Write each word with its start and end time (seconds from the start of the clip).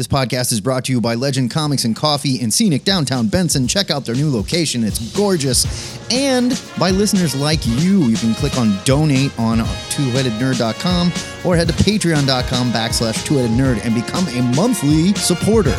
This 0.00 0.06
podcast 0.06 0.50
is 0.50 0.62
brought 0.62 0.86
to 0.86 0.92
you 0.92 1.00
by 1.02 1.14
Legend 1.14 1.50
Comics 1.50 1.84
and 1.84 1.94
Coffee 1.94 2.40
in 2.40 2.50
scenic 2.50 2.84
downtown 2.84 3.28
Benson. 3.28 3.68
Check 3.68 3.90
out 3.90 4.06
their 4.06 4.14
new 4.14 4.30
location, 4.30 4.82
it's 4.82 4.98
gorgeous. 5.14 5.66
And 6.10 6.58
by 6.78 6.90
listeners 6.90 7.34
like 7.34 7.66
you, 7.66 8.04
you 8.04 8.16
can 8.16 8.32
click 8.32 8.56
on 8.56 8.82
donate 8.86 9.38
on 9.38 9.58
twoheadednerd.com 9.58 11.08
or 11.44 11.54
head 11.54 11.68
to 11.68 11.74
patreon.com 11.74 12.72
backslash 12.72 13.26
twoheadednerd 13.26 13.84
and 13.84 13.94
become 13.94 14.26
a 14.28 14.40
monthly 14.56 15.12
supporter. 15.16 15.76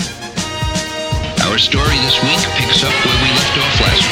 Our 1.42 1.58
story 1.58 1.98
this 2.06 2.22
week 2.22 2.38
picks 2.62 2.84
up 2.84 2.94
where 3.04 3.18
we 3.24 3.30
left 3.34 3.58
off 3.58 3.82
last 3.82 4.06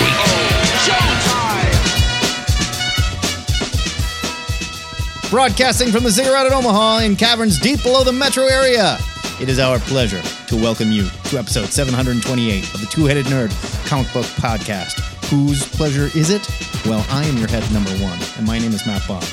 week. 5.22 5.30
Broadcasting 5.30 5.92
from 5.92 6.04
the 6.04 6.10
Ziggurat 6.10 6.48
at 6.48 6.52
Omaha 6.52 7.02
in 7.02 7.16
caverns 7.16 7.60
deep 7.60 7.84
below 7.84 8.04
the 8.04 8.12
metro 8.12 8.48
area. 8.48 8.98
It 9.42 9.48
is 9.48 9.58
our 9.60 9.80
pleasure 9.80 10.22
to 10.48 10.56
welcome 10.56 10.92
you 10.92 11.08
to 11.30 11.38
episode 11.38 11.68
728 11.68 12.74
of 12.74 12.82
the 12.82 12.88
Two 12.88 13.06
Headed 13.06 13.26
Nerd 13.28 13.50
comic 13.88 14.12
book 14.14 14.26
podcast. 14.26 15.00
Whose 15.30 15.66
pleasure 15.66 16.10
is 16.18 16.30
it? 16.30 16.46
Well, 16.86 17.06
I 17.10 17.24
am 17.26 17.38
your 17.38 17.48
head 17.48 17.64
number 17.72 17.92
one, 18.04 18.20
and 18.38 18.46
my 18.46 18.60
name 18.60 18.72
is 18.74 18.86
Matt 18.86 19.08
Bob. 19.08 19.24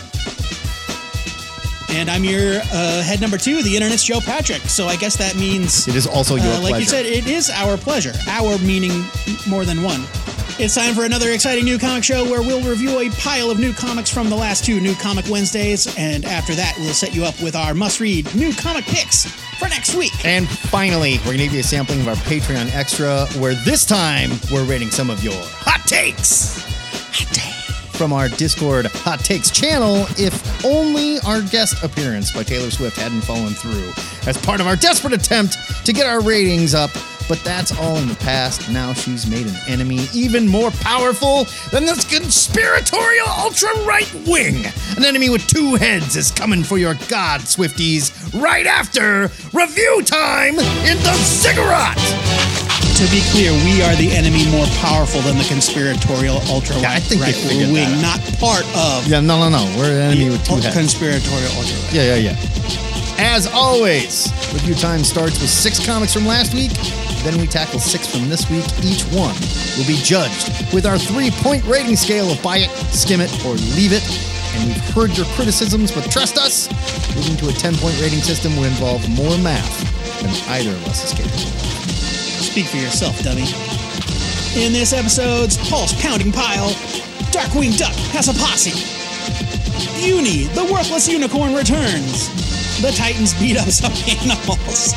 And 1.91 2.09
I'm 2.11 2.23
your 2.25 2.61
uh, 2.73 3.03
head 3.03 3.21
number 3.21 3.37
two, 3.39 3.63
the 3.63 3.75
internet's 3.75 4.05
Joe 4.05 4.21
Patrick. 4.21 4.63
So 4.63 4.87
I 4.87 4.95
guess 4.97 5.17
that 5.17 5.35
means, 5.35 5.89
It 5.89 5.97
is 5.97 6.07
also 6.07 6.37
your 6.37 6.47
uh, 6.53 6.61
like 6.61 6.71
pleasure. 6.71 6.81
you 6.81 6.87
said, 6.87 7.07
it 7.07 7.27
is 7.27 7.51
our 7.51 7.77
pleasure. 7.77 8.13
Our 8.29 8.59
meaning 8.59 9.05
more 9.49 9.65
than 9.65 9.83
one. 9.83 10.03
It's 10.59 10.75
time 10.75 10.95
for 10.95 11.05
another 11.05 11.33
exciting 11.33 11.67
new 11.67 11.79
comic 11.79 12.03
show 12.03 12.25
where 12.25 12.41
we'll 12.41 12.63
review 12.63 12.99
a 12.99 13.11
pile 13.11 13.51
of 13.51 13.59
new 13.59 13.75
comics 13.75 14.09
from 14.09 14.31
the 14.31 14.37
last 14.37 14.65
two 14.65 14.81
New 14.81 14.95
Comic 14.95 15.27
Wednesdays. 15.29 15.95
And 15.99 16.25
after 16.25 16.55
that, 16.55 16.75
we'll 16.79 16.95
set 16.95 17.15
you 17.15 17.27
up 17.27 17.39
with 17.43 17.55
our 17.55 17.75
must 17.75 18.01
read 18.01 18.35
new 18.35 18.55
comic 18.55 18.87
picks 18.87 19.27
for 19.59 19.69
next 19.69 19.95
week. 19.95 20.13
and 20.25 20.49
finally, 20.49 21.19
we're 21.19 21.37
going 21.37 21.39
to 21.39 21.45
give 21.45 21.53
you 21.53 21.61
a 21.61 21.63
sampling 21.63 22.01
of 22.01 22.09
our 22.09 22.15
Patreon 22.15 22.75
extra, 22.75 23.27
where 23.39 23.55
this 23.67 23.85
time 23.85 24.31
we're 24.51 24.65
rating 24.65 24.91
some 24.91 25.11
of 25.11 25.23
your 25.23 25.35
hot 25.37 25.87
takes. 25.87 26.65
Hot 27.13 27.35
take. 27.35 27.53
From 27.95 28.15
our 28.15 28.31
Discord 28.31 28.87
Hot 28.87 29.21
Takes 29.21 29.51
channel, 29.51 30.07
if 30.19 30.65
only 30.65 31.19
our 31.27 31.43
guest 31.43 31.85
appearance 31.85 32.31
by 32.31 32.43
Taylor 32.43 32.71
Swift 32.71 32.97
hadn't 32.97 33.21
fallen 33.23 33.53
through 33.53 33.93
as 34.27 34.39
part 34.39 34.61
of 34.63 34.67
our 34.67 34.77
desperate 34.77 35.13
attempt 35.13 35.59
to 35.85 35.93
get 35.93 36.07
our 36.07 36.23
ratings 36.23 36.75
up. 36.75 36.91
But 37.29 37.43
that's 37.43 37.77
all 37.79 37.97
in 37.97 38.09
the 38.09 38.15
past. 38.17 38.71
Now 38.71 38.93
she's 38.93 39.27
made 39.27 39.47
an 39.47 39.57
enemy 39.67 40.07
even 40.15 40.47
more 40.47 40.71
powerful 40.71 41.45
than 41.73 41.85
this 41.85 42.05
conspiratorial 42.05 43.27
ultra 43.29 43.71
right 43.85 44.11
wing. 44.27 44.65
An 44.97 45.05
enemy 45.05 45.29
with 45.31 45.47
two 45.47 45.75
heads 45.75 46.17
is 46.17 46.31
coming 46.31 46.63
for 46.63 46.79
your 46.79 46.95
god, 47.09 47.41
Swifties, 47.41 48.13
right 48.41 48.67
after 48.67 49.31
review 49.53 50.03
time 50.05 50.59
in 50.59 50.97
the 51.03 51.15
ziggurat. 51.25 51.97
To 52.97 53.05
be 53.11 53.21
clear, 53.31 53.53
we 53.53 53.83
are 53.83 53.95
the 53.97 54.11
enemy 54.13 54.49
more 54.51 54.67
powerful 54.81 55.21
than 55.21 55.37
the 55.37 55.45
conspiratorial 55.45 56.41
ultra 56.49 56.77
Yeah, 56.81 56.93
I 56.93 57.01
think 57.01 57.21
right 57.21 57.37
wing, 57.45 58.01
not 58.01 58.21
part 58.41 58.65
of 58.75 59.07
Yeah, 59.07 59.21
no, 59.21 59.39
no, 59.39 59.51
no. 59.51 59.65
We're 59.77 59.91
an 59.93 60.13
enemy 60.13 60.31
with 60.31 60.45
two 60.47 60.57
heads. 60.57 60.75
conspiratorial 60.75 61.51
ultra 61.59 61.77
right. 61.77 61.93
Yeah, 61.93 62.15
yeah, 62.17 62.33
yeah. 62.33 62.96
As 63.19 63.47
always, 63.47 64.31
review 64.53 64.75
time 64.75 65.03
starts 65.03 65.41
with 65.41 65.49
six 65.49 65.85
comics 65.85 66.13
from 66.13 66.27
last 66.27 66.53
week. 66.55 66.73
Then 67.25 67.41
we 67.41 67.47
tackle 67.47 67.81
six 67.81 68.07
from 68.07 68.29
this 68.29 68.51
week. 68.51 68.65
Each 68.85 69.03
one 69.09 69.35
will 69.77 69.87
be 69.87 69.97
judged 70.05 70.53
with 70.73 70.85
our 70.85 70.99
three 70.99 71.31
point 71.31 71.65
rating 71.65 71.97
scale 71.97 72.31
of 72.31 72.43
buy 72.43 72.59
it, 72.59 72.71
skim 72.93 73.21
it, 73.21 73.33
or 73.45 73.55
leave 73.73 73.93
it. 73.93 74.05
And 74.57 74.69
we've 74.69 74.89
heard 74.95 75.17
your 75.17 75.27
criticisms, 75.33 75.93
but 75.93 76.11
trust 76.11 76.37
us, 76.37 76.69
moving 77.17 77.37
to 77.39 77.49
a 77.49 77.53
10 77.53 77.77
point 77.77 77.99
rating 78.01 78.21
system 78.21 78.55
would 78.57 78.69
involve 78.69 79.09
more 79.09 79.37
math 79.39 79.81
than 80.21 80.31
either 80.53 80.71
of 80.71 80.87
us 80.87 81.05
is 81.05 81.13
capable 81.17 81.49
of. 81.49 81.67
Speak 82.45 82.67
for 82.67 82.77
yourself, 82.77 83.21
dummy. 83.23 83.49
In 84.61 84.73
this 84.73 84.93
episode's 84.93 85.57
pulse 85.69 85.93
pounding 86.03 86.33
pile, 86.33 86.71
Darkwing 87.33 87.77
Duck 87.77 87.95
has 88.13 88.29
a 88.29 88.35
posse. 88.35 89.06
Uni, 90.01 90.45
the 90.55 90.65
worthless 90.73 91.09
unicorn, 91.09 91.55
returns. 91.55 92.29
The 92.81 92.93
Titans 92.93 93.35
beat 93.41 93.57
up 93.57 93.69
some 93.69 93.93
animals. 94.21 94.95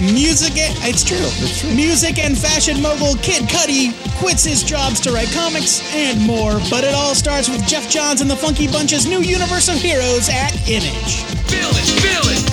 Music, 0.00 0.52
eh, 0.58 0.72
it's 0.84 1.02
true. 1.02 1.16
It's 1.40 1.60
true. 1.60 1.74
Music 1.74 2.18
and 2.18 2.36
fashion 2.36 2.82
mogul 2.82 3.16
Kid 3.22 3.44
Cudi 3.48 3.96
quits 4.18 4.44
his 4.44 4.62
jobs 4.62 5.00
to 5.00 5.12
write 5.12 5.32
comics 5.32 5.80
and 5.94 6.20
more. 6.20 6.60
But 6.68 6.84
it 6.84 6.94
all 6.94 7.14
starts 7.14 7.48
with 7.48 7.66
Geoff 7.66 7.88
Johns 7.88 8.20
and 8.20 8.30
the 8.30 8.36
Funky 8.36 8.66
Bunch's 8.68 9.06
new 9.06 9.20
universe 9.20 9.68
of 9.68 9.76
heroes 9.76 10.28
at 10.28 10.52
Image. 10.68 11.24
Feel 11.48 11.70
it, 11.72 11.86
feel 12.04 12.26
it. 12.28 12.44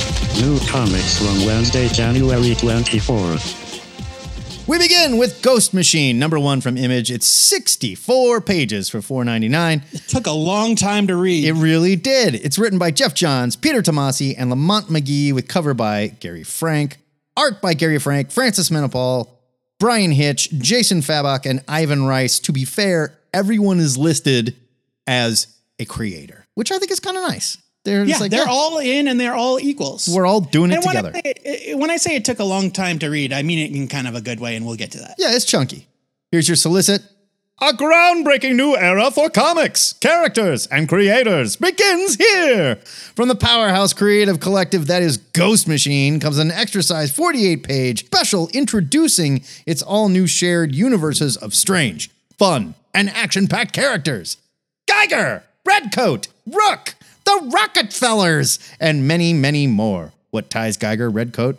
New 0.41 0.59
comics 0.67 1.17
from 1.17 1.45
Wednesday, 1.45 1.89
January 1.89 2.55
24th. 2.55 3.62
We 4.65 4.77
begin 4.77 5.17
with 5.17 5.41
Ghost 5.41 5.73
Machine, 5.73 6.17
number 6.17 6.39
one 6.39 6.61
from 6.61 6.77
Image. 6.77 7.11
It's 7.11 7.27
64 7.27 8.39
pages 8.39 8.89
for 8.89 8.99
$4.99. 8.99 9.93
It 9.93 10.07
Took 10.07 10.25
a 10.25 10.31
long 10.31 10.77
time 10.77 11.07
to 11.07 11.17
read. 11.17 11.43
It 11.43 11.51
really 11.53 11.97
did. 11.97 12.35
It's 12.35 12.57
written 12.57 12.79
by 12.79 12.91
Geoff 12.91 13.13
Johns, 13.13 13.57
Peter 13.57 13.81
Tomasi, 13.81 14.33
and 14.37 14.49
Lamont 14.49 14.89
Magee 14.89 15.33
with 15.33 15.49
cover 15.49 15.73
by 15.73 16.07
Gary 16.07 16.43
Frank, 16.43 16.97
art 17.35 17.61
by 17.61 17.73
Gary 17.73 17.99
Frank, 17.99 18.31
Francis 18.31 18.69
Manapul, 18.69 19.27
Bryan 19.79 20.13
Hitch, 20.13 20.49
Jason 20.51 21.01
Fabok, 21.01 21.45
and 21.45 21.61
Ivan 21.67 22.05
Reis. 22.05 22.39
To 22.39 22.53
be 22.53 22.63
fair, 22.63 23.19
everyone 23.33 23.79
is 23.79 23.97
listed 23.97 24.55
as 25.05 25.47
a 25.77 25.83
creator, 25.83 26.45
which 26.55 26.71
I 26.71 26.77
think 26.79 26.89
is 26.89 27.01
kind 27.01 27.17
of 27.17 27.23
nice. 27.23 27.57
They're 27.83 28.05
yeah, 28.05 28.17
like, 28.17 28.31
they're 28.31 28.45
yeah, 28.45 28.51
all 28.51 28.77
in 28.79 29.07
and 29.09 29.19
they're 29.19 29.35
all 29.35 29.59
equals. 29.59 30.07
we're 30.07 30.25
all 30.25 30.39
doing 30.39 30.71
it 30.71 30.75
and 30.75 30.85
when 30.85 30.95
together. 30.95 31.11
I, 31.15 31.21
say 31.21 31.33
it, 31.43 31.77
when 31.77 31.91
I 31.91 31.97
say 31.97 32.15
it 32.15 32.23
took 32.23 32.39
a 32.39 32.45
long 32.45 32.71
time 32.71 32.97
to 32.99 33.09
read, 33.09 33.33
I 33.33 33.43
mean 33.43 33.59
it 33.59 33.75
in 33.75 33.87
kind 33.89 34.07
of 34.07 34.15
a 34.15 34.21
good 34.21 34.39
way, 34.39 34.55
and 34.55 34.65
we'll 34.65 34.77
get 34.77 34.91
to 34.91 34.99
that. 34.99 35.15
Yeah, 35.17 35.35
it's 35.35 35.45
chunky. 35.45 35.87
Here's 36.31 36.47
your 36.47 36.55
solicit. 36.55 37.01
A 37.61 37.71
groundbreaking 37.71 38.55
new 38.55 38.75
era 38.75 39.11
for 39.11 39.29
comics, 39.29 39.93
characters, 39.93 40.65
and 40.67 40.89
creators 40.89 41.55
begins 41.55 42.15
here. 42.15 42.77
From 43.15 43.27
the 43.27 43.35
powerhouse 43.35 43.93
creative 43.93 44.39
collective 44.39 44.87
that 44.87 45.03
is 45.03 45.17
Ghost 45.17 45.67
Machine 45.67 46.19
comes 46.19 46.39
an 46.39 46.51
extra 46.51 46.81
size 46.81 47.11
48 47.11 47.63
page 47.63 48.05
special 48.05 48.49
introducing 48.53 49.43
its 49.65 49.81
all 49.83 50.09
new 50.09 50.25
shared 50.25 50.73
universes 50.73 51.37
of 51.37 51.53
strange, 51.53 52.09
fun, 52.37 52.75
and 52.93 53.09
action 53.11 53.47
packed 53.47 53.73
characters. 53.73 54.37
Geiger, 54.87 55.43
Redcoat, 55.65 56.29
Rook, 56.47 56.95
the 57.25 57.49
Rockefellers, 57.53 58.59
and 58.79 59.07
many, 59.07 59.33
many 59.33 59.67
more. 59.67 60.11
What 60.31 60.49
ties 60.49 60.77
Geiger, 60.77 61.09
Redcoat, 61.09 61.57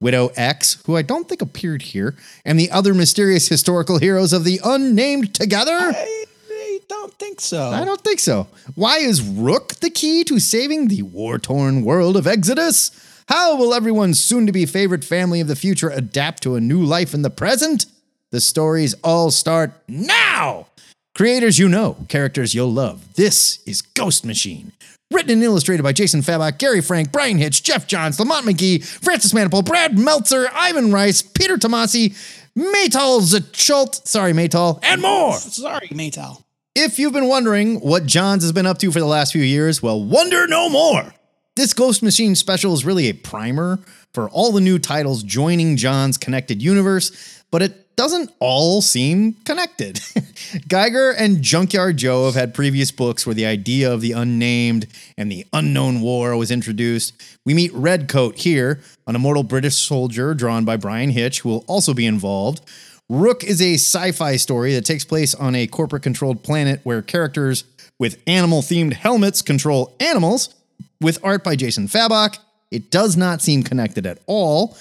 Widow 0.00 0.32
X, 0.36 0.82
who 0.86 0.96
I 0.96 1.02
don't 1.02 1.28
think 1.28 1.42
appeared 1.42 1.82
here, 1.82 2.14
and 2.44 2.58
the 2.58 2.70
other 2.70 2.92
mysterious 2.92 3.48
historical 3.48 3.98
heroes 3.98 4.32
of 4.32 4.44
the 4.44 4.60
unnamed 4.64 5.34
together? 5.34 5.72
I, 5.72 6.24
I 6.50 6.80
don't 6.88 7.14
think 7.14 7.40
so. 7.40 7.68
I 7.68 7.84
don't 7.84 8.00
think 8.00 8.20
so. 8.20 8.48
Why 8.74 8.98
is 8.98 9.22
Rook 9.22 9.76
the 9.76 9.90
key 9.90 10.24
to 10.24 10.38
saving 10.38 10.88
the 10.88 11.02
war 11.02 11.38
torn 11.38 11.84
world 11.84 12.16
of 12.16 12.26
Exodus? 12.26 12.90
How 13.28 13.56
will 13.56 13.74
everyone's 13.74 14.22
soon 14.22 14.46
to 14.46 14.52
be 14.52 14.66
favorite 14.66 15.04
family 15.04 15.40
of 15.40 15.48
the 15.48 15.56
future 15.56 15.88
adapt 15.88 16.42
to 16.44 16.54
a 16.54 16.60
new 16.60 16.82
life 16.82 17.14
in 17.14 17.22
the 17.22 17.30
present? 17.30 17.86
The 18.30 18.40
stories 18.40 18.94
all 19.02 19.30
start 19.30 19.72
now! 19.88 20.66
Creators 21.14 21.58
you 21.58 21.68
know, 21.68 21.96
characters 22.08 22.54
you'll 22.54 22.70
love. 22.70 23.14
This 23.14 23.62
is 23.64 23.80
Ghost 23.80 24.26
Machine. 24.26 24.72
Written 25.12 25.30
and 25.30 25.42
illustrated 25.42 25.84
by 25.84 25.92
Jason 25.92 26.20
Fabok, 26.20 26.58
Gary 26.58 26.80
Frank, 26.80 27.12
Bryan 27.12 27.38
Hitch, 27.38 27.62
Geoff 27.62 27.86
Johns, 27.86 28.18
Lamont 28.18 28.44
Magee, 28.44 28.78
Francis 28.80 29.32
Manapul, 29.32 29.64
Brad 29.64 29.96
Meltzer, 29.96 30.48
Ivan 30.52 30.92
Reis, 30.92 31.22
Peter 31.22 31.56
Tomasi, 31.56 32.10
Maytal 32.56 33.20
Zchut, 33.20 34.06
sorry 34.06 34.32
Maytal, 34.32 34.80
and 34.82 35.00
more. 35.00 35.34
Sorry, 35.34 35.88
Maytal. 35.88 36.42
If 36.74 36.98
you've 36.98 37.12
been 37.12 37.28
wondering 37.28 37.76
what 37.80 38.06
Johns 38.06 38.42
has 38.42 38.52
been 38.52 38.66
up 38.66 38.78
to 38.78 38.90
for 38.90 38.98
the 38.98 39.06
last 39.06 39.32
few 39.32 39.42
years, 39.42 39.80
well, 39.80 40.02
wonder 40.02 40.46
no 40.48 40.68
more. 40.68 41.14
This 41.54 41.72
Ghost 41.72 42.02
Machine 42.02 42.34
special 42.34 42.74
is 42.74 42.84
really 42.84 43.08
a 43.08 43.14
primer 43.14 43.78
for 44.12 44.28
all 44.30 44.50
the 44.52 44.60
new 44.60 44.78
titles 44.78 45.22
joining 45.22 45.76
John's 45.76 46.18
connected 46.18 46.60
universe, 46.60 47.44
but 47.50 47.62
it 47.62 47.85
doesn't 47.96 48.30
all 48.38 48.82
seem 48.82 49.32
connected. 49.44 50.00
Geiger 50.68 51.12
and 51.12 51.42
Junkyard 51.42 51.96
Joe 51.96 52.26
have 52.26 52.34
had 52.34 52.54
previous 52.54 52.90
books 52.90 53.26
where 53.26 53.34
the 53.34 53.46
idea 53.46 53.92
of 53.92 54.02
the 54.02 54.12
unnamed 54.12 54.86
and 55.16 55.32
the 55.32 55.46
unknown 55.52 56.02
war 56.02 56.36
was 56.36 56.50
introduced. 56.50 57.14
We 57.46 57.54
meet 57.54 57.72
Redcoat 57.72 58.36
here, 58.36 58.80
an 59.06 59.16
immortal 59.16 59.42
British 59.42 59.76
soldier 59.76 60.34
drawn 60.34 60.64
by 60.66 60.76
Bryan 60.76 61.10
Hitch, 61.10 61.40
who 61.40 61.48
will 61.48 61.64
also 61.66 61.94
be 61.94 62.04
involved. 62.04 62.60
Rook 63.08 63.42
is 63.44 63.62
a 63.62 63.74
sci 63.74 64.12
fi 64.12 64.36
story 64.36 64.74
that 64.74 64.84
takes 64.84 65.04
place 65.04 65.34
on 65.34 65.54
a 65.54 65.66
corporate 65.66 66.02
controlled 66.02 66.42
planet 66.42 66.80
where 66.82 67.02
characters 67.02 67.64
with 67.98 68.20
animal 68.26 68.60
themed 68.60 68.92
helmets 68.92 69.40
control 69.40 69.94
animals, 70.00 70.54
with 71.00 71.18
art 71.22 71.42
by 71.42 71.56
Jason 71.56 71.88
Fabok. 71.88 72.38
It 72.70 72.90
does 72.90 73.16
not 73.16 73.40
seem 73.40 73.62
connected 73.62 74.06
at 74.06 74.18
all. 74.26 74.76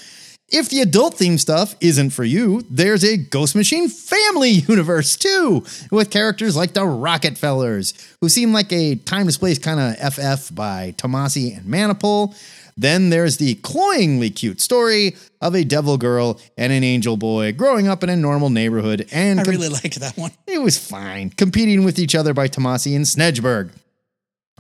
If 0.50 0.70
the 0.70 0.82
adult 0.82 1.16
theme 1.16 1.40
stuff 1.40 1.76
isn't 1.82 2.12
for 2.12 2.24
you, 2.24 2.64
there's 2.70 3.04
a 3.04 3.18
Ghost 3.18 3.56
Machine 3.56 3.90
family 3.90 4.50
universe 4.68 5.16
too, 5.16 5.66
with 5.92 6.12
characters 6.12 6.56
like 6.56 6.74
the 6.74 6.86
Rockefellers, 6.86 7.94
who 8.22 8.30
seem 8.30 8.54
like 8.54 8.72
a 8.72 8.96
time 8.96 9.26
displaced 9.26 9.64
kind 9.64 9.80
of 9.80 10.14
FF 10.14 10.54
by 10.54 10.94
Tomasi 10.98 11.58
and 11.58 11.66
Manapul. 11.66 12.36
Then 12.78 13.10
there's 13.10 13.38
the 13.38 13.56
cloyingly 13.56 14.30
cute 14.30 14.62
story 14.62 15.16
of 15.42 15.56
a 15.56 15.64
devil 15.64 15.98
girl 15.98 16.40
and 16.58 16.72
an 16.72 16.84
angel 16.84 17.18
boy 17.18 17.54
growing 17.54 17.88
up 17.88 18.04
in 18.04 18.10
a 18.10 18.16
normal 18.16 18.50
neighborhood 18.50 19.08
and 19.12 19.40
I 19.40 19.44
com- 19.46 19.52
really 19.52 19.70
liked 19.70 20.00
that 20.00 20.16
one. 20.18 20.32
it 20.46 20.62
was 20.62 20.78
fine, 20.78 21.32
competing 21.32 21.86
with 21.86 21.98
each 21.98 22.14
other 22.14 22.34
by 22.34 22.50
Tomasi 22.50 22.96
and 22.96 23.06
Snejbjerg. 23.06 23.72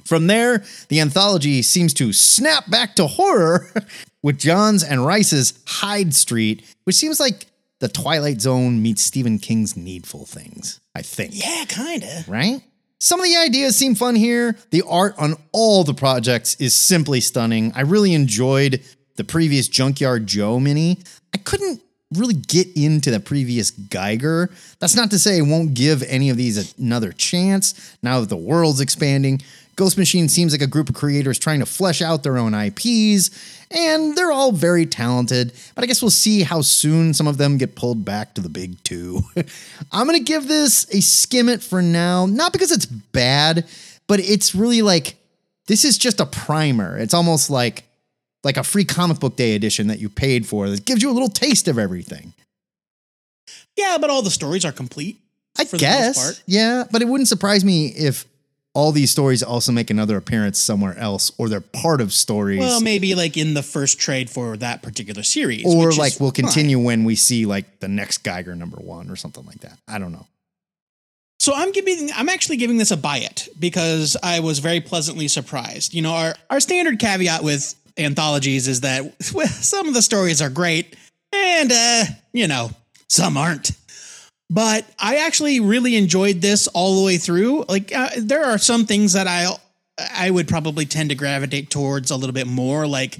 From 0.06 0.28
there, 0.28 0.64
the 0.90 1.00
anthology 1.00 1.62
seems 1.64 1.94
to 1.96 2.14
snap 2.14 2.70
back 2.70 2.96
to 2.96 3.08
horror 3.08 3.72
with 4.25 4.39
John's 4.39 4.83
and 4.83 5.06
Reis's 5.06 5.54
Hyde 5.68 6.16
Street, 6.16 6.66
which 6.86 6.95
seems 6.95 7.19
like 7.19 7.45
the 7.80 7.88
Twilight 7.88 8.42
Zone 8.42 8.81
meets 8.81 9.04
Stephen 9.04 9.38
King's 9.38 9.77
Needful 9.77 10.25
Things, 10.25 10.80
I 10.95 11.04
think. 11.04 11.33
Yeah, 11.36 11.63
kinda. 11.68 12.25
Right? 12.27 12.60
Some 13.00 13.19
of 13.19 13.27
the 13.27 13.38
ideas 13.38 13.75
seem 13.75 13.94
fun 13.94 14.16
here. 14.16 14.57
The 14.72 14.81
art 14.89 15.13
on 15.19 15.36
all 15.51 15.83
the 15.83 15.94
projects 15.94 16.56
is 16.56 16.75
simply 16.75 17.22
stunning. 17.22 17.72
I 17.75 17.81
really 17.81 18.16
enjoyed 18.16 18.81
the 19.16 19.24
previous 19.24 19.68
Junkyard 19.68 20.25
Joe 20.25 20.60
mini. 20.60 20.98
I 21.31 21.38
couldn't 21.38 21.83
really 22.12 22.33
get 22.33 22.68
into 22.75 23.12
the 23.12 23.19
previous 23.19 23.69
Geiger. 23.69 24.50
That's 24.80 24.95
not 24.95 25.12
to 25.12 25.19
say 25.19 25.38
I 25.38 25.42
won't 25.42 25.75
give 25.75 26.01
any 26.01 26.31
of 26.31 26.38
these 26.38 26.74
another 26.80 27.12
chance 27.12 27.95
now 28.01 28.22
that 28.22 28.30
the 28.30 28.38
world's 28.38 28.81
expanding. 28.81 29.44
Ghost 29.75 29.98
Machine 29.98 30.30
seems 30.30 30.54
like 30.54 30.62
a 30.62 30.68
group 30.68 30.88
of 30.89 30.95
creators 30.95 31.38
trying 31.38 31.60
to 31.60 31.66
flesh 31.66 32.01
out 32.01 32.24
their 32.24 32.38
own 32.38 32.54
IPs, 32.54 33.30
and 33.72 34.16
they're 34.16 34.31
all 34.31 34.51
very 34.51 34.86
talented, 34.86 35.51
but 35.74 35.83
I 35.83 35.88
guess 35.88 36.01
we'll 36.01 36.12
see 36.12 36.44
how 36.44 36.62
soon 36.62 37.13
some 37.13 37.27
of 37.27 37.38
them 37.38 37.57
get 37.57 37.75
pulled 37.75 38.06
back 38.06 38.36
to 38.36 38.42
the 38.42 38.50
big 38.50 38.81
two. 38.83 39.22
I'm 39.92 40.06
gonna 40.06 40.19
give 40.19 40.48
this 40.48 40.86
a 40.94 41.01
skim 41.01 41.50
it 41.50 41.62
for 41.62 41.81
now, 41.81 42.25
not 42.25 42.54
because 42.54 42.72
it's 42.72 42.86
bad, 42.86 43.66
but 44.07 44.19
it's 44.19 44.56
really 44.56 44.81
like 44.81 45.18
this 45.68 45.83
is 45.83 45.98
just 45.98 46.19
a 46.19 46.25
primer. 46.25 46.98
It's 46.98 47.13
almost 47.13 47.50
like 47.50 47.83
like 48.44 48.57
a 48.57 48.63
free 48.63 48.86
comic 48.86 49.19
book 49.19 49.36
day 49.36 49.56
edition 49.56 49.88
that 49.88 50.00
you 50.00 50.07
paid 50.07 50.45
for 50.48 50.69
that 50.69 50.86
gives 50.86 51.01
you 51.01 51.10
a 51.10 51.13
little 51.13 51.30
taste 51.30 51.68
of 51.68 51.77
everything. 51.77 52.33
Yeah, 53.75 53.98
but 54.00 54.10
all 54.10 54.22
the 54.22 54.30
stories 54.30 54.63
are 54.63 54.72
complete. 54.72 55.19
I 55.57 55.66
for 55.66 55.77
the 55.77 55.86
most 55.86 55.92
guess. 55.92 56.24
part. 56.24 56.44
Yeah, 56.45 56.83
but 56.92 57.01
it 57.01 57.06
wouldn't 57.06 57.27
surprise 57.27 57.66
me 57.66 57.88
if 57.88 58.25
all 58.75 58.92
these 58.92 59.10
stories 59.10 59.42
also 59.42 59.72
make 59.72 59.89
another 59.89 60.18
appearance 60.18 60.60
somewhere 60.60 60.95
else 60.98 61.31
or 61.38 61.48
they're 61.48 61.62
part 61.62 62.01
of 62.01 62.13
stories. 62.13 62.60
Well, 62.60 62.81
maybe 62.81 63.16
like 63.16 63.38
in 63.38 63.54
the 63.54 63.63
first 63.63 64.00
trade 64.00 64.30
for 64.30 64.57
that 64.57 64.83
particular 64.83 65.24
series. 65.24 65.66
or 65.66 65.92
like 65.94 66.19
we'll 66.19 66.31
fine. 66.31 66.44
continue 66.44 66.77
when 66.77 67.06
we 67.06 67.16
see 67.16 67.45
like 67.45 67.80
the 67.80 67.88
next 67.88 68.19
Geiger 68.19 68.54
number 68.54 68.77
one 68.77 69.10
or 69.10 69.16
something 69.16 69.45
like 69.45 69.62
that. 69.62 69.80
I 69.88 69.98
don't 69.98 70.12
know. 70.12 70.27
So 71.39 71.54
I'm 71.56 71.72
giving 71.72 72.10
I'm 72.13 72.27
actually 72.27 72.57
giving 72.57 72.77
this 72.77 72.92
a 72.92 72.98
buy 72.98 73.18
it 73.18 73.48
because 73.57 74.18
I 74.22 74.42
was 74.42 74.60
very 74.60 74.81
pleasantly 74.81 75.30
surprised. 75.30 75.94
You 75.94 76.01
know, 76.01 76.13
our 76.13 76.36
our 76.50 76.60
standard 76.60 77.00
caveat 77.00 77.44
with 77.44 77.75
anthologies 77.98 78.68
is 78.68 78.81
that 78.81 79.04
well, 79.33 79.48
some 79.48 79.88
of 79.88 79.94
the 79.94 80.01
stories 80.01 80.42
are 80.42 80.50
great 80.50 80.98
and 81.31 81.72
uh, 81.72 82.04
you 82.33 82.48
know, 82.48 82.72
some 83.07 83.38
aren't. 83.38 83.72
But 84.50 84.86
I 85.00 85.18
actually 85.26 85.60
really 85.60 85.96
enjoyed 85.96 86.42
this 86.42 86.68
all 86.68 87.00
the 87.00 87.06
way 87.06 87.18
through. 87.18 87.66
Like 87.68 87.94
uh, 87.96 88.10
there 88.18 88.46
are 88.46 88.58
some 88.58 88.86
things 88.86 89.14
that 89.14 89.28
I 89.28 89.48
I 90.14 90.30
would 90.30 90.48
probably 90.48 90.86
tend 90.86 91.10
to 91.10 91.16
gravitate 91.16 91.70
towards 91.70 92.12
a 92.12 92.16
little 92.16 92.34
bit 92.34 92.48
more 92.48 92.86
like 92.86 93.18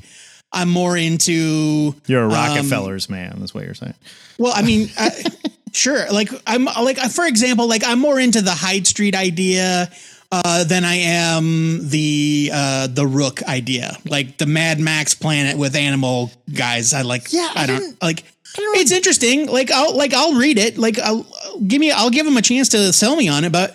I'm 0.54 0.70
more 0.70 0.96
into 0.96 1.96
You're 2.06 2.24
a 2.24 2.28
um, 2.28 2.32
Rockefellers 2.32 3.10
man, 3.10 3.38
that's 3.40 3.54
what 3.54 3.66
you're 3.66 3.74
saying. 3.74 3.96
well, 4.38 4.54
I 4.56 4.62
mean, 4.62 4.90
uh, 4.98 5.10
sure. 5.74 6.06
Like 6.12 6.30
I'm 6.46 6.66
like 6.66 6.98
for 7.12 7.26
example, 7.26 7.68
like 7.68 7.84
I'm 7.86 8.00
more 8.00 8.20
into 8.20 8.42
the 8.42 8.52
Hyde 8.52 8.86
Street 8.86 9.16
idea 9.16 9.90
uh, 10.32 10.64
than 10.66 10.84
I 10.86 10.96
am 10.96 11.90
the 11.90 12.52
uh, 12.54 12.88
the 12.88 13.08
Rook 13.08 13.42
idea, 13.44 13.98
like 14.06 14.38
the 14.38 14.46
Mad 14.46 14.80
Max 14.80 15.16
planet 15.16 15.58
with 15.58 15.76
animal 15.76 16.32
guys. 16.54 16.94
I 16.94 17.02
like. 17.02 17.34
Yeah, 17.34 17.50
I 17.56 17.64
I, 17.64 17.66
don't 17.66 17.80
didn't- 17.80 18.02
like. 18.04 18.24
It's 18.58 18.92
interesting. 18.92 19.48
Like 19.48 19.72
I'll 19.72 19.96
like 19.96 20.14
I'll 20.14 20.36
read 20.36 20.58
it. 20.58 20.78
Like 20.78 21.00
I'll 21.00 21.26
give 21.68 21.80
me. 21.80 21.92
I'll 21.92 22.10
give 22.10 22.26
him 22.26 22.38
a 22.38 22.42
chance 22.42 22.70
to 22.70 22.94
sell 22.94 23.16
me 23.16 23.28
on 23.28 23.44
it, 23.44 23.52
but 23.52 23.72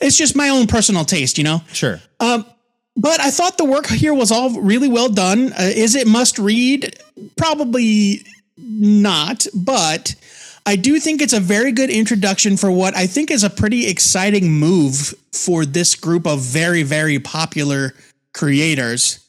it's 0.00 0.16
just 0.16 0.36
my 0.36 0.48
own 0.48 0.66
personal 0.66 1.04
taste, 1.04 1.38
you 1.38 1.44
know. 1.44 1.62
Sure. 1.72 2.00
But 2.98 3.20
I 3.20 3.30
thought 3.30 3.58
the 3.58 3.64
work 3.64 3.86
here 3.86 4.12
was 4.12 4.32
all 4.32 4.60
really 4.60 4.88
well 4.88 5.08
done. 5.08 5.52
Uh, 5.52 5.70
is 5.74 5.94
it 5.94 6.08
must 6.08 6.36
read? 6.36 7.00
Probably 7.36 8.24
not, 8.56 9.46
but 9.54 10.16
I 10.66 10.74
do 10.74 10.98
think 10.98 11.22
it's 11.22 11.32
a 11.32 11.38
very 11.38 11.70
good 11.70 11.90
introduction 11.90 12.56
for 12.56 12.72
what 12.72 12.96
I 12.96 13.06
think 13.06 13.30
is 13.30 13.44
a 13.44 13.50
pretty 13.50 13.86
exciting 13.86 14.50
move 14.50 15.14
for 15.32 15.64
this 15.64 15.94
group 15.94 16.26
of 16.26 16.40
very, 16.40 16.82
very 16.82 17.20
popular 17.20 17.94
creators. 18.34 19.24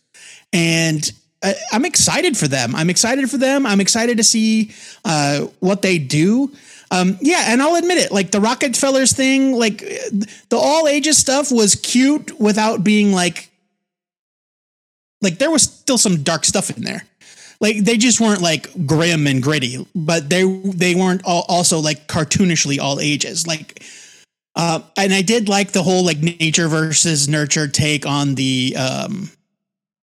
And 0.52 1.10
I, 1.44 1.56
I'm 1.72 1.86
excited 1.86 2.38
for 2.38 2.48
them. 2.48 2.76
I'm 2.76 2.90
excited 2.90 3.30
for 3.30 3.38
them. 3.38 3.66
I'm 3.66 3.82
excited 3.82 4.18
to 4.18 4.24
see 4.24 4.72
uh, 5.06 5.48
what 5.60 5.82
they 5.82 5.98
do. 5.98 6.52
Um, 6.92 7.18
yeah, 7.22 7.46
and 7.48 7.62
I'll 7.62 7.76
admit 7.76 8.00
it, 8.00 8.12
like 8.12 8.32
the 8.32 8.42
Rockefellers 8.42 9.14
thing, 9.14 9.54
like 9.54 9.80
the 9.80 10.58
all 10.58 10.88
ages 10.88 11.18
stuff 11.18 11.52
was 11.52 11.76
cute 11.76 12.40
without 12.40 12.84
being 12.84 13.12
like 13.12 13.50
like 15.22 15.38
there 15.38 15.52
was 15.52 15.64
still 15.64 15.98
some 15.98 16.24
dark 16.24 16.46
stuff 16.46 16.76
in 16.76 16.84
there. 16.84 17.04
Like 17.62 17.78
they 17.78 17.98
just 17.98 18.22
weren't 18.22 18.42
like 18.42 18.88
grim 18.88 19.28
and 19.28 19.44
gritty, 19.44 19.86
but 19.94 20.30
they 20.30 20.44
they 20.44 20.96
weren't 20.96 21.22
all, 21.26 21.46
also 21.48 21.80
like 21.80 22.08
cartoonishly 22.08 22.80
all 22.80 23.00
ages. 23.00 23.46
Like, 23.46 23.84
uh, 24.56 24.80
and 24.98 25.14
I 25.14 25.22
did 25.22 25.50
like 25.50 25.74
the 25.74 25.84
whole 25.84 26.06
like 26.06 26.20
nature 26.20 26.70
versus 26.70 27.28
nurture 27.28 27.68
take 27.68 28.06
on 28.06 28.36
the 28.36 28.76
um 28.78 29.30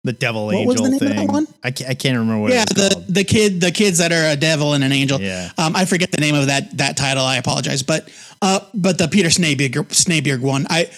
The 0.06 0.14
devil 0.14 0.46
What 0.46 0.56
angel 0.56 0.70
was 0.70 0.82
the 0.82 0.90
name 0.90 0.94
of 0.96 1.00
that 1.10 1.16
thing. 1.18 1.28
one? 1.28 1.48
I 1.64 1.72
can't, 1.72 1.90
I 1.90 1.94
can't 1.94 2.18
remember 2.18 2.42
what 2.42 2.54
yeah 2.54 2.64
it 2.64 2.74
was 2.76 2.90
the 2.90 2.96
called. 2.96 3.08
the 3.14 3.24
kid 3.26 3.60
the 3.62 3.72
kids 3.72 3.98
that 3.98 4.12
are 4.14 4.32
a 4.32 4.36
devil 4.38 4.74
and 4.74 4.84
an 4.84 4.92
angel. 4.94 5.20
Yeah. 5.20 5.52
um, 5.58 5.76
I 5.76 5.86
forget 5.86 6.12
the 6.12 6.22
name 6.22 6.36
of 6.36 6.48
that 6.48 6.78
that 6.78 6.96
title. 6.96 7.24
I 7.26 7.36
apologize, 7.36 7.84
but 7.84 8.10
uh, 8.42 8.62
but 8.74 8.98
the 8.98 9.08
Peter 9.10 9.28
Snejbjerg 9.30 10.40
one. 10.42 10.66
I 10.70 10.90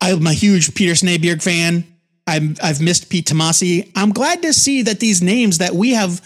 I'm 0.00 0.26
a 0.26 0.32
huge 0.32 0.74
Peter 0.74 0.92
Snejbjerg 0.94 1.42
fan. 1.42 1.84
I'm 2.26 2.56
I've 2.62 2.80
missed 2.80 3.08
Pete 3.10 3.26
Tomasi. 3.26 3.90
I'm 3.94 4.10
glad 4.12 4.42
to 4.42 4.52
see 4.52 4.82
that 4.82 5.00
these 5.00 5.22
names 5.22 5.58
that 5.58 5.74
we 5.74 5.92
have 5.92 6.20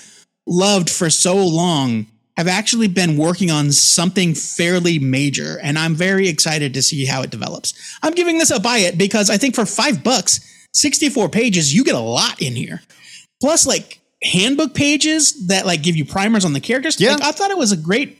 loved 0.46 0.90
for 0.90 1.10
so 1.10 1.36
long 1.36 2.06
have 2.38 2.48
actually 2.48 2.88
been 2.88 3.18
working 3.18 3.50
on 3.50 3.70
something 3.72 4.34
fairly 4.34 4.98
major, 4.98 5.58
and 5.62 5.78
I'm 5.78 5.94
very 5.94 6.28
excited 6.28 6.72
to 6.74 6.82
see 6.82 7.04
how 7.04 7.20
it 7.22 7.30
develops. 7.30 7.74
I'm 8.02 8.14
giving 8.14 8.38
this 8.38 8.50
a 8.50 8.58
buy 8.58 8.78
it 8.78 8.96
because 8.96 9.28
I 9.28 9.36
think 9.36 9.54
for 9.54 9.66
five 9.66 10.02
bucks, 10.02 10.40
64 10.74 11.28
pages, 11.28 11.74
you 11.74 11.84
get 11.84 11.94
a 11.94 12.00
lot 12.00 12.40
in 12.40 12.54
here. 12.54 12.80
Plus, 13.40 13.66
like 13.66 14.00
handbook 14.22 14.74
pages 14.74 15.48
that 15.48 15.66
like 15.66 15.82
give 15.82 15.96
you 15.96 16.04
primers 16.04 16.44
on 16.44 16.52
the 16.52 16.60
characters. 16.60 17.00
Yeah. 17.00 17.14
Like, 17.14 17.22
I 17.22 17.32
thought 17.32 17.50
it 17.50 17.58
was 17.58 17.72
a 17.72 17.76
great. 17.76 18.18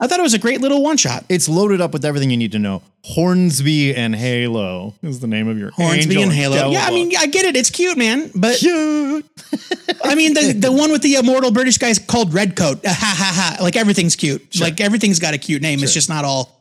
I 0.00 0.08
thought 0.08 0.18
it 0.18 0.22
was 0.22 0.34
a 0.34 0.38
great 0.38 0.60
little 0.60 0.82
one 0.82 0.96
shot. 0.96 1.24
It's 1.28 1.48
loaded 1.48 1.80
up 1.80 1.92
with 1.92 2.04
everything 2.04 2.28
you 2.28 2.36
need 2.36 2.52
to 2.52 2.58
know. 2.58 2.82
Hornsby 3.04 3.94
and 3.94 4.16
Halo 4.16 4.94
is 5.00 5.20
the 5.20 5.28
name 5.28 5.46
of 5.46 5.58
your 5.58 5.70
Hornsby 5.70 6.00
angel 6.00 6.22
and 6.24 6.32
Halo. 6.32 6.70
Yeah, 6.70 6.86
I 6.86 6.90
mean. 6.90 7.12
I 7.16 7.26
get 7.26 7.44
it. 7.44 7.54
It's 7.54 7.70
cute, 7.70 7.96
man. 7.96 8.28
But 8.34 8.56
Cute. 8.56 9.24
I 10.04 10.16
mean, 10.16 10.34
the 10.34 10.54
the 10.54 10.72
one 10.72 10.90
with 10.90 11.02
the 11.02 11.14
immortal 11.14 11.52
British 11.52 11.78
guy 11.78 11.88
is 11.88 12.00
called 12.00 12.34
Redcoat. 12.34 12.84
Ha 12.84 12.92
ha 12.92 13.56
ha! 13.58 13.62
Like 13.62 13.76
everything's 13.76 14.16
cute. 14.16 14.58
Like 14.58 14.80
everything's 14.80 15.20
got 15.20 15.34
a 15.34 15.38
cute 15.38 15.62
name. 15.62 15.82
It's 15.82 15.94
just 15.94 16.08
not 16.08 16.24
all. 16.24 16.58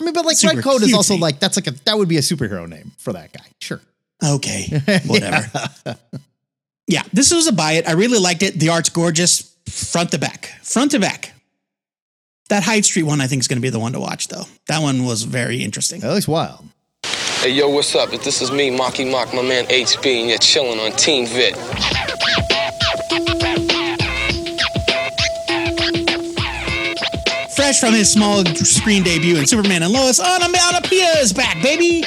I 0.00 0.04
mean, 0.04 0.14
but 0.14 0.24
like 0.24 0.36
Super 0.36 0.56
Red 0.56 0.82
is 0.82 0.94
also 0.94 1.16
like 1.16 1.40
that's 1.40 1.56
like 1.56 1.66
a 1.66 1.72
that 1.84 1.98
would 1.98 2.08
be 2.08 2.16
a 2.16 2.22
superhero 2.22 2.66
name 2.66 2.92
for 2.96 3.12
that 3.12 3.32
guy. 3.32 3.44
Sure. 3.60 3.80
Okay, 4.24 4.66
whatever. 5.06 5.50
yeah, 6.86 7.02
this 7.12 7.32
was 7.32 7.46
a 7.48 7.52
buy 7.52 7.72
it. 7.72 7.88
I 7.88 7.92
really 7.92 8.18
liked 8.18 8.42
it. 8.42 8.54
The 8.54 8.68
art's 8.68 8.88
gorgeous, 8.88 9.54
front 9.68 10.12
to 10.12 10.18
back, 10.18 10.52
front 10.62 10.92
to 10.92 11.00
back. 11.00 11.32
That 12.48 12.62
Hyde 12.62 12.84
Street 12.84 13.04
one, 13.04 13.20
I 13.20 13.26
think, 13.26 13.40
is 13.40 13.48
going 13.48 13.56
to 13.58 13.62
be 13.62 13.70
the 13.70 13.78
one 13.78 13.92
to 13.92 14.00
watch, 14.00 14.28
though. 14.28 14.44
That 14.68 14.82
one 14.82 15.04
was 15.04 15.22
very 15.22 15.62
interesting. 15.62 16.00
That 16.00 16.12
looks 16.12 16.28
wild. 16.28 16.64
Hey 17.40 17.50
yo, 17.50 17.68
what's 17.68 17.94
up? 17.96 18.10
This 18.10 18.40
is 18.40 18.52
me, 18.52 18.70
Mocky 18.70 19.04
Mock, 19.04 19.34
my 19.34 19.42
man 19.42 19.64
HB, 19.64 20.20
and 20.20 20.28
you're 20.28 20.38
chilling 20.38 20.78
on 20.78 20.92
Team 20.92 21.26
Vit. 21.26 21.56
Fresh 27.56 27.80
from 27.80 27.94
his 27.94 28.12
small 28.12 28.44
screen 28.44 29.02
debut 29.02 29.36
in 29.36 29.46
Superman 29.46 29.82
and 29.82 29.92
Lois, 29.92 30.20
on, 30.20 30.42
Onomatopoeia 30.42 31.18
is 31.18 31.32
back, 31.32 31.60
baby! 31.62 32.04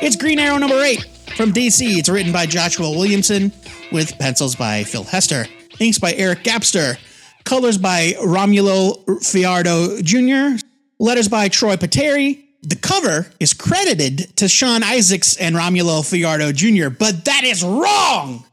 It's 0.00 0.16
Green 0.16 0.38
Arrow 0.38 0.56
number 0.56 0.80
eight 0.82 1.06
from 1.38 1.52
DC. 1.52 1.96
It's 1.96 2.08
written 2.08 2.32
by 2.32 2.46
Joshua 2.46 2.90
Williamson 2.90 3.52
with 3.92 4.18
pencils 4.18 4.56
by 4.56 4.82
Phil 4.82 5.04
Hester, 5.04 5.46
inks 5.78 5.96
by 6.00 6.12
Eric 6.14 6.42
Gapstur, 6.42 6.98
colors 7.44 7.78
by 7.78 8.14
Romulo 8.18 9.04
Fajardo 9.24 10.02
Jr., 10.02 10.60
letters 10.98 11.28
by 11.28 11.46
Troy 11.46 11.76
Peteri. 11.76 12.42
The 12.62 12.74
cover 12.74 13.30
is 13.38 13.54
credited 13.54 14.36
to 14.38 14.48
Sean 14.48 14.80
Izaakse 14.80 15.36
and 15.40 15.54
Romulo 15.54 16.04
Fajardo 16.04 16.50
Jr., 16.50 16.88
but 16.90 17.26
that 17.26 17.44
is 17.44 17.62
wrong! 17.62 18.44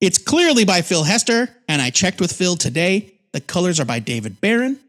It's 0.00 0.18
clearly 0.18 0.64
by 0.64 0.82
Phil 0.82 1.04
Hester, 1.04 1.48
and 1.68 1.80
I 1.80 1.90
checked 1.90 2.20
with 2.20 2.32
Phil 2.32 2.56
today. 2.56 3.14
The 3.30 3.42
colors 3.42 3.78
are 3.78 3.84
by 3.84 4.00
David 4.00 4.40
Baron, 4.40 4.80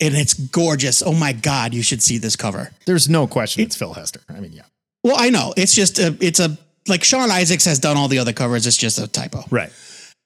and 0.00 0.14
it's 0.14 0.32
gorgeous. 0.32 1.02
Oh 1.02 1.12
my 1.12 1.34
God, 1.34 1.74
you 1.74 1.82
should 1.82 2.02
see 2.02 2.16
this 2.16 2.36
cover. 2.36 2.70
There's 2.86 3.06
no 3.06 3.26
question 3.26 3.62
it's 3.64 3.76
Phil 3.76 3.92
Hester. 3.92 4.20
I 4.30 4.40
mean, 4.40 4.52
yeah. 4.54 4.62
Well, 5.04 5.16
I 5.18 5.30
know 5.30 5.52
it's 5.56 5.74
just 5.74 5.98
a, 6.00 6.16
it's 6.20 6.40
a 6.40 6.56
like 6.88 7.04
Sean 7.04 7.28
Izaakse 7.28 7.66
has 7.66 7.78
done 7.78 7.96
all 7.96 8.08
the 8.08 8.18
other 8.18 8.32
covers. 8.32 8.66
It's 8.66 8.76
just 8.76 8.98
a 8.98 9.06
typo. 9.06 9.44
Right. 9.50 9.70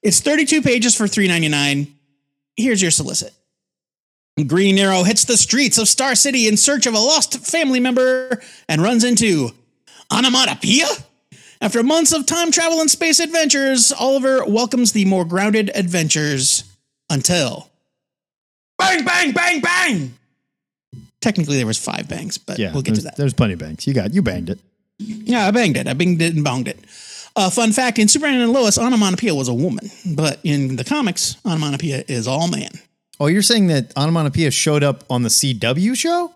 It's 0.01 0.21
32 0.21 0.61
pages 0.61 0.95
for 0.95 1.03
3.99. 1.03 1.91
Here's 2.55 2.81
your 2.81 2.91
solicit. 2.91 3.33
Green 4.47 4.77
Arrow 4.79 5.03
hits 5.03 5.25
the 5.25 5.35
streets 5.37 5.77
of 5.77 5.87
Star 5.89 6.15
City 6.15 6.47
in 6.47 6.55
search 6.55 6.85
of 6.85 6.93
a 6.93 6.99
lost 6.99 7.45
family 7.45 7.81
member 7.81 8.41
and 8.69 8.81
runs 8.81 9.03
into 9.03 9.49
Onomatopoeia. 10.13 10.87
After 11.61 11.83
months 11.83 12.13
of 12.13 12.25
time 12.25 12.51
travel 12.51 12.79
and 12.79 12.89
space 12.89 13.19
adventures, 13.19 13.91
Oliver 13.91 14.45
welcomes 14.45 14.93
the 14.93 15.03
more 15.03 15.25
grounded 15.25 15.69
adventures 15.75 16.63
until 17.09 17.69
bang, 18.77 19.03
bang, 19.03 19.33
bang, 19.33 19.59
bang. 19.59 20.13
Technically, 21.19 21.57
there 21.57 21.67
was 21.67 21.77
five 21.77 22.07
bangs, 22.07 22.37
but 22.37 22.57
Yeah. 22.59 22.71
we'll 22.71 22.81
get 22.81 22.95
to 22.95 23.01
that. 23.01 23.17
There's 23.17 23.33
plenty 23.33 23.53
of 23.53 23.59
banks. 23.59 23.85
You 23.85 23.93
got 23.93 24.13
you 24.13 24.21
banged 24.21 24.49
it. 24.49 24.59
Yeah, 24.99 25.47
I 25.47 25.51
banged 25.51 25.77
it. 25.77 25.87
I 25.87 25.93
banged 25.93 26.21
it 26.21 26.35
and 26.35 26.45
bonged 26.45 26.67
it. 26.67 26.79
Uh, 27.35 27.49
fun 27.49 27.71
fact: 27.71 27.99
in 27.99 28.07
Superman 28.07 28.41
and 28.41 28.51
Lois, 28.51 28.77
Onomatopoeia 28.77 29.33
was 29.33 29.47
a 29.47 29.53
woman, 29.53 29.89
but 30.15 30.39
in 30.43 30.75
the 30.75 30.83
comics, 30.83 31.37
Onomatopoeia 31.45 32.03
is 32.07 32.27
all 32.27 32.47
man. 32.49 32.71
Oh, 33.19 33.27
you're 33.27 33.41
saying 33.41 33.67
that 33.67 33.91
onomatopoeia 33.97 34.49
showed 34.51 34.83
up 34.83 35.03
on 35.09 35.23
the 35.23 35.29
CW 35.29 35.95
show? 35.95 36.33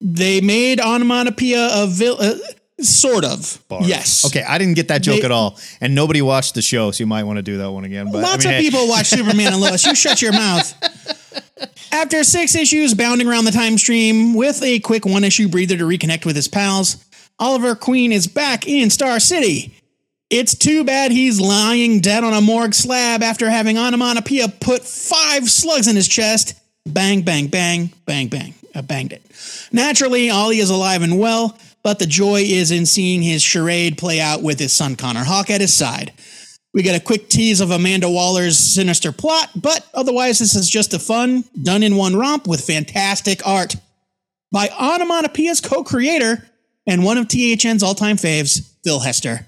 They 0.00 0.40
made 0.40 0.80
Onomatopoeia 0.80 1.68
a 1.72 1.86
vil- 1.86 2.18
uh, 2.20 2.34
sort 2.80 3.24
of. 3.24 3.62
Bars. 3.68 3.88
Yes. 3.88 4.26
Okay, 4.26 4.42
I 4.42 4.58
didn't 4.58 4.74
get 4.74 4.88
that 4.88 5.02
joke 5.02 5.20
They- 5.20 5.24
at 5.24 5.30
all, 5.30 5.58
and 5.80 5.94
nobody 5.94 6.20
watched 6.22 6.54
the 6.54 6.62
show, 6.62 6.90
so 6.90 7.02
you 7.02 7.06
might 7.06 7.24
want 7.24 7.36
to 7.38 7.42
do 7.42 7.58
that 7.58 7.70
one 7.70 7.84
again. 7.84 8.10
But 8.12 8.18
I 8.24 8.28
Lots 8.32 8.44
mean, 8.44 8.54
of 8.54 8.60
hey, 8.60 8.64
people 8.70 8.88
watch 8.88 9.06
Superman 9.06 9.52
and 9.52 9.60
Lois. 9.60 9.84
You 9.86 9.94
shut 9.94 10.20
your 10.22 10.32
mouth. 10.32 10.74
After 11.92 12.24
six 12.24 12.54
issues 12.54 12.94
bounding 12.94 13.28
around 13.28 13.44
the 13.44 13.50
time 13.52 13.76
stream 13.78 14.34
with 14.34 14.62
a 14.62 14.80
quick 14.80 15.04
one 15.06 15.24
issue 15.24 15.48
breather 15.48 15.76
to 15.76 15.84
reconnect 15.84 16.24
with 16.24 16.34
his 16.36 16.48
pals, 16.48 16.96
Oliver 17.38 17.74
Queen 17.74 18.12
is 18.12 18.26
back 18.26 18.66
in 18.66 18.90
Star 18.90 19.20
City. 19.20 19.74
It's 20.30 20.54
too 20.54 20.84
bad 20.84 21.12
he's 21.12 21.40
lying 21.40 22.00
dead 22.00 22.24
on 22.24 22.32
a 22.32 22.40
morgue 22.40 22.74
slab 22.74 23.22
after 23.22 23.50
having 23.50 23.76
Onomatopoeia 23.76 24.48
put 24.48 24.82
five 24.82 25.50
slugs 25.50 25.88
in 25.88 25.96
his 25.96 26.08
chest. 26.08 26.54
Bang, 26.86 27.22
bang, 27.22 27.48
bang, 27.48 27.92
bang, 28.06 28.28
bang. 28.28 28.54
I 28.74 28.80
banged 28.80 29.12
it. 29.12 29.22
Naturally, 29.72 30.30
Ollie 30.30 30.58
is 30.58 30.70
alive 30.70 31.02
and 31.02 31.18
well, 31.18 31.58
but 31.82 31.98
the 31.98 32.06
joy 32.06 32.42
is 32.42 32.70
in 32.70 32.86
seeing 32.86 33.22
his 33.22 33.42
charade 33.42 33.98
play 33.98 34.20
out 34.20 34.42
with 34.42 34.58
his 34.58 34.72
son 34.72 34.96
Connor 34.96 35.24
Hawke 35.24 35.50
at 35.50 35.60
his 35.60 35.74
side. 35.74 36.12
We 36.72 36.82
get 36.82 36.98
a 36.98 37.04
quick 37.04 37.28
tease 37.28 37.60
of 37.60 37.70
Amanda 37.70 38.08
Waller's 38.08 38.58
sinister 38.58 39.12
plot, 39.12 39.50
but 39.54 39.86
otherwise, 39.92 40.38
this 40.38 40.54
is 40.54 40.70
just 40.70 40.94
a 40.94 40.98
fun, 40.98 41.44
done 41.62 41.82
in 41.82 41.96
one 41.96 42.16
romp 42.16 42.46
with 42.46 42.64
fantastic 42.64 43.46
art 43.46 43.76
by 44.50 44.68
Onomatopoeia's 44.68 45.60
co 45.60 45.84
creator 45.84 46.48
and 46.86 47.04
one 47.04 47.18
of 47.18 47.28
THN's 47.28 47.82
all 47.82 47.94
time 47.94 48.16
faves, 48.16 48.72
Phil 48.84 49.00
Hester. 49.00 49.46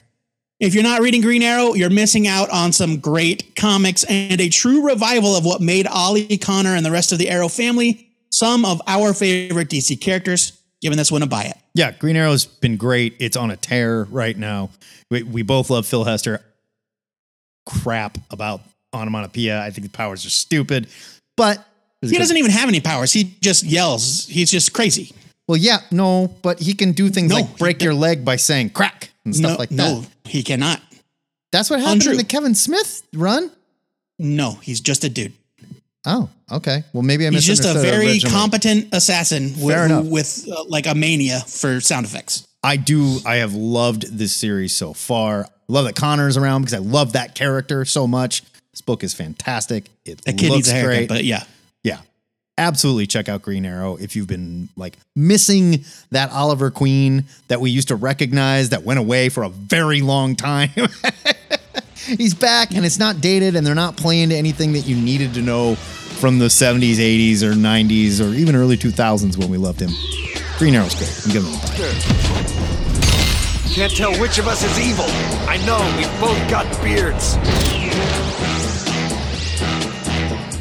If 0.60 0.72
you're 0.74 0.84
not 0.84 1.00
reading 1.00 1.20
Green 1.20 1.42
Arrow, 1.42 1.74
you're 1.74 1.90
missing 1.90 2.26
out 2.26 2.48
on 2.50 2.72
some 2.72 2.98
great 3.00 3.56
comics 3.56 4.04
and 4.04 4.40
a 4.40 4.48
true 4.48 4.86
revival 4.86 5.36
of 5.36 5.44
what 5.44 5.60
made 5.60 5.86
Ollie 5.86 6.38
Connor 6.38 6.76
and 6.76 6.86
the 6.86 6.90
rest 6.92 7.12
of 7.12 7.18
the 7.18 7.28
Arrow 7.28 7.48
family 7.48 8.04
some 8.34 8.64
of 8.64 8.82
our 8.88 9.14
favorite 9.14 9.68
DC 9.68 10.00
characters. 10.00 10.60
Giving 10.82 10.98
this 10.98 11.10
one 11.10 11.22
a 11.22 11.26
buy 11.26 11.44
it. 11.44 11.56
Yeah, 11.74 11.92
Green 11.92 12.14
Arrow's 12.14 12.44
been 12.44 12.76
great. 12.76 13.16
It's 13.18 13.38
on 13.38 13.50
a 13.50 13.56
tear 13.56 14.04
right 14.04 14.36
now. 14.36 14.68
We, 15.10 15.22
we 15.22 15.42
both 15.42 15.70
love 15.70 15.86
Phil 15.86 16.04
Hester. 16.04 16.44
Crap 17.64 18.18
about 18.30 18.60
onomatopoeia. 18.92 19.62
I 19.62 19.70
think 19.70 19.86
the 19.86 19.96
powers 19.96 20.26
are 20.26 20.30
stupid, 20.30 20.88
but 21.38 21.64
He 22.02 22.18
doesn't 22.18 22.36
even 22.36 22.50
have 22.50 22.68
any 22.68 22.80
powers. 22.80 23.14
He 23.14 23.34
just 23.40 23.64
yells. 23.64 24.26
He's 24.26 24.50
just 24.50 24.74
crazy. 24.74 25.14
Well, 25.48 25.58
yeah, 25.58 25.78
no, 25.90 26.34
but 26.42 26.58
he 26.60 26.74
can 26.74 26.92
do 26.92 27.10
things 27.10 27.30
No, 27.30 27.36
like 27.36 27.58
break 27.58 27.82
your 27.82 27.94
leg 27.94 28.24
by 28.24 28.36
saying 28.36 28.70
crack 28.70 29.10
and 29.24 29.34
stuff 29.36 29.52
no, 29.52 29.56
like 29.56 29.68
that. 29.70 29.76
no, 29.76 30.04
he 30.24 30.42
cannot. 30.42 30.80
That's 31.52 31.70
what 31.70 31.80
happened 31.80 32.06
in 32.06 32.16
the 32.16 32.24
Kevin 32.24 32.54
Smith 32.54 33.02
run. 33.14 33.50
No, 34.18 34.52
he's 34.62 34.80
just 34.80 35.04
a 35.04 35.08
dude. 35.08 35.32
Oh, 36.06 36.28
okay. 36.50 36.84
Well, 36.92 37.02
maybe 37.02 37.26
I. 37.26 37.30
He's 37.30 37.44
just 37.46 37.64
a 37.64 37.78
very 37.78 38.06
originally. 38.06 38.34
competent 38.34 38.88
assassin 38.94 39.52
with, 39.60 40.08
with 40.10 40.48
uh, 40.50 40.64
like 40.64 40.86
a 40.86 40.94
mania 40.94 41.40
for 41.40 41.80
sound 41.80 42.06
effects. 42.06 42.46
I 42.62 42.76
do. 42.76 43.18
I 43.26 43.36
have 43.36 43.54
loved 43.54 44.18
this 44.18 44.34
series 44.34 44.74
so 44.74 44.92
far. 44.92 45.46
Love 45.68 45.86
that 45.86 45.96
Connor's 45.96 46.36
around 46.36 46.62
because 46.62 46.74
I 46.74 46.78
love 46.78 47.14
that 47.14 47.34
character 47.34 47.84
so 47.84 48.06
much. 48.06 48.42
This 48.72 48.80
book 48.82 49.02
is 49.04 49.14
fantastic. 49.14 49.86
It 50.04 50.22
That 50.24 50.36
kid 50.36 50.48
looks 50.50 50.56
needs 50.56 50.68
a 50.70 50.72
haircut, 50.72 50.88
great. 50.96 51.08
but 51.08 51.24
yeah. 51.24 51.44
Absolutely 52.58 53.06
check 53.06 53.28
out 53.28 53.42
Green 53.42 53.64
Arrow 53.64 53.96
if 53.96 54.14
you've 54.14 54.26
been 54.26 54.68
like 54.76 54.96
missing 55.16 55.84
that 56.10 56.30
Oliver 56.30 56.70
Queen 56.70 57.24
that 57.48 57.60
we 57.60 57.70
used 57.70 57.88
to 57.88 57.96
recognize 57.96 58.70
that 58.70 58.84
went 58.84 59.00
away 59.00 59.28
for 59.28 59.42
a 59.42 59.48
very 59.48 60.00
long 60.00 60.36
time. 60.36 60.70
He's 61.94 62.34
back 62.34 62.74
and 62.74 62.84
it's 62.84 62.98
not 62.98 63.20
dated 63.20 63.56
and 63.56 63.66
they're 63.66 63.74
not 63.74 63.96
playing 63.96 64.28
to 64.28 64.36
anything 64.36 64.72
that 64.74 64.86
you 64.86 64.96
needed 64.96 65.34
to 65.34 65.42
know 65.42 65.74
from 65.74 66.38
the 66.38 66.46
70s, 66.46 66.96
80s, 66.96 67.42
or 67.42 67.52
90s, 67.52 68.20
or 68.20 68.34
even 68.34 68.54
early 68.54 68.76
2000s 68.76 69.36
when 69.36 69.50
we 69.50 69.56
loved 69.56 69.80
him. 69.80 69.90
Green 70.58 70.74
Arrow's 70.74 70.94
great. 70.94 71.22
I'm 71.24 71.32
giving 71.32 71.50
him 71.50 71.58
a 71.58 71.66
buy. 71.66 71.74
Can't 73.74 73.96
tell 73.96 74.14
which 74.20 74.38
of 74.38 74.46
us 74.46 74.62
is 74.62 74.88
evil. 74.88 75.06
I 75.48 75.56
know, 75.66 75.80
we've 75.98 76.20
both 76.20 76.38
got 76.48 76.64
beards. 76.82 77.36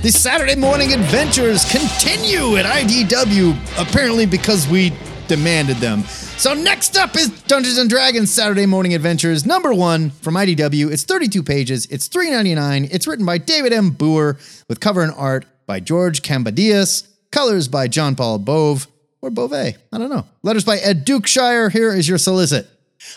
The 0.03 0.12
Saturday 0.12 0.55
morning 0.55 0.91
adventures 0.91 1.63
continue 1.72 2.57
at 2.57 2.65
IDW, 2.65 3.55
apparently 3.81 4.25
because 4.25 4.67
we 4.67 4.91
demanded 5.29 5.77
them. 5.77 6.01
So 6.03 6.53
next 6.53 6.98
up 6.98 7.15
is 7.15 7.29
Dungeons 7.43 7.77
and 7.77 7.89
Dragons 7.89 8.29
Saturday 8.29 8.65
Morning 8.65 8.93
Adventures 8.95 9.45
number 9.45 9.74
one 9.74 10.10
from 10.10 10.33
IDW. 10.33 10.91
It's 10.91 11.05
32 11.05 11.41
pages. 11.41 11.86
It's 11.86 12.10
$3.99. 12.10 12.89
It's 12.91 13.07
written 13.07 13.25
by 13.25 13.38
David 13.38 13.72
M. 13.72 13.91
Booher 13.91 14.36
with 14.67 14.81
cover 14.81 15.03
and 15.03 15.13
art 15.15 15.45
by 15.67 15.79
George 15.79 16.22
Kambadais, 16.22 17.07
colors 17.31 17.69
by 17.69 17.88
John 17.88 18.17
Paul 18.17 18.39
Bove 18.39 18.88
or 19.22 19.29
Beauvais. 19.29 19.77
I 19.93 19.98
don't 19.98 20.10
know. 20.10 20.25
Letters 20.41 20.65
by 20.65 20.79
Ed 20.79 21.07
Dukeshire. 21.07 21.72
Here 21.72 21.93
is 21.93 22.10
your 22.10 22.17
solicit. 22.17 22.67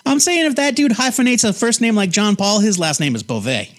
I'm 0.07 0.21
saying 0.21 0.47
if 0.47 0.55
that 0.55 0.77
dude 0.77 0.93
hyphenates 0.93 1.43
a 1.43 1.53
first 1.53 1.81
name 1.81 1.97
like 1.97 2.11
John 2.11 2.37
Paul, 2.37 2.61
his 2.61 2.79
last 2.79 3.01
name 3.01 3.17
is 3.17 3.25
Beauvais. 3.25 3.73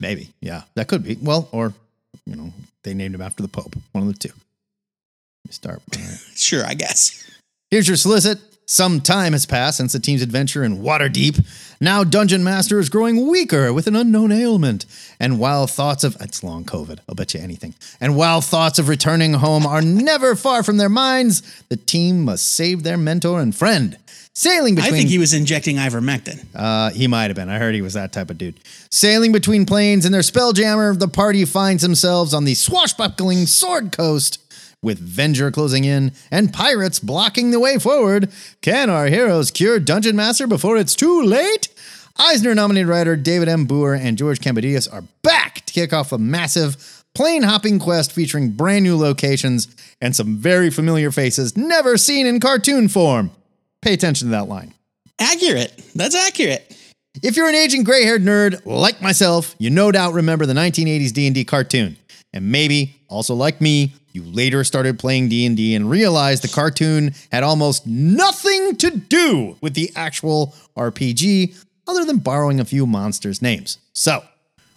Maybe. 0.00 0.32
Yeah, 0.40 0.62
that 0.74 0.88
could 0.88 1.04
be. 1.04 1.16
Well, 1.22 1.48
or, 1.52 1.72
you 2.26 2.36
know, 2.36 2.52
they 2.84 2.94
named 2.94 3.14
him 3.14 3.22
after 3.22 3.42
the 3.42 3.48
Pope. 3.48 3.74
One 3.92 4.06
of 4.06 4.12
the 4.12 4.18
two. 4.18 4.34
Let 4.34 5.48
me 5.48 5.52
start. 5.52 5.82
Right. 5.94 6.18
Sure, 6.34 6.64
I 6.64 6.74
guess. 6.74 7.30
Here's 7.70 7.86
your 7.86 7.96
solicit. 7.96 8.38
Some 8.66 9.00
time 9.00 9.32
has 9.32 9.44
passed 9.44 9.76
since 9.76 9.92
the 9.92 9.98
team's 10.00 10.22
adventure 10.22 10.64
in 10.64 10.78
Waterdeep. 10.78 11.44
Now 11.80 12.04
Dungeon 12.04 12.42
Master 12.42 12.78
is 12.78 12.88
growing 12.88 13.28
weaker 13.28 13.72
with 13.72 13.86
an 13.86 13.96
unknown 13.96 14.32
ailment. 14.32 14.86
And 15.20 15.38
while 15.38 15.66
thoughts 15.66 16.04
of 16.04 16.16
it's 16.20 16.42
long 16.42 16.64
COVID, 16.64 17.00
I'll 17.08 17.14
bet 17.14 17.34
you 17.34 17.40
anything. 17.40 17.74
And 18.00 18.16
while 18.16 18.40
thoughts 18.40 18.78
of 18.78 18.88
returning 18.88 19.34
home 19.34 19.66
are 19.66 19.82
never 19.82 20.34
far 20.36 20.62
from 20.62 20.78
their 20.78 20.88
minds, 20.88 21.42
the 21.68 21.76
team 21.76 22.24
must 22.24 22.46
save 22.54 22.82
their 22.82 22.96
mentor 22.96 23.40
and 23.40 23.54
friend. 23.54 23.98
Sailing 24.34 24.74
between. 24.74 24.94
I 24.94 24.96
think 24.96 25.10
he 25.10 25.18
was 25.18 25.34
injecting 25.34 25.76
ivermectin. 25.76 26.46
uh, 26.54 26.90
he 26.90 27.06
might 27.06 27.24
have 27.24 27.36
been. 27.36 27.50
I 27.50 27.58
heard 27.58 27.74
he 27.74 27.82
was 27.82 27.92
that 27.94 28.12
type 28.12 28.30
of 28.30 28.38
dude. 28.38 28.58
Sailing 28.90 29.30
between 29.30 29.66
planes 29.66 30.06
in 30.06 30.12
their 30.12 30.22
spelljammer, 30.22 30.98
the 30.98 31.08
party 31.08 31.44
finds 31.44 31.82
themselves 31.82 32.32
on 32.32 32.44
the 32.44 32.54
swashbuckling 32.54 33.46
Sword 33.46 33.92
Coast. 33.92 34.38
With 34.82 34.98
Venger 35.06 35.52
closing 35.52 35.84
in 35.84 36.10
and 36.32 36.52
pirates 36.52 36.98
blocking 36.98 37.52
the 37.52 37.60
way 37.60 37.78
forward, 37.78 38.32
can 38.62 38.90
our 38.90 39.06
heroes 39.06 39.52
cure 39.52 39.78
Dungeon 39.78 40.16
Master 40.16 40.48
before 40.48 40.76
it's 40.76 40.96
too 40.96 41.22
late? 41.22 41.68
Eisner 42.18 42.52
nominated 42.52 42.88
writer 42.88 43.14
David 43.14 43.48
M. 43.48 43.64
Booher 43.64 43.96
and 43.96 44.18
George 44.18 44.40
Kambadais 44.40 44.92
are 44.92 45.04
back 45.22 45.64
to 45.66 45.72
kick 45.72 45.92
off 45.92 46.10
a 46.10 46.18
massive 46.18 47.04
plane 47.14 47.44
hopping 47.44 47.78
quest 47.78 48.10
featuring 48.10 48.50
brand 48.50 48.82
new 48.82 48.96
locations 48.96 49.68
and 50.00 50.16
some 50.16 50.36
very 50.38 50.68
familiar 50.68 51.12
faces 51.12 51.56
never 51.56 51.96
seen 51.96 52.26
in 52.26 52.40
cartoon 52.40 52.88
form. 52.88 53.30
Pay 53.82 53.94
attention 53.94 54.28
to 54.28 54.32
that 54.32 54.48
line. 54.48 54.72
Accurate. 55.18 55.82
That's 55.94 56.14
accurate. 56.14 56.76
If 57.22 57.36
you're 57.36 57.48
an 57.48 57.54
aging 57.54 57.84
gray-haired 57.84 58.22
nerd 58.22 58.64
like 58.64 59.02
myself, 59.02 59.54
you 59.58 59.68
no 59.70 59.92
doubt 59.92 60.14
remember 60.14 60.46
the 60.46 60.54
1980s 60.54 61.12
D&D 61.12 61.44
cartoon. 61.44 61.96
And 62.32 62.50
maybe, 62.50 62.96
also 63.08 63.34
like 63.34 63.60
me, 63.60 63.92
you 64.12 64.22
later 64.22 64.64
started 64.64 64.98
playing 64.98 65.28
D&D 65.28 65.74
and 65.74 65.90
realized 65.90 66.42
the 66.42 66.48
cartoon 66.48 67.14
had 67.30 67.42
almost 67.42 67.86
nothing 67.86 68.76
to 68.76 68.90
do 68.90 69.56
with 69.60 69.74
the 69.74 69.90
actual 69.96 70.54
RPG 70.76 71.62
other 71.86 72.04
than 72.04 72.18
borrowing 72.18 72.60
a 72.60 72.64
few 72.64 72.86
monsters' 72.86 73.42
names. 73.42 73.78
So, 73.92 74.22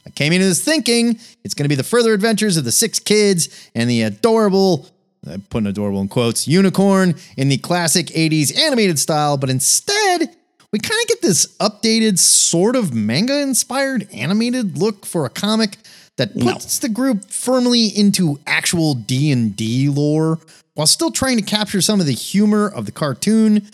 I 0.05 0.09
came 0.11 0.33
into 0.33 0.45
this 0.45 0.63
thinking 0.63 1.19
it's 1.43 1.53
going 1.53 1.65
to 1.65 1.69
be 1.69 1.75
the 1.75 1.83
further 1.83 2.13
adventures 2.13 2.57
of 2.57 2.63
the 2.63 2.71
six 2.71 2.99
kids 2.99 3.69
and 3.73 3.89
the 3.89 4.03
adorable, 4.03 4.87
I 5.27 5.37
put 5.49 5.59
an 5.59 5.67
adorable 5.67 6.01
in 6.01 6.07
quotes, 6.07 6.47
unicorn 6.47 7.15
in 7.37 7.49
the 7.49 7.57
classic 7.57 8.07
80s 8.07 8.57
animated 8.57 8.99
style, 8.99 9.37
but 9.37 9.49
instead, 9.49 10.35
we 10.71 10.79
kind 10.79 11.01
of 11.01 11.07
get 11.07 11.21
this 11.21 11.47
updated, 11.57 12.19
sort 12.19 12.75
of 12.75 12.93
manga 12.93 13.41
inspired 13.41 14.07
animated 14.13 14.77
look 14.77 15.05
for 15.05 15.25
a 15.25 15.29
comic 15.29 15.77
that 16.17 16.37
puts 16.39 16.79
the 16.79 16.89
group 16.89 17.25
firmly 17.25 17.87
into 17.87 18.39
actual 18.47 18.93
D&D 18.93 19.89
lore 19.89 20.39
while 20.75 20.87
still 20.87 21.11
trying 21.11 21.37
to 21.37 21.43
capture 21.43 21.81
some 21.81 21.99
of 21.99 22.05
the 22.05 22.13
humor 22.13 22.67
of 22.67 22.85
the 22.85 22.91
cartoon 22.91 23.67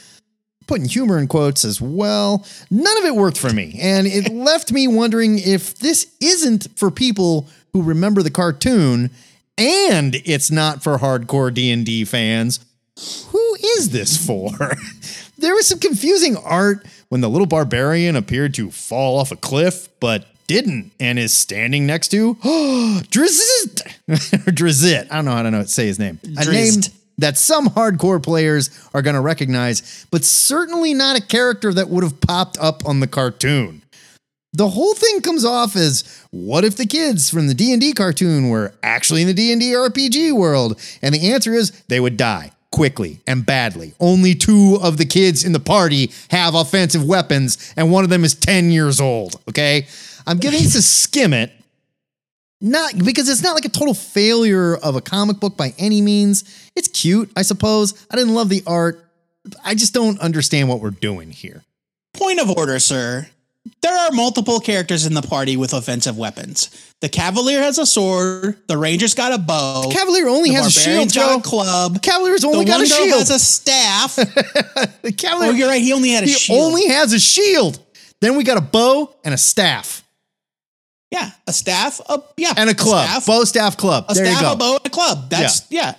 putting 0.68 0.88
humor 0.88 1.18
in 1.18 1.28
quotes 1.28 1.66
as 1.66 1.82
well. 1.82 2.46
None 2.70 2.98
of 3.00 3.04
it 3.04 3.16
worked 3.16 3.38
for 3.38 3.52
me, 3.52 3.78
and 3.82 4.08
it 4.08 4.30
left 4.34 4.72
me 4.72 4.88
wondering 4.88 5.38
if 5.38 5.78
this 5.80 6.08
isn't 6.22 6.68
for 6.76 6.90
people 6.90 7.48
who 7.74 7.82
remember 7.82 8.24
the 8.24 8.32
cartoon, 8.32 9.10
and 9.62 10.16
it's 10.26 10.50
not 10.52 10.84
for 10.84 10.98
hardcore 10.98 11.54
D 11.54 11.72
and 11.72 11.86
D 11.86 12.06
fans. 12.06 12.60
Who 13.30 13.56
is 13.78 13.90
this 13.90 14.24
for? 14.26 14.52
there 15.38 15.54
was 15.54 15.68
some 15.68 15.80
confusing 15.80 16.36
art 16.38 16.86
when 17.10 17.22
the 17.22 17.30
little 17.30 17.48
barbarian 17.48 18.16
appeared 18.16 18.54
to 18.56 18.72
fall 18.72 19.20
off 19.20 19.32
a 19.32 19.36
cliff, 19.36 19.88
but 20.00 20.28
didn't 20.48 20.92
and 21.00 21.18
is 21.18 21.36
standing 21.36 21.86
next 21.86 22.10
to 22.10 22.36
Drizzt. 22.36 23.82
Drizzt. 24.10 25.08
I 25.12 25.16
don't 25.16 25.26
know 25.26 25.32
how 25.32 25.44
to 25.44 25.52
know, 25.52 25.64
say 25.64 25.88
his 25.88 26.00
name. 26.00 26.20
A 26.38 26.46
name 26.46 26.82
that 27.18 27.38
some 27.38 27.68
hardcore 27.68 28.22
players 28.22 28.70
are 28.94 29.02
going 29.02 29.14
to 29.14 29.22
recognize, 29.22 30.06
but 30.12 30.26
certainly 30.26 30.94
not 30.94 31.18
a 31.18 31.22
character 31.22 31.74
that 31.74 31.90
would 31.90 32.04
have 32.04 32.20
popped 32.20 32.58
up 32.58 32.86
on 32.86 33.00
the 33.00 33.08
cartoon. 33.08 33.81
The 34.54 34.70
whole 34.70 34.94
thing 34.94 35.22
comes 35.22 35.46
off 35.46 35.76
as 35.76 36.04
what 36.32 36.66
if 36.66 36.76
the 36.76 36.86
kids 36.86 37.30
from 37.30 37.48
the 37.48 37.54
D&D 37.54 37.94
cartoon 37.94 38.50
were 38.50 38.74
actually 38.84 39.22
in 39.22 39.28
the 39.28 39.34
D&D 39.34 39.72
RPG 39.72 40.34
world? 40.34 40.80
And 41.02 41.16
the 41.16 41.32
answer 41.32 41.54
is 41.54 41.72
they 41.88 42.02
would 42.02 42.18
die 42.18 42.52
quickly 42.72 43.22
and 43.26 43.46
badly. 43.46 43.94
Only 44.00 44.36
two 44.36 44.78
of 44.82 44.98
the 44.98 45.06
kids 45.06 45.46
in 45.46 45.54
the 45.54 45.60
party 45.60 46.12
have 46.32 46.54
offensive 46.54 47.06
weapons 47.06 47.74
and 47.78 47.92
one 47.92 48.04
of 48.04 48.10
them 48.10 48.26
is 48.26 48.34
10 48.34 48.72
years 48.72 49.00
old, 49.00 49.42
okay? 49.48 49.88
I'm 50.28 50.38
giving 50.38 50.60
this 50.60 50.76
a 50.76 50.82
skim 50.82 51.34
it 51.34 51.52
not 52.62 52.98
because 53.04 53.28
it's 53.28 53.42
not 53.42 53.56
like 53.56 53.66
a 53.66 53.70
total 53.70 53.94
failure 53.94 54.76
of 54.78 54.96
a 54.96 55.02
comic 55.02 55.40
book 55.40 55.58
by 55.58 55.74
any 55.80 56.02
means. 56.02 56.70
It's 56.76 56.88
cute, 56.88 57.32
I 57.36 57.42
suppose. 57.42 58.06
I 58.12 58.16
didn't 58.16 58.36
love 58.36 58.50
the 58.50 58.64
art. 58.68 59.04
I 59.66 59.74
just 59.74 59.94
don't 59.94 60.20
understand 60.20 60.70
what 60.70 60.80
we're 60.80 60.92
doing 60.92 61.32
here. 61.32 61.64
Point 62.14 62.40
of 62.40 62.52
order, 62.52 62.78
sir. 62.78 63.28
There 63.82 63.96
are 63.96 64.12
multiple 64.12 64.60
characters 64.60 65.06
in 65.06 65.14
the 65.14 65.22
party 65.22 65.56
with 65.56 65.74
offensive 65.74 66.18
weapons. 66.18 66.70
The 67.02 67.10
Cavalier 67.10 67.62
has 67.62 67.78
a 67.78 67.86
sword. 67.86 68.58
The 68.68 68.78
Ranger's 68.78 69.14
got 69.14 69.34
a 69.34 69.38
bow. 69.38 69.88
The 69.88 69.94
Cavalier 69.94 70.28
only 70.28 70.50
the 70.50 70.56
has 70.56 70.68
a 70.68 70.72
shield, 70.72 71.14
got 71.14 71.30
Joe. 71.30 71.38
a 71.38 71.42
club. 71.42 72.02
Cavalier's 72.02 72.42
The 72.42 72.48
only 72.48 72.58
one 72.60 72.66
got 72.68 72.82
a 72.82 72.86
shield. 72.88 73.20
has 73.20 73.30
a 73.30 73.40
staff. 73.40 74.16
the 75.04 75.14
Cavalier, 75.16 75.52
oh, 75.52 75.56
you're 75.56 75.68
right. 75.68 75.82
He 75.82 75.94
only 75.94 76.10
had 76.10 76.24
a 76.24 76.28
shield. 76.28 76.38
he 76.38 76.40
shield. 76.40 76.62
only 76.64 76.88
has 76.88 77.14
a 77.14 77.20
shield. 77.20 77.80
Then 78.20 78.36
we 78.36 78.44
got 78.44 78.58
a 78.58 78.62
bow 78.62 79.16
and 79.24 79.34
a 79.34 79.38
staff 79.38 80.02
yeah, 81.12 81.30
a 81.46 81.54
staff. 81.54 82.00
A, 82.10 82.22
yeah, 82.38 82.54
and 82.56 82.70
a 82.70 82.74
club. 82.74 83.06
staff, 83.06 83.26
bow, 83.26 83.44
staff, 83.44 83.78
club. 83.78 84.06
a 84.10 84.14
there 84.14 84.26
staff, 84.26 84.42
you 84.42 84.48
go. 84.48 84.54
a 84.54 84.56
bow, 84.56 84.78
and 84.78 84.86
a 84.86 84.90
club. 84.90 85.30
That's 85.30 85.70
yeah. 85.70 85.96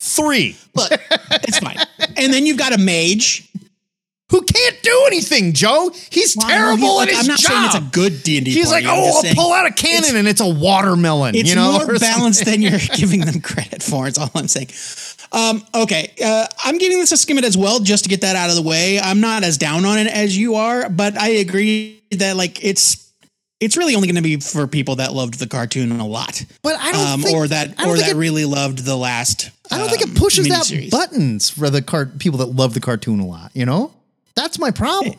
Three. 0.00 0.56
Look, 0.74 0.90
it's 0.92 1.58
fine. 1.58 1.78
And 2.18 2.32
then 2.32 2.46
you've 2.46 2.56
got 2.56 2.72
a 2.74 2.78
mage. 2.78 3.46
Who 4.30 4.42
can't 4.42 4.82
do 4.82 5.04
anything, 5.06 5.52
Joe? 5.52 5.92
He's 6.10 6.36
Well, 6.36 6.48
terrible 6.48 6.96
like, 6.96 7.10
at 7.10 7.16
his 7.16 7.18
job. 7.18 7.24
I'm 7.24 7.28
not 7.28 7.38
job. 7.38 7.50
saying 7.50 7.64
it's 7.66 7.74
a 7.76 7.90
good 7.92 8.22
D 8.24 8.36
and 8.38 8.44
D. 8.44 8.52
He's 8.52 8.72
like, 8.72 8.84
oh, 8.86 9.22
I'll 9.24 9.34
pull 9.34 9.52
out 9.52 9.66
a 9.66 9.72
cannon 9.72 10.16
and 10.16 10.26
it's 10.26 10.40
a 10.40 10.48
watermelon. 10.48 11.36
It's 11.36 11.48
you 11.48 11.54
know, 11.54 11.72
more 11.72 11.90
or 11.94 11.98
balanced 11.98 12.44
than 12.44 12.60
you're 12.60 12.80
giving 12.96 13.20
them 13.20 13.40
credit 13.42 13.84
for. 13.84 14.08
It's 14.08 14.18
all 14.18 14.30
I'm 14.34 14.48
saying. 14.48 14.70
Um, 15.30 15.64
okay, 15.74 16.12
uh, 16.24 16.46
I'm 16.64 16.78
giving 16.78 16.98
this 16.98 17.12
a 17.12 17.16
skim 17.16 17.38
it 17.38 17.44
as 17.44 17.56
well, 17.56 17.78
just 17.80 18.04
to 18.04 18.10
get 18.10 18.22
that 18.22 18.34
out 18.36 18.50
of 18.50 18.56
the 18.56 18.62
way. 18.62 18.98
I'm 18.98 19.20
not 19.20 19.44
as 19.44 19.58
down 19.58 19.84
on 19.84 19.98
it 19.98 20.08
as 20.08 20.36
you 20.36 20.56
are, 20.56 20.88
but 20.88 21.16
I 21.16 21.28
agree 21.28 22.02
that 22.12 22.36
like 22.36 22.64
it's 22.64 23.12
it's 23.60 23.76
really 23.76 23.94
only 23.94 24.06
going 24.06 24.16
to 24.16 24.22
be 24.22 24.36
for 24.36 24.66
people 24.66 24.96
that 24.96 25.12
loved 25.12 25.38
the 25.38 25.46
cartoon 25.46 25.98
a 25.98 26.06
lot, 26.06 26.44
But 26.62 26.76
I 26.78 26.92
don't 26.92 27.06
um, 27.06 27.22
think, 27.22 27.36
or 27.36 27.48
that 27.48 27.70
or 27.70 27.94
think 27.94 27.98
that 28.00 28.10
it, 28.10 28.16
really 28.16 28.44
loved 28.44 28.84
the 28.84 28.96
last. 28.96 29.50
I 29.70 29.78
don't 29.78 29.88
think 29.88 30.02
um, 30.02 30.10
it 30.10 30.18
pushes 30.18 30.50
out 30.50 30.64
miniseries. 30.64 30.90
buttons 30.90 31.48
for 31.48 31.70
the 31.70 31.80
cart 31.80 32.18
people 32.18 32.38
that 32.40 32.46
love 32.46 32.74
the 32.74 32.80
cartoon 32.80 33.20
a 33.20 33.26
lot. 33.26 33.50
You 33.54 33.64
know, 33.66 33.92
that's 34.36 34.58
my 34.58 34.70
problem. 34.70 35.14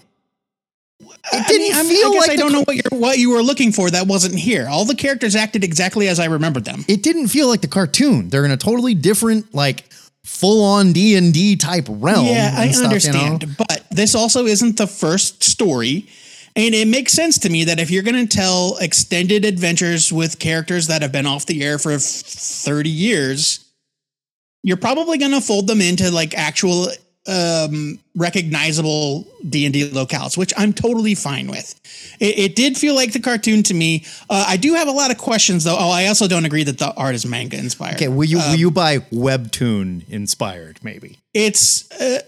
It 1.00 1.48
didn't 1.48 1.62
mean, 1.62 1.74
I'm- 1.76 1.86
feel 1.86 2.08
I 2.08 2.14
guess 2.14 2.28
like 2.28 2.32
I 2.32 2.36
don't 2.38 2.52
know 2.52 2.64
what 2.64 2.76
you're 2.76 3.00
what 3.00 3.18
you 3.20 3.30
were 3.32 3.44
looking 3.44 3.72
for 3.72 3.90
that 3.92 4.08
wasn't 4.08 4.36
here. 4.36 4.68
All 4.70 4.86
the 4.86 4.96
characters 4.96 5.36
acted 5.36 5.64
exactly 5.64 6.08
as 6.08 6.20
I 6.20 6.26
remembered 6.26 6.66
them. 6.66 6.86
It 6.88 7.04
didn't 7.04 7.28
feel 7.28 7.48
like 7.48 7.62
the 7.62 7.68
cartoon. 7.68 8.30
They're 8.30 8.46
in 8.46 8.52
a 8.52 8.58
totally 8.58 8.94
different, 8.96 9.54
like 9.54 9.86
full 10.24 10.64
on 10.64 10.94
D 10.94 11.16
and 11.16 11.34
D 11.34 11.56
type 11.56 11.86
realm. 11.90 12.26
Yeah, 12.26 12.54
I 12.58 12.72
stuff, 12.72 12.76
you 12.76 13.12
know? 13.14 13.20
understand. 13.26 13.58
But 13.58 13.84
this 13.92 14.16
also 14.16 14.46
isn't 14.46 14.78
the 14.78 14.88
first 14.88 15.44
story. 15.44 16.08
And 16.56 16.74
it 16.74 16.88
makes 16.88 17.14
sense 17.14 17.38
to 17.40 17.50
me 17.52 17.66
that 17.66 17.80
if 17.80 17.92
you're 17.92 18.02
going 18.02 18.28
to 18.28 18.36
tell 18.36 18.78
extended 18.78 19.46
adventures 19.46 20.12
with 20.12 20.40
characters 20.40 20.88
that 20.88 21.04
have 21.04 21.12
been 21.12 21.28
off 21.28 21.46
the 21.46 21.64
air 21.64 21.78
for 21.78 21.96
30 22.00 22.90
years, 22.90 23.64
you're 24.64 24.78
probably 24.78 25.20
going 25.20 25.34
to 25.34 25.42
fold 25.42 25.68
them 25.68 25.82
into 25.82 26.10
like 26.10 26.36
actual 26.36 26.88
um, 27.28 28.00
recognizable 28.16 29.28
D&D 29.50 29.90
locales, 29.92 30.38
which 30.38 30.54
I'm 30.58 30.74
totally 30.74 31.14
fine 31.16 31.48
with. 31.48 31.76
It, 32.20 32.40
it 32.40 32.56
did 32.56 32.78
feel 32.78 32.96
like 32.96 33.12
the 33.14 33.20
cartoon 33.20 33.64
to 33.64 33.74
me. 33.74 34.06
Uh, 34.30 34.46
I 34.48 34.58
do 34.58 34.74
have 34.76 34.88
a 34.88 34.92
lot 34.92 35.12
of 35.12 35.18
questions 35.18 35.64
though. 35.66 35.76
Oh, 35.78 35.90
I 35.92 36.08
also 36.08 36.28
don't 36.28 36.46
agree 36.46 36.64
that 36.64 36.78
the 36.78 36.94
art 36.94 37.16
is 37.16 37.26
manga 37.26 37.58
inspired. 37.58 37.96
Okay, 37.96 38.08
will 38.08 38.26
you 38.26 38.38
will 38.38 38.56
you 38.56 38.72
buy 38.72 39.00
webtoon 39.12 40.08
inspired? 40.10 40.80
Maybe. 40.84 41.18
it's 41.34 41.90
uh, 42.00 42.20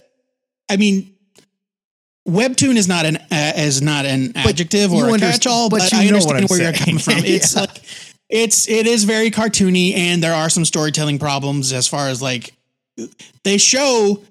i 0.69 0.77
mean 0.77 1.11
webtoon 2.27 2.75
is 2.75 2.87
not 2.87 3.05
an 3.05 3.17
uh, 3.31 3.53
is 3.55 3.81
not 3.81 4.05
an 4.05 4.33
adjective 4.35 4.93
or 4.93 5.15
a 5.15 5.17
catch-all 5.17 5.69
but 5.69 5.79
but, 5.79 5.91
you 5.91 5.97
i 5.99 6.07
understand 6.07 6.47
where 6.49 6.61
you're 6.61 6.73
coming 6.73 6.99
from 6.99 7.13
it's 7.17 7.55
Yeah. 7.55 7.61
like 7.61 7.81
it's 8.29 8.67
it 8.69 8.85
is 8.85 9.03
very 9.05 9.31
cartoony 9.31 9.95
and 9.95 10.21
there 10.21 10.33
are 10.33 10.49
some 10.49 10.65
storytelling 10.65 11.17
problems 11.17 11.73
as 11.73 11.87
far 11.87 12.09
as 12.09 12.21
like 12.21 12.53
they 13.43 13.57
show 13.57 14.21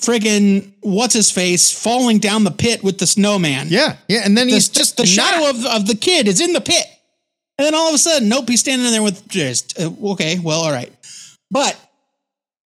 friggin' 0.00 0.72
what's 0.80 1.14
his 1.14 1.30
face 1.30 1.70
falling 1.70 2.18
down 2.18 2.44
the 2.44 2.50
pit 2.50 2.82
with 2.82 2.98
the 2.98 3.06
snowman 3.06 3.68
Yeah, 3.68 3.96
yeah, 4.08 4.22
and 4.24 4.36
then 4.36 4.48
the, 4.48 4.54
he's 4.54 4.68
just 4.68 4.96
the 4.96 5.06
shadow 5.06 5.50
of, 5.50 5.64
of 5.64 5.86
the 5.86 5.94
kid 5.94 6.28
is 6.28 6.40
in 6.40 6.52
the 6.52 6.60
pit. 6.60 6.86
And 7.56 7.66
then 7.66 7.74
all 7.74 7.88
of 7.88 7.94
a 7.94 7.98
sudden, 7.98 8.28
nope, 8.28 8.48
he's 8.48 8.60
standing 8.60 8.90
there 8.90 9.02
with 9.02 9.28
just, 9.28 9.78
uh, 9.80 9.90
okay, 10.12 10.40
well, 10.40 10.62
all 10.62 10.72
right. 10.72 10.92
But 11.50 11.78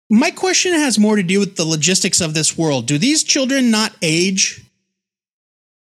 my 0.08 0.30
question 0.30 0.72
has 0.72 0.98
more 0.98 1.16
to 1.16 1.22
do 1.22 1.40
with 1.40 1.56
the 1.56 1.64
logistics 1.64 2.22
of 2.22 2.32
this 2.32 2.56
world. 2.56 2.86
Do 2.86 2.96
these 2.96 3.22
children 3.22 3.70
not 3.70 3.94
age? 4.00 4.64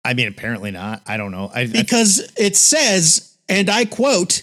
I 0.04 0.14
mean, 0.14 0.28
apparently 0.28 0.70
not. 0.70 1.02
I 1.06 1.16
don't 1.16 1.32
know. 1.32 1.50
I, 1.52 1.62
I 1.62 1.66
Because 1.66 2.32
it 2.36 2.56
says, 2.56 3.36
and 3.48 3.68
I 3.68 3.84
quote, 3.84 4.42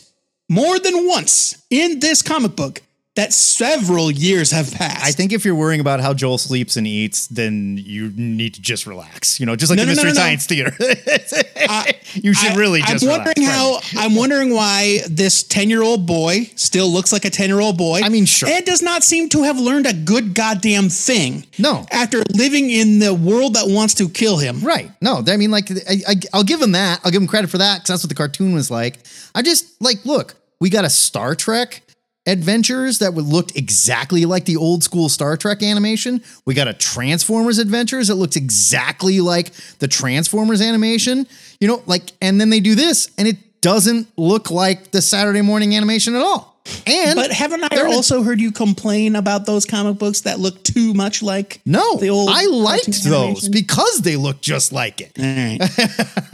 more 0.49 0.77
than 0.80 1.08
once 1.08 1.63
in 1.69 1.99
this 1.99 2.21
comic 2.21 2.58
book 2.58 2.82
that 3.21 3.31
several 3.34 4.10
years 4.10 4.49
have 4.51 4.73
passed. 4.73 5.05
I 5.05 5.12
think 5.12 5.31
if 5.31 5.45
you're 5.45 5.53
worrying 5.55 5.79
about 5.79 5.99
how 6.01 6.13
Joel 6.13 6.39
sleeps 6.39 6.75
and 6.75 6.88
eats, 6.88 7.27
then 7.27 7.77
you 7.77 8.12
need 8.15 8.55
to 8.55 8.62
just 8.62 8.88
relax. 8.88 9.39
You 9.39 9.45
know, 9.45 9.55
just 9.55 9.69
like 9.69 9.77
No, 9.77 9.84
the 9.84 9.88
no, 9.88 9.91
Mystery 9.91 10.10
no. 10.10 10.15
Science 10.15 10.47
Theater. 10.47 10.73
you 12.15 12.34
should 12.34 12.51
I- 12.53 12.55
really 12.55 12.81
just 12.81 13.03
I'm 13.03 13.10
relax. 13.10 13.27
wondering 13.38 13.47
how. 13.47 13.79
I'm 13.97 14.15
wondering 14.15 14.53
why 14.53 14.99
this 15.07 15.43
ten 15.43 15.69
year 15.69 15.84
old 15.84 16.05
boy 16.07 16.49
still 16.55 16.89
looks 16.89 17.12
like 17.13 17.25
a 17.25 17.29
ten 17.29 17.49
year 17.49 17.60
old 17.60 17.77
boy. 17.77 18.01
I 18.03 18.10
mean, 18.10 18.25
sure. 18.25 18.49
and 18.49 18.65
does 18.65 18.81
not 18.81 19.03
seem 19.03 19.29
to 19.29 19.43
have 19.43 19.60
learned 19.60 19.86
a 19.86 19.93
good 19.93 20.34
goddamn 20.34 20.89
thing. 20.89 21.45
No. 21.60 21.86
after 21.91 22.23
living 22.34 22.69
in 22.71 22.99
the 22.99 23.13
world 23.13 23.53
that 23.53 23.65
wants 23.67 23.93
to 23.95 24.10
kill 24.10 24.38
him. 24.38 24.62
Right. 24.62 24.91
No, 25.01 25.23
I 25.27 25.38
mean, 25.38 25.51
like, 25.51 25.69
I, 25.71 25.75
I, 26.07 26.15
I'll 26.34 26.43
give 26.43 26.62
him 26.62 26.71
that. 26.71 27.01
I'll 27.03 27.12
give 27.12 27.21
him 27.21 27.27
credit 27.27 27.49
for 27.51 27.60
that 27.60 27.77
because 27.79 27.89
that's 27.89 28.03
what 28.03 28.10
the 28.10 28.15
cartoon 28.15 28.53
was 28.53 28.71
like. 28.71 28.97
I 29.36 29.41
just, 29.41 29.79
like, 29.81 30.03
look, 30.05 30.36
we 30.60 30.69
got 30.69 30.86
a 30.86 30.89
Star 30.89 31.36
Trek 31.36 31.84
adventures 32.25 32.99
that 32.99 33.13
would 33.13 33.25
looked 33.25 33.55
exactly 33.55 34.25
like 34.25 34.45
the 34.45 34.57
old 34.57 34.84
school 34.84 35.10
Star 35.10 35.38
Trek 35.38 35.63
animation. 35.63 36.21
We 36.45 36.53
got 36.53 36.67
a 36.67 36.73
Transformers 36.73 37.57
adventures 37.57 38.07
that 38.07 38.15
looks 38.15 38.36
exactly 38.36 39.21
like 39.21 39.51
the 39.79 39.88
Transformers 39.88 40.62
animation. 40.62 41.27
You 41.60 41.67
know, 41.67 41.84
like, 41.86 42.12
and 42.21 42.39
then 42.39 42.49
they 42.49 42.60
do 42.60 42.75
this 42.75 43.10
and 43.17 43.27
it 43.27 43.62
doesn't 43.62 44.07
look 44.17 44.51
like 44.51 44.91
the 44.91 45.01
Saturday 45.01 45.41
morning 45.41 45.75
animation 45.75 46.15
at 46.15 46.21
all. 46.21 46.51
And 46.86 47.15
But 47.15 47.31
haven't 47.31 47.63
I 47.71 47.86
also 47.86 48.21
heard 48.21 48.39
you 48.39 48.51
complain 48.51 49.15
about 49.15 49.47
those 49.47 49.65
comic 49.65 49.97
books 49.97 50.21
that 50.21 50.39
look 50.39 50.63
too 50.63 50.93
much 50.93 51.23
like 51.23 51.60
no, 51.65 51.97
the 51.97 52.10
old 52.10 52.29
I 52.31 52.45
liked 52.45 53.03
those 53.03 53.49
because 53.49 54.01
they 54.01 54.15
look 54.15 54.41
just 54.41 54.71
like 54.71 55.01
it. 55.01 55.12
All 55.17 55.25
right. 55.25 55.60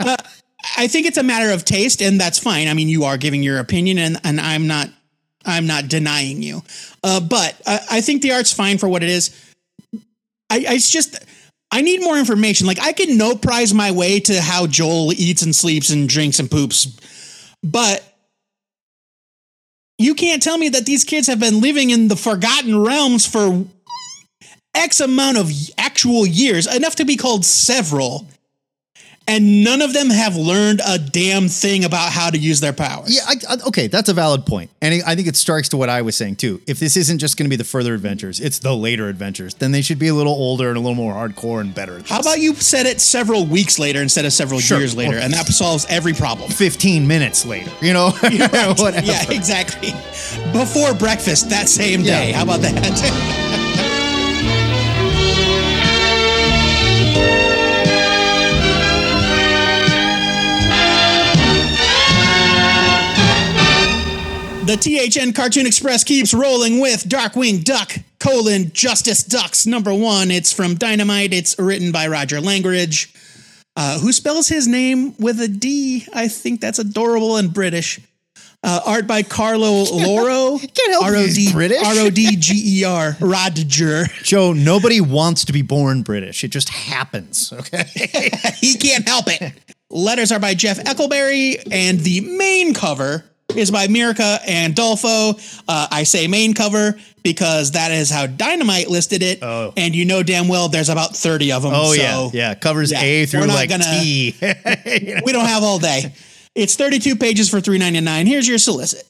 Uh, 0.00 0.16
I 0.76 0.86
think 0.86 1.06
it's 1.06 1.18
a 1.18 1.22
matter 1.22 1.52
of 1.52 1.64
taste, 1.64 2.02
and 2.02 2.20
that's 2.20 2.38
fine. 2.38 2.68
I 2.68 2.74
mean, 2.74 2.88
you 2.88 3.04
are 3.04 3.16
giving 3.16 3.42
your 3.42 3.58
opinion, 3.58 3.98
and 3.98 4.20
and 4.24 4.40
I'm 4.40 4.66
not, 4.66 4.88
I'm 5.44 5.66
not 5.66 5.88
denying 5.88 6.42
you. 6.42 6.62
Uh, 7.02 7.20
but 7.20 7.60
I, 7.66 7.80
I 7.92 8.00
think 8.00 8.22
the 8.22 8.32
art's 8.32 8.52
fine 8.52 8.78
for 8.78 8.88
what 8.88 9.02
it 9.02 9.08
is. 9.08 9.30
I, 10.50 10.64
I 10.68 10.74
it's 10.74 10.90
just. 10.90 11.18
I 11.70 11.82
need 11.82 12.00
more 12.00 12.16
information. 12.16 12.66
Like 12.66 12.80
I 12.80 12.94
can 12.94 13.18
no 13.18 13.36
prize 13.36 13.74
my 13.74 13.90
way 13.90 14.20
to 14.20 14.40
how 14.40 14.66
Joel 14.66 15.12
eats 15.12 15.42
and 15.42 15.54
sleeps 15.54 15.90
and 15.90 16.08
drinks 16.08 16.38
and 16.38 16.50
poops, 16.50 16.96
but 17.62 18.02
you 19.98 20.14
can't 20.14 20.42
tell 20.42 20.56
me 20.56 20.70
that 20.70 20.86
these 20.86 21.04
kids 21.04 21.26
have 21.26 21.40
been 21.40 21.60
living 21.60 21.90
in 21.90 22.08
the 22.08 22.16
forgotten 22.16 22.82
realms 22.82 23.26
for 23.26 23.66
X 24.74 25.00
amount 25.00 25.36
of 25.36 25.50
actual 25.76 26.24
years, 26.24 26.72
enough 26.72 26.96
to 26.96 27.04
be 27.04 27.16
called 27.16 27.44
several. 27.44 28.26
And 29.28 29.62
none 29.62 29.82
of 29.82 29.92
them 29.92 30.10
have 30.10 30.34
learned 30.36 30.80
a 30.86 30.98
damn 30.98 31.48
thing 31.48 31.84
about 31.84 32.10
how 32.10 32.30
to 32.30 32.38
use 32.38 32.58
their 32.60 32.72
powers. 32.72 33.14
Yeah, 33.14 33.22
I, 33.26 33.54
I, 33.54 33.56
okay, 33.68 33.86
that's 33.86 34.08
a 34.08 34.14
valid 34.14 34.46
point, 34.46 34.70
and 34.82 35.02
I- 35.06 35.14
think 35.14 35.28
it 35.28 35.36
strikes 35.36 35.68
to 35.70 35.76
what 35.76 35.88
I 35.88 36.02
was 36.02 36.16
saying 36.16 36.36
too. 36.36 36.60
If 36.66 36.78
this 36.80 36.96
isn't 36.96 37.18
just 37.18 37.36
going 37.36 37.44
to 37.44 37.50
be 37.50 37.56
the 37.56 37.64
further 37.64 37.92
adventures, 37.94 38.40
it's 38.40 38.58
the 38.60 38.74
later 38.74 39.08
adventures. 39.08 39.54
Then 39.54 39.70
they 39.72 39.82
should 39.82 39.98
be 39.98 40.08
a 40.08 40.14
little 40.14 40.32
older 40.32 40.68
and 40.68 40.76
a 40.76 40.80
little 40.80 40.94
more 40.96 41.14
hardcore 41.14 41.60
and 41.60 41.74
better. 41.74 41.98
at 41.98 42.08
How 42.08 42.20
about 42.20 42.38
you 42.40 42.54
set 42.54 42.86
it 42.86 43.00
several 43.00 43.44
weeks 43.46 43.78
later 43.78 44.00
instead 44.02 44.24
of 44.24 44.32
several 44.32 44.60
Sure. 44.60 44.78
years 44.78 44.96
later, 44.96 45.18
and 45.18 45.32
that 45.32 45.46
solves 45.48 45.86
every 45.88 46.12
problem. 46.14 46.50
fifteen 46.50 47.06
minutes 47.06 47.44
later? 47.46 47.70
You 47.82 47.92
know. 47.92 48.12
Yeah, 49.08 49.30
exactly. 49.30 49.90
Before 50.52 50.94
breakfast 50.94 51.50
that 51.50 51.68
same 51.68 52.02
day. 52.02 52.30
Yeah. 52.30 52.36
How 52.38 52.42
about 52.44 52.60
that? 52.62 53.44
The 64.68 64.76
THN 64.76 65.32
Cartoon 65.32 65.64
Express 65.64 66.04
keeps 66.04 66.34
rolling 66.34 66.78
with 66.78 67.04
Darkwing 67.04 67.64
Duck, 67.64 67.96
colon, 68.20 68.70
Justice 68.74 69.22
Ducks, 69.24 69.64
number 69.64 69.94
one. 69.94 70.30
It's 70.30 70.52
from 70.52 70.74
Dynamite. 70.74 71.32
It's 71.32 71.58
written 71.58 71.90
by 71.90 72.06
Roger 72.06 72.38
Langridge, 72.38 73.10
uh, 73.76 73.98
who 73.98 74.12
spells 74.12 74.46
his 74.46 74.68
name 74.68 75.16
with 75.16 75.40
a 75.40 75.48
D. 75.48 76.06
I 76.12 76.28
think 76.28 76.60
that's 76.60 76.78
adorable 76.78 77.38
and 77.38 77.50
British. 77.50 77.98
Uh, 78.62 78.80
art 78.84 79.06
by 79.06 79.22
Carlo 79.22 79.84
Lauro. 79.90 80.58
Can't 80.58 80.90
help 80.90 81.14
it, 81.14 81.34
he's 81.34 81.50
British. 81.50 81.82
R 81.82 81.94
O 82.00 82.10
D 82.10 82.36
G 82.36 82.80
E 82.80 82.84
R. 82.84 83.16
Rodger. 83.20 84.04
Joe, 84.22 84.52
nobody 84.52 85.00
wants 85.00 85.46
to 85.46 85.54
be 85.54 85.62
born 85.62 86.02
British. 86.02 86.44
It 86.44 86.48
just 86.48 86.68
happens. 86.68 87.54
Okay. 87.54 87.84
he 88.60 88.74
can't 88.74 89.08
help 89.08 89.28
it. 89.28 89.54
Letters 89.88 90.30
are 90.30 90.38
by 90.38 90.52
Jeff 90.52 90.76
Eckleberry, 90.80 91.66
and 91.72 92.00
the 92.00 92.20
main 92.20 92.74
cover 92.74 93.24
is 93.56 93.70
by 93.70 93.86
Mirka 93.86 94.38
Andolfo. 94.44 95.62
Uh, 95.66 95.88
I 95.90 96.02
say 96.02 96.26
main 96.28 96.54
cover 96.54 96.98
because 97.22 97.72
that 97.72 97.90
is 97.92 98.10
how 98.10 98.26
Dynamite 98.26 98.88
listed 98.88 99.22
it, 99.22 99.42
Oh. 99.42 99.72
and 99.76 99.94
you 99.94 100.04
know 100.04 100.22
damn 100.22 100.48
well 100.48 100.68
there's 100.68 100.88
about 100.90 101.16
30 101.16 101.52
of 101.52 101.62
them. 101.62 101.72
Oh 101.74 101.94
so 101.94 102.00
yeah, 102.00 102.30
yeah. 102.32 102.54
Covers 102.54 102.92
yeah, 102.92 103.00
A 103.02 103.26
through 103.26 103.46
like 103.46 103.70
gonna- 103.70 103.84
T. 103.84 104.34
we 105.24 105.32
don't 105.32 105.46
have 105.46 105.62
all 105.62 105.78
day. 105.78 106.12
It's 106.54 106.76
32 106.76 107.16
pages 107.16 107.48
for 107.48 107.58
3.99. 107.60 108.26
Here's 108.26 108.48
your 108.48 108.58
solicit. 108.58 109.04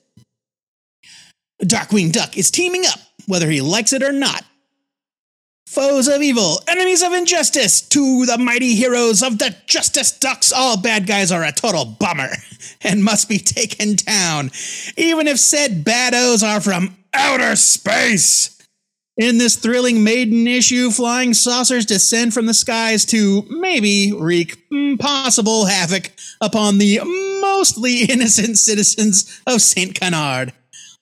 Darkwing 1.63 2.13
Duck 2.13 2.37
is 2.37 2.51
teaming 2.51 2.85
up, 2.87 2.99
whether 3.27 3.51
he 3.51 3.61
likes 3.61 3.93
it 3.93 4.03
or 4.03 4.13
not. 4.13 4.45
Foes 5.69 6.09
of 6.09 6.23
evil, 6.23 6.63
enemies 6.67 7.03
of 7.03 7.13
injustice, 7.13 7.83
to 7.83 8.25
the 8.25 8.39
mighty 8.39 8.75
heroes 8.75 9.23
of 9.23 9.39
the 9.39 9.55
Justice 9.67 10.11
Ducks. 10.11 10.51
All 10.51 10.81
bad 10.81 11.07
guys 11.07 11.31
are 11.31 11.45
a 11.45 11.53
total 11.53 11.85
bummer 11.85 12.31
and 12.81 13.05
must 13.05 13.29
be 13.29 13.39
taken 13.39 13.95
down, 13.95 14.51
even 14.97 15.27
if 15.27 15.39
said 15.39 15.85
baddos 15.85 16.43
are 16.43 16.63
from 16.63 16.97
outer 17.13 17.55
space. 17.55 18.59
In 19.19 19.37
this 19.37 19.57
thrilling 19.57 20.03
maiden 20.03 20.49
issue, 20.49 20.91
flying 20.91 21.35
saucers 21.35 21.85
descend 21.85 22.33
from 22.33 22.47
the 22.47 22.55
skies 22.55 23.05
to 23.05 23.45
maybe 23.51 24.11
wreak 24.11 24.57
possible 24.99 25.67
havoc 25.67 26.13
upon 26.41 26.79
the 26.79 27.01
mostly 27.43 28.05
innocent 28.09 28.57
citizens 28.57 29.39
of 29.47 29.61
St. 29.61 29.95
Canard. 30.01 30.55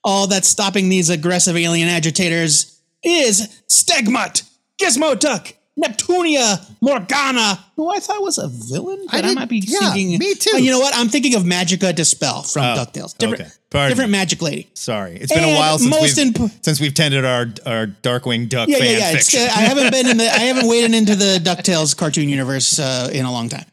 All 0.02 0.26
that's 0.26 0.48
stopping 0.48 0.88
these 0.88 1.08
aggressive 1.08 1.56
alien 1.56 1.88
agitators 1.88 2.76
is 3.04 3.62
Stegmut, 3.68 4.42
Gizmoduck, 4.80 5.54
Neptunia, 5.78 6.64
Morgana, 6.80 7.64
who 7.76 7.90
I 7.90 7.98
thought 7.98 8.22
was 8.22 8.38
a 8.38 8.48
villain, 8.48 8.98
I 9.10 9.18
but 9.18 9.24
I, 9.24 9.28
did- 9.28 9.34
might 9.34 9.48
be 9.48 9.58
yeah, 9.58 9.92
thinking. 9.92 10.18
me 10.18 10.34
too. 10.34 10.52
Uh, 10.54 10.58
you 10.58 10.70
know 10.70 10.78
what? 10.80 10.94
I'm 10.96 11.08
thinking 11.08 11.34
of 11.34 11.42
Magica 11.42 11.94
De 11.94 12.04
Spell 12.04 12.42
from 12.42 12.62
Oh, 12.62 12.84
DuckTales. 12.84 13.16
Different, 13.18 13.42
okay. 13.42 13.50
Pardon. 13.70 13.90
different 13.90 14.10
magic 14.10 14.40
lady. 14.42 14.68
Sorry, 14.74 15.16
it's 15.16 15.32
been 15.32 15.44
a 15.44 15.54
while 15.56 15.78
since 15.78 16.16
we've 16.16 16.18
imp- 16.36 16.64
since 16.64 16.80
we've 16.80 16.94
tended 16.94 17.24
our 17.24 17.46
our 17.66 17.86
Darkwing 18.02 18.48
Duck 18.48 18.68
yeah, 18.68 18.78
fan 18.78 18.86
yeah, 18.92 18.98
yeah. 18.98 19.12
Fiction. 19.12 19.40
uh, 19.40 19.44
I 19.44 19.60
haven't 19.62 19.90
been 19.92 20.06
in 20.08 20.16
the, 20.16 20.24
I 20.24 20.38
haven't 20.38 20.68
waded 20.68 20.94
into 20.94 21.14
the 21.14 21.38
Ducktales 21.42 21.96
cartoon 21.96 22.28
universe 22.28 22.78
uh, 22.78 23.10
in 23.12 23.24
a 23.24 23.32
long 23.32 23.48
time. 23.48 23.66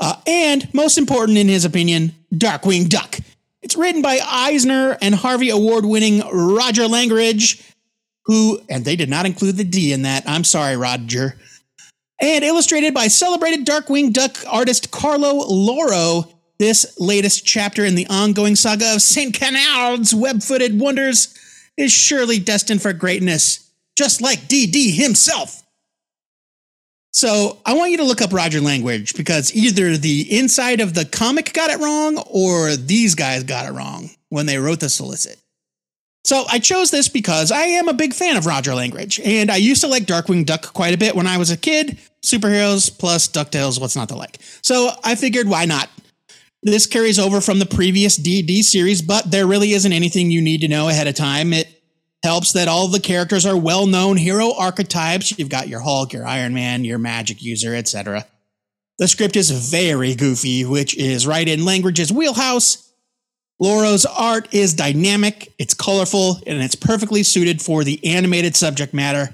Uh, 0.00 0.14
and 0.26 0.72
most 0.74 0.98
important, 0.98 1.38
in 1.38 1.48
his 1.48 1.64
opinion, 1.64 2.12
Darkwing 2.34 2.88
Duck. 2.88 3.18
It's 3.62 3.76
written 3.76 4.02
by 4.02 4.18
Eisner 4.24 4.98
and 5.00 5.14
Harvey 5.14 5.50
Award-winning 5.50 6.20
Roger 6.32 6.88
Langridge, 6.88 7.62
who, 8.24 8.60
and 8.68 8.84
they 8.84 8.96
did 8.96 9.10
not 9.10 9.26
include 9.26 9.56
the 9.56 9.64
D 9.64 9.92
in 9.92 10.02
that. 10.02 10.24
I'm 10.26 10.44
sorry, 10.44 10.76
Roger. 10.76 11.36
And 12.20 12.44
illustrated 12.44 12.94
by 12.94 13.08
celebrated 13.08 13.66
Darkwing 13.66 14.12
Duck 14.12 14.36
artist 14.48 14.90
Carlo 14.90 15.44
Lauro. 15.46 16.24
This 16.58 16.94
latest 17.00 17.44
chapter 17.44 17.84
in 17.84 17.96
the 17.96 18.06
ongoing 18.06 18.54
saga 18.54 18.94
of 18.94 19.02
St. 19.02 19.34
Canard's 19.34 20.14
web-footed 20.14 20.78
wonders 20.78 21.36
is 21.76 21.90
surely 21.90 22.38
destined 22.38 22.80
for 22.80 22.92
greatness, 22.92 23.72
just 23.96 24.22
like 24.22 24.38
DD 24.42 24.94
himself. 24.94 25.62
So 27.12 27.58
I 27.66 27.74
want 27.74 27.90
you 27.90 27.96
to 27.96 28.04
look 28.04 28.22
up 28.22 28.32
Roger 28.32 28.60
Language 28.60 29.14
because 29.14 29.54
either 29.54 29.96
the 29.96 30.38
inside 30.38 30.80
of 30.80 30.94
the 30.94 31.04
comic 31.04 31.52
got 31.52 31.70
it 31.70 31.80
wrong 31.80 32.22
or 32.30 32.76
these 32.76 33.16
guys 33.16 33.42
got 33.42 33.66
it 33.66 33.72
wrong 33.72 34.10
when 34.28 34.46
they 34.46 34.58
wrote 34.58 34.80
the 34.80 34.88
solicit. 34.88 35.41
So 36.24 36.44
I 36.48 36.60
chose 36.60 36.90
this 36.90 37.08
because 37.08 37.50
I 37.50 37.62
am 37.62 37.88
a 37.88 37.94
big 37.94 38.14
fan 38.14 38.36
of 38.36 38.46
Roger 38.46 38.74
Langridge, 38.74 39.20
and 39.20 39.50
I 39.50 39.56
used 39.56 39.80
to 39.80 39.88
like 39.88 40.04
Darkwing 40.04 40.46
Duck 40.46 40.72
quite 40.72 40.94
a 40.94 40.98
bit 40.98 41.16
when 41.16 41.26
I 41.26 41.36
was 41.38 41.50
a 41.50 41.56
kid. 41.56 41.98
Superheroes 42.24 42.96
plus 42.96 43.26
DuckTales, 43.26 43.80
what's 43.80 43.96
not 43.96 44.08
to 44.10 44.16
like? 44.16 44.38
So 44.62 44.90
I 45.02 45.16
figured, 45.16 45.48
why 45.48 45.64
not? 45.64 45.88
This 46.62 46.86
carries 46.86 47.18
over 47.18 47.40
from 47.40 47.58
the 47.58 47.66
previous 47.66 48.16
D&D 48.16 48.62
series, 48.62 49.02
but 49.02 49.28
there 49.28 49.48
really 49.48 49.72
isn't 49.72 49.92
anything 49.92 50.30
you 50.30 50.40
need 50.40 50.60
to 50.60 50.68
know 50.68 50.88
ahead 50.88 51.08
of 51.08 51.16
time. 51.16 51.52
It 51.52 51.66
helps 52.22 52.52
that 52.52 52.68
all 52.68 52.86
the 52.86 53.00
characters 53.00 53.44
are 53.44 53.56
well-known 53.56 54.16
hero 54.16 54.52
archetypes. 54.54 55.36
You've 55.36 55.48
got 55.48 55.66
your 55.66 55.80
Hulk, 55.80 56.12
your 56.12 56.24
Iron 56.24 56.54
Man, 56.54 56.84
your 56.84 56.98
magic 56.98 57.42
user, 57.42 57.74
etc. 57.74 58.24
The 58.98 59.08
script 59.08 59.34
is 59.34 59.50
very 59.50 60.14
goofy, 60.14 60.64
which 60.64 60.96
is 60.96 61.26
right 61.26 61.48
in 61.48 61.64
Langridge's 61.64 62.12
wheelhouse. 62.12 62.91
Lauro's 63.62 64.04
art 64.04 64.52
is 64.52 64.74
dynamic, 64.74 65.52
it's 65.56 65.72
colorful, 65.72 66.40
and 66.48 66.60
it's 66.60 66.74
perfectly 66.74 67.22
suited 67.22 67.62
for 67.62 67.84
the 67.84 68.04
animated 68.04 68.56
subject 68.56 68.92
matter. 68.92 69.32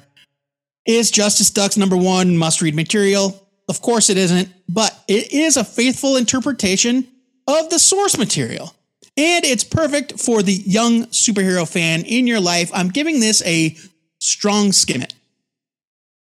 Is 0.85 1.11
Justice 1.11 1.51
Ducks 1.51 1.79
number 1.79 1.97
one 1.97 2.37
must 2.37 2.61
read 2.61 2.75
material? 2.75 3.49
Of 3.71 3.81
course 3.81 4.11
it 4.11 4.19
isn't, 4.19 4.51
but 4.69 5.03
it 5.09 5.33
is 5.33 5.57
a 5.57 5.65
faithful 5.65 6.17
interpretation 6.17 7.09
of 7.47 7.71
the 7.71 7.79
source 7.79 8.19
material. 8.19 8.75
And 9.17 9.47
it's 9.47 9.65
perfect 9.65 10.21
for 10.21 10.43
the 10.43 10.53
young 10.53 11.07
superhero 11.07 11.67
fan 11.67 12.03
in 12.03 12.27
your 12.27 12.41
life. 12.41 12.71
I'm 12.75 12.91
giving 12.91 13.21
this 13.21 13.43
a 13.47 13.77
strong 14.21 14.73
skim 14.73 15.01
it. 15.01 15.15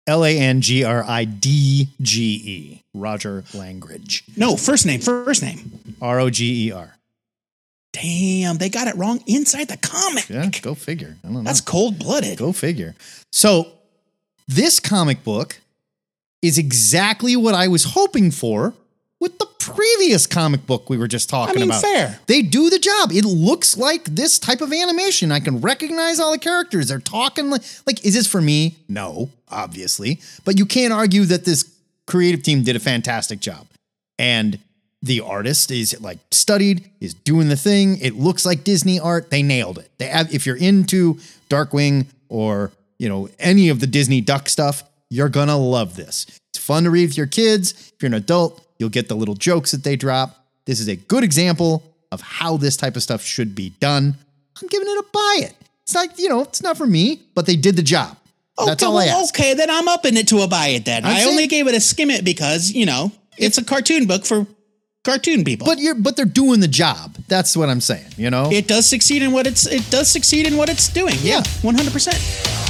L 0.09 0.25
A 0.25 0.37
N 0.37 0.61
G 0.61 0.83
R 0.83 1.05
I 1.05 1.25
D 1.25 1.89
G 2.01 2.21
E. 2.21 2.83
Roger 2.95 3.45
Langridge. 3.55 4.25
No, 4.37 4.57
first 4.57 4.87
name, 4.87 5.01
first 5.01 5.41
name. 5.41 5.97
R 6.01 6.19
O 6.19 6.31
G 6.31 6.67
E 6.67 6.73
R. 6.73 6.97
Damn, 7.93 8.57
they 8.57 8.69
got 8.69 8.89
it 8.89 8.97
wrong 8.97 9.23
inside 9.27 9.69
the 9.69 9.77
comic. 9.77 10.29
Yeah, 10.29 10.49
go 10.63 10.75
figure. 10.75 11.17
I 11.23 11.27
don't 11.27 11.35
know. 11.35 11.43
That's 11.43 11.61
cold 11.61 11.99
blooded. 11.99 12.39
Go 12.39 12.53
figure. 12.53 12.95
So, 13.31 13.69
this 14.49 14.81
comic 14.81 15.23
book 15.25 15.61
is 16.41 16.59
exactly 16.59 17.37
what 17.37 17.55
I 17.55 17.69
was 17.69 17.85
hoping 17.85 18.31
for 18.31 18.75
with 19.21 19.39
the 19.39 19.47
previous 19.59 20.27
comic 20.27 20.67
book 20.67 20.91
we 20.91 20.97
were 20.97 21.07
just 21.07 21.29
talking 21.31 21.57
I 21.57 21.61
mean, 21.61 21.69
about. 21.71 21.83
fair. 21.83 22.19
They 22.27 22.43
do 22.43 22.69
the 22.69 22.79
job. 22.81 23.13
It 23.13 23.25
looks 23.25 23.77
like 23.77 24.05
this 24.05 24.39
type 24.39 24.61
of 24.61 24.73
animation. 24.73 25.31
I 25.31 25.39
can 25.39 25.61
recognize 25.61 26.19
all 26.19 26.33
the 26.33 26.39
characters. 26.39 26.89
They're 26.89 26.99
talking 26.99 27.49
like, 27.49 27.63
like 27.87 28.05
is 28.05 28.15
this 28.15 28.27
for 28.27 28.41
me? 28.41 28.77
No, 28.89 29.31
obviously. 29.49 30.21
But 30.45 30.59
you 30.59 30.67
can't 30.67 30.93
argue 30.93 31.25
that 31.27 31.45
this 31.45 31.73
creative 32.07 32.43
team 32.43 32.65
did 32.65 32.75
a 32.75 32.81
fantastic 32.81 33.39
job. 33.39 33.69
And 34.19 34.59
the 35.03 35.21
artist 35.21 35.71
is 35.71 36.01
like 36.01 36.19
studied, 36.31 36.89
is 37.01 37.15
doing 37.15 37.49
the 37.49 37.57
thing. 37.57 37.99
It 38.01 38.15
looks 38.15 38.47
like 38.47 38.65
Disney 38.65 39.01
art. 39.01 39.31
They 39.31 39.43
nailed 39.43 39.79
it. 39.79 39.91
They 39.99 40.07
have, 40.07 40.33
if 40.33 40.47
you're 40.47 40.57
into 40.57 41.15
Darkwing 41.49 42.07
or 42.29 42.71
you 42.99 43.09
know 43.09 43.29
any 43.39 43.69
of 43.69 43.81
the 43.81 43.87
Disney 43.87 44.21
Duck 44.21 44.49
stuff, 44.49 44.85
you're 45.11 45.29
gonna 45.29 45.59
love 45.59 45.97
this. 45.97 46.27
It's 46.51 46.65
fun 46.65 46.85
to 46.85 46.91
read 46.91 47.09
with 47.09 47.17
your 47.17 47.27
kids. 47.27 47.73
If 47.73 47.95
you're 48.01 48.09
an 48.09 48.15
adult, 48.15 48.65
you'll 48.79 48.91
get 48.91 49.09
the 49.09 49.17
little 49.17 49.35
jokes 49.35 49.73
that 49.73 49.85
they 49.85 49.97
drop. 49.97 50.47
This 50.67 50.79
is 50.79 50.89
a 50.89 50.97
good 50.97 51.25
example 51.25 51.83
of 52.13 52.21
how 52.21 52.57
this 52.57 52.77
type 52.77 52.95
of 52.95 53.03
stuff 53.03 53.23
should 53.23 53.55
be 53.55 53.71
done. 53.81 54.17
I'm 54.61 54.69
giving 54.69 54.89
it 54.89 54.99
a 54.99 55.05
buy 55.13 55.39
it. 55.41 55.55
It's 55.83 55.95
like 55.95 56.19
you 56.19 56.29
know, 56.29 56.43
it's 56.43 56.63
not 56.63 56.79
for 56.79 56.87
me, 56.87 57.23
but 57.35 57.47
they 57.47 57.57
did 57.57 57.77
the 57.77 57.83
job. 57.83 58.17
That's 58.57 58.83
okay, 58.83 58.87
all 58.87 58.99
I 58.99 59.07
well, 59.07 59.23
ask. 59.23 59.35
okay, 59.35 59.55
then 59.55 59.71
I'm 59.71 59.89
up 59.89 60.05
in 60.05 60.17
it 60.17 60.29
to 60.29 60.41
a 60.41 60.49
buy 60.49 60.69
it 60.69 60.85
then. 60.85 61.05
I'm 61.05 61.17
I 61.17 61.25
only 61.25 61.47
gave 61.47 61.67
it 61.67 61.75
a 61.75 61.81
skim 61.81 62.11
it 62.11 62.25
because, 62.25 62.71
you 62.71 62.85
know, 62.85 63.11
it's 63.39 63.59
a 63.59 63.65
cartoon 63.65 64.07
book 64.07 64.27
for 64.27 64.47
cartoon 65.05 65.45
people. 65.45 65.67
But 65.67 65.79
you're 65.79 65.95
but 65.95 66.17
they're 66.17 66.25
doing 66.25 66.61
the 66.61 66.69
job. 66.69 67.17
That's 67.29 67.57
what 67.57 67.69
I'm 67.69 67.81
saying, 67.81 68.13
you 68.17 68.31
know? 68.31 68.51
It 68.51 68.69
does 68.69 68.87
succeed 68.89 69.23
in 69.23 69.33
what 69.33 69.47
it's 69.47 69.67
it 69.67 69.89
does 69.91 70.09
succeed 70.09 70.47
in 70.47 70.57
what 70.57 70.69
it's 70.69 70.89
doing. 70.89 71.17
Yeah. 71.21 71.41
100%. 71.41 72.61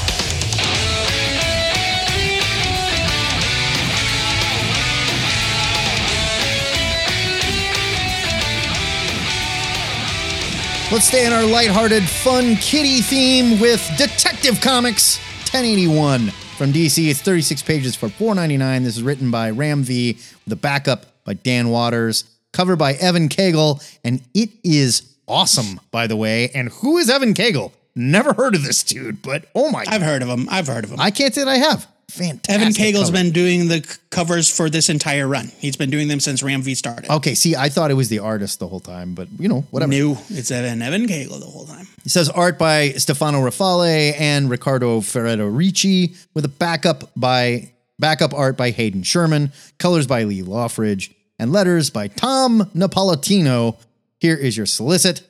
Let's 10.93 11.07
stay 11.07 11.25
in 11.27 11.33
our 11.33 11.47
lighthearted, 11.47 12.03
fun 12.03 12.57
kitty 12.57 13.01
theme 13.01 13.59
with 13.59 13.83
Detective 13.97 14.61
Comics 14.61 15.17
1081 15.51 16.29
from 16.59 16.71
DC. 16.71 17.09
It's 17.09 17.23
36 17.23 17.63
pages 17.63 17.97
for 17.97 18.09
4.99. 18.09 18.85
This 18.85 18.99
is 18.99 19.03
written 19.03 19.31
by 19.31 19.49
Ram 19.49 19.83
V, 19.85 20.19
the 20.47 20.55
backup 20.55 21.12
by 21.25 21.35
Dan 21.35 21.69
Watters, 21.71 22.25
cover 22.53 22.77
by 22.77 22.95
Evan 22.95 23.29
Cagle, 23.29 23.83
and 24.05 24.23
it 24.35 24.51
is 24.65 25.03
awesome, 25.27 25.81
by 25.91 26.07
the 26.07 26.17
way. 26.17 26.51
And 26.55 26.69
who 26.69 26.99
is 26.99 27.09
Evan 27.11 27.35
Cagle? 27.35 27.73
Never 27.95 28.33
heard 28.33 28.55
of 28.55 28.63
this 28.65 28.83
dude, 28.83 29.21
but 29.23 29.45
oh 29.55 29.71
my 29.71 29.85
I've 29.87 30.03
heard 30.03 30.23
of 30.23 30.29
him. 30.29 30.49
I've 30.51 30.67
heard 30.67 30.85
of 30.85 30.91
him. 30.91 31.01
I 31.01 31.11
can't 31.11 31.35
say 31.35 31.45
that 31.45 31.51
I 31.51 31.59
have. 31.59 31.87
Fantastic. 32.09 32.51
Evan 32.55 32.69
Cagle's 32.75 33.05
cover. 33.11 33.13
been 33.13 33.33
doing 33.33 33.69
the 33.69 33.83
c- 33.83 33.99
covers 34.11 34.55
for 34.55 34.69
this 34.69 34.91
entire 34.91 35.27
run. 35.27 35.51
He's 35.59 35.77
been 35.77 35.89
doing 35.89 36.09
them 36.09 36.21
since 36.21 36.43
Ram 36.43 36.61
V 36.61 36.75
started. 36.75 37.11
Okay, 37.11 37.35
see, 37.35 37.57
I 37.57 37.71
thought 37.71 37.91
it 37.91 37.95
was 37.95 38.11
the 38.11 38.19
artist 38.19 38.59
the 38.59 38.69
whole 38.69 38.81
time, 38.81 39.15
but 39.15 39.29
you 39.39 39.49
know, 39.49 39.63
whatever. 39.71 39.89
New. 39.91 40.19
It's 40.29 40.51
Evan 40.51 40.83
Evan 40.83 41.07
Cagle 41.07 41.41
the 41.41 41.47
whole 41.47 41.65
time. 41.65 41.87
It 42.05 42.11
says 42.11 42.29
art 42.29 42.59
by 42.59 42.91
Stefano 42.91 43.41
Raffaele 43.41 44.15
and 44.19 44.51
Riccardo 44.51 45.01
Federici 45.01 46.17
with 46.35 46.45
a 46.45 46.49
backup 46.49 47.11
by 47.17 47.73
backup 48.03 48.35
art 48.35 48.57
by 48.57 48.71
Hayden 48.71 49.05
Sherman, 49.05 49.53
colors 49.79 50.09
by 50.09 50.25
Lee 50.25 50.43
Loughridge, 50.43 51.15
and 51.39 51.53
letters 51.53 51.89
by 51.89 52.09
Tom 52.09 52.69
Napolitano. 52.75 53.79
Here 54.19 54.35
is 54.35 54.57
your 54.57 54.67
solicit. 54.67 55.23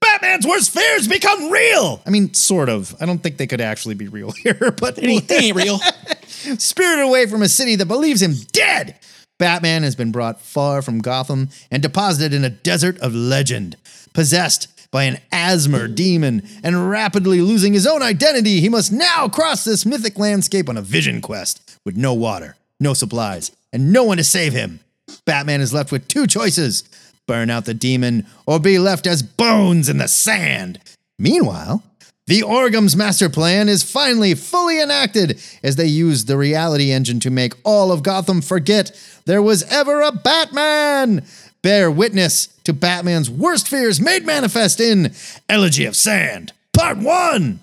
Batman's 0.00 0.46
worst 0.46 0.72
fears 0.72 1.08
become 1.08 1.50
real. 1.50 2.00
I 2.06 2.10
mean, 2.10 2.32
sort 2.32 2.68
of. 2.68 2.94
I 3.00 3.06
don't 3.06 3.18
think 3.18 3.36
they 3.36 3.48
could 3.48 3.60
actually 3.60 3.96
be 3.96 4.06
real 4.06 4.30
here, 4.44 4.72
but 4.80 4.94
They 4.96 5.08
ain't, 5.08 5.28
they 5.28 5.36
ain't 5.46 5.56
real. 5.56 5.78
spirited 6.58 7.04
away 7.04 7.26
from 7.26 7.42
a 7.42 7.48
city 7.48 7.74
that 7.74 7.86
believes 7.86 8.22
him 8.22 8.34
dead. 8.52 8.98
Batman 9.38 9.82
has 9.82 9.96
been 9.96 10.12
brought 10.12 10.40
far 10.40 10.82
from 10.82 11.00
Gotham 11.00 11.48
and 11.70 11.82
deposited 11.82 12.32
in 12.32 12.44
a 12.44 12.50
desert 12.50 12.96
of 13.00 13.12
legend. 13.12 13.76
Possessed 14.12 14.68
by 14.92 15.04
an 15.04 15.18
Azmer 15.32 15.92
demon 15.92 16.46
and 16.62 16.90
rapidly 16.90 17.40
losing 17.40 17.72
his 17.72 17.86
own 17.86 18.02
identity, 18.02 18.60
he 18.60 18.68
must 18.68 18.92
now 18.92 19.28
cross 19.28 19.64
this 19.64 19.84
mythic 19.84 20.18
landscape 20.18 20.68
on 20.68 20.76
a 20.76 20.82
vision 20.82 21.20
quest 21.20 21.69
with 21.90 21.96
no 21.96 22.14
water, 22.14 22.54
no 22.78 22.94
supplies, 22.94 23.50
and 23.72 23.92
no 23.92 24.04
one 24.04 24.18
to 24.18 24.22
save 24.22 24.52
him. 24.52 24.78
Batman 25.24 25.60
is 25.60 25.74
left 25.74 25.90
with 25.90 26.06
two 26.06 26.28
choices 26.28 26.84
burn 27.26 27.50
out 27.50 27.64
the 27.64 27.74
demon 27.74 28.26
or 28.46 28.58
be 28.58 28.78
left 28.78 29.06
as 29.06 29.22
bones 29.22 29.88
in 29.88 29.98
the 29.98 30.08
sand. 30.08 30.80
Meanwhile, 31.18 31.82
the 32.26 32.42
Orgham's 32.42 32.96
master 32.96 33.28
plan 33.28 33.68
is 33.68 33.82
finally 33.82 34.34
fully 34.34 34.80
enacted 34.80 35.40
as 35.64 35.76
they 35.76 35.86
use 35.86 36.24
the 36.24 36.36
reality 36.36 36.92
engine 36.92 37.18
to 37.20 37.30
make 37.30 37.54
all 37.64 37.90
of 37.90 38.04
Gotham 38.04 38.40
forget 38.40 38.96
there 39.26 39.42
was 39.42 39.64
ever 39.64 40.00
a 40.00 40.12
Batman. 40.12 41.24
Bear 41.62 41.90
witness 41.90 42.46
to 42.64 42.72
Batman's 42.72 43.30
worst 43.30 43.68
fears 43.68 44.00
made 44.00 44.24
manifest 44.24 44.80
in 44.80 45.12
Elegy 45.48 45.84
of 45.86 45.96
Sand, 45.96 46.52
Part 46.72 46.98
1. 46.98 47.60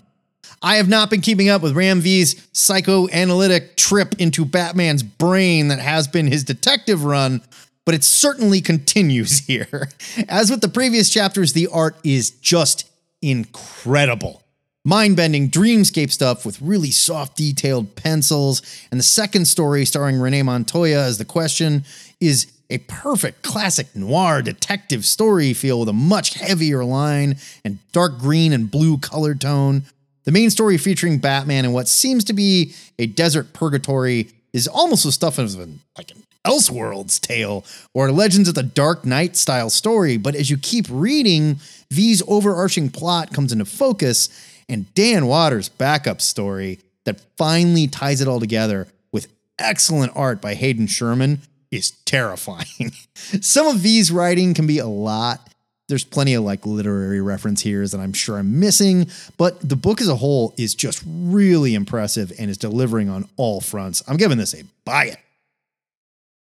I 0.61 0.77
have 0.77 0.89
not 0.89 1.09
been 1.09 1.21
keeping 1.21 1.49
up 1.49 1.61
with 1.61 1.75
Ram 1.75 2.01
V's 2.01 2.47
psychoanalytic 2.51 3.77
trip 3.77 4.15
into 4.19 4.45
Batman's 4.45 5.03
brain 5.03 5.67
that 5.67 5.79
has 5.79 6.07
been 6.07 6.27
his 6.27 6.43
detective 6.43 7.03
run, 7.03 7.41
but 7.85 7.95
it 7.95 8.03
certainly 8.03 8.61
continues 8.61 9.39
here. 9.47 9.89
As 10.27 10.49
with 10.49 10.61
the 10.61 10.67
previous 10.67 11.09
chapters, 11.09 11.53
the 11.53 11.67
art 11.67 11.95
is 12.03 12.31
just 12.31 12.89
incredible. 13.21 14.43
Mind 14.83 15.17
bending 15.17 15.49
dreamscape 15.49 16.11
stuff 16.11 16.45
with 16.45 16.61
really 16.61 16.91
soft, 16.91 17.35
detailed 17.35 17.95
pencils. 17.95 18.61
And 18.89 18.99
the 18.99 19.03
second 19.03 19.45
story, 19.45 19.83
starring 19.83 20.17
Renee 20.17 20.43
Montoya 20.43 21.03
as 21.03 21.17
the 21.17 21.25
question, 21.25 21.83
is 22.21 22.47
a 22.69 22.77
perfect 22.79 23.43
classic 23.43 23.93
noir 23.95 24.41
detective 24.41 25.05
story 25.05 25.53
feel 25.53 25.79
with 25.79 25.89
a 25.89 25.93
much 25.93 26.35
heavier 26.35 26.83
line 26.83 27.35
and 27.63 27.79
dark 27.91 28.17
green 28.17 28.53
and 28.53 28.71
blue 28.71 28.97
color 28.97 29.35
tone. 29.35 29.83
The 30.27 30.33
main 30.33 30.49
story 30.49 30.77
featuring 30.77 31.19
Batman 31.19 31.63
in 31.63 31.71
what 31.71 31.87
seems 31.87 32.25
to 32.25 32.33
be 32.33 32.73
a 32.99 33.05
desert 33.05 33.53
purgatory 33.53 34.27
is 34.51 34.67
almost 34.67 35.05
the 35.05 35.13
stuff 35.13 35.37
of 35.37 35.57
an, 35.57 35.79
like 35.97 36.11
an 36.11 36.21
Elseworlds 36.45 37.21
tale 37.21 37.63
or 37.93 38.11
Legends 38.11 38.49
of 38.49 38.55
the 38.55 38.61
Dark 38.61 39.05
Knight 39.05 39.37
style 39.37 39.69
story. 39.69 40.17
But 40.17 40.35
as 40.35 40.49
you 40.49 40.57
keep 40.57 40.85
reading, 40.89 41.59
V's 41.91 42.21
overarching 42.27 42.89
plot 42.89 43.31
comes 43.31 43.53
into 43.53 43.63
focus, 43.63 44.27
and 44.67 44.93
Dan 44.93 45.27
Watters' 45.27 45.69
backup 45.69 46.19
story 46.19 46.79
that 47.05 47.21
finally 47.37 47.87
ties 47.87 48.19
it 48.19 48.27
all 48.27 48.41
together 48.41 48.89
with 49.13 49.29
excellent 49.57 50.11
art 50.13 50.41
by 50.41 50.55
Hayden 50.55 50.87
Sherman 50.87 51.39
is 51.71 51.91
terrifying. 52.03 52.91
Some 53.15 53.67
of 53.67 53.77
V's 53.77 54.11
writing 54.11 54.53
can 54.53 54.67
be 54.67 54.79
a 54.79 54.87
lot. 54.87 55.53
There's 55.87 56.03
plenty 56.03 56.33
of 56.33 56.43
like 56.43 56.65
literary 56.65 57.21
reference 57.21 57.61
here 57.61 57.87
that 57.87 57.99
I'm 57.99 58.11
sure 58.13 58.37
I'm 58.37 58.59
missing, 58.59 59.07
but 59.37 59.57
the 59.67 59.75
book 59.77 60.01
as 60.01 60.09
a 60.09 60.15
whole 60.17 60.53
is 60.57 60.75
just 60.75 61.01
really 61.07 61.75
impressive 61.75 62.31
and 62.37 62.49
is 62.49 62.57
delivering 62.57 63.09
on 63.09 63.27
all 63.37 63.61
fronts. 63.61 64.03
I'm 64.07 64.17
giving 64.17 64.37
this 64.37 64.53
a 64.53 64.63
buy 64.83 65.05
it. 65.05 65.17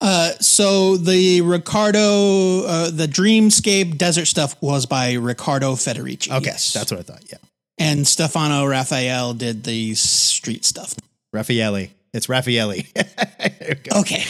Uh, 0.00 0.32
so 0.40 0.96
the 0.96 1.40
Ricardo, 1.42 2.64
uh, 2.66 2.90
the 2.90 3.06
Dreamscape 3.06 3.96
Desert 3.96 4.26
stuff 4.26 4.54
was 4.61 4.85
by 4.85 5.14
Riccardo 5.14 5.72
Federici. 5.74 6.30
Okay, 6.30 6.46
yes. 6.46 6.72
that's 6.72 6.90
what 6.90 7.00
I 7.00 7.02
thought. 7.02 7.22
Yeah. 7.30 7.38
and 7.78 8.06
Stefano 8.06 8.66
Raffaele 8.66 9.32
did 9.35 9.64
the 9.64 9.94
street 9.94 10.64
stuff. 10.64 10.94
Raffaelli. 11.35 11.90
It's 12.12 12.26
Raffaelli. 12.26 12.87
There 13.59 13.74
we 13.82 13.90
go. 13.90 14.00
Okay. 14.00 14.24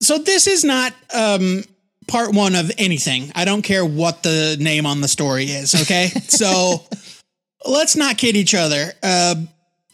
So 0.00 0.18
this 0.18 0.46
is 0.46 0.64
not 0.64 0.92
um 1.14 1.64
part 2.06 2.34
one 2.34 2.54
of 2.54 2.70
anything. 2.78 3.32
I 3.34 3.44
don't 3.44 3.62
care 3.62 3.84
what 3.84 4.22
the 4.22 4.56
name 4.60 4.86
on 4.86 5.00
the 5.00 5.08
story 5.08 5.46
is, 5.46 5.74
okay? 5.82 6.06
so 6.28 6.84
let's 7.66 7.96
not 7.96 8.18
kid 8.18 8.36
each 8.36 8.54
other. 8.54 8.92
Uh, 9.02 9.36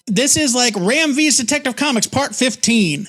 this 0.06 0.36
is 0.36 0.54
like 0.54 0.74
Ram 0.76 1.14
V's 1.14 1.36
Detective 1.36 1.76
Comics 1.76 2.06
Part 2.06 2.34
15. 2.34 3.08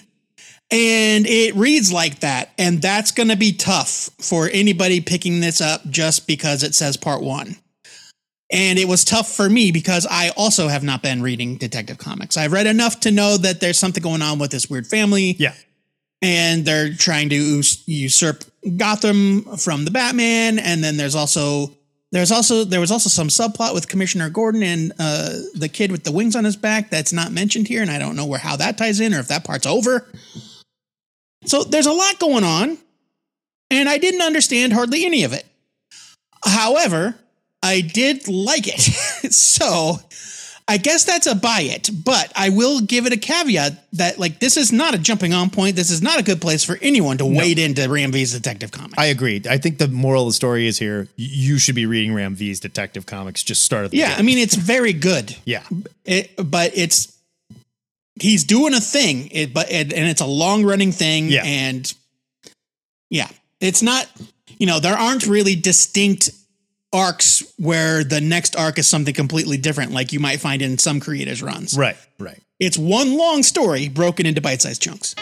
And 0.72 1.26
it 1.26 1.56
reads 1.56 1.92
like 1.92 2.20
that. 2.20 2.52
And 2.60 2.82
that's 2.82 3.12
going 3.12 3.30
to 3.30 3.38
be 3.38 3.54
tough 3.54 4.10
for 4.20 4.50
anybody 4.52 5.02
picking 5.02 5.40
this 5.40 5.62
up 5.62 5.82
just 5.90 6.28
because 6.28 6.62
it 6.62 6.76
says 6.76 6.96
part 6.96 7.24
one. 7.24 7.56
And 8.52 8.80
it 8.80 8.88
was 8.88 9.04
tough 9.04 9.32
for 9.32 9.50
me 9.50 9.72
because 9.72 10.08
I 10.10 10.30
also 10.30 10.68
have 10.68 10.84
not 10.84 11.04
been 11.04 11.22
reading 11.22 11.58
Detective 11.58 11.98
Comics. 11.98 12.36
I've 12.36 12.52
read 12.52 12.68
enough 12.68 13.00
to 13.02 13.12
know 13.12 13.38
that 13.38 13.60
there's 13.60 13.78
something 13.78 14.02
going 14.02 14.22
on 14.22 14.40
with 14.40 14.52
this 14.52 14.70
weird 14.70 14.88
family 14.88 15.36
Yeah. 15.40 15.54
And 16.22 16.66
they're 16.66 16.94
trying 16.94 17.30
to 17.30 17.36
us- 17.60 17.84
usurp 17.88 18.44
Gotham 18.78 19.44
from 19.58 19.86
the 19.86 19.92
Batman. 19.92 20.60
And 20.60 20.84
then 20.84 20.98
there's 20.98 21.16
also 21.16 21.72
there's 22.12 22.32
also 22.32 22.64
there 22.64 22.80
was 22.80 22.92
also 22.92 23.10
some 23.10 23.28
subplot 23.28 23.74
with 23.74 23.88
Commissioner 23.88 24.30
Gordon 24.30 24.64
and 24.64 24.92
uh, 24.98 25.30
the 25.54 25.70
kid 25.70 25.92
with 25.92 26.04
the 26.04 26.12
wings 26.12 26.36
on 26.36 26.44
his 26.44 26.56
back 26.56 26.90
that's 26.90 27.14
not 27.14 27.32
mentioned 27.32 27.68
here, 27.68 27.82
and 27.82 27.92
I 27.92 28.00
don't 28.00 28.16
know 28.16 28.26
where 28.26 28.40
how 28.40 28.56
that 28.56 28.78
ties 28.78 29.00
in 29.00 29.14
or 29.14 29.20
if 29.20 29.28
that 29.28 29.44
part's 29.44 29.68
over. 29.68 30.08
So 31.46 31.64
there's 31.64 31.86
a 31.86 31.94
lot 31.94 32.20
going 32.20 32.44
on, 32.44 32.80
and 33.70 33.88
I 33.88 34.00
didn't 34.00 34.22
understand 34.22 34.74
hardly 34.74 35.06
any 35.06 35.24
of 35.24 35.34
it. 35.34 35.46
However, 36.44 37.16
I 37.62 37.82
did 37.82 38.28
like 38.28 38.68
it, 38.68 38.82
so 39.32 40.00
I 40.70 40.78
guess 40.78 41.04
that's 41.04 41.26
a 41.26 41.34
buy 41.34 41.62
it, 41.62 41.90
but 42.06 42.32
I 42.36 42.50
will 42.50 42.80
give 42.82 43.08
it 43.08 43.12
a 43.12 43.18
caveat 43.18 43.74
that 43.94 44.20
like 44.20 44.40
this 44.40 44.56
is 44.56 44.72
not 44.72 44.94
a 44.94 45.00
jumping 45.00 45.34
on 45.34 45.50
point. 45.50 45.76
This 45.76 45.90
is 45.90 46.02
not 46.02 46.20
a 46.20 46.24
good 46.24 46.40
place 46.40 46.64
for 46.64 46.78
anyone 46.82 47.18
to 47.18 47.26
wade 47.26 47.58
into 47.58 47.90
Ram 47.90 48.12
V's 48.12 48.32
Detective 48.34 48.72
Comics. 48.72 48.94
I 48.98 49.06
agree. 49.08 49.42
I 49.50 49.58
think 49.58 49.80
the 49.80 49.88
moral 49.88 50.24
of 50.24 50.30
the 50.30 50.34
story 50.34 50.68
is 50.68 50.78
here 50.78 51.08
you 51.18 51.58
should 51.58 51.74
be 51.76 51.88
reading 51.88 52.14
Ram 52.14 52.36
V's 52.36 52.60
Detective 52.60 53.06
Comics. 53.08 53.42
Just 53.44 53.64
start 53.64 53.86
at 53.86 53.92
the 53.92 53.98
yeah, 53.98 54.14
I 54.18 54.22
mean 54.22 54.38
it's 54.38 54.56
very 54.56 54.94
good. 54.94 55.36
yeah. 55.44 55.64
It, 56.06 56.32
but 56.38 56.72
it's 56.78 57.18
he's 58.22 58.44
doing 58.44 58.74
a 58.76 58.80
thing, 58.80 59.30
it, 59.32 59.54
but 59.54 59.70
and, 59.72 59.92
and 59.92 60.08
it's 60.08 60.22
a 60.22 60.26
long 60.28 60.64
running 60.66 60.92
thing, 60.92 61.30
Yeah. 61.30 61.44
and 61.46 61.92
yeah, 63.10 63.28
it's 63.60 63.82
not. 63.82 64.08
You 64.60 64.68
know, 64.68 64.80
there 64.80 64.94
aren't 64.96 65.26
really 65.26 65.56
distinct 65.56 66.30
arcs 66.92 67.44
where 67.58 68.04
the 68.04 68.20
next 68.22 68.56
arc 68.56 68.80
is 68.80 68.88
something 68.88 69.14
completely 69.14 69.58
different, 69.58 69.92
like 69.92 70.12
you 70.12 70.20
might 70.20 70.40
find 70.40 70.62
in 70.62 70.78
some 70.78 71.00
creators' 71.00 71.42
runs. 71.44 71.78
Right. 71.78 71.98
Right. 72.20 72.40
It's 72.60 72.78
one 72.78 73.16
long 73.18 73.44
story 73.44 73.88
broken 73.90 74.26
into 74.26 74.42
bite-sized 74.42 74.82
chunks. 74.82 75.16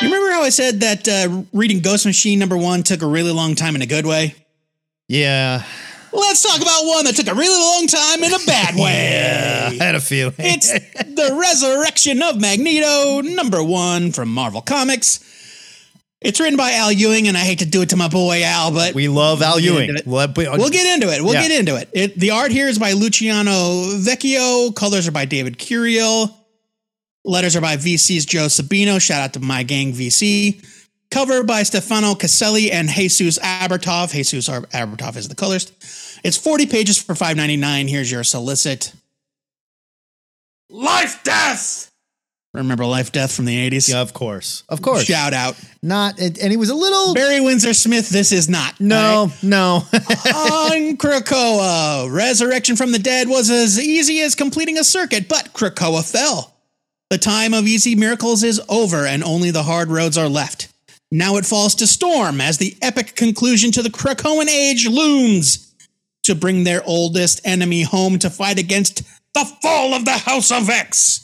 You 0.00 0.08
remember 0.08 0.30
how 0.32 0.42
I 0.42 0.50
said 0.50 0.80
that 0.80 1.08
uh, 1.08 1.42
reading 1.52 1.80
Ghost 1.80 2.04
Machine 2.04 2.38
number 2.38 2.56
one 2.56 2.82
took 2.82 3.02
a 3.02 3.06
really 3.06 3.32
long 3.32 3.54
time 3.54 3.74
in 3.74 3.82
a 3.82 3.86
good 3.86 4.06
way? 4.06 4.34
Yeah. 5.08 5.62
Let's 6.12 6.42
talk 6.42 6.60
about 6.60 6.84
one 6.86 7.04
that 7.06 7.16
took 7.16 7.26
a 7.26 7.34
really 7.34 7.60
long 7.60 7.86
time 7.88 8.22
in 8.22 8.32
a 8.32 8.44
bad 8.46 8.74
way. 8.76 9.10
yeah, 9.10 9.68
I 9.72 9.84
had 9.84 9.94
a 9.96 10.00
feeling. 10.00 10.34
It's 10.38 10.70
the 10.72 11.36
resurrection 11.40 12.22
of 12.22 12.40
Magneto, 12.40 13.20
number 13.22 13.62
one 13.62 14.12
from 14.12 14.28
Marvel 14.28 14.60
Comics. 14.60 15.18
It's 16.24 16.40
written 16.40 16.56
by 16.56 16.72
Al 16.72 16.90
Ewing, 16.90 17.28
and 17.28 17.36
I 17.36 17.40
hate 17.40 17.58
to 17.58 17.66
do 17.66 17.82
it 17.82 17.90
to 17.90 17.96
my 17.96 18.08
boy 18.08 18.42
Al, 18.42 18.70
but 18.72 18.94
we 18.94 19.08
love 19.08 19.42
Al 19.42 19.56
We'll 19.56 19.60
get 19.62 19.72
Ewing. 19.74 19.88
into 19.90 20.00
it. 20.00 20.06
We'll, 20.06 20.70
get 20.70 20.94
into 20.94 21.12
it. 21.14 21.22
We'll 21.22 21.34
Yeah. 21.34 21.42
get 21.46 21.50
into 21.60 21.76
it. 21.76 21.90
it. 21.92 22.18
The 22.18 22.30
art 22.30 22.50
here 22.50 22.66
is 22.66 22.78
by 22.78 22.92
Luciano 22.92 23.98
Vecchio. 23.98 24.74
Colors 24.74 25.06
are 25.06 25.10
by 25.12 25.26
David 25.26 25.58
Curiel. 25.58 26.34
Letters 27.26 27.54
are 27.56 27.60
by 27.60 27.76
VC's 27.76 28.24
Joe 28.24 28.46
Sabino. 28.46 28.98
Shout 29.00 29.20
out 29.20 29.32
to 29.34 29.40
my 29.40 29.62
gang 29.64 29.92
VC. 29.92 30.60
Cover 31.10 31.42
by 31.42 31.62
Stefano 31.62 32.14
Caselli 32.14 32.72
and 32.72 32.88
Jesus 32.88 33.38
Aburtov. 33.38 34.12
Jesus 34.12 34.48
Ar- 34.48 34.62
Aburtov 34.72 35.16
is 35.16 35.28
the 35.28 35.34
colorist. 35.34 35.72
It's 36.24 36.36
40 36.38 36.64
pages 36.66 36.96
for 36.96 37.14
5.99. 37.14 37.86
Here's 37.88 38.10
your 38.10 38.24
solicit. 38.24 38.92
Life 40.70 41.22
Death. 41.22 41.90
Remember 42.54 42.86
Life 42.86 43.10
Death 43.10 43.34
from 43.34 43.46
the 43.46 43.70
80s? 43.70 43.88
Yeah, 43.88 44.00
of 44.00 44.14
course, 44.14 44.62
of 44.68 44.80
course. 44.80 45.04
Shout 45.04 45.34
out. 45.34 45.56
Not, 45.82 46.20
and, 46.20 46.36
he 46.38 46.56
was 46.56 46.70
a 46.70 46.74
little. 46.74 47.12
Barry 47.12 47.40
Windsor 47.40 47.74
Smith, 47.74 48.08
this 48.08 48.30
is 48.30 48.48
not. 48.48 48.80
no, 48.80 49.32
no. 49.42 49.82
on 49.92 50.96
Krakoa. 50.96 52.10
Resurrection 52.12 52.76
from 52.76 52.92
the 52.92 53.00
dead 53.00 53.28
was 53.28 53.50
as 53.50 53.78
easy 53.80 54.20
as 54.20 54.36
completing 54.36 54.78
a 54.78 54.84
circuit, 54.84 55.28
but 55.28 55.52
Krakoa 55.52 56.08
fell. 56.08 56.54
The 57.10 57.18
time 57.18 57.54
of 57.54 57.66
easy 57.66 57.96
miracles 57.96 58.44
is 58.44 58.60
over, 58.68 59.04
and 59.04 59.24
only 59.24 59.50
the 59.50 59.64
hard 59.64 59.90
roads 59.90 60.16
are 60.16 60.28
left. 60.28 60.72
Now 61.10 61.36
it 61.36 61.46
falls 61.46 61.74
to 61.76 61.86
storm 61.88 62.40
as 62.40 62.58
the 62.58 62.76
epic 62.80 63.16
conclusion 63.16 63.72
to 63.72 63.82
the 63.82 63.90
Krakoan 63.90 64.48
age 64.48 64.86
looms 64.86 65.74
to 66.22 66.34
bring 66.34 66.64
their 66.64 66.82
oldest 66.84 67.40
enemy 67.44 67.82
home 67.82 68.18
to 68.20 68.30
fight 68.30 68.58
against 68.58 69.02
the 69.34 69.44
fall 69.60 69.92
of 69.92 70.04
the 70.04 70.12
House 70.12 70.50
of 70.50 70.70
X. 70.70 71.23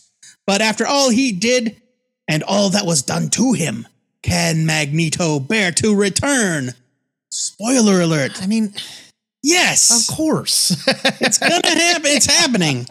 But 0.50 0.62
after 0.62 0.84
all 0.84 1.10
he 1.10 1.30
did 1.30 1.80
and 2.26 2.42
all 2.42 2.70
that 2.70 2.84
was 2.84 3.02
done 3.02 3.30
to 3.30 3.52
him, 3.52 3.86
can 4.24 4.66
Magneto 4.66 5.38
bear 5.38 5.70
to 5.70 5.94
return? 5.94 6.72
Spoiler 7.30 8.00
alert. 8.00 8.42
I 8.42 8.48
mean, 8.48 8.74
Yes. 9.44 10.08
of 10.10 10.16
course. 10.16 10.72
It's 11.20 11.38
gonna 11.38 11.60
happen. 11.62 12.10
It's 12.10 12.26
happening. 12.26 12.84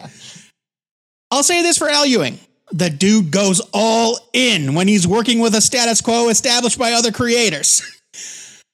I'll 1.30 1.42
say 1.42 1.62
this 1.62 1.76
for 1.76 1.90
Al 1.90 2.06
Ewing. 2.06 2.38
The 2.72 2.88
dude 2.88 3.30
goes 3.30 3.60
all 3.74 4.18
in 4.32 4.72
when 4.72 4.88
he's 4.88 5.06
working 5.06 5.38
with 5.40 5.54
a 5.54 5.60
status 5.60 6.00
quo 6.00 6.30
established 6.30 6.78
by 6.78 6.92
other 6.92 7.12
creators. 7.12 7.82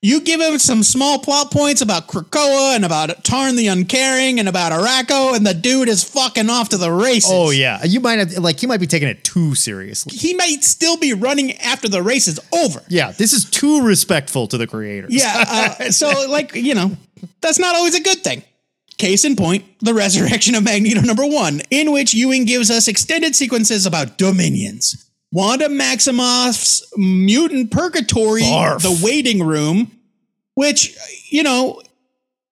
You 0.02 0.20
give 0.20 0.40
him 0.40 0.58
some 0.58 0.82
small 0.82 1.18
plot 1.18 1.50
points 1.50 1.80
about 1.80 2.06
Krakoa 2.06 2.76
and 2.76 2.84
about 2.84 3.24
Tarn 3.24 3.56
the 3.56 3.66
Uncaring 3.68 4.38
and 4.38 4.48
about 4.48 4.70
Arakko, 4.70 5.34
and 5.34 5.44
the 5.44 5.54
dude 5.54 5.88
is 5.88 6.04
fucking 6.04 6.50
off 6.50 6.68
to 6.68 6.76
the 6.76 6.92
races. 6.92 7.30
oh 7.32 7.50
yeah, 7.50 7.82
you 7.82 8.00
might 8.00 8.18
have 8.18 8.32
like 8.38 8.60
he 8.60 8.66
might 8.66 8.78
be 8.78 8.86
taking 8.86 9.08
it 9.08 9.24
too 9.24 9.54
seriously. 9.54 10.16
He 10.16 10.34
might 10.34 10.62
still 10.62 10.96
be 10.98 11.12
running 11.14 11.52
after 11.58 11.88
the 11.88 12.02
race 12.02 12.28
is 12.28 12.38
over. 12.52 12.82
Yeah, 12.88 13.12
this 13.12 13.32
is 13.32 13.48
too 13.48 13.84
respectful 13.84 14.46
to 14.48 14.58
the 14.58 14.66
creators. 14.66 15.12
Yeah. 15.12 15.44
Uh, 15.80 15.90
so, 15.90 16.28
like, 16.28 16.54
you 16.54 16.74
know, 16.74 16.96
that's 17.40 17.58
not 17.58 17.74
always 17.74 17.94
a 17.94 18.02
good 18.02 18.22
thing. 18.22 18.42
Case 18.98 19.24
in 19.24 19.34
point, 19.34 19.64
the 19.80 19.92
resurrection 19.92 20.54
of 20.54 20.62
Magneto 20.64 21.00
number 21.00 21.26
one, 21.26 21.62
in 21.70 21.90
which 21.92 22.14
Ewing 22.14 22.44
gives 22.44 22.70
us 22.70 22.86
extended 22.86 23.34
sequences 23.34 23.86
about 23.86 24.18
dominions. 24.18 25.05
Wanda 25.36 25.68
Maximoff's 25.68 26.82
mutant 26.96 27.70
purgatory, 27.70 28.40
Barf. 28.40 28.80
the 28.80 29.04
waiting 29.04 29.42
room, 29.42 29.92
which, 30.54 30.96
you 31.28 31.42
know, 31.42 31.82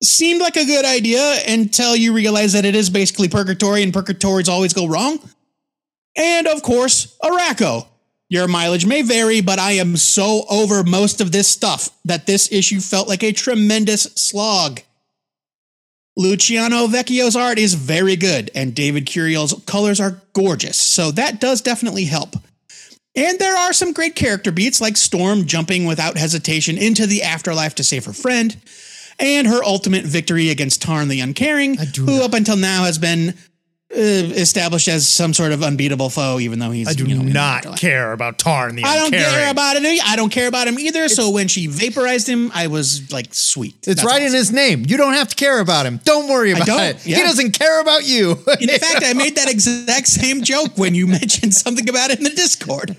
seemed 0.02 0.42
like 0.42 0.56
a 0.56 0.66
good 0.66 0.84
idea 0.84 1.38
until 1.48 1.96
you 1.96 2.12
realize 2.12 2.52
that 2.52 2.66
it 2.66 2.74
is 2.74 2.90
basically 2.90 3.26
purgatory 3.26 3.82
and 3.82 3.90
purgatories 3.90 4.50
always 4.50 4.74
go 4.74 4.86
wrong. 4.86 5.18
And 6.14 6.46
of 6.46 6.62
course, 6.62 7.16
Arakko. 7.22 7.86
Your 8.28 8.48
mileage 8.48 8.84
may 8.84 9.00
vary, 9.00 9.40
but 9.40 9.58
I 9.58 9.72
am 9.72 9.96
so 9.96 10.44
over 10.50 10.84
most 10.84 11.22
of 11.22 11.32
this 11.32 11.48
stuff 11.48 11.88
that 12.04 12.26
this 12.26 12.52
issue 12.52 12.80
felt 12.80 13.08
like 13.08 13.22
a 13.22 13.32
tremendous 13.32 14.02
slog. 14.14 14.82
Luciano 16.18 16.86
Vecchio's 16.86 17.34
art 17.34 17.58
is 17.58 17.72
very 17.72 18.16
good, 18.16 18.50
and 18.54 18.74
David 18.74 19.06
Curiel's 19.06 19.54
colors 19.64 20.00
are 20.00 20.20
gorgeous, 20.34 20.76
so 20.76 21.10
that 21.12 21.40
does 21.40 21.62
definitely 21.62 22.04
help. 22.04 22.36
And 23.16 23.38
there 23.38 23.56
are 23.56 23.72
some 23.72 23.92
great 23.92 24.16
character 24.16 24.50
beats, 24.50 24.80
like 24.80 24.96
Storm 24.96 25.46
jumping 25.46 25.84
without 25.84 26.16
hesitation 26.16 26.76
into 26.76 27.06
the 27.06 27.22
afterlife 27.22 27.74
to 27.76 27.84
save 27.84 28.04
her 28.06 28.12
friend, 28.12 28.56
and 29.18 29.46
her 29.46 29.62
ultimate 29.64 30.04
victory 30.04 30.50
against 30.50 30.82
Tarn 30.82 31.08
the 31.08 31.20
Uncaring, 31.20 31.76
who 31.76 32.22
up 32.22 32.34
until 32.34 32.56
now 32.56 32.84
has 32.84 32.98
been 32.98 33.34
Uh, 33.96 34.34
established 34.34 34.88
as 34.88 35.06
some 35.06 35.32
sort 35.32 35.52
of 35.52 35.62
unbeatable 35.62 36.10
foe, 36.10 36.40
even 36.40 36.58
though 36.58 36.72
he's 36.72 36.88
I 36.88 36.94
do 36.94 37.06
you 37.06 37.14
know, 37.14 37.22
not 37.22 37.78
care 37.78 38.12
about 38.12 38.38
Tarn 38.38 38.74
the 38.74 38.82
I 38.82 38.96
don't 38.96 39.12
care 39.12 39.48
about 39.48 39.76
it. 39.76 39.84
I 40.04 40.16
don't 40.16 40.30
care 40.30 40.48
about 40.48 40.66
him 40.66 40.80
either. 40.80 41.08
so 41.08 41.30
when 41.30 41.46
she 41.46 41.68
vaporized 41.68 42.28
him, 42.28 42.50
I 42.52 42.66
was 42.66 43.12
like, 43.12 43.32
sweet. 43.32 43.76
It's 43.76 43.86
That's 43.86 44.04
right 44.04 44.20
in 44.20 44.32
his 44.32 44.50
name. 44.50 44.84
You 44.88 44.96
don't 44.96 45.12
have 45.12 45.28
to 45.28 45.36
care 45.36 45.60
about 45.60 45.86
him. 45.86 46.00
Don't 46.02 46.28
worry 46.28 46.50
about 46.50 46.66
don't, 46.66 46.80
it. 46.80 46.96
He 47.02 47.14
doesn't 47.14 47.52
care 47.52 47.80
about 47.80 48.04
you. 48.04 48.32
In 48.32 48.68
fact, 48.68 49.04
I 49.04 49.12
made 49.16 49.36
that 49.36 49.48
exact 49.48 50.08
same 50.08 50.42
joke 50.42 50.76
when 50.76 50.96
you 50.96 51.06
mentioned 51.06 51.54
something 51.54 51.88
about 51.88 52.10
it 52.10 52.18
in 52.18 52.24
the 52.24 52.30
Discord. 52.30 52.96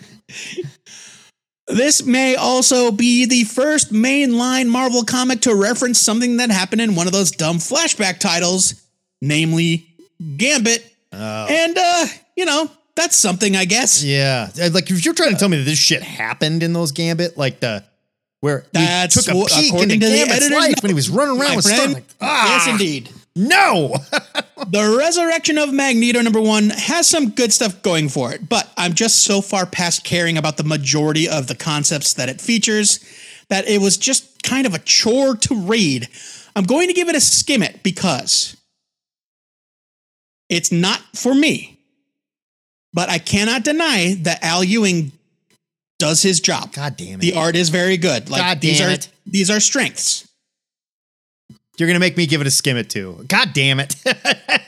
This 1.67 2.05
may 2.05 2.36
also 2.36 2.91
be 2.91 3.25
the 3.25 3.43
first 3.43 3.91
mainline 3.91 4.67
Marvel 4.69 5.03
comic 5.03 5.41
to 5.41 5.55
reference 5.55 5.99
something 5.99 6.38
that 6.38 6.51
happened 6.51 6.81
in 6.81 6.95
one 6.95 7.08
of 7.08 7.12
those 7.12 7.31
dumb 7.31 7.58
flashback 7.58 8.19
titles, 8.19 8.86
namely 9.21 9.94
Gambit. 10.38 10.91
And, 11.12 11.78
uh, 11.78 12.06
you 12.36 12.45
know, 12.45 12.69
that's 12.95 13.17
something, 13.17 13.56
I 13.56 13.65
guess. 13.65 14.04
yeah, 14.04 14.49
like 14.71 14.89
if 14.91 15.04
you're 15.06 15.13
trying 15.13 15.32
to 15.32 15.38
tell 15.38 15.49
me 15.49 15.58
that 15.58 15.63
this 15.63 15.80
shit 15.80 16.01
happened 16.04 16.63
in 16.63 16.73
those 16.73 16.91
Gambit, 16.91 17.38
like 17.38 17.60
the 17.60 17.84
where 18.41 18.65
That's 18.73 19.15
took 19.25 19.34
a 19.34 19.38
what- 19.38 19.51
peek 19.51 19.73
into 19.73 19.97
to 19.97 19.99
the 19.99 20.19
editor's 20.21 20.51
life 20.51 20.69
note, 20.75 20.84
when 20.84 20.89
he 20.91 20.93
was 20.93 21.10
running 21.10 21.41
around 21.41 21.56
with 21.56 21.65
friend, 21.65 21.80
Storm. 21.80 21.93
Like, 21.93 22.04
ah, 22.21 22.47
yes, 22.47 22.67
indeed. 22.67 23.10
No, 23.36 23.95
The 24.67 24.95
resurrection 24.97 25.58
of 25.58 25.73
Magneto 25.73 26.21
number 26.21 26.39
one 26.41 26.69
has 26.69 27.08
some 27.08 27.32
good 27.32 27.51
stuff 27.51 27.82
going 27.84 28.08
for 28.10 28.32
it, 28.34 28.47
but 28.47 28.71
I'm 28.78 28.93
just 28.93 29.23
so 29.23 29.41
far 29.41 29.65
past 29.65 30.04
caring 30.04 30.38
about 30.38 30.58
the 30.58 30.63
majority 30.63 31.28
of 31.28 31.47
the 31.47 31.56
concepts 31.56 32.13
that 32.13 32.30
it 32.30 32.39
features 32.39 32.99
that 33.49 33.67
it 33.67 33.82
was 33.82 33.97
just 33.97 34.41
kind 34.43 34.65
of 34.65 34.73
a 34.73 34.80
chore 34.80 35.36
to 35.36 35.56
read. 35.56 36.08
I'm 36.56 36.63
going 36.63 36.88
to 36.88 36.93
give 36.93 37.10
it 37.10 37.15
a 37.15 37.19
skim 37.21 37.62
it 37.62 37.84
because 37.84 38.56
it's 40.49 40.71
not 40.71 41.01
for 41.13 41.34
me, 41.34 41.79
but 42.93 43.10
I 43.10 43.17
cannot 43.17 43.63
deny 43.63 44.15
that 44.21 44.43
Al 44.43 44.63
Ewing 44.63 45.12
does 45.99 46.21
his 46.21 46.39
job. 46.39 46.73
God 46.73 46.97
damn 46.97 47.19
it. 47.19 47.21
The 47.21 47.34
art 47.34 47.55
is 47.55 47.69
very 47.69 47.97
good. 47.97 48.29
Like 48.29 48.41
God 48.41 48.62
these 48.62 48.79
damn 48.79 48.89
are 48.89 48.93
it. 48.93 49.10
these 49.25 49.49
are 49.49 49.60
strengths. 49.60 50.24
You're 51.77 51.88
gonna 51.88 51.99
make 51.99 52.17
me 52.17 52.25
give 52.25 52.41
it 52.41 52.47
a 52.47 52.51
skim 52.51 52.77
it 52.77 52.89
too. 52.89 53.23
God 53.27 53.51
damn 53.53 53.79
it! 53.79 53.95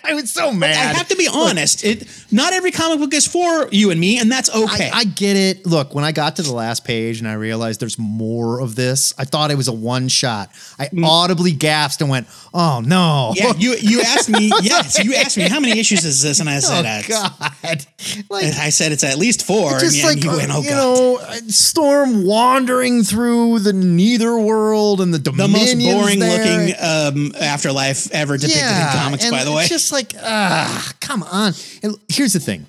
I 0.04 0.14
was 0.14 0.32
so 0.32 0.52
mad. 0.52 0.72
I 0.72 0.98
have 0.98 1.08
to 1.10 1.16
be 1.16 1.28
honest. 1.28 1.84
It 1.84 2.08
not 2.32 2.54
every 2.54 2.72
comic 2.72 3.00
book 3.00 3.14
is 3.14 3.28
for 3.28 3.70
you 3.72 3.92
and 3.92 4.00
me, 4.00 4.20
and 4.20 4.32
that's 4.32 4.50
okay. 4.54 4.90
I, 4.92 5.00
I 5.00 5.04
get 5.04 5.36
it. 5.38 5.66
Look, 5.66 5.94
when 5.94 6.04
I 6.04 6.12
got 6.12 6.36
to 6.38 6.42
the 6.42 6.54
last 6.54 6.86
page 6.86 7.20
and 7.20 7.28
I 7.28 7.34
realized 7.34 7.80
there's 7.80 8.00
more 8.00 8.60
of 8.62 8.76
this, 8.76 9.14
I 9.18 9.26
thought 9.26 9.52
it 9.52 9.58
was 9.58 9.68
a 9.68 9.74
one 9.74 10.08
shot. 10.08 10.50
I 10.80 10.90
audibly 11.04 11.52
gasped 11.52 12.02
and 12.02 12.10
went, 12.10 12.28
"Oh 12.54 12.82
no!" 12.86 13.34
Mm. 13.34 13.36
yeah, 13.36 13.54
you 13.58 13.76
you 13.82 14.02
asked 14.02 14.30
me. 14.30 14.52
Yes, 14.68 15.02
you 15.04 15.14
asked 15.14 15.38
me 15.38 15.44
how 15.48 15.60
many 15.60 15.80
issues 15.80 16.04
is 16.04 16.22
this, 16.22 16.40
and 16.40 16.50
I 16.50 16.60
said, 16.60 16.86
oh 16.86 17.14
uh, 17.14 17.36
God! 17.64 17.86
Like 18.30 18.46
I 18.46 18.70
said 18.70 18.92
it's 18.92 19.04
at 19.04 19.18
least 19.18 19.46
four. 19.46 19.72
And, 19.72 19.80
just 19.80 20.04
like 20.04 20.24
you 20.24 20.32
went, 20.32 20.52
oh 20.52 20.62
you 20.62 20.70
god. 20.70 20.76
know, 20.76 21.48
Storm 21.48 22.26
wandering 22.26 23.04
through 23.04 23.60
the 23.60 23.74
Neither 23.74 24.38
world 24.38 25.00
and 25.00 25.14
the 25.14 25.20
the 25.20 25.48
most 25.48 25.78
boring 25.78 26.20
there. 26.20 26.38
looking 26.38 26.76
um, 27.08 27.34
afterlife 27.40 28.12
ever 28.12 28.38
depicted 28.38 28.62
in 28.64 28.88
comics, 28.94 29.30
by 29.30 29.44
the 29.44 29.52
way. 29.52 29.62
it's 29.62 29.70
just 29.70 29.92
like, 29.92 30.14
ah, 30.22 30.94
come 31.00 31.24
on. 31.24 31.54
And 31.84 31.96
here's 32.08 32.34
the 32.34 32.40
thing: 32.40 32.66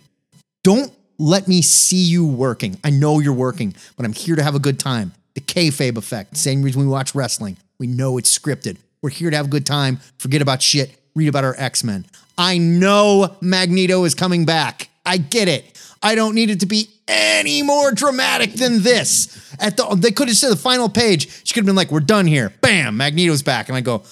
don't 0.65 0.93
let 1.19 1.49
me 1.49 1.63
see 1.63 2.03
you 2.03 2.27
working. 2.27 2.79
I 2.85 2.91
know 2.91 3.21
you're 3.21 3.33
working, 3.33 3.75
but 3.97 4.07
I'm 4.07 4.13
here 4.13 4.37
to 4.37 4.43
have 4.43 4.55
a 4.55 4.61
good 4.61 4.79
time. 4.79 5.13
The 5.35 5.41
kayfabe 5.41 5.97
effect. 5.97 6.37
Same 6.37 6.63
reason 6.63 6.81
we 6.81 6.87
watch 6.87 7.15
wrestling. 7.15 7.57
We 7.79 7.87
know 7.87 8.19
it's 8.19 8.37
scripted. 8.37 8.77
We're 9.03 9.11
here 9.11 9.31
to 9.31 9.37
have 9.37 9.47
a 9.47 9.51
good 9.51 9.67
time. 9.67 9.99
Forget 10.19 10.43
about 10.43 10.63
shit. 10.63 10.91
Read 11.15 11.29
about 11.29 11.45
our 11.45 11.55
X 11.59 11.85
Men. 11.85 12.05
I 12.37 12.59
know 12.59 13.37
Magneto 13.41 14.05
is 14.05 14.15
coming 14.15 14.45
back. 14.45 14.89
I 15.05 15.17
get 15.17 15.49
it. 15.49 15.65
I 16.03 16.15
don't 16.15 16.35
need 16.35 16.51
it 16.51 16.61
to 16.61 16.67
be 16.67 16.89
any 17.09 17.63
more 17.63 17.91
dramatic 17.91 18.53
than 18.53 18.83
this. 18.83 19.55
At 19.59 19.77
the 19.77 19.97
they 19.97 20.13
could 20.13 20.29
have 20.29 20.37
said 20.37 20.51
the 20.51 20.57
final 20.57 20.89
page. 20.89 21.29
She 21.45 21.55
could 21.55 21.61
have 21.61 21.67
been 21.67 21.77
like, 21.77 21.91
"We're 21.91 22.01
done 22.01 22.27
here." 22.27 22.53
Bam, 22.61 22.97
Magneto's 22.97 23.43
back, 23.43 23.69
and 23.69 23.77
I 23.77 23.81
go, 23.81 24.03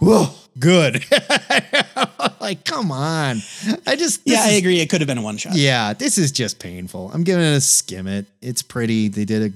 Whoa, 0.00 0.26
good. 0.58 1.04
like, 2.40 2.64
come 2.64 2.90
on. 2.92 3.40
I 3.86 3.96
just, 3.96 4.24
this 4.24 4.34
yeah, 4.34 4.44
I 4.44 4.48
is- 4.50 4.58
agree. 4.58 4.80
It 4.80 4.90
could 4.90 5.00
have 5.00 5.08
been 5.08 5.18
a 5.18 5.22
one 5.22 5.36
shot. 5.36 5.54
Yeah, 5.54 5.92
this 5.94 6.18
is 6.18 6.30
just 6.32 6.58
painful. 6.58 7.10
I'm 7.14 7.24
giving 7.24 7.44
it 7.44 7.56
a 7.56 7.60
skim 7.60 8.06
it. 8.06 8.26
It's 8.42 8.62
pretty. 8.62 9.08
They 9.08 9.24
did 9.24 9.52
a, 9.52 9.54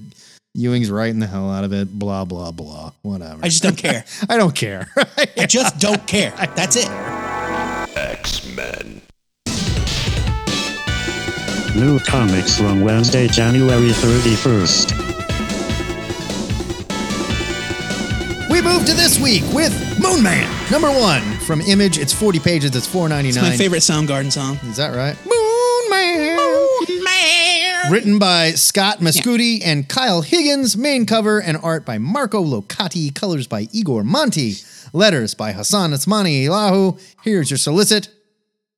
Ewing's 0.55 0.89
writing 0.89 1.19
the 1.19 1.27
hell 1.27 1.51
out 1.51 1.63
of 1.63 1.73
it. 1.73 1.97
Blah, 1.99 2.25
blah, 2.25 2.51
blah. 2.51 2.91
Whatever. 3.03 3.43
I 3.43 3.49
just 3.49 3.61
don't 3.63 3.77
care. 3.77 4.05
I 4.29 4.37
don't 4.37 4.55
care. 4.55 4.87
I 5.37 5.45
just 5.45 5.77
don't 5.79 6.05
care. 6.07 6.31
That's 6.55 6.75
it. 6.75 6.89
X-Men. 7.97 9.01
New 11.75 11.99
comics 11.99 12.57
from 12.57 12.81
Wednesday, 12.81 13.27
January 13.27 13.89
31st. 13.89 15.08
We 18.59 18.65
move 18.65 18.85
to 18.87 18.93
this 18.93 19.17
week 19.17 19.43
with 19.53 19.71
Moon 20.01 20.21
Man, 20.21 20.69
number 20.69 20.89
one 20.91 21.21
from 21.39 21.61
Image. 21.61 21.97
It's 21.97 22.11
40 22.11 22.39
pages. 22.39 22.75
It's 22.75 22.85
4.99. 22.85 23.27
It's 23.27 23.37
my 23.37 23.55
favorite 23.55 23.79
Soundgarden 23.79 24.29
song. 24.33 24.57
Is 24.63 24.75
that 24.75 24.93
right? 24.93 25.15
Moon 25.25 25.89
Man. 25.89 26.35
Moon 26.35 27.03
Man. 27.05 27.89
Written 27.89 28.19
by 28.19 28.51
Scott 28.51 28.99
Mescudi 28.99 29.61
and 29.63 29.87
Kyle 29.87 30.21
Higgins. 30.21 30.75
Main 30.75 31.05
cover 31.05 31.41
and 31.41 31.55
art 31.63 31.85
by 31.85 31.99
Marco 31.99 32.43
Locati. 32.43 33.15
Colors 33.15 33.47
by 33.47 33.69
Igor 33.71 34.03
Monti. 34.03 34.55
Letters 34.91 35.33
by 35.35 35.53
Hassan 35.53 35.91
Otsmane-Elhaou. 35.91 36.99
Here's 37.21 37.49
your 37.49 37.57
solicit. 37.57 38.09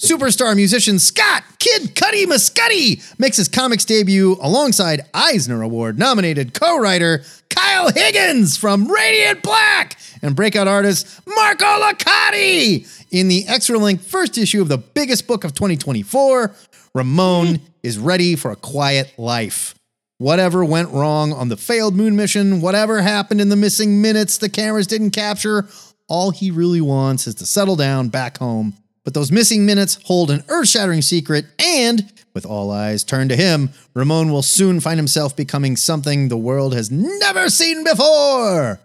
Superstar 0.01 0.55
musician 0.55 0.97
Scott 0.97 1.43
Kid 1.59 1.93
Cudi 1.93 2.25
Mescudi 2.25 3.19
makes 3.19 3.37
his 3.37 3.47
comics 3.47 3.85
debut 3.85 4.35
alongside 4.41 5.01
Eisner 5.13 5.61
Award 5.61 5.99
nominated 5.99 6.55
co 6.55 6.79
writer 6.79 7.23
Kyle 7.51 7.91
Higgins 7.91 8.57
from 8.57 8.91
Radiant 8.91 9.43
Black 9.43 9.99
and 10.23 10.35
breakout 10.35 10.67
artist 10.67 11.21
Marco 11.27 11.65
Locati 11.65 13.05
in 13.11 13.27
the 13.27 13.45
extra 13.47 13.77
length 13.77 14.07
first 14.07 14.39
issue 14.39 14.59
of 14.63 14.69
the 14.69 14.79
biggest 14.79 15.27
book 15.27 15.43
of 15.43 15.53
2024. 15.53 16.51
Ramon 16.95 17.61
is 17.83 17.99
ready 17.99 18.35
for 18.35 18.49
a 18.49 18.55
quiet 18.55 19.13
life. 19.19 19.75
Whatever 20.17 20.65
went 20.65 20.89
wrong 20.89 21.31
on 21.31 21.49
the 21.49 21.57
failed 21.57 21.95
moon 21.95 22.15
mission, 22.15 22.59
whatever 22.59 23.03
happened 23.03 23.39
in 23.39 23.49
the 23.49 23.55
missing 23.55 24.01
minutes 24.01 24.39
the 24.39 24.49
cameras 24.49 24.87
didn't 24.87 25.11
capture, 25.11 25.67
all 26.07 26.31
he 26.31 26.49
really 26.49 26.81
wants 26.81 27.27
is 27.27 27.35
to 27.35 27.45
settle 27.45 27.75
down 27.75 28.09
back 28.09 28.39
home. 28.39 28.73
But 29.03 29.13
those 29.13 29.31
missing 29.31 29.65
minutes 29.65 29.97
hold 30.03 30.29
an 30.29 30.43
earth 30.47 30.69
shattering 30.69 31.01
secret, 31.01 31.45
and 31.59 32.11
with 32.33 32.45
all 32.45 32.71
eyes 32.71 33.03
turned 33.03 33.29
to 33.31 33.35
him, 33.35 33.71
Ramon 33.93 34.31
will 34.31 34.43
soon 34.43 34.79
find 34.79 34.97
himself 34.99 35.35
becoming 35.35 35.75
something 35.75 36.27
the 36.27 36.37
world 36.37 36.73
has 36.73 36.91
never 36.91 37.49
seen 37.49 37.83
before. 37.83 38.79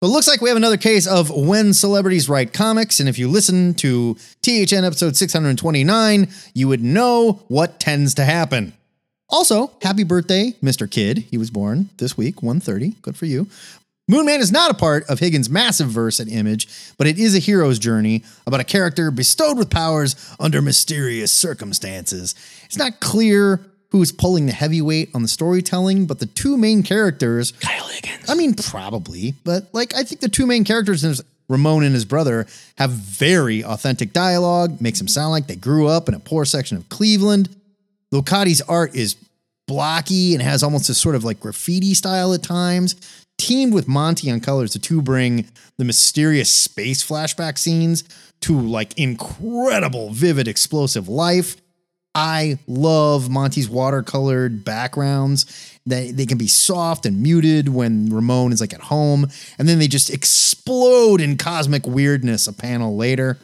But 0.00 0.08
looks 0.08 0.28
like 0.28 0.40
we 0.40 0.48
have 0.48 0.56
another 0.56 0.78
case 0.78 1.06
of 1.06 1.28
when 1.28 1.74
celebrities 1.74 2.28
write 2.28 2.54
comics, 2.54 3.00
and 3.00 3.08
if 3.08 3.18
you 3.18 3.28
listen 3.28 3.74
to 3.74 4.16
THN 4.42 4.84
episode 4.84 5.16
629, 5.16 6.28
you 6.54 6.68
would 6.68 6.82
know 6.82 7.42
what 7.48 7.78
tends 7.78 8.14
to 8.14 8.24
happen. 8.24 8.72
Also, 9.28 9.70
happy 9.82 10.02
birthday, 10.02 10.54
Mr. 10.62 10.90
Kid. 10.90 11.18
He 11.18 11.36
was 11.36 11.50
born 11.50 11.90
this 11.98 12.16
week, 12.16 12.42
130. 12.42 12.96
Good 13.02 13.16
for 13.16 13.26
you. 13.26 13.46
Moonman 14.10 14.40
is 14.40 14.50
not 14.50 14.72
a 14.72 14.74
part 14.74 15.08
of 15.08 15.20
Higgins' 15.20 15.48
Massive-Verse 15.48 16.18
at 16.18 16.26
Image, 16.26 16.66
but 16.98 17.06
it 17.06 17.16
is 17.16 17.36
a 17.36 17.38
hero's 17.38 17.78
journey 17.78 18.24
about 18.44 18.58
a 18.58 18.64
character 18.64 19.12
bestowed 19.12 19.56
with 19.56 19.70
powers 19.70 20.34
under 20.40 20.60
mysterious 20.60 21.30
circumstances. 21.30 22.34
It's 22.64 22.76
not 22.76 22.98
clear 22.98 23.60
who's 23.90 24.10
pulling 24.10 24.46
the 24.46 24.52
heavyweight 24.52 25.10
on 25.14 25.22
the 25.22 25.28
storytelling, 25.28 26.06
but 26.06 26.18
the 26.18 26.26
two 26.26 26.56
main 26.56 26.82
characters 26.82 27.52
Kyle 27.52 27.86
Higgins. 27.86 28.28
I 28.28 28.34
mean, 28.34 28.54
probably, 28.54 29.34
but 29.44 29.72
like 29.72 29.94
I 29.94 30.02
think 30.02 30.20
the 30.20 30.28
two 30.28 30.46
main 30.46 30.64
characters, 30.64 31.22
Ramon 31.48 31.84
and 31.84 31.94
his 31.94 32.04
brother, 32.04 32.48
have 32.78 32.90
very 32.90 33.62
authentic 33.62 34.12
dialogue. 34.12 34.80
Makes 34.80 34.98
them 34.98 35.08
sound 35.08 35.30
like 35.30 35.46
they 35.46 35.56
grew 35.56 35.86
up 35.86 36.08
in 36.08 36.14
a 36.14 36.20
poor 36.20 36.44
section 36.44 36.76
of 36.76 36.88
Cleveland. 36.88 37.48
Locati's 38.10 38.60
art 38.62 38.96
is 38.96 39.14
blocky 39.68 40.34
and 40.34 40.42
has 40.42 40.64
almost 40.64 40.88
a 40.88 40.94
sort 40.94 41.14
of 41.14 41.22
like 41.22 41.38
graffiti 41.38 41.94
style 41.94 42.34
at 42.34 42.42
times. 42.42 42.96
Teamed 43.40 43.72
with 43.72 43.88
Monti 43.88 44.30
on 44.30 44.40
colors, 44.40 44.74
the 44.74 44.78
two 44.78 45.00
bring 45.00 45.48
the 45.78 45.84
mysterious 45.86 46.50
space 46.50 47.02
flashback 47.02 47.56
scenes 47.56 48.04
to 48.42 48.60
like 48.60 48.98
incredible, 48.98 50.10
vivid, 50.10 50.46
explosive 50.46 51.08
life. 51.08 51.56
I 52.14 52.58
love 52.66 53.30
Monti's 53.30 53.66
watercolored 53.66 54.62
backgrounds. 54.62 55.78
They 55.86 56.10
they 56.10 56.26
can 56.26 56.36
be 56.36 56.48
soft 56.48 57.06
and 57.06 57.22
muted 57.22 57.70
when 57.70 58.10
Ramon 58.14 58.52
is 58.52 58.60
like 58.60 58.74
at 58.74 58.82
home, 58.82 59.26
and 59.58 59.66
then 59.66 59.78
they 59.78 59.88
just 59.88 60.10
explode 60.10 61.22
in 61.22 61.38
cosmic 61.38 61.86
weirdness 61.86 62.46
a 62.46 62.52
panel 62.52 62.94
later. 62.94 63.38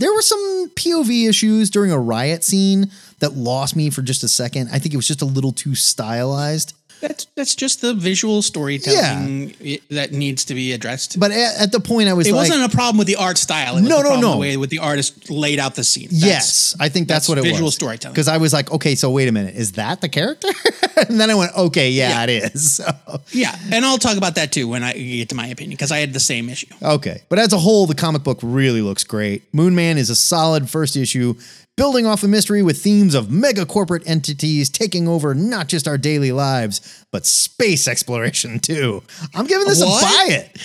There 0.00 0.12
were 0.12 0.22
some 0.22 0.72
POV 0.74 1.28
issues 1.28 1.70
during 1.70 1.92
a 1.92 1.98
riot 1.98 2.42
scene 2.42 2.90
that 3.20 3.36
lost 3.36 3.76
me 3.76 3.90
for 3.90 4.02
just 4.02 4.24
a 4.24 4.28
second. 4.28 4.70
I 4.72 4.80
think 4.80 4.94
it 4.94 4.96
was 4.96 5.06
just 5.06 5.22
a 5.22 5.26
little 5.26 5.52
too 5.52 5.76
stylized. 5.76 6.74
That's 7.00 7.26
that's 7.36 7.54
just 7.54 7.80
the 7.80 7.94
visual 7.94 8.42
storytelling 8.42 9.54
i- 9.64 9.80
that 9.90 10.12
needs 10.12 10.44
to 10.46 10.54
be 10.54 10.72
addressed. 10.72 11.18
But 11.18 11.30
at, 11.30 11.60
at 11.60 11.72
the 11.72 11.80
point 11.80 12.08
I 12.08 12.12
was 12.12 12.26
it 12.26 12.32
like, 12.32 12.48
wasn't 12.50 12.72
a 12.72 12.74
problem 12.76 12.98
with 12.98 13.06
the 13.06 13.16
art 13.16 13.38
style. 13.38 13.76
It 13.76 13.82
was 13.82 13.88
No, 13.90 14.02
no, 14.02 14.20
no. 14.20 14.32
The 14.32 14.36
way 14.38 14.56
with 14.56 14.70
the 14.70 14.78
artist 14.78 15.30
laid 15.30 15.58
out 15.58 15.74
the 15.74 15.84
scene. 15.84 16.08
That's- 16.08 16.22
yes, 16.24 16.76
I 16.80 16.88
think 16.88 17.08
that's, 17.08 17.26
that's 17.26 17.28
what 17.28 17.38
it 17.38 17.42
was. 17.42 17.50
visual 17.52 17.70
storytelling. 17.70 18.14
Because 18.14 18.28
I 18.28 18.38
was 18.38 18.52
like, 18.52 18.70
okay, 18.72 18.94
so 18.94 19.10
wait 19.10 19.28
a 19.28 19.32
minute, 19.32 19.54
is 19.54 19.72
that 19.72 20.00
the 20.00 20.08
character? 20.08 20.48
and 21.08 21.20
then 21.20 21.30
I 21.30 21.34
went, 21.34 21.56
okay, 21.56 21.90
yeah, 21.90 22.22
it 22.24 22.30
is. 22.30 22.76
So, 22.78 23.20
Yeah, 23.32 23.56
and 23.72 23.84
I'll 23.84 23.98
talk 23.98 24.16
about 24.16 24.34
that 24.36 24.52
too 24.52 24.68
when 24.68 24.82
I 24.84 24.92
get 24.92 25.30
to 25.30 25.34
my 25.34 25.46
opinion 25.48 25.76
because 25.76 25.90
I 25.90 25.98
had 25.98 26.12
the 26.12 26.20
same 26.20 26.48
issue. 26.48 26.66
Okay. 26.82 27.22
But 27.28 27.38
as 27.38 27.52
a 27.52 27.58
whole, 27.58 27.86
the 27.86 27.94
comic 27.94 28.22
book 28.22 28.38
really 28.42 28.82
looks 28.82 29.02
great. 29.04 29.42
Moon 29.52 29.74
Man 29.74 29.98
is 29.98 30.10
a 30.10 30.14
solid 30.14 30.68
first 30.70 30.96
issue, 30.96 31.34
building 31.78 32.04
off 32.06 32.24
a 32.24 32.28
mystery 32.28 32.60
with 32.62 32.76
themes 32.82 33.14
of 33.14 33.30
mega 33.30 33.64
corporate 33.64 34.02
entities 34.04 34.68
taking 34.68 35.06
over 35.06 35.32
not 35.32 35.68
just 35.68 35.86
our 35.86 35.96
daily 35.96 36.32
lives, 36.32 37.04
but 37.12 37.24
space 37.24 37.86
exploration 37.86 38.58
too. 38.58 39.02
I'm 39.34 39.46
giving 39.46 39.66
this 39.66 39.80
What? 39.80 40.02
a 40.02 40.04
buy 40.04 40.34
it. 40.34 40.58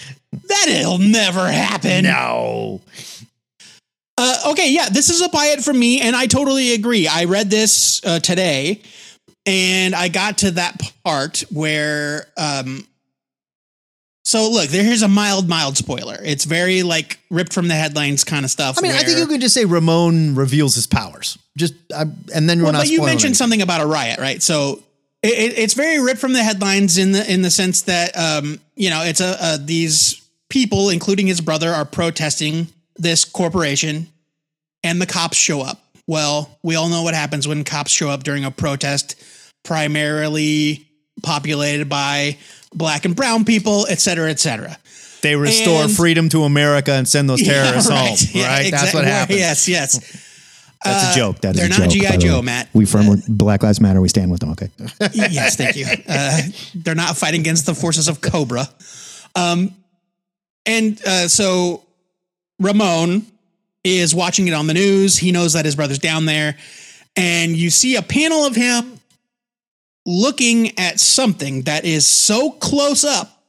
That'll 0.49 0.97
never 0.97 1.47
happen. 1.47 2.03
No. 2.05 2.81
Uh, 4.17 4.37
okay, 4.47 4.71
yeah, 4.71 4.89
this 4.89 5.09
is 5.09 5.21
a 5.21 5.29
buy 5.29 5.53
it 5.57 5.63
from 5.63 5.79
me, 5.79 6.01
and 6.01 6.15
I 6.15 6.25
totally 6.25 6.73
agree. 6.73 7.07
I 7.07 7.25
read 7.25 7.49
this 7.49 8.03
uh, 8.03 8.19
today, 8.19 8.81
and 9.45 9.93
I 9.93 10.07
got 10.07 10.39
to 10.39 10.51
that 10.51 10.81
part 11.03 11.43
where, 11.51 12.27
um, 12.37 12.87
so 14.23 14.49
look, 14.49 14.69
there- 14.69 14.83
here's 14.83 15.01
a 15.01 15.07
mild, 15.07 15.47
mild 15.49 15.77
spoiler. 15.77 16.17
It's 16.23 16.45
very 16.45 16.81
like 16.83 17.19
ripped 17.29 17.53
from 17.53 17.67
the 17.67 17.75
headlines 17.75 18.23
kind 18.23 18.45
of 18.45 18.51
stuff. 18.51 18.77
I 18.77 18.81
mean, 18.81 18.91
I 18.91 19.03
think 19.03 19.17
you 19.19 19.27
could 19.27 19.41
just 19.41 19.53
say 19.53 19.65
Ramon 19.65 20.35
reveals 20.35 20.75
his 20.75 20.87
powers. 20.87 21.37
Just 21.57 21.73
and 21.91 22.49
then 22.49 22.59
we're 22.59 22.63
Well, 22.65 22.73
not 22.73 22.79
but 22.83 22.89
you 22.89 22.99
mentioned 23.01 23.13
anything. 23.25 23.33
something 23.35 23.61
about 23.61 23.81
a 23.81 23.85
riot, 23.85 24.19
right? 24.19 24.41
So 24.41 24.81
it, 25.21 25.27
it, 25.33 25.57
it's 25.59 25.73
very 25.75 25.99
ripped 26.01 26.19
from 26.19 26.33
the 26.33 26.43
headlines 26.43 26.97
in 26.97 27.11
the 27.11 27.31
in 27.31 27.41
the 27.43 27.51
sense 27.51 27.83
that 27.83 28.17
um, 28.17 28.59
you 28.75 28.89
know 28.89 29.03
it's 29.03 29.21
a, 29.21 29.37
a 29.39 29.57
these 29.57 30.19
people, 30.49 30.89
including 30.89 31.27
his 31.27 31.41
brother, 31.41 31.69
are 31.71 31.85
protesting 31.85 32.67
this 32.95 33.23
corporation, 33.25 34.07
and 34.83 35.01
the 35.01 35.05
cops 35.05 35.37
show 35.37 35.61
up. 35.61 35.79
Well, 36.07 36.49
we 36.63 36.75
all 36.75 36.89
know 36.89 37.03
what 37.03 37.13
happens 37.13 37.47
when 37.47 37.63
cops 37.63 37.91
show 37.91 38.09
up 38.09 38.23
during 38.23 38.43
a 38.45 38.51
protest, 38.51 39.15
primarily 39.63 40.87
populated 41.21 41.87
by 41.89 42.37
black 42.75 43.05
and 43.05 43.15
brown 43.15 43.45
people, 43.45 43.85
et 43.89 43.99
cetera, 43.99 44.29
et 44.29 44.39
cetera. 44.39 44.77
They 45.21 45.35
restore 45.35 45.83
and- 45.83 45.91
freedom 45.91 46.29
to 46.29 46.43
America 46.43 46.91
and 46.91 47.07
send 47.07 47.29
those 47.29 47.41
terrorists 47.45 47.89
Yeah, 47.89 47.95
home. 47.97 48.09
right. 48.09 48.21
Yeah, 48.35 48.47
right? 48.47 48.71
That's 48.71 48.93
what 48.93 49.05
happens. 49.05 49.39
Yes, 49.39 49.67
yes. 49.69 50.29
That's 50.83 51.15
a 51.15 51.17
joke. 51.19 51.39
That 51.41 51.55
is 51.55 51.61
a 51.61 51.69
joke. 51.69 51.77
they're 51.77 51.85
a 51.85 51.87
not 51.87 51.93
joke, 51.93 52.01
G.I. 52.01 52.17
Joe, 52.17 52.35
way. 52.39 52.45
Matt. 52.45 52.69
We 52.73 52.85
from 52.85 53.21
Black 53.29 53.63
Lives 53.63 53.79
Matter. 53.79 54.01
We 54.01 54.09
stand 54.09 54.31
with 54.31 54.41
them. 54.41 54.49
Okay. 54.51 54.69
yes, 55.13 55.55
thank 55.55 55.77
you. 55.77 55.85
Uh, 56.09 56.41
they're 56.75 56.93
not 56.93 57.15
fighting 57.15 57.39
against 57.39 57.65
the 57.65 57.73
forces 57.73 58.09
of 58.09 58.19
Cobra. 58.19 58.67
Um, 59.33 59.73
and 60.65 61.01
uh, 61.07 61.29
so 61.29 61.83
Ramon 62.59 63.25
is 63.85 64.13
watching 64.13 64.49
it 64.49 64.53
on 64.53 64.67
the 64.67 64.73
news. 64.73 65.17
He 65.17 65.31
knows 65.31 65.53
that 65.53 65.63
his 65.63 65.77
brother's 65.77 65.99
down 65.99 66.25
there. 66.25 66.57
And 67.15 67.55
you 67.55 67.69
see 67.69 67.95
a 67.95 68.01
panel 68.01 68.45
of 68.45 68.53
him 68.55 68.99
looking 70.05 70.77
at 70.77 70.99
something 70.99 71.63
that 71.63 71.85
is 71.85 72.05
so 72.07 72.51
close 72.51 73.03
up 73.03 73.41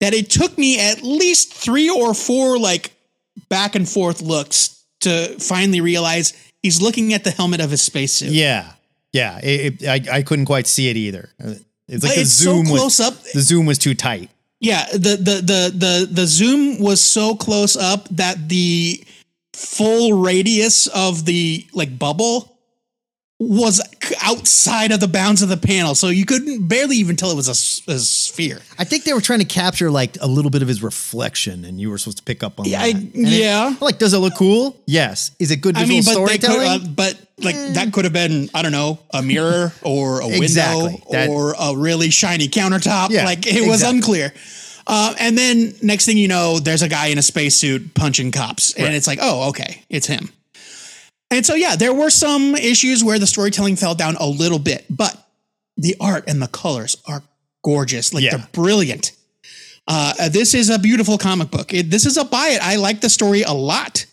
that 0.00 0.14
it 0.14 0.30
took 0.30 0.56
me 0.58 0.78
at 0.78 1.02
least 1.02 1.52
three 1.52 1.88
or 1.90 2.14
four 2.14 2.58
like 2.58 2.92
back 3.48 3.74
and 3.74 3.88
forth 3.88 4.20
looks 4.22 4.84
to 5.00 5.36
finally 5.38 5.80
realize 5.80 6.32
he's 6.62 6.80
looking 6.80 7.12
at 7.14 7.24
the 7.24 7.30
helmet 7.30 7.60
of 7.60 7.70
his 7.70 7.82
spacesuit. 7.82 8.30
Yeah, 8.30 8.72
yeah. 9.12 9.38
It, 9.42 9.82
it, 9.82 9.88
I 9.88 10.18
I 10.18 10.22
couldn't 10.22 10.46
quite 10.46 10.66
see 10.66 10.88
it 10.88 10.96
either. 10.96 11.30
Uh, 11.42 11.54
It's 11.88 12.02
like 12.04 12.14
the 12.14 12.20
It's 12.22 12.30
so 12.32 12.44
zoom 12.44 12.66
close 12.66 12.98
was 12.98 13.00
up. 13.00 13.22
the 13.34 13.40
zoom 13.42 13.66
was 13.66 13.78
too 13.78 13.94
tight. 13.94 14.30
Yeah, 14.60 14.86
the 14.92 15.16
the 15.16 15.36
the 15.42 15.72
the 15.76 16.08
the 16.10 16.26
zoom 16.26 16.78
was 16.80 17.00
so 17.02 17.34
close 17.34 17.76
up 17.76 18.08
that 18.16 18.48
the 18.48 19.04
full 19.52 20.14
radius 20.14 20.86
of 20.88 21.24
the 21.26 21.66
like 21.74 21.98
bubble 21.98 22.53
was 23.48 23.80
outside 24.22 24.92
of 24.92 25.00
the 25.00 25.08
bounds 25.08 25.42
of 25.42 25.48
the 25.48 25.56
panel, 25.56 25.94
so 25.94 26.08
you 26.08 26.24
couldn't 26.24 26.66
barely 26.68 26.96
even 26.96 27.16
tell 27.16 27.30
it 27.30 27.36
was 27.36 27.48
a 27.48 27.98
sphere. 27.98 28.60
I 28.78 28.84
think 28.84 29.04
they 29.04 29.12
were 29.12 29.20
trying 29.20 29.40
to 29.40 29.44
capture 29.44 29.90
like 29.90 30.16
a 30.20 30.26
little 30.26 30.50
bit 30.50 30.62
of 30.62 30.68
his 30.68 30.82
reflection, 30.82 31.64
and 31.64 31.80
you 31.80 31.90
were 31.90 31.98
supposed 31.98 32.18
to 32.18 32.22
pick 32.24 32.42
up 32.42 32.58
on 32.60 32.66
Yeah, 32.66 32.78
that. 32.80 32.84
I- 32.86 32.98
And 32.98 33.12
it- 33.14 33.28
yeah. 33.28 33.74
like, 33.80 33.98
does 33.98 34.12
it 34.14 34.18
look 34.18 34.34
cool? 34.36 34.76
Yes. 34.86 35.30
Is 35.38 35.50
it 35.50 35.56
good 35.60 35.76
I 35.76 35.80
visual 35.84 35.96
mean, 35.96 36.04
but 36.04 36.30
could, 36.30 36.40
storytelling? 36.42 36.82
uh, 36.82 36.88
but 36.94 37.18
like 37.38 37.56
that 37.74 37.92
could 37.92 38.04
have 38.04 38.12
been 38.12 38.48
I 38.54 38.62
don't 38.62 38.72
know 38.72 38.98
a 39.12 39.20
mirror 39.22 39.72
or 39.82 40.20
a 40.20 40.28
Exactly. 40.28 40.82
window 40.84 41.04
That- 41.10 41.28
or 41.28 41.54
a 41.58 41.76
really 41.76 42.10
shiny 42.10 42.48
countertop. 42.48 43.10
Yeah, 43.10 43.24
like 43.24 43.46
it 43.46 43.68
was 43.68 43.82
unclear. 43.82 44.32
Uh, 44.86 45.14
and 45.18 45.36
then 45.38 45.74
next 45.82 46.04
thing 46.04 46.18
you 46.18 46.28
know, 46.28 46.58
there's 46.60 46.82
a 46.82 46.88
guy 46.88 47.06
in 47.06 47.16
a 47.18 47.22
spacesuit 47.22 47.94
punching 47.94 48.30
cops, 48.32 48.74
and 48.74 48.84
Right. 48.84 48.94
it's 48.94 49.06
like, 49.06 49.18
oh, 49.22 49.48
okay, 49.48 49.82
it's 49.88 50.06
him. 50.06 50.30
And 51.34 51.44
so 51.44 51.54
yeah, 51.54 51.76
there 51.76 51.92
were 51.92 52.10
some 52.10 52.54
issues 52.54 53.02
where 53.02 53.18
the 53.18 53.26
storytelling 53.26 53.76
fell 53.76 53.94
down 53.94 54.16
a 54.16 54.26
little 54.26 54.58
bit, 54.58 54.86
but 54.88 55.16
the 55.76 55.96
art 56.00 56.24
and 56.28 56.40
the 56.40 56.46
colors 56.46 56.96
are 57.06 57.22
gorgeous. 57.62 58.14
Like 58.14 58.22
Yeah. 58.24 58.36
they're 58.36 58.48
brilliant. 58.52 59.12
Uh, 59.86 60.28
this 60.28 60.54
is 60.54 60.70
a 60.70 60.78
beautiful 60.78 61.18
comic 61.18 61.50
book. 61.50 61.74
It, 61.74 61.90
this 61.90 62.06
is 62.06 62.16
a 62.16 62.24
buy 62.24 62.50
it. 62.50 62.62
I 62.62 62.76
like 62.76 63.00
the 63.00 63.10
story 63.10 63.42
a 63.42 63.52
lot. 63.52 64.06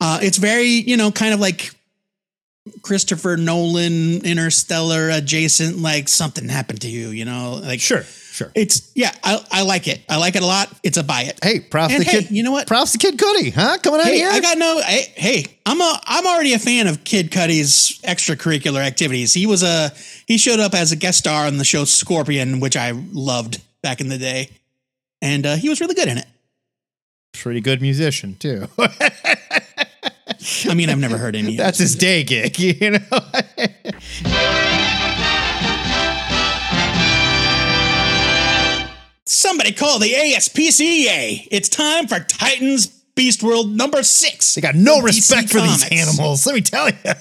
Uh, 0.00 0.18
it's 0.22 0.38
very, 0.38 0.66
you 0.66 0.96
know, 0.96 1.12
kind 1.12 1.32
of 1.34 1.38
like 1.40 1.70
Christopher 2.82 3.36
Nolan, 3.36 4.24
Interstellar 4.24 5.10
adjacent, 5.10 5.78
like 5.78 6.08
something 6.08 6.48
happened 6.48 6.80
to 6.82 6.88
you, 6.88 7.08
you 7.10 7.24
know, 7.24 7.60
like 7.62 7.80
sure, 7.80 8.04
sure. 8.44 8.52
It's 8.54 8.90
yeah, 8.94 9.12
I, 9.24 9.44
I 9.50 9.62
like 9.62 9.88
it. 9.88 10.00
I 10.08 10.16
like 10.16 10.36
it 10.36 10.42
a 10.42 10.46
lot. 10.46 10.68
It's 10.82 10.96
a 10.96 11.02
buy 11.02 11.22
it. 11.22 11.38
Hey, 11.42 11.60
props 11.60 11.94
And 11.94 12.04
to 12.04 12.10
hey, 12.10 12.22
kid. 12.22 12.30
you 12.30 12.42
know 12.42 12.52
what? 12.52 12.66
Props 12.66 12.92
to 12.92 12.98
Kid 12.98 13.18
Cudi, 13.18 13.52
huh? 13.52 13.78
Coming 13.82 14.00
out 14.00 14.06
Hey, 14.06 14.16
here. 14.18 14.30
I 14.30 14.40
got 14.40 14.58
no. 14.58 14.80
Hey, 14.80 15.12
hey, 15.16 15.44
I'm 15.66 15.80
a. 15.80 16.00
I'm 16.04 16.26
already 16.26 16.52
a 16.54 16.58
fan 16.58 16.86
of 16.86 17.04
Kid 17.04 17.30
Cudi's 17.30 18.00
extracurricular 18.02 18.80
activities. 18.84 19.32
He 19.32 19.46
was 19.46 19.62
a. 19.62 19.92
He 20.26 20.38
showed 20.38 20.60
up 20.60 20.74
as 20.74 20.92
a 20.92 20.96
guest 20.96 21.18
star 21.18 21.46
on 21.46 21.58
the 21.58 21.64
show 21.64 21.84
Scorpion, 21.84 22.60
which 22.60 22.76
I 22.76 22.90
loved 23.12 23.60
back 23.82 24.00
in 24.00 24.08
the 24.08 24.18
day, 24.18 24.50
and 25.20 25.44
uh, 25.46 25.56
he 25.56 25.68
was 25.68 25.80
really 25.80 25.94
good 25.94 26.08
in 26.08 26.18
it. 26.18 26.26
Pretty 27.32 27.60
good 27.60 27.80
musician 27.80 28.36
too. 28.38 28.68
I 30.68 30.74
mean, 30.74 30.90
I've 30.90 30.98
never 30.98 31.18
heard 31.18 31.34
any. 31.36 31.56
That's 31.56 31.78
his 31.78 31.94
day 31.96 32.24
gig, 32.24 32.58
you 32.80 32.90
know. 32.90 32.98
Somebody 39.26 39.72
call 39.72 39.98
the 39.98 40.12
ASPCA. 40.12 41.48
It's 41.50 41.68
time 41.68 42.06
for 42.08 42.18
Titans 42.20 42.86
Beast 43.14 43.42
World 43.42 43.70
number 43.70 44.02
six. 44.02 44.54
They 44.54 44.60
got 44.60 44.74
no 44.74 44.96
from 45.00 45.10
DC 45.10 45.16
respect 45.16 45.50
for 45.50 45.60
these 45.60 45.88
animals. 45.90 46.44
Let 46.46 46.54
me 46.54 46.60
tell 46.60 46.88
you. 46.88 46.96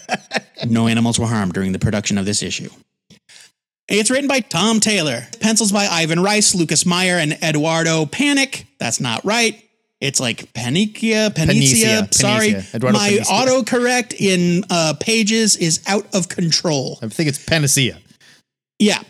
No 0.68 0.88
animals 0.88 1.18
were 1.18 1.26
harmed 1.26 1.54
during 1.54 1.72
the 1.72 1.80
production 1.80 2.20
of 2.20 2.26
this 2.26 2.44
issue. 2.44 2.70
It's 3.88 4.12
written 4.12 4.28
by 4.28 4.42
Tom 4.42 4.80
Taylor, 4.80 5.24
pencils 5.40 5.72
by 5.72 5.88
Ivan 5.88 6.22
Reis, 6.22 6.54
Lucas 6.54 6.86
Meyer, 6.86 7.16
and 7.18 7.34
Eduardo 7.42 8.06
Panic. 8.06 8.68
That's 8.80 9.02
not 9.02 9.26
right. 9.26 9.60
It's 10.00 10.20
like 10.20 10.54
Panicia, 10.54 11.32
Panicia. 11.32 12.04
Panicia, 12.08 12.14
Sorry, 12.14 12.50
Panicia. 12.52 12.94
My 12.94 13.10
Panicia. 13.10 13.24
autocorrect 13.64 14.14
in 14.14 14.64
uh, 14.70 14.94
pages 15.00 15.56
is 15.58 15.82
out 15.88 16.06
of 16.14 16.30
control. 16.30 17.00
I 17.02 17.08
think 17.08 17.28
it's 17.28 17.44
Panacea. 17.44 17.98
Yeah. 18.78 19.02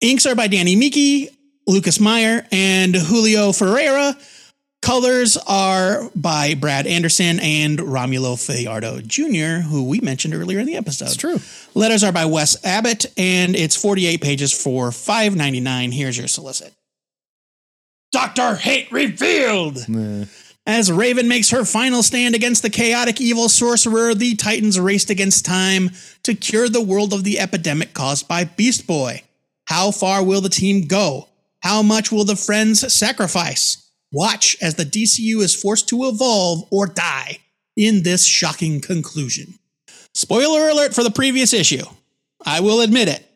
Inks 0.00 0.24
are 0.24 0.34
by 0.34 0.46
Danny 0.48 0.74
Miki, 0.74 1.28
Lucas 1.70 2.00
Meyer, 2.00 2.46
and 2.50 2.94
Julio 2.94 3.52
Ferreira. 3.52 4.16
Colors 4.82 5.36
are 5.46 6.10
by 6.16 6.54
Brad 6.54 6.86
Anderson 6.86 7.38
and 7.40 7.78
Romulo 7.78 8.42
Fajardo 8.42 9.00
Jr., 9.02 9.62
who 9.68 9.84
we 9.84 10.00
mentioned 10.00 10.34
earlier 10.34 10.58
in 10.58 10.66
the 10.66 10.76
episode. 10.76 11.06
It's 11.06 11.16
true. 11.16 11.38
Letters 11.74 12.02
are 12.02 12.12
by 12.12 12.24
Wes 12.24 12.62
Abbott, 12.64 13.06
and 13.16 13.54
it's 13.54 13.76
48 13.76 14.20
pages 14.20 14.52
for 14.52 14.88
$5.99. 14.88 15.92
Here's 15.92 16.18
your 16.18 16.28
solicit. 16.28 16.74
Dr. 18.10 18.56
Hate 18.56 18.90
revealed! 18.90 19.78
As 20.66 20.90
Raven 20.90 21.28
makes 21.28 21.50
her 21.50 21.64
final 21.64 22.02
stand 22.02 22.34
against 22.34 22.62
the 22.62 22.70
chaotic 22.70 23.20
evil 23.20 23.48
sorcerer, 23.48 24.14
the 24.14 24.34
Titans 24.34 24.80
raced 24.80 25.10
against 25.10 25.44
time 25.44 25.90
to 26.22 26.34
cure 26.34 26.68
the 26.68 26.82
world 26.82 27.12
of 27.12 27.22
the 27.24 27.38
epidemic 27.38 27.94
caused 27.94 28.26
by 28.26 28.44
Beast 28.44 28.86
Boy. 28.86 29.22
How 29.66 29.90
far 29.90 30.24
will 30.24 30.40
the 30.40 30.48
team 30.48 30.86
go? 30.86 31.28
How 31.60 31.82
much 31.82 32.10
will 32.10 32.24
the 32.24 32.36
friends 32.36 32.92
sacrifice? 32.92 33.90
Watch 34.12 34.56
as 34.60 34.74
the 34.74 34.84
DCU 34.84 35.40
is 35.40 35.54
forced 35.54 35.88
to 35.90 36.04
evolve 36.08 36.66
or 36.70 36.86
die 36.86 37.38
in 37.76 38.02
this 38.02 38.24
shocking 38.24 38.80
conclusion. 38.80 39.54
Spoiler 40.14 40.68
alert 40.68 40.94
for 40.94 41.04
the 41.04 41.10
previous 41.10 41.52
issue. 41.52 41.84
I 42.44 42.60
will 42.60 42.80
admit 42.80 43.08
it. 43.08 43.26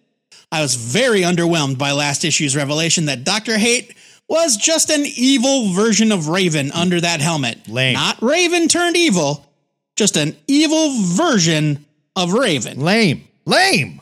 I 0.51 0.63
was 0.63 0.75
very 0.75 1.21
underwhelmed 1.21 1.79
by 1.79 1.93
last 1.93 2.25
issue's 2.25 2.57
revelation 2.57 3.07
that 3.07 3.25
Dr. 3.25 3.59
Hate 3.59 3.95
was 4.29 4.57
just 4.57 4.91
an 4.91 5.05
evil 5.17 5.73
version 5.73 6.13
of 6.13 6.29
Raven 6.29 6.73
under 6.73 7.01
that 7.01 7.21
helmet. 7.21 7.69
Lame. 7.69 7.95
Not 7.95 8.21
Raven 8.23 8.69
turned 8.69 8.97
evil, 8.97 9.47
just 9.97 10.17
an 10.17 10.37
evil 10.47 11.01
version 11.03 11.85
of 12.17 12.33
Raven. 12.33 12.81
Lame. 12.81 13.29
Lame. 13.45 14.01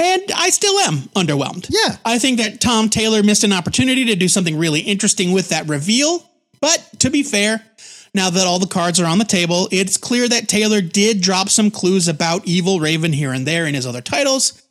And 0.00 0.22
I 0.34 0.48
still 0.48 0.78
am 0.80 0.94
underwhelmed. 1.14 1.66
Yeah. 1.68 1.96
I 2.06 2.18
think 2.18 2.38
that 2.38 2.60
Tom 2.60 2.88
Taylor 2.88 3.22
missed 3.22 3.44
an 3.44 3.52
opportunity 3.52 4.06
to 4.06 4.16
do 4.16 4.28
something 4.28 4.56
really 4.56 4.80
interesting 4.80 5.32
with 5.32 5.50
that 5.50 5.68
reveal. 5.68 6.26
But 6.60 6.82
to 7.00 7.10
be 7.10 7.22
fair, 7.22 7.62
now 8.14 8.30
that 8.30 8.46
all 8.46 8.58
the 8.58 8.66
cards 8.66 8.98
are 8.98 9.06
on 9.06 9.18
the 9.18 9.24
table, 9.26 9.68
it's 9.70 9.98
clear 9.98 10.26
that 10.26 10.48
Taylor 10.48 10.80
did 10.80 11.20
drop 11.20 11.50
some 11.50 11.70
clues 11.70 12.08
about 12.08 12.46
Evil 12.46 12.80
Raven 12.80 13.12
here 13.12 13.32
and 13.32 13.46
there 13.46 13.66
in 13.66 13.74
his 13.74 13.86
other 13.86 14.00
titles. 14.00 14.62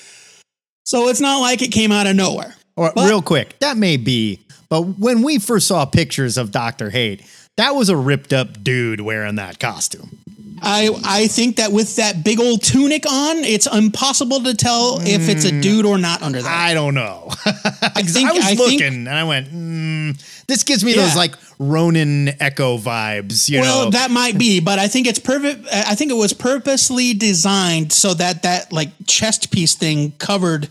So 0.86 1.10
it's 1.10 1.22
not 1.22 1.40
like 1.42 1.62
it 1.62 1.72
came 1.72 1.92
out 1.92 2.08
of 2.08 2.16
nowhere. 2.16 2.56
Or 2.76 2.92
But- 2.96 3.08
real 3.08 3.22
quick, 3.22 3.60
that 3.60 3.78
may 3.78 3.98
be, 3.98 4.40
but 4.68 4.82
when 4.98 5.22
we 5.22 5.38
first 5.38 5.68
saw 5.68 5.86
pictures 5.86 6.38
of 6.38 6.52
Doctor 6.52 6.90
Hate, 6.90 7.22
that 7.58 7.76
was 7.76 7.90
a 7.90 7.96
ripped 7.98 8.34
up 8.34 8.64
dude 8.64 9.02
wearing 9.02 9.36
that 9.36 9.60
costume. 9.60 10.18
I 10.62 10.90
I 11.04 11.28
think 11.28 11.58
that 11.58 11.72
with 11.72 11.96
that 11.98 12.24
big 12.24 12.40
old 12.40 12.62
tunic 12.64 13.06
on, 13.10 13.38
it's 13.38 13.68
impossible 13.68 14.42
to 14.44 14.54
tell 14.54 15.00
if 15.02 15.30
it's 15.30 15.46
a 15.46 15.62
dude 15.62 15.86
or 15.86 15.98
not 15.98 16.22
under 16.22 16.42
that. 16.42 16.52
I 16.52 16.74
don't 16.74 16.94
know. 16.94 17.30
I 17.46 18.04
think 18.04 18.30
I 18.30 18.34
was 18.34 18.46
I 18.46 18.54
looking 18.54 18.80
think 18.80 18.98
and 19.08 19.10
I 19.10 19.24
went, 19.24 19.48
mm, 19.50 20.46
this 20.48 20.64
gives 20.64 20.84
me 20.84 20.96
Yeah. 20.96 21.06
those 21.06 21.16
like 21.16 21.36
Ronin 21.60 22.30
Echo 22.40 22.78
vibes, 22.78 23.50
you 23.50 23.60
well, 23.62 23.86
know? 23.86 23.92
that 23.92 24.12
might 24.12 24.38
be, 24.38 24.60
but 24.70 24.80
I 24.80 24.88
think 24.88 25.08
it's 25.08 25.20
perfect. 25.20 25.68
I 25.72 25.96
think 25.96 26.12
it 26.12 26.16
was 26.16 26.34
purposely 26.34 27.14
designed 27.14 27.92
so 27.92 28.14
that 28.14 28.44
that 28.44 28.72
like 28.72 28.90
chest 29.08 29.52
piece 29.52 29.76
thing 29.76 30.14
covered 30.20 30.70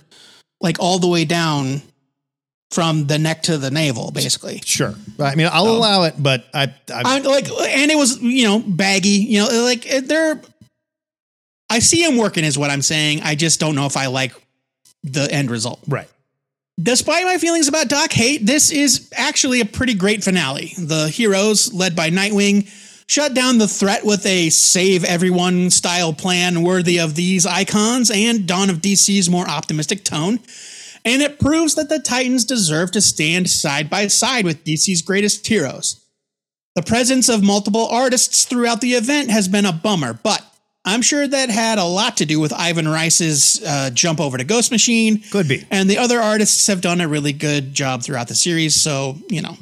like 0.61 0.79
all 0.81 0.99
the 0.99 1.09
way 1.09 1.25
down 1.25 1.83
from 2.71 3.07
the 3.07 3.19
neck 3.19 3.45
to 3.45 3.57
the 3.57 3.71
navel, 3.71 4.11
basically. 4.11 4.61
sure. 4.65 4.95
I 5.19 5.35
mean, 5.35 5.49
I'll 5.51 5.69
allow 5.69 6.03
it, 6.05 6.15
but 6.19 6.47
I, 6.53 6.65
I, 6.93 7.03
I 7.05 7.19
like, 7.21 7.49
and 7.49 7.91
it 7.91 7.97
was 7.97 8.21
you 8.21 8.45
know 8.45 8.59
baggy. 8.61 9.09
You 9.09 9.41
know, 9.41 9.63
like 9.65 9.85
they're. 10.05 10.41
I 11.71 11.81
see 11.81 12.03
him 12.03 12.17
working, 12.17 12.45
is 12.45 12.57
what 12.59 12.71
I'm 12.71 12.83
saying. 12.83 13.21
I 13.23 13.35
just 13.35 13.61
don't 13.61 13.75
know 13.75 13.87
if 13.87 13.97
I 13.97 14.07
like 14.07 14.33
the 15.03 15.31
end 15.31 15.51
result. 15.51 15.81
right. 15.87 16.09
Despite 16.81 17.25
my 17.25 17.39
feelings 17.39 17.67
about 17.67 17.89
Doc 17.89 18.13
Hate, 18.13 18.47
this 18.47 18.71
is 18.71 19.11
actually 19.17 19.61
a 19.61 19.65
pretty 19.65 19.95
great 19.95 20.23
finale. 20.23 20.75
The 20.79 21.09
heroes, 21.09 21.73
led 21.75 21.97
by 21.97 22.09
Nightwing, 22.09 22.69
shut 23.09 23.35
down 23.35 23.59
the 23.59 23.67
threat 23.67 24.05
with 24.05 24.25
a 24.27 24.49
save 24.51 25.05
everyone 25.05 25.71
style 25.71 26.13
plan 26.13 26.63
worthy 26.63 27.01
of 27.01 27.17
these 27.17 27.47
icons 27.47 28.13
and 28.13 28.47
Dawn 28.47 28.71
of 28.71 28.77
DC's 28.77 29.29
more 29.29 29.49
optimistic 29.49 30.05
tone. 30.05 30.39
And 31.05 31.23
it 31.23 31.39
proves 31.39 31.75
that 31.75 31.89
the 31.89 31.99
Titans 31.99 32.45
deserve 32.45 32.91
to 32.93 33.01
stand 33.01 33.49
side 33.49 33.89
by 33.89 34.07
side 34.09 34.45
with 34.45 34.65
DC's 34.65 35.03
greatest 35.03 35.47
heroes. 35.47 36.05
The 36.75 36.83
presence 36.83 37.29
of 37.29 37.43
multiple 37.43 37.87
artists 37.89 38.45
throughout 38.45 38.81
the 38.81 38.93
event 38.93 39.31
has 39.31 39.49
been 39.49 39.67
a 39.67 39.73
bummer, 39.73 40.13
but 40.13 40.45
I'm 40.85 41.03
sure 41.03 41.27
that 41.27 41.51
had 41.51 41.79
a 41.79 41.85
lot 41.85 42.17
to 42.19 42.25
do 42.25 42.41
with 42.41 42.53
Ivan 42.53 42.89
Reis's 42.89 43.63
uh, 43.67 43.91
jump 43.91 44.21
over 44.21 44.39
to 44.39 44.45
Ghost 44.45 44.71
Machine. 44.71 45.23
Could 45.31 45.49
be. 45.49 45.67
And 45.71 45.91
the 45.91 45.99
other 45.99 46.21
artists 46.21 46.67
have 46.69 46.81
done 46.81 47.01
a 47.01 47.09
really 47.09 47.33
good 47.33 47.75
job 47.75 48.03
throughout 48.03 48.29
the 48.29 48.35
series. 48.35 48.75
So, 48.75 49.17
you 49.29 49.43
know, 49.43 49.57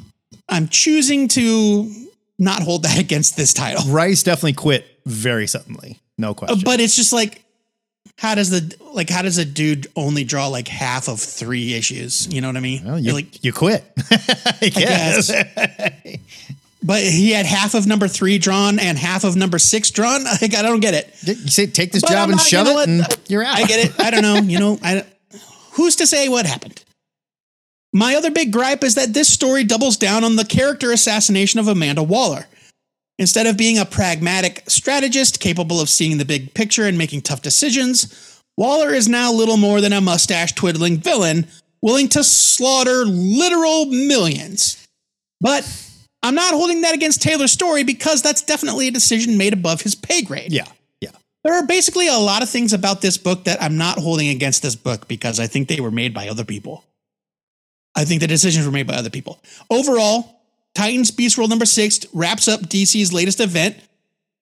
I'm 0.47 0.67
choosing 0.67 1.27
to 1.29 1.91
not 2.39 2.61
hold 2.61 2.83
that 2.83 2.99
against 2.99 3.35
this 3.35 3.53
title. 3.53 3.91
Rice 3.91 4.23
definitely 4.23 4.53
quit 4.53 4.85
very 5.05 5.47
suddenly. 5.47 5.99
No 6.17 6.33
question. 6.33 6.61
But 6.63 6.79
it's 6.79 6.95
just 6.95 7.13
like, 7.13 7.43
how 8.17 8.35
does 8.35 8.49
the 8.49 8.75
like 8.93 9.09
how 9.09 9.21
does 9.21 9.37
a 9.37 9.45
dude 9.45 9.87
only 9.95 10.23
draw 10.23 10.47
like 10.47 10.67
half 10.67 11.07
of 11.07 11.19
three 11.19 11.73
issues? 11.73 12.31
You 12.33 12.41
know 12.41 12.47
what 12.47 12.57
I 12.57 12.61
mean? 12.61 12.83
well, 12.85 12.99
You're 12.99 13.13
like, 13.13 13.43
you 13.43 13.53
quit. 13.53 13.83
I 14.61 14.69
guess. 14.73 15.31
but 16.83 17.01
he 17.03 17.31
had 17.31 17.45
half 17.45 17.73
of 17.75 17.85
number 17.87 18.07
three 18.07 18.37
drawn 18.37 18.79
and 18.79 18.97
half 18.97 19.23
of 19.23 19.35
number 19.35 19.59
six 19.59 19.91
drawn. 19.91 20.23
Like 20.41 20.55
I 20.55 20.61
don't 20.61 20.79
get 20.79 20.93
it. 20.93 21.13
You 21.23 21.35
say, 21.49 21.67
take 21.67 21.91
this 21.91 22.01
But 22.03 22.11
job 22.11 22.27
I'm 22.27 22.31
and 22.33 22.41
shove 22.41 22.67
it, 22.67 22.87
and 22.87 22.99
let- 22.99 23.19
you're 23.29 23.43
out. 23.43 23.55
I 23.57 23.65
get 23.65 23.85
it. 23.85 23.99
I 23.99 24.11
don't 24.11 24.21
know. 24.21 24.35
You 24.35 24.59
know, 24.59 24.79
I 24.83 25.03
who's 25.73 25.95
to 25.97 26.07
say 26.07 26.29
what 26.29 26.45
happened? 26.45 26.83
My 27.93 28.15
other 28.15 28.31
big 28.31 28.51
gripe 28.51 28.83
is 28.83 28.95
that 28.95 29.13
this 29.13 29.27
story 29.31 29.63
doubles 29.63 29.97
down 29.97 30.23
on 30.23 30.35
the 30.35 30.45
character 30.45 30.91
assassination 30.91 31.59
of 31.59 31.67
Amanda 31.67 32.03
Waller. 32.03 32.45
Instead 33.19 33.47
of 33.47 33.57
being 33.57 33.79
a 33.79 33.85
pragmatic 33.85 34.63
strategist 34.67 35.39
capable 35.39 35.81
of 35.81 35.89
seeing 35.89 36.17
the 36.17 36.25
big 36.25 36.53
picture 36.53 36.85
and 36.85 36.97
making 36.97 37.21
tough 37.21 37.41
decisions, 37.41 38.41
Waller 38.57 38.93
is 38.93 39.07
now 39.07 39.31
little 39.31 39.57
more 39.57 39.81
than 39.81 39.93
a 39.93 40.01
mustache 40.01 40.53
twiddling 40.53 40.97
villain 40.97 41.47
willing 41.81 42.09
to 42.09 42.23
slaughter 42.23 43.05
literal 43.05 43.85
millions. 43.85 44.87
But 45.39 45.65
I'm 46.23 46.35
not 46.35 46.53
holding 46.53 46.81
that 46.81 46.95
against 46.95 47.21
Taylor's 47.21 47.51
story 47.51 47.83
because 47.83 48.21
that's 48.21 48.41
definitely 48.41 48.87
a 48.87 48.91
decision 48.91 49.37
made 49.37 49.53
above 49.53 49.81
his 49.81 49.95
pay 49.95 50.21
grade. 50.21 50.51
Yeah. 50.51 50.65
Yeah. 50.99 51.11
There 51.43 51.53
are 51.53 51.65
basically 51.65 52.07
a 52.07 52.17
lot 52.17 52.41
of 52.41 52.49
things 52.49 52.73
about 52.73 53.01
this 53.01 53.17
book 53.17 53.43
that 53.45 53.61
I'm 53.61 53.77
not 53.77 53.99
holding 53.99 54.29
against 54.29 54.63
this 54.63 54.75
book 54.75 55.07
because 55.07 55.39
I 55.39 55.47
think 55.47 55.67
they 55.67 55.79
were 55.79 55.91
made 55.91 56.13
by 56.13 56.27
other 56.27 56.43
people. 56.43 56.83
I 57.95 58.05
think 58.05 58.21
the 58.21 58.27
decisions 58.27 58.65
were 58.65 58.71
made 58.71 58.87
by 58.87 58.95
other 58.95 59.09
people. 59.09 59.39
Overall, 59.69 60.36
Titans 60.77 61.09
Beast 61.09 61.39
World 61.39 61.49
number 61.49 61.65
six 61.65 62.05
wraps 62.13 62.47
up 62.47 62.61
DC's 62.61 63.11
latest 63.11 63.39
event, 63.39 63.77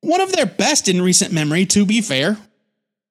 one 0.02 0.20
of 0.20 0.34
their 0.34 0.46
best 0.46 0.90
in 0.90 1.02
recent 1.02 1.32
memory, 1.32 1.66
to 1.68 1.86
be 1.86 2.02
fair, 2.02 2.36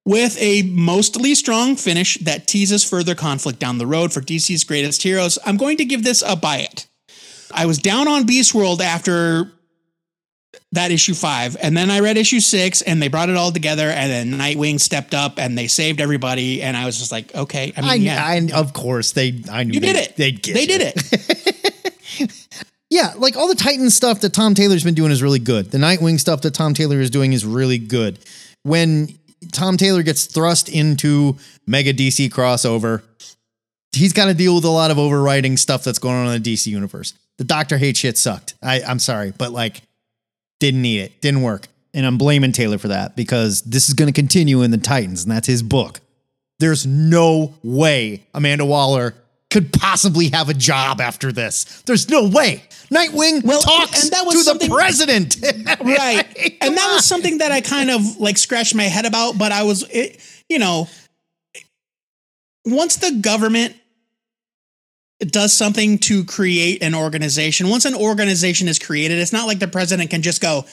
with 0.05 0.39
a 0.39 0.61
mostly 0.61 1.33
strong 1.33 1.75
finish 1.75 2.19
that 2.19 2.45
teases 2.45 2.83
further 2.87 3.15
conflict 3.15 3.57
down 3.57 3.79
the 3.79 3.87
road 3.87 4.13
for 4.13 4.21
DC's 4.21 4.63
greatest 4.63 5.01
heroes. 5.01 5.39
I'm 5.43 5.57
going 5.57 5.77
to 5.77 5.85
give 5.85 6.03
this 6.03 6.21
a 6.23 6.35
buy 6.35 6.57
it. 6.57 6.85
I 7.51 7.65
was 7.65 7.79
down 7.79 8.07
on 8.07 8.27
Beast 8.27 8.53
World 8.53 8.79
after 8.79 9.51
that 10.73 10.91
issue 10.91 11.15
five, 11.15 11.57
and 11.59 11.75
then 11.75 11.89
I 11.89 12.01
read 12.01 12.17
issue 12.17 12.39
six, 12.39 12.83
and 12.83 13.01
they 13.01 13.07
brought 13.07 13.29
it 13.29 13.37
all 13.37 13.51
together, 13.51 13.89
and 13.89 14.11
then 14.11 14.39
Nightwing 14.39 14.79
stepped 14.79 15.15
up 15.15 15.39
and 15.39 15.57
they 15.57 15.65
saved 15.65 15.99
everybody, 15.99 16.61
and 16.61 16.77
I 16.77 16.85
was 16.85 16.99
just 16.99 17.11
like, 17.11 17.33
okay, 17.33 17.73
I 17.75 17.81
mean, 17.81 17.89
I, 17.89 17.93
yeah, 17.95 18.23
I, 18.23 18.55
of 18.55 18.73
course 18.73 19.13
they. 19.13 19.41
I 19.51 19.63
knew 19.63 19.73
you 19.73 19.79
they, 19.79 19.93
did 19.93 19.95
it. 19.95 20.15
They 20.15 20.31
did 20.31 20.93
it. 20.93 21.81
Yeah, 22.95 23.11
like 23.17 23.35
all 23.35 23.49
the 23.49 23.55
Titan 23.55 23.89
stuff 23.89 24.21
that 24.21 24.31
Tom 24.31 24.53
Taylor's 24.53 24.85
been 24.85 24.93
doing 24.93 25.11
is 25.11 25.21
really 25.21 25.37
good. 25.37 25.69
The 25.69 25.77
Nightwing 25.77 26.17
stuff 26.17 26.43
that 26.43 26.53
Tom 26.53 26.73
Taylor 26.73 27.01
is 27.01 27.09
doing 27.09 27.33
is 27.33 27.45
really 27.45 27.77
good. 27.77 28.19
When 28.63 29.09
Tom 29.51 29.75
Taylor 29.75 30.01
gets 30.01 30.27
thrust 30.27 30.69
into 30.69 31.35
Mega 31.67 31.93
DC 31.93 32.29
crossover, 32.29 33.01
he's 33.91 34.13
got 34.13 34.27
to 34.27 34.33
deal 34.33 34.55
with 34.55 34.63
a 34.63 34.69
lot 34.69 34.91
of 34.91 34.97
overwriting 34.97 35.59
stuff 35.59 35.83
that's 35.83 35.99
going 35.99 36.15
on 36.15 36.33
in 36.33 36.41
the 36.41 36.53
DC 36.53 36.67
universe. 36.67 37.13
The 37.37 37.43
Doctor 37.43 37.77
Hate 37.77 37.97
shit 37.97 38.17
sucked. 38.17 38.53
I, 38.63 38.81
I'm 38.83 38.99
sorry, 38.99 39.33
but 39.37 39.51
like, 39.51 39.81
didn't 40.61 40.81
need 40.81 41.01
it. 41.01 41.19
Didn't 41.19 41.41
work. 41.41 41.67
And 41.93 42.05
I'm 42.05 42.17
blaming 42.17 42.53
Taylor 42.53 42.77
for 42.77 42.87
that 42.87 43.17
because 43.17 43.61
this 43.63 43.89
is 43.89 43.93
going 43.93 44.07
to 44.07 44.13
continue 44.13 44.61
in 44.61 44.71
the 44.71 44.77
Titans, 44.77 45.23
and 45.23 45.31
that's 45.33 45.47
his 45.47 45.63
book. 45.63 45.99
There's 46.59 46.85
no 46.85 47.55
way 47.61 48.23
Amanda 48.33 48.63
Waller 48.63 49.15
could 49.55 49.71
possibly 49.71 50.27
have 50.31 50.49
a 50.49 50.53
job 50.53 50.99
after 50.99 51.31
this. 51.31 51.81
There's 51.85 52.09
no 52.09 52.27
way. 52.27 52.61
Nightwing 52.93 53.41
Well, 53.41 53.61
talks 53.61 54.03
and 54.03 54.11
that 54.11 54.25
was 54.25 54.45
to 54.45 54.53
the 54.53 54.67
president. 54.67 55.37
right 55.81 56.57
and 56.61 56.75
that 56.75 56.89
was 56.91 57.05
something 57.05 57.37
that 57.37 57.53
i 57.53 57.61
kind 57.61 57.89
of 57.89 58.17
like 58.17 58.37
scratched 58.37 58.75
my 58.75 58.83
head 58.83 59.05
about 59.05 59.37
but 59.37 59.53
i 59.53 59.63
was 59.63 59.83
it, 59.89 60.19
you 60.49 60.59
know 60.59 60.89
once 62.65 62.97
the 62.97 63.11
government 63.21 63.75
does 65.19 65.53
something 65.53 65.97
to 65.99 66.25
create 66.25 66.83
an 66.83 66.93
organization 66.93 67.69
once 67.69 67.85
an 67.85 67.95
organization 67.95 68.67
is 68.67 68.77
created 68.77 69.17
it's 69.19 69.33
not 69.33 69.47
like 69.47 69.59
the 69.59 69.67
president 69.67 70.09
can 70.09 70.21
just 70.21 70.41
go 70.41 70.65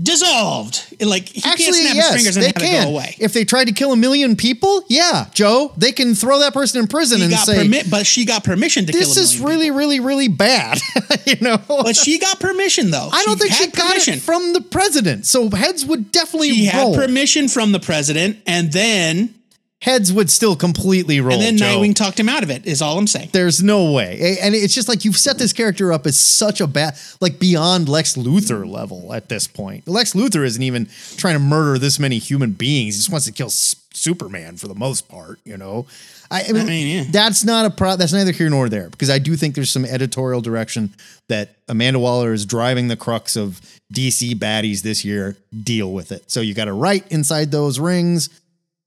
dissolved 0.00 0.96
like 1.04 1.28
he 1.28 1.40
can't 1.40 1.54
Actually, 1.60 1.80
snap 1.80 1.94
yes, 1.96 2.12
his 2.12 2.16
fingers 2.16 2.36
and 2.36 2.42
they 2.44 2.46
have 2.48 2.56
can. 2.56 2.82
it 2.82 2.84
go 2.86 2.90
away 2.94 3.16
If 3.18 3.32
they 3.34 3.44
tried 3.44 3.66
to 3.66 3.72
kill 3.72 3.92
a 3.92 3.96
million 3.96 4.36
people, 4.36 4.82
yeah, 4.88 5.26
Joe, 5.34 5.72
they 5.76 5.92
can 5.92 6.14
throw 6.14 6.38
that 6.40 6.54
person 6.54 6.80
in 6.80 6.86
prison 6.88 7.18
he 7.18 7.24
and 7.24 7.32
got 7.32 7.46
say, 7.46 7.62
permit 7.64 7.90
but 7.90 8.06
she 8.06 8.24
got 8.24 8.42
permission 8.42 8.86
to 8.86 8.92
kill 8.92 9.00
"This 9.00 9.16
is 9.16 9.38
really, 9.38 9.70
really, 9.70 10.00
really 10.00 10.28
bad." 10.28 10.78
you 11.26 11.36
know, 11.40 11.58
but 11.68 11.94
she 11.96 12.18
got 12.18 12.40
permission 12.40 12.90
though 12.90 13.08
I 13.12 13.24
don't 13.24 13.38
think 13.38 13.52
she 13.52 13.64
had 13.64 13.72
got 13.74 13.88
permission. 13.90 14.14
it 14.14 14.22
from 14.22 14.52
the 14.54 14.60
president. 14.62 15.26
So 15.26 15.50
heads 15.50 15.84
would 15.84 16.10
definitely 16.10 16.50
she 16.52 16.70
roll. 16.74 16.94
had 16.94 17.02
permission 17.06 17.48
from 17.48 17.72
the 17.72 17.80
president 17.80 18.38
and 18.46 18.72
then 18.72 19.34
heads 19.82 20.12
would 20.12 20.30
still 20.30 20.54
completely 20.54 21.20
roll. 21.20 21.34
and 21.34 21.42
then 21.42 21.56
Joe. 21.56 21.66
nightwing 21.66 21.92
talked 21.92 22.18
him 22.18 22.28
out 22.28 22.44
of 22.44 22.50
it 22.50 22.64
is 22.66 22.80
all 22.80 22.98
i'm 22.98 23.08
saying 23.08 23.30
There's 23.32 23.62
no 23.62 23.92
way. 23.92 24.38
And 24.40 24.54
it's 24.54 24.74
just 24.74 24.88
like 24.88 25.04
you've 25.04 25.16
set 25.16 25.38
this 25.38 25.52
character 25.52 25.92
up 25.92 26.06
as 26.06 26.18
such 26.18 26.60
a 26.60 26.68
bad, 26.68 26.96
like 27.20 27.40
beyond 27.40 27.88
Lex 27.88 28.14
Luthor 28.14 28.68
level 28.68 29.12
at 29.12 29.28
this 29.28 29.48
point. 29.48 29.88
Lex 29.88 30.12
Luthor 30.12 30.44
isn't 30.44 30.62
even 30.62 30.88
trying 31.16 31.34
to 31.34 31.40
murder 31.40 31.78
this 31.78 31.98
many 31.98 32.18
human 32.18 32.52
beings. 32.52 32.94
He 32.94 32.98
just 32.98 33.10
wants 33.10 33.26
to 33.26 33.32
kill 33.32 33.50
Superman 33.50 34.56
for 34.56 34.68
the 34.68 34.74
most 34.74 35.08
part, 35.08 35.40
you 35.44 35.56
know? 35.56 35.86
I, 36.30 36.44
I 36.48 36.52
mean, 36.52 36.66
mean, 36.66 36.96
yeah. 36.96 37.10
that's 37.10 37.44
not 37.44 37.66
a 37.66 37.70
pro, 37.70 37.96
that's 37.96 38.12
neither 38.12 38.32
here 38.32 38.48
nor 38.48 38.68
there 38.68 38.88
because 38.88 39.10
I 39.10 39.18
do 39.18 39.36
think 39.36 39.54
there's 39.54 39.70
some 39.70 39.84
editorial 39.84 40.40
direction 40.40 40.94
that 41.28 41.56
Amanda 41.68 41.98
Waller 41.98 42.32
is 42.32 42.46
driving 42.46 42.88
the 42.88 42.96
crux 42.96 43.36
of 43.36 43.60
DC 43.92 44.34
baddies 44.34 44.82
this 44.82 45.04
year. 45.04 45.36
Deal 45.62 45.92
with 45.92 46.12
it. 46.12 46.30
So 46.30 46.40
you 46.40 46.54
got 46.54 46.66
to 46.66 46.72
write 46.72 47.10
inside 47.10 47.50
those 47.50 47.78
rings. 47.80 48.30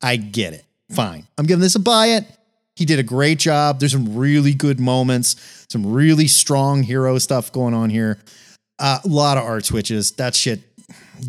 I 0.02 0.16
get 0.16 0.54
it. 0.54 0.66
Fine. 0.92 1.28
I'm 1.38 1.46
giving 1.46 1.62
this 1.62 1.76
a 1.76 1.80
buy 1.80 2.08
it. 2.08 2.26
He 2.76 2.86
did 2.86 3.00
a 3.00 3.04
great 3.04 3.40
job. 3.40 3.80
There's 3.80 3.94
some 3.94 4.18
really 4.18 4.54
good 4.54 4.80
moments, 4.80 5.66
some 5.70 5.94
really 5.94 6.28
strong 6.28 6.84
hero 6.84 7.18
stuff 7.20 7.52
going 7.52 7.74
on 7.74 7.90
here. 7.90 8.20
Uh, 8.78 9.00
a 9.04 9.08
lot 9.08 9.38
of 9.38 9.46
art 9.46 9.66
switches. 9.66 10.12
That 10.14 10.36
shit 10.36 10.62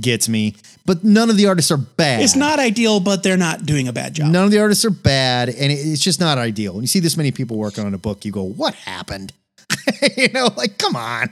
gets 0.00 0.28
me. 0.28 0.56
But 0.84 1.04
none 1.04 1.30
of 1.30 1.36
the 1.36 1.46
artists 1.46 1.70
are 1.70 1.76
bad. 1.76 2.22
It's 2.22 2.36
not 2.36 2.58
ideal, 2.58 3.00
but 3.00 3.22
they're 3.22 3.36
not 3.36 3.64
doing 3.64 3.88
a 3.88 3.92
bad 3.92 4.14
job. 4.14 4.30
None 4.30 4.44
of 4.44 4.50
the 4.50 4.60
artists 4.60 4.84
are 4.84 4.90
bad, 4.90 5.48
and 5.48 5.72
it's 5.72 6.00
just 6.00 6.20
not 6.20 6.38
ideal. 6.38 6.74
When 6.74 6.82
you 6.82 6.88
see 6.88 7.00
this 7.00 7.16
many 7.16 7.32
people 7.32 7.56
working 7.56 7.84
on 7.84 7.94
a 7.94 7.98
book, 7.98 8.24
you 8.24 8.32
go, 8.32 8.42
"What 8.42 8.74
happened?" 8.74 9.32
you 10.16 10.28
know, 10.28 10.48
like, 10.56 10.78
come 10.78 10.94
on. 10.94 11.28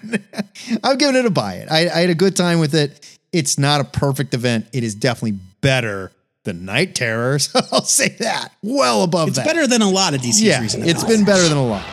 I'm 0.85 0.99
giving 0.99 1.17
it 1.17 1.25
a 1.25 1.31
buy 1.31 1.55
it. 1.55 1.71
I, 1.71 1.89
I 1.89 2.01
had 2.01 2.11
a 2.11 2.15
good 2.15 2.35
time 2.37 2.59
with 2.59 2.75
it. 2.75 3.19
It's 3.33 3.59
not 3.59 3.81
a 3.81 3.85
perfect 3.85 4.35
event. 4.35 4.67
It 4.73 4.83
is 4.83 4.95
definitely 4.95 5.39
better 5.61 6.11
than 6.45 6.65
Night 6.65 6.95
Terrors. 6.95 7.51
I'll 7.73 7.83
say 7.85 8.11
that. 8.21 8.53
Well 8.63 9.03
above 9.03 9.29
It's 9.29 9.37
that. 9.39 9.47
better 9.47 9.67
than 9.67 9.83
a 9.83 9.91
lot 9.91 10.15
of 10.15 10.21
DC's 10.21 10.43
Yeah, 10.43 10.61
recent 10.61 10.85
it's 10.85 11.03
events. 11.03 11.05
been 11.05 11.25
better 11.25 11.49
than 11.49 11.59
a 11.59 11.67
lot. 11.67 11.85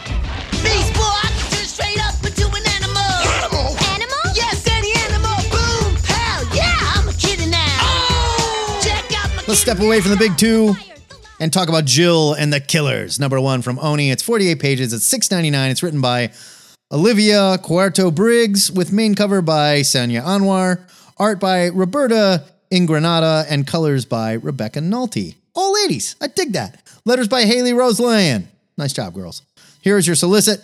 Beast 0.64 0.94
boy, 0.94 1.02
I 1.02 1.32
can 1.36 1.52
turn 1.52 1.66
straight 1.66 2.00
up 2.06 2.16
into 2.24 2.48
an 2.48 2.68
animal. 2.76 3.02
Animal? 3.42 3.78
Animal? 3.90 4.36
Yes, 4.36 4.68
any 4.70 4.94
animal. 5.08 5.36
Boom, 5.50 5.96
pow, 6.04 6.44
yeah, 6.54 6.78
I'm 6.96 7.08
a 7.10 7.14
kitty 7.14 7.50
now. 7.50 7.78
Oh! 7.82 8.80
Check 8.84 9.06
out 9.18 9.30
my 9.36 9.44
Let's 9.48 9.60
step 9.62 9.80
away 9.80 10.02
from 10.02 10.12
the 10.12 10.18
big 10.18 10.38
two 10.38 10.76
and 11.40 11.52
talk 11.52 11.70
about 11.70 11.86
Jill 11.86 12.34
and 12.34 12.54
the 12.54 12.60
Killers. 12.60 13.20
Number 13.20 13.40
one 13.42 13.62
from 13.62 13.80
Oni. 13.80 14.12
It's 14.12 14.22
48 14.22 14.60
pages. 14.60 14.94
It's 14.94 15.12
6.99. 15.12 15.72
It's 15.72 15.82
written 15.82 16.02
by 16.02 16.32
Olivia 16.92 17.58
Cuarto 17.64 18.14
Briggs 18.14 18.70
with 18.72 18.92
main 18.92 19.16
cover 19.16 19.42
by 19.42 19.80
Sanya 19.80 20.22
Anwar, 20.22 20.88
art 21.18 21.40
by 21.40 21.70
Roberta 21.70 22.44
Ingranata, 22.72 23.46
and 23.50 23.68
colors 23.68 24.06
by 24.06 24.34
Rebecca 24.34 24.80
Nolte. 24.80 25.36
All 25.54 25.74
ladies. 25.74 26.16
I 26.22 26.28
dig 26.28 26.54
that. 26.54 26.82
Letters 27.06 27.28
by 27.28 27.44
Haley 27.44 27.74
Roseland. 27.74 28.48
Nice 28.78 28.94
job, 28.94 29.14
girls. 29.14 29.42
Here's 29.82 30.08
your 30.08 30.16
solicit. 30.16 30.62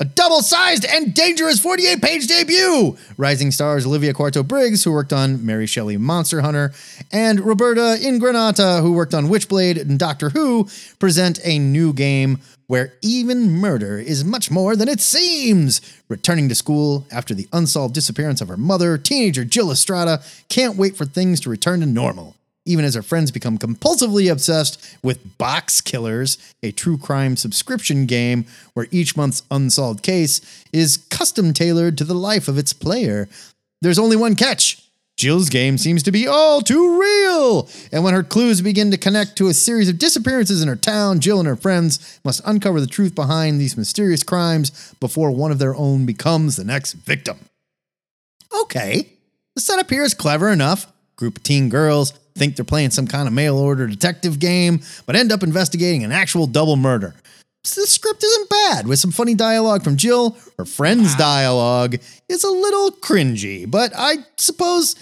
A 0.00 0.04
double 0.04 0.42
sized 0.42 0.84
and 0.84 1.12
dangerous 1.12 1.58
48 1.58 2.00
page 2.00 2.28
debut. 2.28 2.96
Rising 3.16 3.50
stars 3.50 3.84
Olivia 3.84 4.14
Cuarto 4.14 4.46
Briggs, 4.46 4.84
who 4.84 4.92
worked 4.92 5.12
on 5.12 5.44
Mary 5.44 5.66
Shelley 5.66 5.96
Monster 5.96 6.40
Hunter, 6.40 6.72
and 7.10 7.40
Roberta 7.40 7.96
Ingranata, 8.00 8.80
who 8.80 8.92
worked 8.92 9.12
on 9.12 9.26
Witchblade 9.26 9.76
and 9.80 9.98
Doctor 9.98 10.30
Who, 10.30 10.68
present 11.00 11.40
a 11.42 11.58
new 11.58 11.92
game 11.92 12.38
where 12.68 12.92
even 13.02 13.50
murder 13.50 13.98
is 13.98 14.24
much 14.24 14.52
more 14.52 14.76
than 14.76 14.88
it 14.88 15.00
seems. 15.00 15.80
Returning 16.08 16.48
to 16.48 16.54
school 16.54 17.04
after 17.10 17.34
the 17.34 17.48
unsolved 17.52 17.94
disappearance 17.94 18.40
of 18.40 18.46
her 18.46 18.56
mother, 18.56 18.98
teenager 18.98 19.44
Jill 19.44 19.72
Estrada 19.72 20.22
can't 20.48 20.76
wait 20.76 20.96
for 20.96 21.06
things 21.06 21.40
to 21.40 21.50
return 21.50 21.80
to 21.80 21.86
normal 21.86 22.36
even 22.68 22.84
as 22.84 22.94
her 22.94 23.02
friends 23.02 23.30
become 23.30 23.58
compulsively 23.58 24.30
obsessed 24.30 24.96
with 25.02 25.38
Box 25.38 25.80
Killers, 25.80 26.36
a 26.62 26.70
true 26.70 26.98
crime 26.98 27.36
subscription 27.36 28.06
game 28.06 28.44
where 28.74 28.86
each 28.90 29.16
month's 29.16 29.42
unsolved 29.50 30.02
case 30.02 30.64
is 30.72 30.98
custom 31.08 31.52
tailored 31.52 31.96
to 31.98 32.04
the 32.04 32.14
life 32.14 32.46
of 32.46 32.58
its 32.58 32.72
player. 32.72 33.28
There's 33.80 33.98
only 33.98 34.16
one 34.16 34.34
catch. 34.34 34.84
Jill's 35.16 35.48
game 35.48 35.78
seems 35.78 36.04
to 36.04 36.12
be 36.12 36.28
all 36.28 36.60
too 36.60 37.00
real. 37.00 37.68
And 37.90 38.04
when 38.04 38.14
her 38.14 38.22
clues 38.22 38.62
begin 38.62 38.92
to 38.92 38.96
connect 38.96 39.36
to 39.36 39.48
a 39.48 39.54
series 39.54 39.88
of 39.88 39.98
disappearances 39.98 40.62
in 40.62 40.68
her 40.68 40.76
town, 40.76 41.18
Jill 41.18 41.40
and 41.40 41.48
her 41.48 41.56
friends 41.56 42.20
must 42.24 42.40
uncover 42.44 42.80
the 42.80 42.86
truth 42.86 43.16
behind 43.16 43.60
these 43.60 43.76
mysterious 43.76 44.22
crimes 44.22 44.94
before 45.00 45.32
one 45.32 45.50
of 45.50 45.58
their 45.58 45.74
own 45.74 46.06
becomes 46.06 46.54
the 46.54 46.62
next 46.62 46.92
victim. 46.92 47.38
Okay, 48.62 49.08
the 49.56 49.60
setup 49.60 49.90
here 49.90 50.04
is 50.04 50.14
clever 50.14 50.50
enough. 50.50 50.86
Group 51.16 51.38
of 51.38 51.42
teen 51.42 51.68
girls 51.68 52.12
think 52.38 52.56
they're 52.56 52.64
playing 52.64 52.90
some 52.90 53.06
kind 53.06 53.28
of 53.28 53.34
mail 53.34 53.56
order 53.56 53.86
detective 53.86 54.38
game, 54.38 54.80
but 55.06 55.16
end 55.16 55.32
up 55.32 55.42
investigating 55.42 56.04
an 56.04 56.12
actual 56.12 56.46
double 56.46 56.76
murder. 56.76 57.14
So 57.64 57.80
the 57.80 57.86
script 57.86 58.22
isn't 58.22 58.48
bad, 58.48 58.86
with 58.86 58.98
some 58.98 59.10
funny 59.10 59.34
dialogue 59.34 59.82
from 59.82 59.96
Jill. 59.96 60.36
Her 60.56 60.64
friend's 60.64 61.14
dialogue 61.16 61.96
is 62.28 62.44
a 62.44 62.50
little 62.50 62.92
cringy, 62.92 63.70
but 63.70 63.92
I 63.96 64.18
suppose 64.36 64.94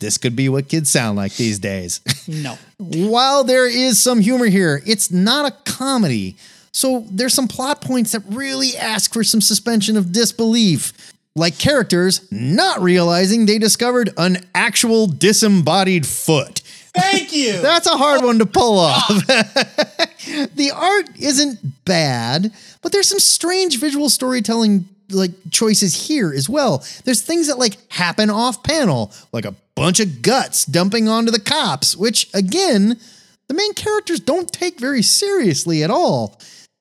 this 0.00 0.16
could 0.16 0.36
be 0.36 0.48
what 0.48 0.68
kids 0.68 0.90
sound 0.90 1.16
like 1.16 1.34
these 1.36 1.58
days. 1.58 2.00
No. 2.26 2.56
While 2.78 3.44
there 3.44 3.68
is 3.68 4.02
some 4.02 4.20
humor 4.20 4.46
here, 4.46 4.80
it's 4.86 5.10
not 5.10 5.44
a 5.44 5.70
comedy. 5.70 6.36
So 6.72 7.04
there's 7.10 7.34
some 7.34 7.48
plot 7.48 7.82
points 7.82 8.12
that 8.12 8.22
really 8.26 8.74
ask 8.78 9.12
for 9.12 9.22
some 9.22 9.42
suspension 9.42 9.98
of 9.98 10.10
disbelief. 10.10 11.12
Like 11.36 11.58
characters 11.58 12.26
not 12.32 12.80
realizing 12.80 13.44
they 13.44 13.58
discovered 13.58 14.10
an 14.16 14.38
actual 14.54 15.06
disembodied 15.06 16.06
foot. 16.06 16.62
Thank 16.94 17.32
you. 17.32 17.52
That's 17.60 17.86
a 17.86 17.96
hard 17.96 18.22
one 18.22 18.38
to 18.38 18.46
pull 18.46 18.78
off. 18.78 19.08
the 19.26 20.72
art 20.74 21.10
isn't 21.18 21.84
bad, 21.84 22.52
but 22.82 22.92
there's 22.92 23.08
some 23.08 23.18
strange 23.18 23.78
visual 23.78 24.08
storytelling 24.08 24.88
like 25.10 25.32
choices 25.50 26.08
here 26.08 26.32
as 26.32 26.48
well. 26.48 26.84
There's 27.04 27.20
things 27.20 27.48
that 27.48 27.58
like 27.58 27.76
happen 27.92 28.30
off 28.30 28.62
panel, 28.62 29.12
like 29.32 29.44
a 29.44 29.54
bunch 29.74 30.00
of 30.00 30.22
guts 30.22 30.64
dumping 30.64 31.08
onto 31.08 31.30
the 31.30 31.40
cops, 31.40 31.96
which 31.96 32.30
again, 32.32 32.98
the 33.48 33.54
main 33.54 33.74
characters 33.74 34.20
don't 34.20 34.50
take 34.50 34.80
very 34.80 35.02
seriously 35.02 35.82
at 35.82 35.90
all. 35.90 36.40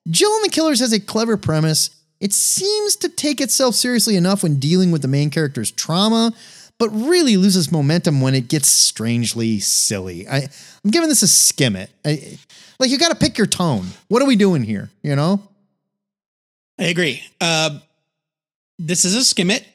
Jill 0.10 0.34
and 0.36 0.46
the 0.46 0.50
Killers 0.50 0.80
has 0.80 0.94
a 0.94 1.00
clever 1.00 1.38
premise. 1.38 1.90
It 2.20 2.34
seems 2.34 2.96
to 2.98 3.10
take 3.10 3.42
itself 3.42 3.76
seriously 3.76 4.16
enough 4.16 4.44
when 4.44 4.60
dealing 4.60 4.92
with 4.92 5.02
the 5.02 5.08
main 5.08 5.30
character's 5.30 5.72
trauma, 5.72 6.34
but 6.84 6.90
really 6.90 7.38
loses 7.38 7.72
momentum 7.72 8.20
when 8.20 8.36
it 8.36 8.50
gets 8.50 8.68
strangely 8.68 9.58
silly. 9.58 10.28
I, 10.28 10.50
I'm 10.84 10.92
giving 10.92 11.08
this 11.08 11.22
a 11.22 11.30
skim 11.30 11.78
it. 11.78 11.90
I, 12.04 12.38
like 12.78 12.90
you 12.90 12.98
got 12.98 13.08
to 13.08 13.16
pick 13.16 13.38
your 13.38 13.48
tone. 13.48 13.86
What 14.10 14.22
are 14.22 14.26
we 14.26 14.36
doing 14.36 14.64
here? 14.64 14.90
You 15.02 15.16
know? 15.16 15.42
I 16.78 16.86
agree. 16.88 17.24
Uh, 17.40 17.80
this 18.78 19.06
is 19.06 19.16
a 19.16 19.24
skim 19.24 19.50
it. 19.50 19.66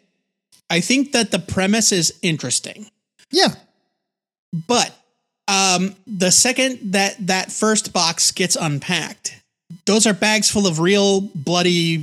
I 0.68 0.80
think 0.80 1.12
that 1.12 1.30
the 1.30 1.38
premise 1.38 1.92
is 1.92 2.12
interesting. 2.20 2.90
Yeah. 3.30 3.54
But 4.66 4.94
um, 5.46 5.96
the 6.06 6.30
second 6.30 6.92
that 6.92 7.26
that 7.26 7.50
first 7.50 7.94
box 7.94 8.32
gets 8.32 8.54
unpacked, 8.54 9.34
those 9.86 10.06
are 10.06 10.12
bags 10.12 10.50
full 10.50 10.66
of 10.66 10.78
real 10.78 11.22
bloody 11.22 11.96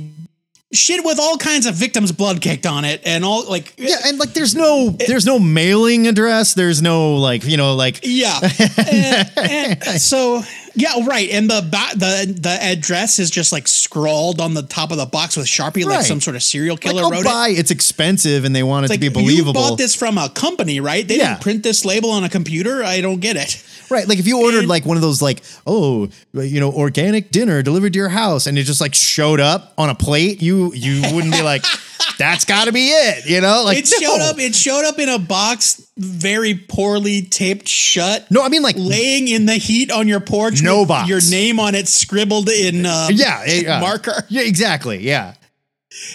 shit 0.76 1.04
with 1.04 1.18
all 1.18 1.36
kinds 1.38 1.66
of 1.66 1.74
victims' 1.74 2.12
blood 2.12 2.40
caked 2.40 2.66
on 2.66 2.84
it, 2.84 3.00
and 3.04 3.24
all 3.24 3.44
like 3.48 3.74
Yeah, 3.76 3.96
and 4.06 4.18
like 4.18 4.32
there's 4.34 4.54
no 4.54 4.90
there's 4.90 5.26
no 5.26 5.38
mailing 5.38 6.06
address. 6.06 6.54
There's 6.54 6.82
no 6.82 7.16
like, 7.16 7.44
you 7.44 7.56
know, 7.56 7.74
like 7.74 8.00
yeah. 8.02 8.38
and, 8.76 9.28
and 9.38 10.00
so 10.00 10.42
yeah, 10.74 11.04
right. 11.06 11.30
And 11.30 11.48
the 11.48 11.60
the 11.96 12.38
the 12.40 12.58
address 12.62 13.18
is 13.18 13.30
just 13.30 13.52
like 13.52 13.66
scrawled 13.66 14.40
on 14.40 14.54
the 14.54 14.62
top 14.62 14.90
of 14.90 14.98
the 14.98 15.06
box 15.06 15.36
with 15.36 15.46
Sharpie, 15.46 15.84
like 15.84 16.04
some 16.04 16.20
sort 16.20 16.36
of 16.36 16.42
serial 16.42 16.76
killer 16.76 17.00
I'll 17.02 17.08
oh, 17.08 17.10
wrote 17.10 17.24
buy 17.24 17.48
it. 17.48 17.58
it's 17.58 17.70
expensive 17.70 18.44
and 18.44 18.54
they 18.54 18.62
want 18.62 18.84
it 18.84 18.90
It's 18.90 18.94
to 18.94 19.00
be 19.00 19.08
believable. 19.08 19.60
you 19.60 19.68
bought 19.70 19.78
this 19.78 19.94
from 19.94 20.18
a 20.18 20.28
company, 20.28 20.80
right? 20.80 21.06
They 21.06 21.16
Yeah. 21.16 21.30
didn't 21.34 21.40
print 21.42 21.62
this 21.62 21.84
label 21.84 22.10
on 22.10 22.24
a 22.24 22.28
computer. 22.28 22.84
I 22.84 23.00
don't 23.00 23.20
get 23.20 23.36
it. 23.36 23.62
Right. 23.90 24.06
Like 24.08 24.18
if 24.18 24.26
you 24.26 24.40
ordered 24.42 24.60
And- 24.60 24.68
like 24.68 24.84
one 24.84 24.96
of 24.96 25.02
those 25.02 25.22
like, 25.22 25.42
oh, 25.66 26.08
you 26.32 26.60
know, 26.60 26.72
organic 26.72 27.30
dinner 27.30 27.62
delivered 27.62 27.92
to 27.92 27.98
your 27.98 28.08
house 28.08 28.46
and 28.46 28.58
it 28.58 28.64
just 28.64 28.80
like 28.80 28.94
showed 28.94 29.40
up 29.40 29.72
on 29.78 29.88
a 29.90 29.94
plate, 29.94 30.42
you 30.42 30.72
you 30.74 31.02
wouldn't 31.14 31.32
be 31.32 31.42
like, 31.42 31.64
that's 32.18 32.44
gotta 32.44 32.72
be 32.72 32.88
it. 32.88 33.26
You 33.26 33.40
know? 33.40 33.62
Like 33.64 33.78
It 33.78 33.86
showed 33.86 34.18
no. 34.18 34.30
up. 34.30 34.38
It 34.38 34.54
showed 34.54 34.84
up 34.84 34.98
in 34.98 35.08
a 35.08 35.18
box, 35.18 35.86
very 35.96 36.54
poorly 36.54 37.22
taped 37.22 37.68
shut. 37.68 38.30
No, 38.30 38.42
I 38.42 38.48
mean 38.48 38.62
like 38.62 38.76
laying 38.78 39.28
in 39.28 39.46
the 39.46 39.54
heat 39.54 39.90
on 39.92 40.08
your 40.08 40.20
porch. 40.20 40.62
No 40.62 40.80
with 40.80 40.88
box. 40.88 41.08
Your 41.08 41.20
name 41.30 41.60
on 41.60 41.74
it 41.74 41.88
scribbled 41.88 42.48
in 42.48 42.86
uh, 42.86 43.08
yeah, 43.10 43.44
yeah. 43.46 43.80
marker. 43.80 44.24
Yeah, 44.28 44.42
exactly. 44.42 44.98
Yeah. 45.02 45.34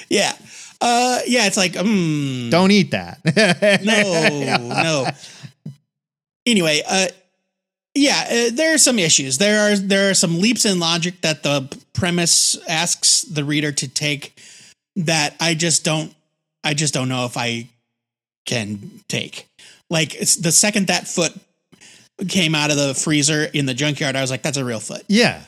Yeah. 0.10 0.34
Uh, 0.84 1.20
yeah, 1.28 1.46
it's 1.46 1.58
like, 1.58 1.74
mm, 1.74 2.50
Don't 2.50 2.72
eat 2.72 2.90
that. 2.92 3.20
no, 3.84 4.68
no. 4.84 5.08
Anyway, 6.46 6.82
uh, 6.88 7.08
yeah, 7.94 8.48
uh, 8.48 8.50
there 8.54 8.74
are 8.74 8.78
some 8.78 9.00
issues. 9.00 9.38
There 9.38 9.72
are 9.72 9.78
there 9.78 10.10
are 10.10 10.14
some 10.14 10.40
leaps 10.40 10.66
in 10.66 10.80
logic 10.80 11.22
that 11.22 11.44
the 11.44 11.76
premise 11.94 12.58
asks 12.68 13.24
the 13.24 13.44
reader 13.44 13.72
to 13.74 13.88
take 13.88 14.40
that 14.96 15.36
I 15.40 15.54
just 15.56 15.84
don't 15.84 16.14
I 16.64 16.74
just 16.74 16.94
don't 16.94 17.10
know 17.10 17.26
if 17.26 17.38
I 17.38 17.68
can 18.46 19.02
take. 19.08 19.48
Like 19.90 20.16
it's 20.16 20.36
the 20.36 20.52
second 20.52 20.88
that 20.88 21.08
foot 21.08 21.34
came 22.28 22.56
out 22.56 22.72
of 22.72 22.78
the 22.78 22.94
freezer 22.94 23.44
in 23.46 23.66
the 23.66 23.74
junkyard, 23.74 24.16
I 24.16 24.22
was 24.22 24.32
like, 24.32 24.42
that's 24.42 24.58
a 24.58 24.66
real 24.66 24.80
foot. 24.80 25.04
yeah. 25.08 25.44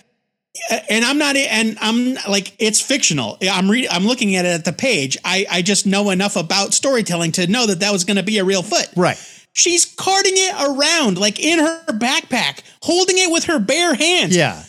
And 0.88 1.04
I'm 1.04 1.18
not 1.18 1.36
and 1.36 1.80
I'm 1.82 2.14
like 2.30 2.54
it's 2.60 2.80
fictional. 2.80 3.40
I'm 3.42 3.72
reading 3.72 3.90
I'm 3.92 4.06
looking 4.06 4.36
at 4.36 4.46
it 4.46 4.50
at 4.50 4.66
the 4.66 4.74
page. 4.74 5.18
I 5.26 5.48
I 5.50 5.62
just 5.64 5.88
know 5.88 6.12
enough 6.12 6.36
about 6.36 6.76
storytelling 6.76 7.32
to 7.34 7.48
know 7.48 7.66
that 7.66 7.80
that 7.80 7.92
was 7.92 8.04
going 8.04 8.18
to 8.18 8.24
be 8.24 8.38
a 8.38 8.44
real 8.44 8.62
foot. 8.62 8.88
Right. 8.96 9.18
She's 9.54 9.86
carting 9.86 10.34
it 10.36 10.56
around 10.68 11.18
like 11.18 11.40
in 11.40 11.60
her 11.60 11.84
backpack, 11.90 12.62
holding 12.82 13.18
it 13.18 13.32
with 13.32 13.46
her 13.46 13.60
bare 13.60 13.94
hands. 13.94 14.36
Yeah. 14.36 14.64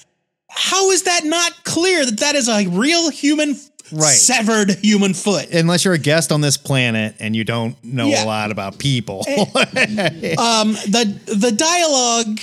How 0.50 0.90
is 0.90 1.02
that 1.04 1.24
not 1.24 1.64
clear 1.64 2.04
that 2.04 2.20
that 2.20 2.34
is 2.34 2.48
a 2.48 2.66
real 2.68 3.10
human, 3.10 3.56
Right. 3.90 4.14
severed 4.14 4.70
human 4.82 5.14
foot? 5.14 5.50
Unless 5.52 5.84
you're 5.84 5.94
a 5.94 5.98
guest 5.98 6.30
on 6.32 6.40
this 6.42 6.56
planet 6.56 7.16
and 7.18 7.34
you 7.34 7.44
don't 7.44 7.82
know 7.82 8.08
Yeah. 8.08 8.24
a 8.24 8.26
lot 8.26 8.50
about 8.52 8.78
people. 8.78 9.24
um, 9.28 10.72
the 10.74 11.18
the 11.26 11.52
dialogue 11.52 12.38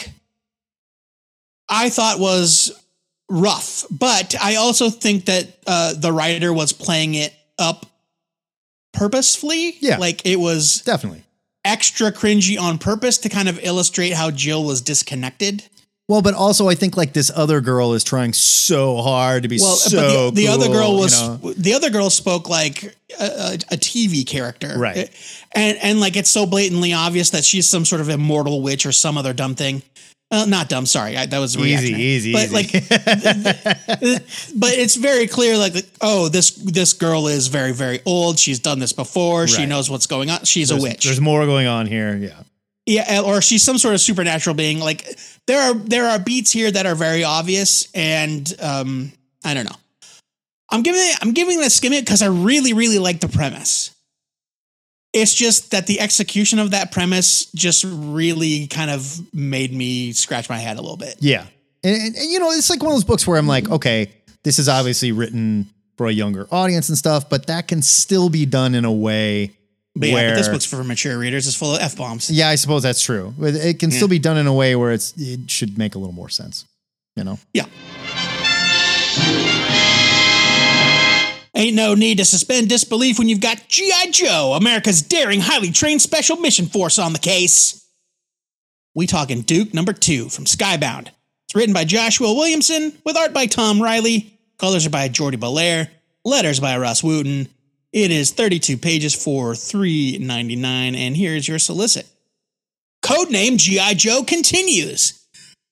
I 1.70 1.90
thought 1.90 2.20
was 2.20 2.72
rough, 3.30 3.86
but 3.92 4.36
I 4.42 4.56
also 4.56 4.90
think 4.90 5.26
that 5.26 5.48
uh, 5.66 5.94
the 5.94 6.12
writer 6.12 6.52
was 6.52 6.74
playing 6.74 7.14
it 7.14 7.34
up 7.58 7.86
purposefully. 8.94 9.78
Yeah. 9.80 9.98
like 9.98 10.26
it 10.26 10.38
was 10.40 10.82
Definitely. 10.82 11.24
Extra 11.64 12.12
cringy 12.12 12.60
on 12.60 12.78
purpose 12.78 13.18
to 13.20 13.30
kind 13.30 13.48
of 13.50 13.60
illustrate 13.64 14.14
how 14.14 14.32
Jill 14.32 14.64
was 14.64 14.82
disconnected. 14.82 15.64
Well, 16.08 16.22
but 16.22 16.34
also 16.34 16.68
I 16.68 16.76
think 16.76 16.98
like 16.98 17.14
this 17.14 17.32
other 17.34 17.62
girl 17.62 17.94
is 17.94 18.04
trying 18.04 18.34
so 18.34 18.98
hard 18.98 19.44
to 19.44 19.50
be 19.50 19.60
Well, 19.62 19.76
so 19.76 19.98
but 19.98 20.36
the, 20.36 20.42
the 20.42 20.48
other 20.50 20.66
cool, 20.66 20.74
girl 20.74 20.94
you 20.96 21.00
was 21.00 21.22
know? 21.22 21.54
the 21.54 21.74
other 21.74 21.90
girl 21.90 22.10
spoke 22.10 22.50
like 22.50 22.84
a, 23.18 23.24
a, 23.24 23.54
a 23.54 23.78
TV 23.78 24.28
character, 24.28 24.74
Right. 24.78 25.10
And 25.54 25.78
and 25.78 26.00
like 26.02 26.18
it's 26.18 26.30
so 26.30 26.46
blatantly 26.46 26.92
obvious 26.92 27.30
that 27.30 27.46
she's 27.46 27.70
some 27.70 27.86
sort 27.86 28.02
of 28.02 28.10
immortal 28.10 28.62
witch 28.62 28.86
or 28.86 28.92
some 28.92 29.18
other 29.18 29.32
dumb 29.32 29.56
thing. 29.56 29.84
Uh, 30.32 30.46
not 30.46 30.70
dumb, 30.70 30.86
sorry, 30.86 31.18
I, 31.18 31.26
that 31.26 31.40
was 31.40 31.58
Easy, 31.58 31.92
easy, 31.92 32.32
But 32.32 32.44
easy. 32.44 32.54
like, 32.54 32.72
but 34.56 34.72
it's 34.74 34.96
very 34.96 35.28
clear, 35.28 35.58
like, 35.58 35.74
oh, 36.00 36.30
this 36.30 36.52
this 36.52 36.94
girl 36.94 37.28
is 37.28 37.48
very 37.48 37.74
very 37.74 38.00
old. 38.06 38.40
She's 38.40 38.60
done 38.60 38.80
this 38.80 38.94
before. 38.94 39.48
She 39.48 39.66
knows 39.66 39.90
what's 39.90 40.08
going 40.08 40.30
on. 40.30 40.46
She's 40.46 40.70
there's, 40.70 40.82
a 40.82 40.84
witch. 40.84 41.04
There's 41.04 41.20
more 41.20 41.46
going 41.46 41.68
on 41.68 41.86
here. 41.86 42.16
Yeah. 42.16 42.44
Yeah, 42.86 43.22
or 43.22 43.42
she's 43.42 43.62
some 43.62 43.78
sort 43.78 43.94
of 43.94 44.02
supernatural 44.02 44.56
being. 44.56 44.80
Like 44.80 45.06
there 45.48 45.62
are 45.62 45.74
there 45.74 46.08
are 46.08 46.18
beats 46.18 46.52
here 46.52 46.72
that 46.72 46.86
are 46.86 46.96
very 46.96 47.24
obvious, 47.26 47.92
and 47.94 48.52
um, 48.62 49.12
I 49.44 49.54
don't 49.54 49.66
know. 49.66 49.76
I'm 50.72 50.82
giving 50.82 51.02
it, 51.02 51.18
I'm 51.22 51.34
giving 51.34 51.62
a 51.62 51.70
skim 51.70 51.92
it 51.92 52.06
because 52.06 52.22
I 52.22 52.28
really 52.28 52.72
really 52.74 53.00
like 53.00 53.20
the 53.20 53.28
premise. 53.28 53.91
It's 55.14 55.34
just 55.34 55.72
that 55.72 55.88
the 55.88 56.00
execution 56.00 56.60
of 56.60 56.72
that 56.72 56.92
premise 56.92 57.46
just 57.52 57.84
really 57.88 58.68
kind 58.68 58.90
of 58.90 59.20
made 59.34 59.74
me 59.74 60.14
scratch 60.14 60.50
my 60.50 60.58
head 60.58 60.78
a 60.78 60.82
little 60.82 60.98
bit. 60.98 61.18
Yeah. 61.20 61.46
And, 61.84 61.96
and, 61.96 62.16
and, 62.16 62.32
you 62.32 62.40
know, 62.40 62.52
it's 62.52 62.70
like 62.70 62.82
one 62.82 62.92
of 62.92 62.96
those 62.96 63.04
books 63.04 63.28
where 63.28 63.38
I'm 63.38 63.48
like, 63.48 63.70
okay, 63.70 64.12
this 64.44 64.58
is 64.58 64.70
obviously 64.70 65.12
written 65.12 65.70
for 65.98 66.08
a 66.08 66.12
younger 66.12 66.48
audience 66.52 66.88
and 66.90 66.98
stuff, 66.98 67.30
but 67.30 67.48
that 67.48 67.68
can 67.68 67.82
still 67.82 68.30
be 68.30 68.46
done 68.46 68.74
in 68.74 68.86
a 68.86 68.92
way 68.92 69.52
But 69.96 70.10
yeah, 70.10 70.14
where 70.14 70.30
but 70.32 70.38
this 70.38 70.48
book's 70.48 70.66
for 70.66 70.84
mature 70.84 71.18
readers. 71.18 71.46
It's 71.48 71.58
full 71.58 71.76
of 71.76 71.82
f 71.82 71.98
bombs. 71.98 72.32
Yeah, 72.32 72.48
I 72.50 72.56
suppose 72.56 72.84
that's 72.84 73.02
true. 73.02 73.34
It 73.40 73.80
can 73.80 73.92
still 73.92 74.08
be 74.08 74.20
done 74.20 74.38
in 74.38 74.48
a 74.48 74.54
way 74.54 74.76
where 74.76 74.92
it's 74.92 75.14
it 75.18 75.52
should 75.52 75.78
make 75.78 75.96
a 75.96 76.00
little 76.00 76.14
more 76.14 76.30
sense. 76.30 76.66
You 77.18 77.26
know? 77.26 77.40
Yeah. 77.54 77.66
Ain't 81.62 81.76
no 81.76 81.94
need 81.94 82.18
to 82.18 82.26
suspend 82.26 82.70
disbelief 82.70 83.20
when 83.20 83.30
you've 83.30 83.40
got 83.40 83.68
G.I. 83.68 84.10
Joe, 84.10 84.54
America's 84.54 85.04
daring, 85.04 85.42
highly 85.42 85.70
trained 85.70 86.02
special 86.02 86.38
mission 86.38 86.66
force 86.66 86.98
on 86.98 87.14
the 87.14 87.20
case. 87.20 87.88
We 88.96 89.06
talking 89.06 89.44
Duke 89.44 89.72
number 89.72 89.94
two 89.94 90.30
from 90.30 90.46
Skybound. 90.46 91.10
It's 91.46 91.54
written 91.54 91.72
by 91.72 91.84
Joshua 91.84 92.34
Williamson 92.34 92.94
with 93.06 93.16
art 93.16 93.32
by 93.32 93.46
Tom 93.46 93.80
Reilly. 93.80 94.40
Colors 94.58 94.88
are 94.88 94.90
by 94.90 95.08
Jordie 95.08 95.38
Bellaire. 95.38 95.90
Letters 96.26 96.60
by 96.60 96.76
Rus 96.80 97.04
Wooton. 97.04 97.48
It 97.94 98.10
is 98.10 98.32
32 98.32 98.78
pages 98.78 99.14
for 99.14 99.52
$3.99, 99.52 100.64
and 100.66 101.16
here's 101.16 101.48
your 101.48 101.60
solicit. 101.60 102.08
Codename 103.04 103.58
G.I. 103.58 103.94
Joe 103.94 104.24
continues. 104.24 105.24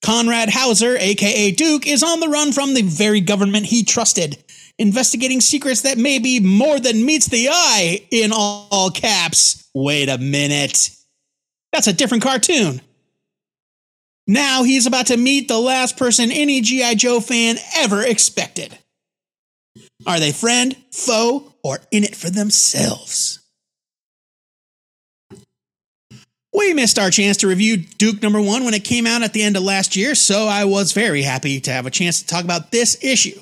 Conrad 0.04 0.50
Hauser, 0.50 0.96
aka 0.96 1.50
Duke, 1.50 1.88
is 1.88 2.04
on 2.04 2.20
the 2.20 2.28
run 2.28 2.52
from 2.52 2.74
the 2.74 2.82
very 2.82 3.20
government 3.20 3.66
he 3.66 3.82
trusted, 3.82 4.38
investigating 4.80 5.42
secrets 5.42 5.82
that 5.82 5.98
may 5.98 6.18
be 6.18 6.40
more 6.40 6.80
than 6.80 7.04
meets 7.04 7.26
the 7.26 7.48
eye 7.50 8.06
in 8.10 8.32
all 8.32 8.90
caps. 8.90 9.68
Wait 9.74 10.08
a 10.08 10.18
minute. 10.18 10.90
That's 11.70 11.86
a 11.86 11.92
different 11.92 12.24
cartoon. 12.24 12.80
Now 14.26 14.62
he's 14.62 14.86
about 14.86 15.08
to 15.08 15.16
meet 15.16 15.48
the 15.48 15.58
last 15.58 15.96
person 15.96 16.32
any 16.32 16.62
G.I. 16.62 16.94
Joe 16.94 17.20
fan 17.20 17.56
ever 17.76 18.02
expected. 18.02 18.76
Are 20.06 20.18
they 20.18 20.32
friend, 20.32 20.74
foe, 20.90 21.52
or 21.62 21.78
in 21.90 22.04
it 22.04 22.16
for 22.16 22.30
themselves? 22.30 23.38
We 26.52 26.74
missed 26.74 26.98
our 26.98 27.10
chance 27.10 27.36
to 27.38 27.48
review 27.48 27.76
Duke 27.76 28.22
number 28.22 28.40
one 28.40 28.64
when 28.64 28.74
it 28.74 28.84
came 28.84 29.06
out 29.06 29.22
at 29.22 29.32
the 29.32 29.42
end 29.42 29.56
of 29.56 29.62
last 29.62 29.94
year, 29.94 30.14
so 30.14 30.46
I 30.46 30.64
was 30.64 30.92
very 30.92 31.22
happy 31.22 31.60
to 31.60 31.72
have 31.72 31.86
a 31.86 31.90
chance 31.90 32.20
to 32.20 32.26
talk 32.26 32.44
about 32.44 32.72
this 32.72 33.02
issue. 33.04 33.40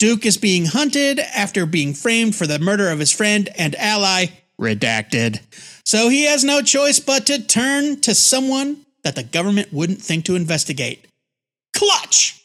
Duke 0.00 0.24
is 0.24 0.38
being 0.38 0.64
hunted 0.64 1.20
after 1.20 1.66
being 1.66 1.92
framed 1.92 2.34
for 2.34 2.46
the 2.46 2.58
murder 2.58 2.88
of 2.88 2.98
his 2.98 3.12
friend 3.12 3.50
and 3.56 3.76
ally, 3.76 4.26
Redacted. 4.58 5.40
So 5.84 6.08
he 6.08 6.24
has 6.24 6.42
no 6.42 6.62
choice 6.62 6.98
but 6.98 7.26
to 7.26 7.46
turn 7.46 8.00
to 8.00 8.14
someone 8.14 8.84
that 9.04 9.14
the 9.14 9.22
government 9.22 9.72
wouldn't 9.72 10.00
think 10.00 10.24
to 10.24 10.36
investigate 10.36 11.06
Clutch! 11.76 12.42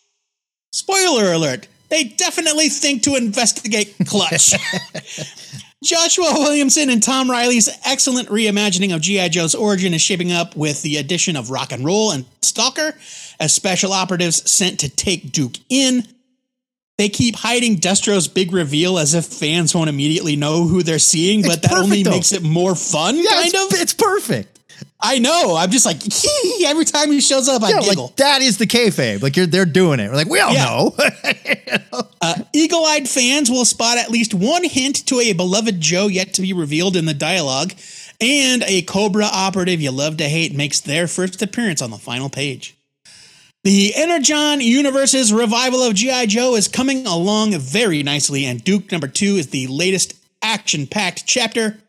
Spoiler 0.74 1.32
alert, 1.32 1.68
they 1.89 2.03
definitely 2.03 2.68
think 2.68 3.03
to 3.03 3.16
investigate 3.16 3.95
Clutch. 4.06 4.53
Joshua 5.84 6.34
Williamson 6.34 6.89
and 6.89 7.01
Tom 7.01 7.30
Reilly's 7.30 7.70
excellent 7.86 8.28
reimagining 8.30 8.93
of 8.93 9.01
G.I. 9.01 9.30
Joe's 9.30 9.56
origin 9.56 9.93
is 9.93 10.01
shaping 10.01 10.32
up 10.32 10.56
with 10.56 10.82
the 10.82 10.97
addition 10.97 11.36
of 11.36 11.51
Rock 11.51 11.72
and 11.72 11.86
Roll 11.86 12.12
and 12.12 12.26
Stalker 12.41 12.95
as 13.39 13.53
special 13.53 13.93
operatives 13.93 14.49
sent 14.49 14.80
to 14.82 14.89
take 14.89 15.32
Duke 15.32 15.56
in. 15.70 16.08
They 16.97 17.09
keep 17.09 17.35
hiding 17.35 17.75
Destro's 17.75 18.27
big 18.27 18.53
reveal 18.53 18.97
as 18.97 19.13
if 19.13 19.25
fans 19.25 19.75
won't 19.75 19.89
immediately 19.89 20.35
know 20.35 20.65
who 20.67 20.81
they're 20.83 20.99
seeing, 20.99 21.41
but 21.41 21.61
that 21.63 21.73
only 21.73 22.03
though. 22.03 22.11
makes 22.11 22.31
it 22.31 22.41
more 22.43 22.75
fun, 22.75 23.17
Yeah, 23.17 23.23
kind 23.31 23.51
it's, 23.53 23.73
of. 23.73 23.81
it's 23.81 23.93
perfect. 23.93 24.59
I 25.01 25.19
know. 25.19 25.55
I'm 25.57 25.69
just 25.71 25.85
like, 25.85 25.97
every 26.65 26.85
time 26.85 27.11
he 27.11 27.19
shows 27.21 27.47
up, 27.49 27.63
I 27.63 27.69
Yeah, 27.71 27.81
giggle. 27.81 28.05
like 28.07 28.15
that 28.15 28.41
is 28.41 28.57
the 28.57 28.65
kayfabe. 28.65 29.21
Like 29.21 29.35
you're 29.35 29.45
they're 29.45 29.65
doing 29.65 29.99
it. 29.99 30.09
We're 30.09 30.15
like 30.15 30.29
we 30.29 30.39
all 30.39 30.53
Yeah. 30.53 30.65
know. 30.65 30.95
Uh, 32.21 32.33
Eagle 32.53 32.83
eyed 32.85 33.07
fans 33.07 33.51
will 33.51 33.65
spot 33.65 33.97
at 33.99 34.09
least 34.09 34.33
one 34.33 34.63
hint 34.63 35.05
to 35.05 35.19
a 35.19 35.31
beloved 35.33 35.79
Joe 35.79 36.07
yet 36.07 36.33
to 36.33 36.41
be 36.41 36.53
revealed 36.53 36.95
in 36.97 37.05
the 37.05 37.13
dialogue, 37.13 37.73
and 38.19 38.63
a 38.63 38.81
Cobra 38.81 39.25
operative 39.31 39.79
you 39.79 39.91
love 39.91 40.17
to 40.17 40.23
hate 40.27 40.53
makes 40.55 40.79
their 40.79 41.07
first 41.07 41.41
appearance 41.43 41.81
on 41.83 41.91
the 41.91 41.97
final 41.99 42.27
page. 42.29 42.74
The 43.66 43.95
Energon 43.95 44.61
Universe's 44.61 45.34
revival 45.34 45.82
of 45.82 45.95
G.I. 45.95 46.28
Joe 46.28 46.53
is 46.53 46.68
coming 46.68 47.07
along 47.07 47.57
very 47.57 48.03
nicely, 48.03 48.45
and 48.45 48.63
Duke 48.63 48.91
number 48.91 49.07
two 49.07 49.38
is 49.38 49.47
the 49.47 49.66
latest 49.66 50.13
action 50.43 50.86
packed 50.86 51.26
chapter. 51.26 51.80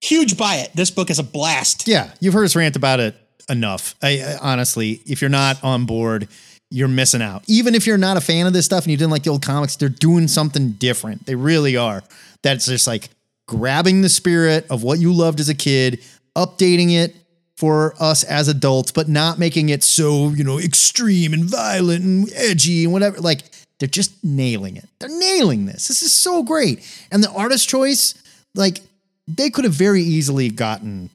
Huge 0.00 0.38
buy 0.38 0.54
it. 0.54 0.70
This 0.74 0.90
book 0.90 1.10
is 1.10 1.18
a 1.18 1.22
blast. 1.22 1.86
yeah, 1.86 2.12
you've 2.20 2.32
heard 2.32 2.46
us 2.46 2.56
rant 2.56 2.76
about 2.76 2.98
it 2.98 3.14
enough. 3.50 3.94
I, 4.02 4.22
I 4.22 4.38
honestly, 4.40 5.02
if 5.04 5.20
you're 5.20 5.28
not 5.28 5.62
on 5.62 5.84
board, 5.84 6.28
you're 6.70 6.88
missing 6.88 7.20
out. 7.20 7.44
Even 7.46 7.74
if 7.74 7.86
you're 7.86 7.98
not 7.98 8.16
a 8.16 8.22
fan 8.22 8.46
of 8.46 8.54
this 8.54 8.64
stuff 8.64 8.84
and 8.84 8.90
you 8.90 8.96
didn't 8.96 9.10
like 9.10 9.24
the 9.24 9.30
old 9.30 9.42
comics, 9.42 9.76
they're 9.76 9.90
doing 9.90 10.28
something 10.28 10.70
different. 10.72 11.26
They 11.26 11.34
really 11.34 11.76
are. 11.76 12.02
That's 12.42 12.64
just 12.64 12.86
like 12.86 13.10
grabbing 13.46 14.00
the 14.00 14.08
spirit 14.08 14.66
of 14.70 14.82
what 14.82 14.98
you 14.98 15.12
loved 15.12 15.40
as 15.40 15.50
a 15.50 15.54
kid, 15.54 16.02
updating 16.34 16.92
it 16.92 17.14
for 17.62 17.94
us 18.00 18.24
as 18.24 18.48
adults, 18.48 18.90
but 18.90 19.08
not 19.08 19.38
making 19.38 19.68
it 19.68 19.84
so, 19.84 20.30
you 20.30 20.42
know, 20.42 20.58
extreme 20.58 21.32
and 21.32 21.44
violent 21.44 22.02
and 22.02 22.28
edgy 22.34 22.82
and 22.82 22.92
whatever. 22.92 23.20
Like 23.20 23.44
they're 23.78 23.86
just 23.88 24.12
nailing 24.24 24.76
it. 24.76 24.88
They're 24.98 25.16
nailing 25.16 25.66
this. 25.66 25.86
This 25.86 26.02
is 26.02 26.12
so 26.12 26.42
great. 26.42 26.80
And 27.12 27.22
the 27.22 27.30
artist 27.30 27.68
choice, 27.68 28.20
like 28.56 28.80
they 29.28 29.48
could 29.48 29.62
have 29.62 29.74
very 29.74 30.02
easily 30.02 30.50
gotten 30.50 31.08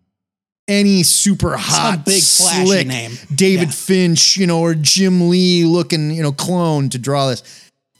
any 0.70 1.04
super 1.04 1.58
hot, 1.58 2.06
big, 2.06 2.24
flashy 2.24 2.66
slick 2.66 2.88
name. 2.88 3.12
David 3.36 3.68
Yeah. 3.68 3.74
Finch, 3.74 4.38
you 4.38 4.48
know, 4.48 4.62
or 4.62 4.74
Jim 4.74 5.30
Lee 5.30 5.66
looking, 5.66 6.12
you 6.12 6.24
know, 6.24 6.32
clone 6.32 6.88
to 6.92 6.98
draw 6.98 7.28
this. 7.28 7.44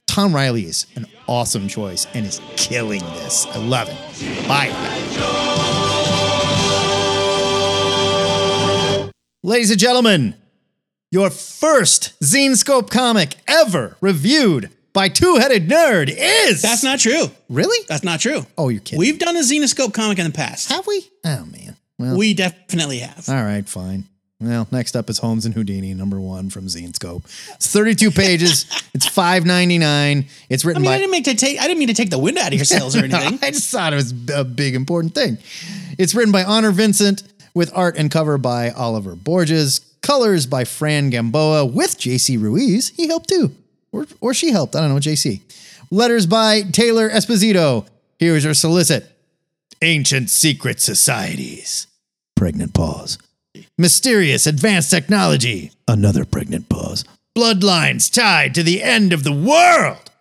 Tom 0.08 0.34
Reilly 0.34 0.64
is 0.64 0.86
an 0.96 1.06
awesome 1.28 1.68
choice 1.68 2.08
and 2.14 2.26
is 2.26 2.40
killing 2.56 3.02
this. 3.18 3.46
I 3.48 3.58
love 3.58 3.90
it. 3.90 4.48
Bye. 4.48 5.47
Ladies 9.44 9.72
and 9.72 9.80
gentlemen, 9.80 10.36
your 11.12 11.30
first 11.30 12.20
Zenescope 12.22 12.90
comic 12.90 13.36
ever 13.48 13.96
reviewed 14.02 14.72
by 14.94 15.10
Two 15.10 15.36
Headed 15.36 15.68
Nerd 15.70 16.10
is. 16.18 16.62
That's 16.62 16.84
not 16.84 17.00
true. 17.00 17.30
really. 17.50 17.86
That's 17.88 18.04
not 18.04 18.20
true. 18.20 18.46
Oh, 18.58 18.70
you're 18.70 18.82
kidding. 18.82 19.00
We've 19.00 19.20
done 19.20 19.36
a 19.36 19.42
Zenescope 19.42 19.94
comic 19.94 20.18
in 20.20 20.26
the 20.26 20.32
past. 20.34 20.70
Have 20.70 20.88
we? 20.88 21.08
Oh 21.24 21.46
man. 21.46 21.76
Well, 22.00 22.18
We 22.18 22.34
definitely 22.34 23.00
have. 23.00 23.28
all 23.30 23.36
right, 23.44 23.68
fine. 23.68 24.06
Well, 24.40 24.68
next 24.72 24.96
up 24.96 25.10
is 25.10 25.18
Holmes 25.18 25.46
and 25.48 25.56
Houdini, 25.56 25.96
number 25.96 26.20
one 26.20 26.52
from 26.52 26.66
Zenescope. 26.68 27.24
It's 27.56 27.72
32 27.72 28.12
pages. 28.12 28.66
it's 28.94 29.08
5.99. 29.10 30.30
It's 30.50 30.64
I 30.64 30.68
written 30.68 30.84
mean, 30.84 30.92
I 30.92 30.96
by. 30.96 31.00
didn't 31.00 31.12
make 31.12 31.24
to 31.24 31.34
take. 31.36 31.60
I 31.60 31.64
didn't 31.64 31.80
mean 31.80 31.88
to 31.88 31.96
take 31.96 32.12
the 32.12 32.20
wind 32.20 32.38
out 32.38 32.50
of 32.50 32.54
your 32.54 32.66
sails 32.66 32.96
or 32.96 33.00
anything. 33.06 33.40
I 33.42 33.50
just 33.52 33.72
thought 33.72 33.94
it 33.94 33.96
was 33.96 34.14
a 34.36 34.44
big 34.44 34.76
important 34.76 35.16
thing. 35.16 35.40
It's 35.98 36.14
written 36.14 36.32
by 36.32 36.44
Honor 36.44 36.70
Vincent 36.72 37.24
with 37.58 37.76
art 37.76 37.98
and 37.98 38.10
cover 38.10 38.38
by 38.38 38.70
Oliver 38.70 39.16
Borges, 39.16 39.80
colors 40.02 40.46
by 40.46 40.64
Fran 40.64 41.10
Gamboa 41.10 41.66
with 41.66 42.00
JC 42.00 42.42
Ruiz. 42.42 42.90
He 42.90 43.08
helped 43.08 43.28
too. 43.28 43.52
Or, 43.92 44.06
or 44.22 44.34
she 44.34 44.52
helped. 44.52 44.76
I 44.76 44.82
don't 44.82 44.90
know, 44.90 45.00
JC. 45.00 45.42
Letters 45.92 46.26
by 46.26 46.62
Taylor 46.62 47.10
Esposito. 47.10 47.86
Here's 48.20 48.46
your 48.46 48.54
solicit. 48.54 49.12
Ancient 49.82 50.30
secret 50.30 50.80
societies. 50.80 51.88
Pregnant 52.36 52.74
pause. 52.74 53.18
Mysterious 53.78 54.48
advanced 54.48 54.92
technology. 54.92 55.72
Another 55.88 56.26
pregnant 56.26 56.70
pause. 56.70 57.04
Bloodlines 57.36 58.12
tied 58.12 58.56
to 58.56 58.64
the 58.64 58.82
end 58.84 59.14
of 59.14 59.24
the 59.24 59.32
world. 59.32 60.12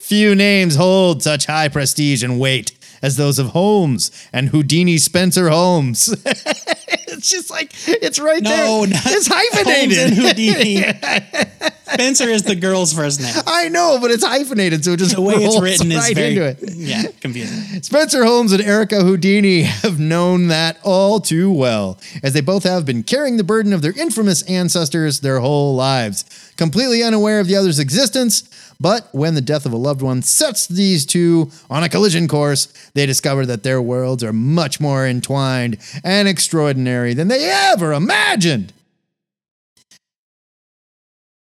Few 0.00 0.34
names 0.34 0.76
hold 0.76 1.22
such 1.22 1.46
high 1.46 1.68
prestige 1.68 2.22
and 2.22 2.38
weight 2.38 2.75
as 3.02 3.16
those 3.16 3.38
of 3.38 3.48
Holmes 3.48 4.10
and 4.32 4.48
Houdini 4.50 4.98
Spencer 4.98 5.48
Holmes. 5.48 6.08
it's 6.26 7.30
just 7.30 7.50
like 7.50 7.72
it's 7.86 8.18
right 8.18 8.42
No, 8.42 8.50
there. 8.50 8.94
not 8.94 9.02
it's 9.06 9.26
Holmes 9.26 9.28
hyphenated. 9.28 9.98
and 9.98 10.14
Houdini. 10.14 10.82
Spencer 11.92 12.28
is 12.28 12.42
the 12.42 12.56
girl's 12.56 12.92
first 12.92 13.20
name. 13.20 13.32
I 13.46 13.68
know, 13.68 13.98
but 14.00 14.10
it's 14.10 14.24
hyphenated, 14.24 14.84
so 14.84 14.92
it 14.92 14.96
just 14.98 15.14
The 15.14 15.22
way 15.22 15.34
it's 15.36 15.60
written 15.60 15.92
is 15.92 16.10
very 16.10 16.30
into 16.36 16.44
it. 16.44 16.58
yeah 16.74 17.04
confusing. 17.20 17.80
Spencer 17.82 18.24
Holmes 18.24 18.52
and 18.52 18.60
Erica 18.60 19.02
Houdini 19.02 19.62
have 19.62 19.98
known 20.00 20.48
that 20.48 20.78
all 20.82 21.20
too 21.20 21.50
well, 21.52 21.98
as 22.24 22.32
they 22.32 22.40
both 22.40 22.64
have 22.64 22.84
been 22.84 23.02
carrying 23.04 23.36
the 23.36 23.44
burden 23.44 23.72
of 23.72 23.82
their 23.82 23.92
infamous 23.98 24.42
ancestors 24.50 25.20
their 25.20 25.38
whole 25.38 25.76
lives, 25.76 26.24
completely 26.56 27.02
unaware 27.04 27.38
of 27.38 27.46
the 27.46 27.54
other's 27.56 27.78
existence. 27.78 28.42
But 28.78 29.08
when 29.12 29.34
the 29.34 29.40
death 29.40 29.64
of 29.66 29.72
a 29.72 29.76
loved 29.76 30.02
one 30.02 30.20
sets 30.22 30.66
these 30.66 31.06
two 31.06 31.50
on 31.70 31.82
a 31.82 31.88
collision 31.88 32.28
course, 32.28 32.66
they 32.94 33.06
discover 33.06 33.46
that 33.46 33.62
their 33.62 33.80
worlds 33.80 34.22
are 34.22 34.32
much 34.32 34.80
more 34.80 35.06
entwined 35.06 35.78
and 36.04 36.28
extraordinary 36.28 37.14
than 37.14 37.28
they 37.28 37.48
ever 37.50 37.92
imagined. 37.92 38.72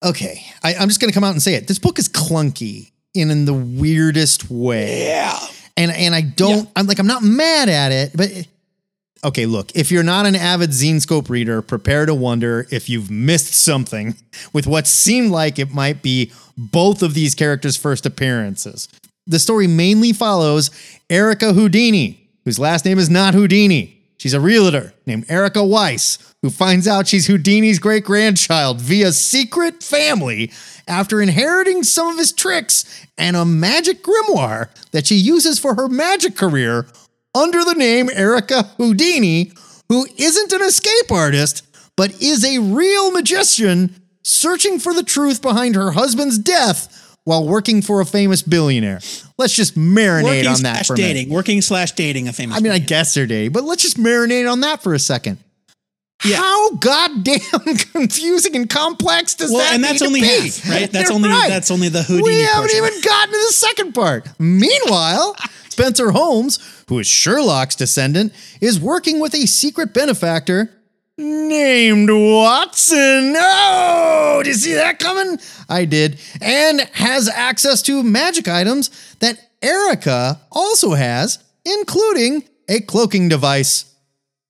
Okay, 0.04 0.44
I, 0.62 0.74
I'm 0.74 0.88
just 0.88 1.00
going 1.00 1.10
to 1.10 1.14
come 1.14 1.24
out 1.24 1.32
and 1.32 1.42
say 1.42 1.54
it. 1.54 1.66
This 1.66 1.78
book 1.78 1.98
is 1.98 2.08
clunky 2.08 2.92
in, 3.14 3.30
in 3.30 3.44
the 3.46 3.54
weirdest 3.54 4.48
way 4.48 5.06
Yeah. 5.08 5.38
and 5.76 5.90
and 5.90 6.14
I 6.14 6.20
don't. 6.20 6.68
I'm 6.76 6.86
like 6.86 6.98
I'm 7.00 7.06
not 7.08 7.22
mad 7.24 7.68
at 7.68 7.90
it, 7.90 8.12
but 8.14 8.30
okay. 9.24 9.46
Look, 9.46 9.74
if 9.74 9.90
you're 9.90 10.02
not 10.02 10.26
an 10.26 10.36
avid 10.36 10.70
Zenescope 10.70 11.28
reader, 11.28 11.62
prepare 11.62 12.06
to 12.06 12.14
wonder 12.14 12.66
if 12.70 12.88
you've 12.88 13.10
missed 13.10 13.54
something 13.54 14.16
with 14.52 14.66
what 14.66 14.86
seemed 14.86 15.30
like 15.30 15.58
it 15.58 15.72
might 15.72 16.02
be 16.02 16.32
both 16.56 17.02
of 17.02 17.14
these 17.14 17.34
characters' 17.34 17.76
first 17.76 18.06
appearances. 18.06 18.88
The 19.26 19.38
story 19.38 19.66
mainly 19.66 20.12
follows 20.12 20.70
Erica 21.10 21.52
Houdini, 21.52 22.28
whose 22.44 22.58
last 22.58 22.84
name 22.84 22.98
is 22.98 23.10
not 23.10 23.34
Houdini. 23.34 23.94
She's 24.16 24.34
a 24.34 24.40
realtor 24.40 24.94
named 25.06 25.26
Erica 25.28 25.64
Weiss, 25.64 26.34
who 26.42 26.50
finds 26.50 26.88
out 26.88 27.06
she's 27.06 27.28
Houdini's 27.28 27.78
great 27.78 28.04
grandchild 28.04 28.80
via 28.80 29.12
secret 29.12 29.82
family 29.82 30.50
after 30.88 31.20
inheriting 31.20 31.84
some 31.84 32.08
of 32.08 32.18
his 32.18 32.32
tricks 32.32 33.06
and 33.16 33.36
a 33.36 33.44
magic 33.44 34.02
grimoire 34.02 34.70
that 34.90 35.06
she 35.06 35.14
uses 35.14 35.58
for 35.58 35.76
her 35.76 35.88
magic 35.88 36.34
career 36.34 36.86
under 37.34 37.64
the 37.64 37.74
name 37.74 38.08
Erica 38.12 38.64
Houdini, 38.78 39.52
who 39.88 40.06
isn't 40.16 40.52
an 40.52 40.62
escape 40.62 41.10
artist, 41.10 41.66
but 41.96 42.20
is 42.20 42.44
a 42.44 42.58
real 42.58 43.10
magician 43.10 43.94
searching 44.22 44.78
for 44.78 44.92
the 44.94 45.02
truth 45.02 45.40
behind 45.42 45.74
her 45.74 45.92
husband's 45.92 46.38
death 46.38 47.16
while 47.24 47.46
working 47.46 47.82
for 47.82 48.00
a 48.00 48.06
famous 48.06 48.42
billionaire. 48.42 49.00
Let's 49.36 49.54
just 49.54 49.76
marinate 49.76 50.24
Working 50.24 50.46
on 50.46 50.62
that 50.62 50.74
slash 50.76 50.86
for 50.86 50.94
a 50.94 50.96
minute. 50.96 51.14
dating. 51.14 51.32
Working 51.32 51.62
slash 51.62 51.92
dating 51.92 52.28
a 52.28 52.32
famous. 52.32 52.56
I 52.56 52.60
mean, 52.60 52.72
I 52.72 52.78
guess 52.78 53.14
they're 53.14 53.26
dating, 53.26 53.52
but 53.52 53.64
let's 53.64 53.82
just 53.82 53.98
marinate 53.98 54.50
on 54.50 54.60
that 54.62 54.82
for 54.82 54.94
a 54.94 54.98
second. 54.98 55.38
Yeah. 56.24 56.36
How 56.36 56.70
goddamn 56.72 57.76
confusing 57.92 58.56
and 58.56 58.68
complex 58.68 59.36
does 59.36 59.50
well, 59.52 59.60
that 59.60 59.74
and 59.74 59.84
that's 59.84 60.02
only 60.02 60.20
be? 60.20 60.26
half, 60.26 60.68
right? 60.68 60.90
That's 60.90 61.08
You're 61.10 61.14
only 61.16 61.28
right. 61.28 61.48
that's 61.48 61.70
only 61.70 61.88
the 61.88 62.02
Houdini. 62.02 62.22
We 62.24 62.40
haven't 62.40 62.70
portion. 62.70 62.84
even 62.86 63.00
gotten 63.02 63.32
to 63.34 63.38
the 63.38 63.52
second 63.52 63.92
part. 63.92 64.28
Meanwhile, 64.38 65.36
Spencer 65.68 66.10
Holmes, 66.10 66.58
who 66.88 66.98
is 66.98 67.06
Sherlock's 67.06 67.76
descendant, 67.76 68.32
is 68.60 68.80
working 68.80 69.20
with 69.20 69.32
a 69.34 69.46
secret 69.46 69.94
benefactor 69.94 70.72
named 71.16 72.10
Watson. 72.10 73.34
Oh, 73.36 74.40
did 74.42 74.48
you 74.50 74.54
see 74.54 74.74
that 74.74 74.98
coming? 74.98 75.38
I 75.68 75.84
did. 75.84 76.18
And 76.40 76.80
has 76.94 77.28
access 77.28 77.80
to 77.82 78.02
magic 78.02 78.48
items 78.48 78.90
that 79.20 79.38
Erica 79.62 80.40
also 80.50 80.94
has, 80.94 81.38
including 81.64 82.42
a 82.68 82.80
cloaking 82.80 83.28
device 83.28 83.87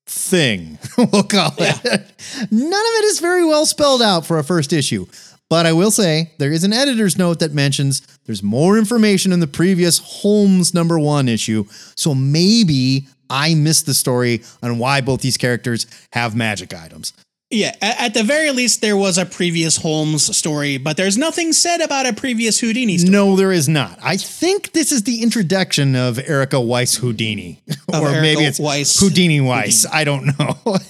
thing, 0.08 0.78
we'll 0.98 1.22
call 1.22 1.54
it. 1.58 2.12
None 2.50 2.72
of 2.72 2.94
it 2.98 3.04
is 3.04 3.20
very 3.20 3.44
well 3.44 3.66
spelled 3.66 4.02
out 4.02 4.26
for 4.26 4.38
a 4.38 4.44
first 4.44 4.72
issue. 4.72 5.06
But 5.48 5.64
I 5.64 5.72
will 5.72 5.90
say 5.90 6.32
there 6.38 6.52
is 6.52 6.64
an 6.64 6.72
editor's 6.72 7.16
note 7.16 7.38
that 7.40 7.54
mentions 7.54 8.02
there's 8.26 8.42
more 8.42 8.76
information 8.76 9.32
in 9.32 9.40
the 9.40 9.46
previous 9.46 9.98
Holmes 9.98 10.74
number 10.74 10.98
one 10.98 11.28
issue. 11.28 11.64
So 11.96 12.14
maybe 12.14 13.06
I 13.30 13.54
missed 13.54 13.86
the 13.86 13.94
story 13.94 14.42
on 14.62 14.78
why 14.78 15.00
both 15.00 15.22
these 15.22 15.36
characters 15.36 15.86
have 16.12 16.36
magic 16.36 16.74
items. 16.74 17.12
Yeah, 17.50 17.74
at 17.80 18.12
the 18.12 18.22
very 18.22 18.50
least, 18.50 18.82
there 18.82 18.96
was 18.96 19.16
a 19.16 19.24
previous 19.24 19.78
Holmes 19.78 20.36
story, 20.36 20.76
but 20.76 20.98
there's 20.98 21.16
nothing 21.16 21.54
said 21.54 21.80
about 21.80 22.06
a 22.06 22.12
previous 22.12 22.60
Houdini 22.60 22.98
story. 22.98 23.10
No, 23.10 23.36
there 23.36 23.52
is 23.52 23.70
not. 23.70 23.98
I 24.02 24.18
think 24.18 24.72
this 24.72 24.92
is 24.92 25.04
the 25.04 25.22
introduction 25.22 25.96
of 25.96 26.18
Erica 26.18 26.60
Weiss 26.60 26.96
Houdini. 26.96 27.62
Or 27.90 28.08
Erica 28.08 28.20
maybe 28.20 28.44
it's 28.44 28.60
Weiss 28.60 29.00
Houdini 29.00 29.40
Weiss. 29.40 29.86
I 29.90 30.04
don't 30.04 30.38
know. 30.38 30.76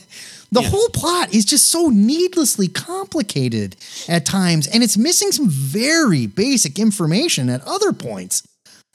The 0.51 0.63
whole 0.63 0.89
plot 0.89 1.35
is 1.35 1.45
just 1.45 1.67
so 1.67 1.91
needlessly 1.91 2.69
complicated 2.69 3.77
at 4.09 4.25
times, 4.25 4.67
and 4.67 4.83
it's 4.83 4.97
missing 4.97 5.31
some 5.31 5.47
very 5.49 6.27
basic 6.27 6.79
information 6.79 7.51
at 7.51 7.63
other 7.67 7.93
points. 7.93 8.49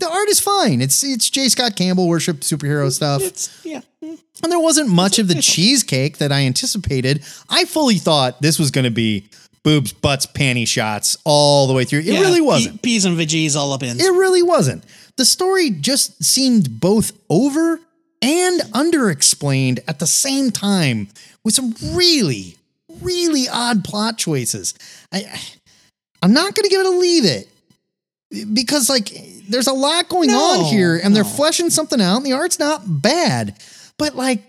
The 0.04 0.12
art 0.12 0.28
is 0.28 0.40
fine. 0.42 0.82
It's 0.82 1.02
it's 1.04 1.30
J. 1.30 1.48
Scott 1.48 1.76
Campbell 1.78 2.08
worship 2.10 2.42
superhero 2.42 2.92
stuff. 2.92 3.22
It's 3.22 3.50
yeah. 3.64 3.82
And 4.02 4.52
there 4.52 4.60
wasn't 4.60 4.90
much 4.90 5.18
of 5.20 5.30
the 5.30 5.36
cheesecake 5.42 6.18
that 6.18 6.30
I 6.32 6.42
anticipated. 6.42 7.24
I 7.50 7.64
fully 7.64 7.96
thought 7.96 8.42
this 8.42 8.60
was 8.60 8.70
going 8.72 8.84
to 8.84 8.92
be 8.92 9.30
boobs, 9.64 9.94
butts, 9.94 10.26
panty 10.26 10.68
shots 10.68 11.16
all 11.24 11.68
the 11.68 11.74
way 11.74 11.86
through. 11.86 12.00
It 12.00 12.06
Yeah, 12.06 12.20
really 12.20 12.42
wasn't. 12.42 12.82
peas 12.82 13.06
and 13.06 13.18
veggies 13.18 13.56
all 13.56 13.72
up 13.72 13.82
in. 13.82 13.98
It 14.02 14.12
really 14.12 14.44
wasn't. 14.44 14.84
The 15.16 15.24
story 15.24 15.70
just 15.70 16.22
seemed 16.22 16.82
both 16.82 17.14
over 17.30 17.80
and 18.22 18.60
underexplained 18.74 19.80
at 19.88 20.00
the 20.00 20.08
same 20.08 20.52
time 20.52 21.08
with 21.46 21.54
some 21.54 21.74
really, 21.94 22.58
really 23.02 23.48
odd 23.50 23.86
plot 23.86 24.18
choices. 24.18 24.74
I, 25.14 25.40
I'm 26.22 26.34
not 26.34 26.56
going 26.56 26.64
to 26.64 26.70
give 26.70 26.82
it 26.82 26.86
a 26.88 26.90
leave 26.90 27.24
it 27.24 27.48
because, 28.54 28.90
like, 28.90 29.10
there's 29.48 29.68
a 29.68 29.74
lot 29.74 30.10
going 30.10 30.30
on 30.32 30.66
here 30.66 30.98
and 31.02 31.16
they're 31.16 31.24
fleshing 31.24 31.70
something 31.70 32.02
out, 32.02 32.18
and 32.18 32.26
the 32.26 32.34
art's 32.34 32.60
not 32.60 32.82
bad. 32.86 33.56
But, 33.98 34.16
like, 34.16 34.42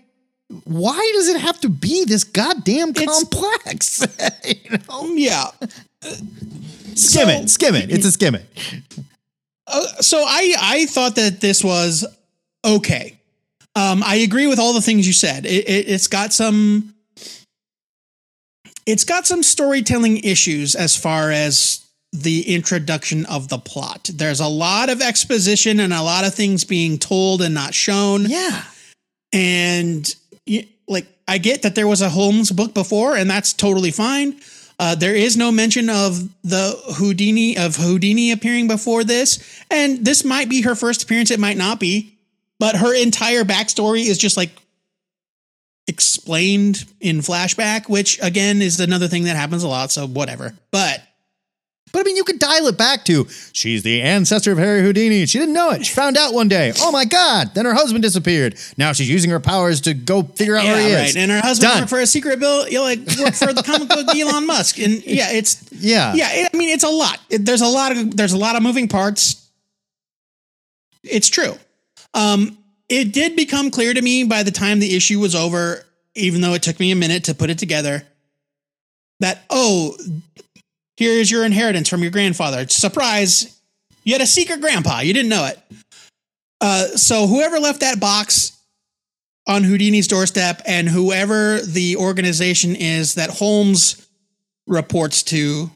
why 0.63 1.11
does 1.13 1.27
it 1.29 1.39
have 1.41 1.59
to 1.61 1.69
be 1.69 2.05
this 2.05 2.23
goddamn 2.23 2.89
It's- 2.89 3.05
complex? 3.05 4.05
you 4.45 4.77
know? 4.89 5.13
yeah. 5.15 5.51
Skim 6.95 6.95
So- 6.95 7.29
it, 7.29 7.49
skim 7.49 7.75
it. 7.75 7.91
It's 7.91 8.05
a 8.05 8.11
skim 8.11 8.35
it. 8.35 8.45
so 10.01 10.23
I 10.25 10.53
I 10.59 10.85
thought 10.85 11.15
that 11.15 11.41
this 11.41 11.63
was 11.63 12.05
okay. 12.63 13.17
Um, 13.75 14.03
I 14.05 14.15
agree 14.17 14.47
with 14.47 14.57
all 14.59 14.73
the 14.73 14.81
things 14.81 15.05
you 15.05 15.11
said. 15.13 15.45
It, 15.45 15.67
it, 15.67 15.89
it's 15.89 16.07
got 16.07 16.31
some. 16.31 16.93
It's 18.85 19.03
got 19.03 19.25
some 19.25 19.41
storytelling 19.43 20.17
issues 20.17 20.75
as 20.75 20.95
far 20.95 21.31
as 21.31 21.84
the 22.23 22.53
introduction 22.55 23.25
of 23.25 23.49
the 23.49 23.57
plot. 23.57 24.09
There's 24.13 24.39
a 24.39 24.47
lot 24.47 24.89
of 24.89 25.01
exposition 25.01 25.79
and 25.79 25.93
a 25.93 26.01
lot 26.01 26.25
of 26.25 26.33
things 26.33 26.63
being 26.63 26.97
told 26.97 27.41
and 27.41 27.53
not 27.53 27.73
shown. 27.73 28.25
Yeah. 28.25 28.63
And 29.33 30.15
like, 30.87 31.07
I 31.27 31.37
get 31.39 31.63
that 31.63 31.75
there 31.75 31.87
was 31.87 32.01
a 32.01 32.09
Holmes 32.09 32.51
book 32.51 32.73
before, 32.73 33.15
and 33.15 33.29
that's 33.29 33.53
totally 33.53 33.91
fine. 33.91 34.39
Uh, 34.77 34.93
there 34.95 35.15
is 35.15 35.37
no 35.37 35.51
mention 35.51 35.89
of 35.89 36.29
the 36.43 36.79
Houdini 36.97 37.57
of 37.57 37.77
Houdini 37.77 38.31
appearing 38.31 38.67
before 38.67 39.03
this, 39.03 39.63
and 39.71 40.05
this 40.05 40.25
might 40.25 40.49
be 40.49 40.61
her 40.63 40.75
first 40.75 41.03
appearance. 41.03 41.31
It 41.31 41.39
might 41.39 41.57
not 41.57 41.79
be, 41.79 42.17
but 42.59 42.75
her 42.75 42.93
entire 42.93 43.43
backstory 43.43 44.05
is 44.05 44.17
just 44.17 44.35
like 44.37 44.51
explained 45.87 46.85
in 46.99 47.19
flashback, 47.19 47.87
which 47.87 48.21
again 48.21 48.61
is 48.61 48.79
another 48.79 49.07
thing 49.07 49.23
that 49.23 49.35
happens 49.35 49.63
a 49.63 49.67
lot. 49.67 49.91
So 49.91 50.07
whatever. 50.07 50.53
But 50.71 51.01
But 51.95 52.01
I 52.01 52.03
mean, 52.03 52.17
you 52.17 52.25
could 52.25 52.39
dial 52.39 52.67
it 52.67 52.77
back 52.77 53.05
to 53.05 53.25
she's 53.53 53.81
the 53.83 54.01
ancestor 54.01 54.51
of 54.51 54.57
Harry 54.57 54.81
Houdini. 54.81 55.25
She 55.27 55.39
didn't 55.39 55.53
know 55.53 55.69
it. 55.71 55.85
She 55.85 55.93
found 55.93 56.17
out 56.17 56.33
one 56.33 56.49
day. 56.49 56.73
Oh 56.81 56.91
my 56.91 57.05
God. 57.05 57.55
Then 57.55 57.63
her 57.63 57.73
husband 57.73 58.03
disappeared. 58.03 58.57
Now 58.75 58.91
she's 58.91 59.09
using 59.09 59.31
her 59.31 59.39
powers 59.39 59.79
to 59.81 59.93
go 59.93 60.23
figure 60.23 60.57
out 60.57 60.65
where 60.65 60.81
he 60.81 60.89
yeah, 60.89 61.03
is. 61.05 61.15
right. 61.15 61.21
And 61.21 61.31
her 61.31 61.39
husband 61.39 61.71
Done. 61.71 61.79
worked 61.83 61.89
for 61.89 62.01
a 62.01 62.05
secret 62.05 62.41
bill, 62.41 62.67
you 62.67 62.79
know, 62.79 62.83
like 62.83 62.99
worked 63.17 63.37
for 63.37 63.53
the 63.53 63.63
comic 63.63 63.87
book 63.87 64.13
Elon 64.13 64.45
Musk, 64.45 64.77
and 64.79 65.01
yeah, 65.05 65.31
it's 65.31 65.63
Yeah. 65.71 66.13
yeah. 66.15 66.33
It, 66.33 66.49
I 66.53 66.57
mean, 66.57 66.67
it's 66.67 66.83
a 66.83 66.89
lot. 66.89 67.17
It- 67.29 67.45
there's 67.45 67.61
a 67.61 67.67
lot 67.67 67.93
of 67.93 68.17
there's 68.17 68.33
a 68.33 68.37
lot 68.37 68.57
of 68.57 68.61
moving 68.61 68.89
parts. 68.89 69.47
It's 71.01 71.29
true. 71.29 71.53
Um, 72.13 72.57
it 72.89 73.13
did 73.13 73.37
become 73.37 73.71
clear 73.71 73.93
to 73.93 74.01
me 74.01 74.25
by 74.25 74.43
the 74.43 74.51
time 74.51 74.79
the 74.79 74.97
issue 74.97 75.21
was 75.21 75.33
over, 75.33 75.85
even 76.13 76.41
though 76.41 76.55
it 76.55 76.61
took 76.61 76.77
me 76.77 76.91
a 76.91 76.95
minute 76.97 77.23
to 77.25 77.33
put 77.33 77.49
it 77.49 77.57
together, 77.57 78.03
that 79.21 79.45
oh, 79.49 79.95
here's 80.97 81.29
your 81.29 81.45
inheritance 81.45 81.89
from 81.89 82.01
your 82.01 82.11
grandfather. 82.11 82.67
Surprise! 82.67 83.59
You 84.03 84.13
had 84.13 84.21
a 84.21 84.27
secret 84.27 84.61
grandpa. 84.61 84.99
You 84.99 85.13
didn't 85.13 85.29
know 85.29 85.45
it. 85.45 85.59
Uh, 86.61 86.85
so 86.95 87.27
whoever 87.27 87.59
left 87.59 87.81
that 87.81 87.99
box 87.99 88.57
on 89.47 89.63
Houdini's 89.63 90.07
doorstep 90.07 90.61
and 90.65 90.87
whoever 90.87 91.59
the 91.61 91.97
organization 91.97 92.75
is 92.75 93.15
that 93.15 93.29
Holmes 93.29 94.07
reports 94.67 95.23
to 95.23 95.69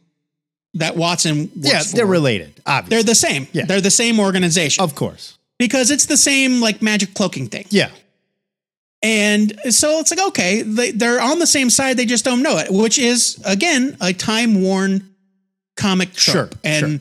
that 0.76 0.96
Watson 0.96 1.52
Yeah, 1.56 1.82
they're 1.94 2.06
related, 2.06 2.54
obviously. 2.66 2.96
They're 2.96 3.04
the 3.04 3.16
same. 3.16 3.48
Yeah. 3.52 3.66
They're 3.66 3.82
the 3.82 3.92
same 3.92 4.20
organization 4.20 4.84
of 4.84 4.96
course. 4.96 5.38
because 5.58 5.92
it's 5.92 6.06
the 6.06 6.18
same 6.18 6.62
like 6.62 6.82
magic 6.82 7.14
cloaking 7.14 7.48
thing. 7.48 7.66
Yeah. 7.70 7.90
And 9.02 9.58
so 9.70 10.00
it's 10.00 10.12
like, 10.12 10.28
okay, 10.30 10.62
they, 10.62 10.92
they're 10.92 11.22
on 11.22 11.40
the 11.40 11.48
same 11.48 11.70
side. 11.70 11.96
They 11.96 12.06
just 12.06 12.26
don't 12.26 12.44
know 12.44 12.58
it, 12.58 12.70
which 12.70 13.00
is, 13.00 13.42
again, 13.46 13.96
a 14.02 14.12
time 14.12 14.62
worn 14.62 15.10
comic 15.78 16.14
trope. 16.14 16.54
Sure, 16.54 16.60
And 16.66 17.00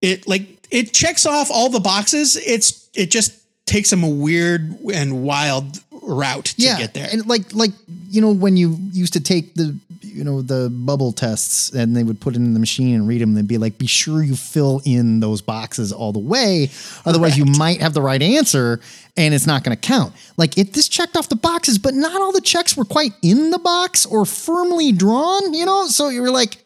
it 0.00 0.26
like, 0.26 0.66
it 0.70 0.94
checks 0.94 1.26
off 1.26 1.50
all 1.50 1.68
the 1.68 1.80
boxes. 1.80 2.36
It's, 2.36 2.88
it 2.94 3.10
just 3.10 3.38
takes 3.66 3.90
them 3.90 4.02
a 4.04 4.08
weird 4.08 4.78
and 4.92 5.22
wild 5.22 5.82
route 5.90 6.46
to 6.46 6.62
yeah. 6.62 6.78
get 6.78 6.94
there. 6.94 7.08
And 7.12 7.26
like, 7.26 7.54
like, 7.54 7.72
you 8.08 8.22
know, 8.22 8.32
when 8.32 8.56
you 8.56 8.78
used 8.92 9.12
to 9.12 9.20
take 9.20 9.54
the, 9.54 9.76
you 10.02 10.24
know, 10.24 10.42
the 10.42 10.68
bubble 10.70 11.12
tests 11.12 11.70
and 11.70 11.96
they 11.96 12.02
would 12.02 12.20
put 12.20 12.34
it 12.34 12.38
in 12.38 12.54
the 12.54 12.60
machine 12.60 12.94
and 12.94 13.08
read 13.08 13.20
them, 13.20 13.34
they'd 13.34 13.46
be 13.46 13.58
like, 13.58 13.78
be 13.78 13.86
sure 13.86 14.22
you 14.22 14.36
fill 14.36 14.82
in 14.84 15.20
those 15.20 15.40
boxes 15.40 15.92
all 15.92 16.12
the 16.12 16.18
way. 16.18 16.70
Otherwise, 17.06 17.38
you 17.38 17.44
might 17.44 17.80
have 17.80 17.94
the 17.94 18.02
right 18.02 18.22
answer 18.22 18.80
and 19.16 19.34
it's 19.34 19.46
not 19.46 19.64
going 19.64 19.76
to 19.76 19.80
count. 19.80 20.12
Like, 20.36 20.58
it 20.58 20.72
this 20.72 20.88
checked 20.88 21.16
off 21.16 21.28
the 21.28 21.36
boxes, 21.36 21.78
but 21.78 21.94
not 21.94 22.20
all 22.20 22.32
the 22.32 22.40
checks 22.40 22.76
were 22.76 22.84
quite 22.84 23.12
in 23.22 23.50
the 23.50 23.58
box 23.58 24.06
or 24.06 24.24
firmly 24.24 24.92
drawn, 24.92 25.54
you 25.54 25.66
know? 25.66 25.86
So 25.86 26.08
you 26.08 26.22
were 26.22 26.30
like, 26.30 26.58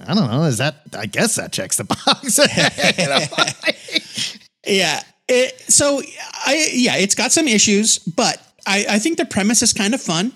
I 0.00 0.14
don't 0.14 0.30
know. 0.30 0.44
Is 0.44 0.58
that, 0.58 0.82
I 0.96 1.06
guess 1.06 1.36
that 1.36 1.52
checks 1.52 1.76
the 1.76 1.84
box. 1.84 2.38
Yeah. 4.66 5.02
It, 5.28 5.60
so 5.60 6.02
I 6.46 6.68
yeah, 6.72 6.96
it's 6.96 7.14
got 7.14 7.32
some 7.32 7.48
issues, 7.48 7.98
but 7.98 8.40
I, 8.66 8.84
I 8.88 8.98
think 8.98 9.18
the 9.18 9.24
premise 9.24 9.62
is 9.62 9.72
kind 9.72 9.94
of 9.94 10.00
fun. 10.00 10.32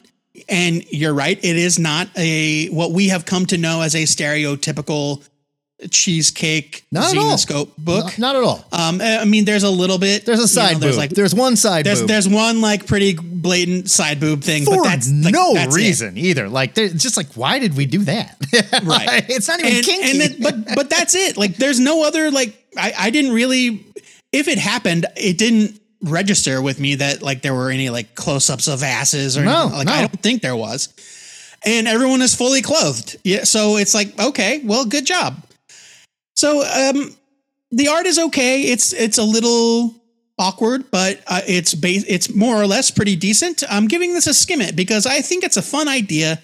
And 0.48 0.84
you're 0.92 1.14
right, 1.14 1.38
it 1.42 1.56
is 1.56 1.78
not 1.78 2.08
a 2.16 2.68
what 2.68 2.92
we 2.92 3.08
have 3.08 3.24
come 3.24 3.46
to 3.46 3.58
know 3.58 3.82
as 3.82 3.94
a 3.94 4.04
stereotypical 4.04 5.26
cheesecake 5.90 6.84
Not 6.90 7.12
at 7.12 7.18
all. 7.18 7.36
Zenescope 7.36 7.76
book. 7.76 8.04
Not, 8.04 8.18
not 8.18 8.36
at 8.36 8.42
all. 8.42 8.64
um, 8.72 9.00
I 9.02 9.24
mean, 9.24 9.44
there's 9.44 9.62
a 9.62 9.70
little 9.70 9.98
bit. 9.98 10.24
There's 10.24 10.38
a 10.38 10.42
you 10.42 10.48
side 10.48 10.68
know, 10.68 10.74
boob. 10.74 10.80
There's 10.82 10.96
like 10.96 11.10
there's 11.10 11.34
one 11.34 11.56
side 11.56 11.84
there's 11.84 12.00
boob. 12.00 12.08
there's 12.08 12.28
one 12.28 12.60
like 12.60 12.86
pretty 12.86 13.14
blatant 13.14 13.90
side 13.90 14.18
boob 14.18 14.42
thing, 14.42 14.64
for 14.64 14.76
but 14.76 14.84
that's 14.84 15.10
like, 15.10 15.32
no 15.32 15.54
that's 15.54 15.74
it. 15.76 15.78
reason 15.78 16.16
either. 16.18 16.48
Like, 16.48 16.76
it's 16.78 17.02
just 17.02 17.16
like, 17.16 17.32
why 17.34 17.58
did 17.58 17.76
we 17.76 17.86
do 17.86 18.04
that? 18.04 18.36
Right. 18.82 19.26
it's 19.28 19.48
not 19.48 19.60
even 19.60 19.76
and, 19.76 19.84
kinky. 19.84 20.10
and 20.10 20.20
then, 20.20 20.42
but 20.42 20.74
but 20.74 20.90
that's 20.90 21.14
it. 21.14 21.36
Like 21.36 21.56
there's 21.56 21.80
no 21.80 22.06
other 22.06 22.30
like 22.30 22.56
I 22.76 22.92
I 22.98 23.10
didn't 23.10 23.32
really 23.32 23.84
if 24.32 24.48
it 24.48 24.58
happened, 24.58 25.06
it 25.16 25.38
didn't 25.38 25.80
register 26.02 26.60
with 26.62 26.78
me 26.80 26.96
that 26.96 27.22
like 27.22 27.42
there 27.42 27.54
were 27.54 27.70
any 27.70 27.90
like 27.90 28.14
close-ups 28.14 28.68
of 28.68 28.82
asses 28.82 29.36
or 29.36 29.44
No, 29.44 29.62
anything. 29.62 29.78
like 29.78 29.88
I 29.88 30.00
don't 30.02 30.22
think 30.22 30.42
there 30.42 30.56
was. 30.56 30.88
And 31.64 31.88
everyone 31.88 32.22
is 32.22 32.34
fully 32.34 32.62
clothed. 32.62 33.16
Yeah, 33.24 33.44
so 33.44 33.76
it's 33.76 33.94
like 33.94 34.18
okay, 34.20 34.60
well, 34.64 34.84
good 34.84 35.06
job. 35.06 35.36
So 36.34 36.62
um 36.64 37.14
the 37.72 37.88
art 37.88 38.06
is 38.06 38.18
okay. 38.18 38.62
It's 38.62 38.92
it's 38.92 39.18
a 39.18 39.24
little 39.24 39.94
awkward, 40.38 40.90
but 40.90 41.22
uh, 41.26 41.40
it's 41.46 41.74
base 41.74 42.04
it's 42.06 42.34
more 42.34 42.56
or 42.60 42.66
less 42.66 42.90
pretty 42.90 43.16
decent. 43.16 43.64
I'm 43.68 43.88
giving 43.88 44.12
this 44.14 44.26
a 44.26 44.34
skim 44.34 44.60
it 44.60 44.76
because 44.76 45.06
I 45.06 45.20
think 45.20 45.44
it's 45.44 45.56
a 45.56 45.62
fun 45.62 45.88
idea 45.88 46.40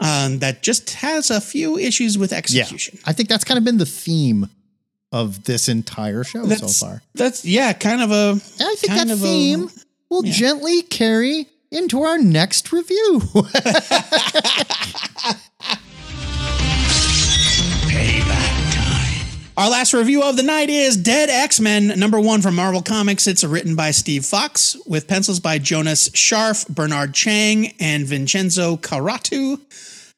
um, 0.00 0.40
that 0.40 0.62
just 0.62 0.90
has 0.94 1.30
a 1.30 1.40
few 1.40 1.78
issues 1.78 2.18
with 2.18 2.32
yeah, 2.32 2.38
execution. 2.38 2.98
I 3.06 3.12
think 3.12 3.28
that's 3.28 3.44
kind 3.44 3.58
of 3.58 3.64
been 3.64 3.78
the 3.78 3.86
theme 3.86 4.48
of 5.12 5.44
this 5.44 5.68
entire 5.68 6.24
show 6.24 6.44
That's, 6.44 6.76
so 6.76 6.86
far. 6.86 7.02
That's 7.14 7.44
yeah, 7.44 7.72
kind 7.72 8.02
of 8.02 8.10
a. 8.10 8.40
I 8.60 8.74
think 8.76 8.86
kind 8.86 9.10
that 9.10 9.14
of 9.14 9.20
a- 9.20 9.24
theme 9.24 9.70
will 10.10 10.22
gently 10.22 10.82
carry 10.82 11.46
into 11.70 12.02
our 12.02 12.18
next 12.18 12.72
review. 12.72 13.22
Our 19.58 19.70
last 19.70 19.94
review 19.94 20.22
of 20.22 20.36
the 20.36 20.42
night 20.42 20.68
is 20.68 20.98
Dead 20.98 21.30
X 21.30 21.60
Men, 21.60 21.98
number 21.98 22.20
one 22.20 22.42
from 22.42 22.54
Marvel 22.56 22.82
Comics. 22.82 23.26
It's 23.26 23.42
written 23.42 23.74
by 23.74 23.90
Steve 23.90 24.26
Foxe 24.26 24.76
with 24.86 25.08
pencils 25.08 25.40
by 25.40 25.58
Jonas 25.58 26.10
Scharf, 26.10 26.68
Bernard 26.68 27.14
Chang, 27.14 27.72
and 27.80 28.04
Vincenzo 28.04 28.76
Carratù. 28.76 29.58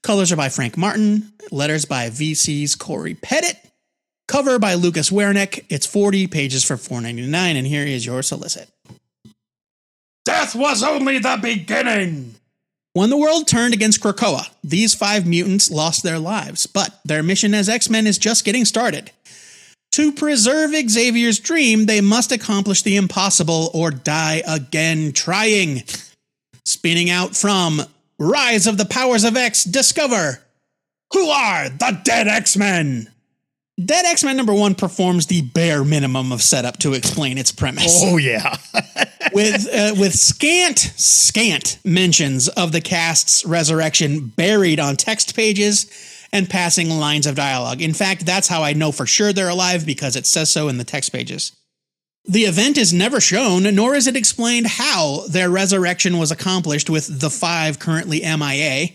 Colors 0.03 0.33
are 0.33 0.37
by 0.37 0.49
Frank 0.49 0.77
Martin. 0.77 1.33
Letters 1.53 1.85
by 1.85 2.11
VC's 2.11 2.75
Cory 2.75 3.15
Petit. 3.15 3.57
Cover 4.29 4.59
by 4.59 4.75
Lucas 4.75 5.11
Werneck. 5.11 5.65
It's 5.71 5.87
40 5.87 6.27
pages 6.27 6.63
for 6.63 6.77
$4.99, 6.77 7.35
and 7.35 7.67
here 7.67 7.85
is 7.85 8.05
your 8.05 8.23
solicit. 8.23 8.69
Death 10.27 10.55
was 10.55 10.83
only 10.83 11.19
the 11.19 11.39
beginning. 11.41 12.35
When 12.93 13.09
the 13.09 13.17
world 13.17 13.49
turned 13.49 13.73
against 13.73 14.03
Krakoa, 14.03 14.51
these 14.63 14.95
five 14.95 15.27
mutants 15.27 15.71
lost 15.71 16.03
their 16.03 16.19
lives, 16.19 16.67
but 16.67 17.01
their 17.05 17.23
mission 17.23 17.55
as 17.55 17.69
X 17.69 17.89
Men 17.89 18.07
is 18.07 18.19
just 18.19 18.45
getting 18.45 18.67
started. 18.67 19.11
To 19.93 20.13
preserve 20.13 20.73
Xavier's 20.73 21.39
dream, 21.39 21.87
they 21.87 22.03
must 22.03 22.31
accomplish 22.31 22.83
the 22.83 22.97
impossible 22.97 23.71
or 23.73 23.91
die 23.91 24.43
again 24.47 25.13
trying. 25.13 25.85
Spinning 26.67 27.09
out 27.09 27.35
from 27.35 27.81
Rise 28.19 28.67
of 28.67 28.77
the 28.77 28.85
Powers 28.85 29.25
of 29.25 29.37
X, 29.37 29.65
discover 29.65 30.43
who 31.15 31.31
are 31.31 31.71
the 31.71 31.99
Dead 32.05 32.29
X 32.29 32.57
Men. 32.57 33.09
Dead 33.83 34.05
X 34.07 34.25
Men 34.25 34.37
number 34.37 34.55
one 34.55 34.75
performs 34.75 35.27
the 35.27 35.43
bare 35.43 35.85
minimum 35.85 36.33
of 36.33 36.43
setup 36.43 36.79
to 36.79 36.95
explain 36.95 37.39
its 37.39 37.53
premise 37.53 38.03
Oh 38.05 38.17
yeah. 38.17 38.57
with 39.33 39.69
uh, 39.73 39.95
with 39.97 40.15
scant 40.15 40.79
scant 40.79 41.79
mentions 41.85 42.49
of 42.49 42.73
the 42.73 42.81
cast's 42.81 43.45
resurrection 43.45 44.27
buried 44.29 44.81
on 44.81 44.97
text 44.97 45.37
pages 45.37 46.27
and 46.33 46.51
passing 46.51 46.91
lines 46.91 47.27
of 47.27 47.37
dialogue. 47.37 47.81
In 47.81 47.95
fact, 47.95 48.27
that's 48.27 48.49
how 48.49 48.63
I 48.63 48.73
know 48.73 48.93
for 48.93 49.07
sure 49.07 49.33
they're 49.33 49.49
alive 49.49 49.87
because 49.87 50.17
it 50.17 50.27
says 50.27 50.51
so 50.51 50.69
in 50.69 50.79
the 50.79 50.85
text 50.85 51.13
pages. 51.13 51.53
The 52.25 52.43
event 52.43 52.77
is 52.77 52.93
never 52.93 53.21
shown, 53.21 53.63
nor 53.75 53.95
is 53.95 54.07
it 54.07 54.17
explained 54.17 54.67
how 54.67 55.27
their 55.31 55.49
resurrection 55.49 56.19
was 56.19 56.31
accomplished 56.31 56.91
with 56.91 57.21
the 57.21 57.31
five 57.31 57.79
currently 57.79 58.21
MIA. 58.21 58.89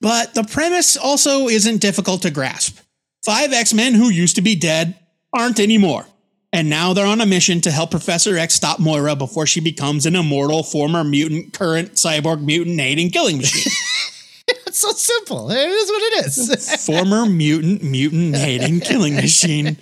But 0.00 0.34
the 0.34 0.44
premise 0.44 0.96
also 0.96 1.48
isn't 1.48 1.80
difficult 1.80 2.22
to 2.22 2.30
grasp. 2.30 2.78
Five 3.26 3.52
X 3.52 3.74
Men 3.74 3.94
who 3.94 4.08
used 4.08 4.36
to 4.36 4.40
be 4.40 4.54
dead 4.54 4.96
aren't 5.36 5.58
anymore. 5.58 6.06
And 6.52 6.70
now 6.70 6.92
they're 6.92 7.08
on 7.08 7.20
a 7.20 7.26
mission 7.26 7.60
to 7.62 7.72
help 7.72 7.90
Professor 7.90 8.38
X 8.38 8.54
stop 8.54 8.78
Moira 8.78 9.16
before 9.16 9.48
she 9.48 9.58
becomes 9.58 10.06
an 10.06 10.14
immortal 10.14 10.62
former 10.62 11.02
mutant, 11.02 11.52
current 11.52 11.94
cyborg 11.94 12.40
mutant 12.40 12.78
hating 12.78 13.10
killing 13.10 13.38
machine. 13.38 13.72
it's 14.48 14.78
so 14.78 14.92
simple. 14.92 15.50
It 15.50 15.58
is 15.58 15.88
what 15.88 16.02
it 16.02 16.26
is. 16.26 16.86
former 16.86 17.26
mutant, 17.26 17.82
mutant 17.82 18.36
hating 18.36 18.78
killing 18.78 19.16
machine. 19.16 19.76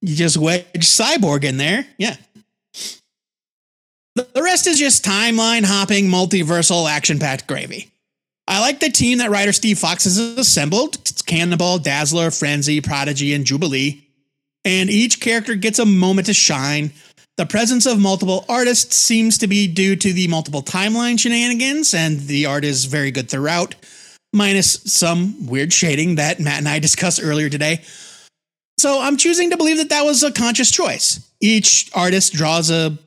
You 0.00 0.16
just 0.16 0.38
wedge 0.38 0.64
cyborg 0.76 1.44
in 1.44 1.58
there. 1.58 1.86
Yeah. 1.98 2.16
The 4.14 4.26
the 4.32 4.42
rest 4.42 4.66
is 4.66 4.78
just 4.78 5.04
timeline 5.04 5.64
hopping, 5.64 6.06
multiversal, 6.06 6.90
action 6.90 7.18
packed 7.18 7.46
gravy. 7.46 7.91
I 8.48 8.60
like 8.60 8.80
the 8.80 8.90
team 8.90 9.18
that 9.18 9.30
writer 9.30 9.52
Steve 9.52 9.78
Foxe 9.78 10.04
has 10.04 10.18
assembled. 10.18 10.96
It's 10.96 11.22
Cannonball, 11.22 11.78
Dazzler, 11.78 12.30
Frenzy, 12.30 12.80
Prodigy, 12.80 13.34
and 13.34 13.44
Jubilee. 13.44 14.06
And 14.64 14.90
each 14.90 15.20
character 15.20 15.54
gets 15.54 15.78
a 15.78 15.86
moment 15.86 16.26
to 16.26 16.34
shine. 16.34 16.92
The 17.36 17.46
presence 17.46 17.86
of 17.86 17.98
multiple 17.98 18.44
artists 18.48 18.96
seems 18.96 19.38
to 19.38 19.46
be 19.46 19.66
due 19.66 19.96
to 19.96 20.12
the 20.12 20.28
multiple 20.28 20.62
timeline 20.62 21.18
shenanigans, 21.18 21.94
and 21.94 22.20
the 22.20 22.46
art 22.46 22.64
is 22.64 22.84
very 22.84 23.10
good 23.10 23.30
throughout, 23.30 23.74
minus 24.32 24.72
some 24.84 25.46
weird 25.46 25.72
shading 25.72 26.16
that 26.16 26.38
Matt 26.40 26.58
and 26.58 26.68
I 26.68 26.78
discussed 26.80 27.20
earlier 27.22 27.48
today. 27.48 27.80
So 28.78 29.00
I'm 29.00 29.16
choosing 29.16 29.50
to 29.50 29.56
believe 29.56 29.78
that 29.78 29.88
that 29.90 30.04
was 30.04 30.22
a 30.22 30.32
conscious 30.32 30.70
choice. 30.70 31.26
Each 31.40 31.90
artist 31.94 32.32
draws 32.32 32.70
a, 32.70 32.98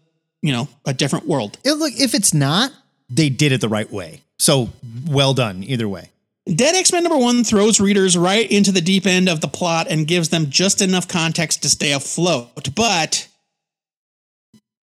you 0.42 0.54
know, 0.54 0.68
a 0.86 0.94
different 0.94 1.28
world. 1.28 1.58
It- 1.64 1.74
look, 1.74 1.94
if 1.98 2.14
it's 2.16 2.34
not, 2.34 2.72
they 3.10 3.30
did 3.30 3.52
it 3.52 3.62
the 3.62 3.70
right 3.70 3.92
way. 3.92 4.22
So 4.38 4.70
well 5.08 5.34
done 5.34 5.64
either 5.64 5.88
way. 5.88 6.10
Dead 6.48 6.76
X 6.76 6.92
Men 6.92 7.04
number 7.04 7.18
one 7.18 7.44
throws 7.44 7.80
readers 7.80 8.16
right 8.16 8.50
into 8.52 8.72
the 8.72 8.82
deep 8.82 9.08
end 9.08 9.28
of 9.30 9.42
the 9.42 9.48
plot 9.48 9.88
and 9.90 10.08
gives 10.08 10.30
them 10.30 10.50
just 10.50 10.82
enough 10.82 11.08
context 11.08 11.64
to 11.64 11.70
stay 11.70 11.92
afloat. 11.92 12.76
But 12.76 13.28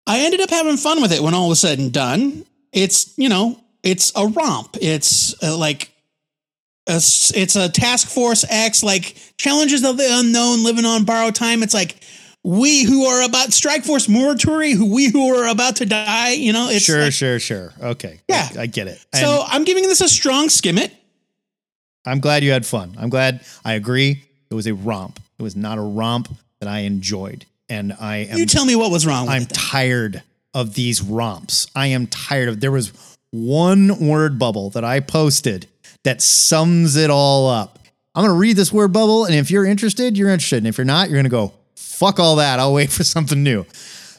I 0.06 0.20
ended 0.20 0.40
up 0.40 0.50
having 0.50 0.76
fun 0.76 1.00
with 1.00 1.12
it 1.12 1.22
when 1.22 1.34
all 1.34 1.48
was 1.48 1.60
said 1.60 1.78
and 1.78 1.92
done. 1.92 2.44
It's, 2.72 3.16
you 3.16 3.28
know, 3.28 3.60
it's 3.84 4.10
a 4.16 4.26
romp. 4.26 4.76
It's 4.80 5.40
uh, 5.42 5.56
like, 5.56 5.90
a 6.88 6.96
it's 6.96 7.54
a 7.54 7.68
Task 7.68 8.08
Force 8.08 8.44
X, 8.48 8.82
like 8.82 9.16
challenges 9.36 9.84
of 9.84 9.96
the 9.96 10.08
unknown, 10.10 10.64
living 10.64 10.84
on 10.84 11.04
borrowed 11.04 11.36
time. 11.36 11.62
It's 11.62 11.74
like, 11.74 12.00
we 12.44 12.82
who 12.84 13.04
are 13.06 13.22
about 13.22 13.52
Strike 13.52 13.84
Force 13.84 14.06
Morituri, 14.08 14.74
who 14.74 14.92
we 14.92 15.08
who 15.10 15.34
are 15.36 15.48
about 15.48 15.76
to 15.76 15.86
die, 15.86 16.32
you 16.32 16.52
know, 16.52 16.68
it's 16.70 16.84
sure, 16.84 17.04
like- 17.04 17.12
sure, 17.12 17.38
sure. 17.38 17.72
Okay. 17.80 18.20
Yeah. 18.28 18.48
I, 18.56 18.62
I 18.62 18.66
get 18.66 18.88
it. 18.88 18.98
so 19.14 19.42
And 19.42 19.48
I'm 19.52 19.64
giving 19.64 19.84
this 19.84 20.00
a 20.00 20.08
strong 20.08 20.48
skim 20.48 20.78
it. 20.78 20.92
I'm 22.04 22.18
glad 22.20 22.42
you 22.42 22.50
had 22.50 22.66
fun. 22.66 22.96
I'm 22.98 23.10
glad 23.10 23.42
I 23.64 23.74
agree. 23.74 24.24
It 24.50 24.54
was 24.54 24.66
a 24.66 24.74
romp. 24.74 25.20
It 25.38 25.42
was 25.42 25.54
not 25.54 25.78
a 25.78 25.82
romp 25.82 26.28
that 26.60 26.68
I 26.68 26.80
enjoyed. 26.80 27.46
And 27.68 27.92
I 28.00 28.16
am 28.28 28.38
You 28.38 28.46
tell 28.46 28.64
me 28.64 28.74
what 28.76 28.90
was 28.90 29.06
wrong 29.06 29.26
with 29.26 29.34
I'm 29.36 29.42
it. 29.42 29.50
tired 29.50 30.22
of 30.52 30.74
these 30.74 31.00
romps. 31.00 31.68
I 31.76 31.86
am 31.88 32.06
tired 32.08 32.48
of 32.48 32.60
there 32.60 32.72
was 32.72 32.92
one 33.30 34.06
word 34.06 34.38
bubble 34.38 34.70
that 34.70 34.84
I 34.84 35.00
posted 35.00 35.66
that 36.04 36.20
sums 36.20 36.96
it 36.96 37.08
all 37.08 37.48
up. 37.48 37.78
I'm 38.14 38.24
gonna 38.24 38.36
read 38.38 38.56
this 38.56 38.70
word 38.72 38.92
bubble, 38.92 39.24
and 39.24 39.34
if 39.34 39.50
you're 39.50 39.64
interested, 39.64 40.18
you're 40.18 40.28
interested. 40.28 40.58
And 40.58 40.66
if 40.66 40.76
you're 40.76 40.84
not, 40.84 41.08
you're 41.08 41.18
gonna 41.18 41.30
go, 41.30 41.54
fuck 42.02 42.18
all 42.18 42.36
that. 42.36 42.58
I'll 42.58 42.72
wait 42.72 42.90
for 42.90 43.04
something 43.04 43.42
new. 43.44 43.64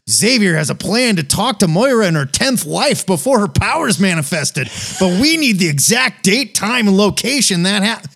Xavier 0.09 0.55
has 0.55 0.69
a 0.69 0.75
plan 0.75 1.17
to 1.17 1.23
talk 1.23 1.59
to 1.59 1.67
Moira 1.67 2.07
in 2.07 2.15
her 2.15 2.25
10th 2.25 2.65
life 2.65 3.05
before 3.05 3.39
her 3.39 3.47
powers 3.47 3.99
manifested, 3.99 4.69
but 4.99 5.19
we 5.21 5.35
need 5.37 5.59
the 5.59 5.67
exact 5.69 6.23
date, 6.23 6.55
time, 6.55 6.87
and 6.87 6.97
location 6.97 7.63
that 7.63 7.83
happened. 7.83 8.15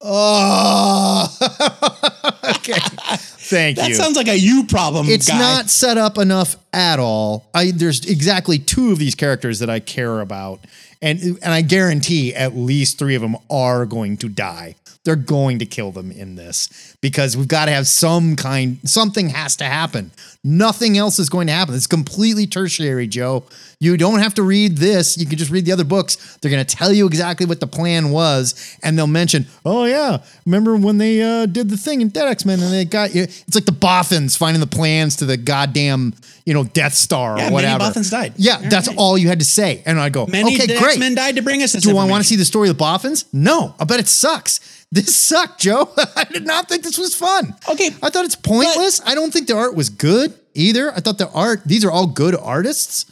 Oh, 0.00 1.26
okay. 2.56 2.78
Thank 2.78 3.76
That 3.78 3.88
you 3.88 3.96
That 3.96 4.02
sounds 4.02 4.16
like 4.16 4.28
a 4.28 4.38
you 4.38 4.64
problem. 4.66 5.06
it's 5.08 5.28
guy. 5.28 5.38
not 5.38 5.70
set 5.70 5.96
up 5.98 6.18
enough 6.18 6.56
at 6.72 6.98
all. 7.00 7.48
I 7.54 7.70
there's 7.72 8.04
exactly 8.04 8.58
two 8.58 8.92
of 8.92 8.98
these 8.98 9.14
characters 9.16 9.58
that 9.58 9.70
I 9.70 9.80
care 9.80 10.20
about, 10.20 10.60
and 11.02 11.20
and 11.42 11.52
I 11.52 11.62
guarantee 11.62 12.32
at 12.34 12.54
least 12.56 12.98
three 12.98 13.16
of 13.16 13.22
them 13.22 13.36
are 13.50 13.86
going 13.86 14.18
to 14.18 14.28
die. 14.28 14.76
They're 15.04 15.16
going 15.16 15.58
to 15.60 15.66
kill 15.66 15.90
them 15.90 16.12
in 16.12 16.36
this 16.36 16.96
because 17.00 17.36
we've 17.36 17.48
got 17.48 17.66
to 17.66 17.70
have 17.72 17.86
some 17.86 18.34
kind. 18.36 18.78
Something 18.88 19.28
has 19.30 19.56
to 19.56 19.64
happen. 19.64 20.10
Nothing 20.44 20.96
else 20.96 21.18
is 21.18 21.28
going 21.28 21.46
to 21.48 21.52
happen. 21.52 21.74
It's 21.74 21.86
completely 21.86 22.46
tertiary, 22.46 23.06
Joe. 23.06 23.44
You 23.80 23.96
don't 23.96 24.18
have 24.20 24.34
to 24.34 24.42
read 24.42 24.78
this. 24.78 25.16
You 25.16 25.26
can 25.26 25.38
just 25.38 25.50
read 25.50 25.64
the 25.64 25.72
other 25.72 25.84
books. 25.84 26.36
They're 26.40 26.50
going 26.50 26.64
to 26.64 26.76
tell 26.76 26.92
you 26.92 27.06
exactly 27.06 27.46
what 27.46 27.60
the 27.60 27.66
plan 27.66 28.10
was, 28.10 28.76
and 28.82 28.98
they'll 28.98 29.06
mention, 29.06 29.46
"Oh 29.64 29.84
yeah, 29.84 30.18
remember 30.46 30.76
when 30.76 30.98
they 30.98 31.22
uh, 31.22 31.46
did 31.46 31.68
the 31.70 31.76
thing 31.76 32.00
in 32.00 32.08
Dead 32.08 32.26
X 32.26 32.44
Men 32.44 32.60
and 32.60 32.72
they 32.72 32.84
got 32.84 33.14
you?" 33.14 33.22
It's 33.24 33.54
like 33.54 33.66
the 33.66 33.72
Bothans 33.72 34.36
finding 34.36 34.60
the 34.60 34.66
plans 34.66 35.16
to 35.16 35.24
the 35.26 35.36
goddamn, 35.36 36.14
you 36.44 36.54
know, 36.54 36.64
Death 36.64 36.94
Star 36.94 37.36
Yeah, 37.36 37.42
or 37.48 37.50
many 37.50 37.54
whatever. 37.54 37.84
Bothans 37.84 38.10
died. 38.10 38.32
Yeah, 38.36 38.60
You're 38.60 38.70
that's 38.70 38.88
right. 38.88 38.96
all 38.96 39.16
you 39.18 39.28
had 39.28 39.38
to 39.40 39.44
say, 39.44 39.82
and 39.86 40.00
I 40.00 40.08
go, 40.08 40.26
Many 40.26 40.56
"Okay, 40.56 40.66
Dead 40.66 40.78
great." 40.80 40.90
X-Men 40.92 41.14
died 41.14 41.36
to 41.36 41.42
bring 41.42 41.62
us 41.62 41.72
this 41.72 41.84
Do 41.84 41.96
I 41.98 42.04
want 42.06 42.22
to 42.22 42.28
see 42.28 42.36
the 42.36 42.44
story 42.44 42.68
of 42.68 42.76
the 42.78 42.82
Bothans? 42.84 43.24
No, 43.32 43.74
I 43.78 43.84
bet 43.84 44.00
it 44.00 44.08
sucks. 44.08 44.76
This 44.90 45.14
sucked, 45.14 45.60
Joe. 45.60 45.90
I 46.16 46.24
did 46.24 46.46
not 46.46 46.66
think 46.68 46.82
this 46.88 46.98
was 46.98 47.14
fun. 47.14 47.54
Okay, 47.70 47.90
I 48.02 48.10
thought 48.10 48.24
it's 48.24 48.34
pointless. 48.36 49.00
I 49.04 49.14
don't 49.14 49.32
think 49.32 49.46
the 49.46 49.56
art 49.56 49.74
was 49.74 49.88
good 49.88 50.34
either. 50.54 50.92
I 50.92 51.00
thought 51.00 51.18
the 51.18 51.30
art, 51.30 51.62
these 51.64 51.84
are 51.84 51.90
all 51.90 52.06
good 52.06 52.34
artists 52.34 53.04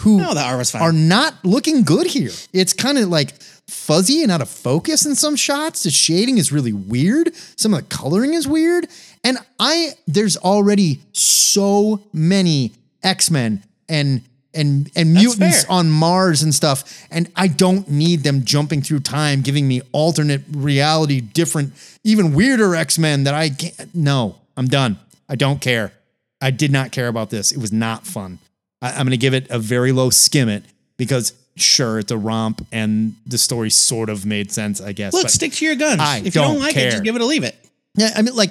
who 0.00 0.18
No, 0.18 0.34
the 0.34 0.40
art 0.42 0.58
was 0.58 0.70
fine. 0.70 0.82
are 0.82 0.92
not 0.92 1.34
looking 1.44 1.82
good 1.82 2.06
here. 2.06 2.32
It's 2.52 2.72
kind 2.72 2.98
of 2.98 3.08
like 3.08 3.34
fuzzy 3.68 4.22
and 4.22 4.30
out 4.32 4.40
of 4.42 4.48
focus 4.48 5.06
in 5.06 5.14
some 5.14 5.36
shots. 5.36 5.82
The 5.84 5.90
shading 5.90 6.38
is 6.38 6.52
really 6.52 6.72
weird. 6.72 7.34
Some 7.56 7.74
of 7.74 7.80
the 7.80 7.94
coloring 7.94 8.34
is 8.34 8.46
weird. 8.46 8.86
And 9.22 9.38
I 9.58 9.92
there's 10.06 10.36
already 10.36 11.00
so 11.12 12.02
many 12.12 12.72
X-Men 13.02 13.62
and 13.88 14.22
and 14.54 14.90
and 14.96 15.14
That's 15.14 15.24
mutants 15.24 15.64
fair. 15.64 15.72
on 15.72 15.90
Mars 15.90 16.42
and 16.42 16.54
stuff. 16.54 17.06
And 17.10 17.30
I 17.36 17.48
don't 17.48 17.88
need 17.88 18.22
them 18.22 18.44
jumping 18.44 18.82
through 18.82 19.00
time, 19.00 19.42
giving 19.42 19.66
me 19.68 19.82
alternate 19.92 20.42
reality, 20.50 21.20
different, 21.20 21.72
even 22.04 22.34
weirder 22.34 22.74
X-Men 22.74 23.24
that 23.24 23.34
I 23.34 23.50
can't. 23.50 23.94
No, 23.94 24.36
I'm 24.56 24.68
done. 24.68 24.98
I 25.28 25.36
don't 25.36 25.60
care. 25.60 25.92
I 26.40 26.50
did 26.50 26.70
not 26.70 26.92
care 26.92 27.08
about 27.08 27.30
this. 27.30 27.52
It 27.52 27.58
was 27.58 27.72
not 27.72 28.06
fun. 28.06 28.38
I, 28.82 28.90
I'm 28.90 29.06
going 29.06 29.10
to 29.10 29.16
give 29.16 29.34
it 29.34 29.48
a 29.50 29.58
very 29.58 29.92
low 29.92 30.10
skim 30.10 30.48
it 30.48 30.62
because 30.96 31.32
sure, 31.56 31.98
it's 31.98 32.10
a 32.12 32.18
romp 32.18 32.66
and 32.72 33.14
the 33.26 33.38
story 33.38 33.70
sort 33.70 34.08
of 34.08 34.26
made 34.26 34.52
sense, 34.52 34.80
I 34.80 34.92
guess. 34.92 35.12
Look, 35.12 35.24
but 35.24 35.30
stick 35.30 35.52
to 35.52 35.64
your 35.64 35.76
guns. 35.76 36.00
I 36.00 36.18
if 36.18 36.26
you 36.26 36.30
don't 36.32 36.54
don't 36.54 36.60
like 36.60 36.72
it, 36.76 36.80
care. 36.80 36.90
just 36.90 37.04
give 37.04 37.16
it 37.16 37.22
a 37.22 37.24
leave 37.26 37.44
it. 37.44 37.56
yeah, 37.96 38.12
I 38.16 38.22
mean, 38.22 38.34
like, 38.34 38.50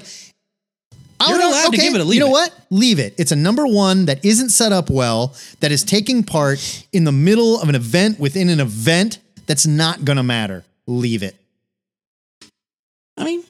You're 1.28 1.38
would- 1.38 1.46
allowed 1.46 1.72
to 1.72 1.78
give 1.78 1.96
it 1.96 2.02
a 2.02 2.04
leave 2.04 2.16
You 2.16 2.20
know 2.22 2.28
it. 2.28 2.32
what? 2.32 2.54
Leave 2.70 3.00
it. 3.00 3.14
It's 3.18 3.32
a 3.32 3.36
number 3.36 3.66
one 3.66 4.06
that 4.06 4.24
isn't 4.26 4.50
set 4.50 4.72
up 4.72 4.90
well, 4.90 5.34
that 5.62 5.72
is 5.72 5.84
taking 5.84 6.24
part 6.24 6.86
in 6.92 7.04
the 7.06 7.12
middle 7.12 7.60
of 7.62 7.70
an 7.70 7.76
event 7.76 8.20
within 8.20 8.50
an 8.50 8.60
event 8.60 9.20
that's 9.46 9.66
not 9.66 10.04
going 10.06 10.18
to 10.18 10.24
matter. 10.24 10.64
Leave 10.88 11.24
it. 11.24 11.36
I 13.18 13.24
mean, 13.24 13.44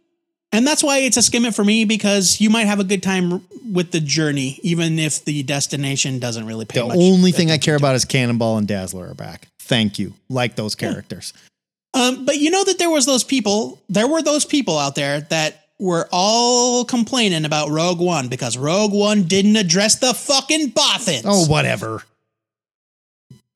and 0.52 0.68
that's 0.68 0.84
why 0.84 1.00
it's 1.00 1.18
a 1.18 1.22
skim 1.22 1.46
it 1.46 1.56
for 1.56 1.64
me 1.64 1.86
because 1.86 2.40
you 2.42 2.50
might 2.50 2.68
have 2.68 2.80
a 2.80 2.84
good 2.84 3.02
time 3.02 3.42
with 3.72 3.92
the 3.92 4.00
journey, 4.00 4.60
even 4.62 5.00
if 5.00 5.24
the 5.26 5.42
destination 5.44 6.20
doesn't 6.20 6.46
really 6.46 6.66
pay 6.66 6.80
The 6.82 6.94
only 6.94 7.32
thing 7.32 7.50
I 7.50 7.58
care 7.58 7.76
about 7.76 7.96
is 7.96 8.06
Cannonball 8.06 8.58
and 8.58 8.68
Dazzler 8.68 9.10
are 9.10 9.14
back. 9.16 9.48
Thank 9.60 9.98
you. 9.98 10.14
Like 10.30 10.56
those 10.56 10.76
characters. 10.76 11.34
Um, 11.96 12.26
but 12.26 12.38
you 12.38 12.52
know 12.52 12.64
that 12.66 12.78
there 12.78 12.90
was 12.90 13.06
those 13.06 13.24
people, 13.24 13.82
there 13.90 14.08
were 14.08 14.22
those 14.22 14.46
people 14.46 14.78
out 14.78 14.96
there 14.96 15.22
that 15.22 15.63
were 15.80 16.08
all 16.12 16.86
complaining 16.86 17.46
about 17.46 17.70
Rogue 17.70 18.00
One 18.00 18.28
because 18.28 18.58
Rogue 18.58 18.94
One 18.94 19.24
didn't 19.24 19.56
address 19.56 19.96
the 19.96 20.14
fucking 20.14 20.72
Bothans. 20.72 21.24
Oh, 21.26 21.46
whatever. 21.46 22.04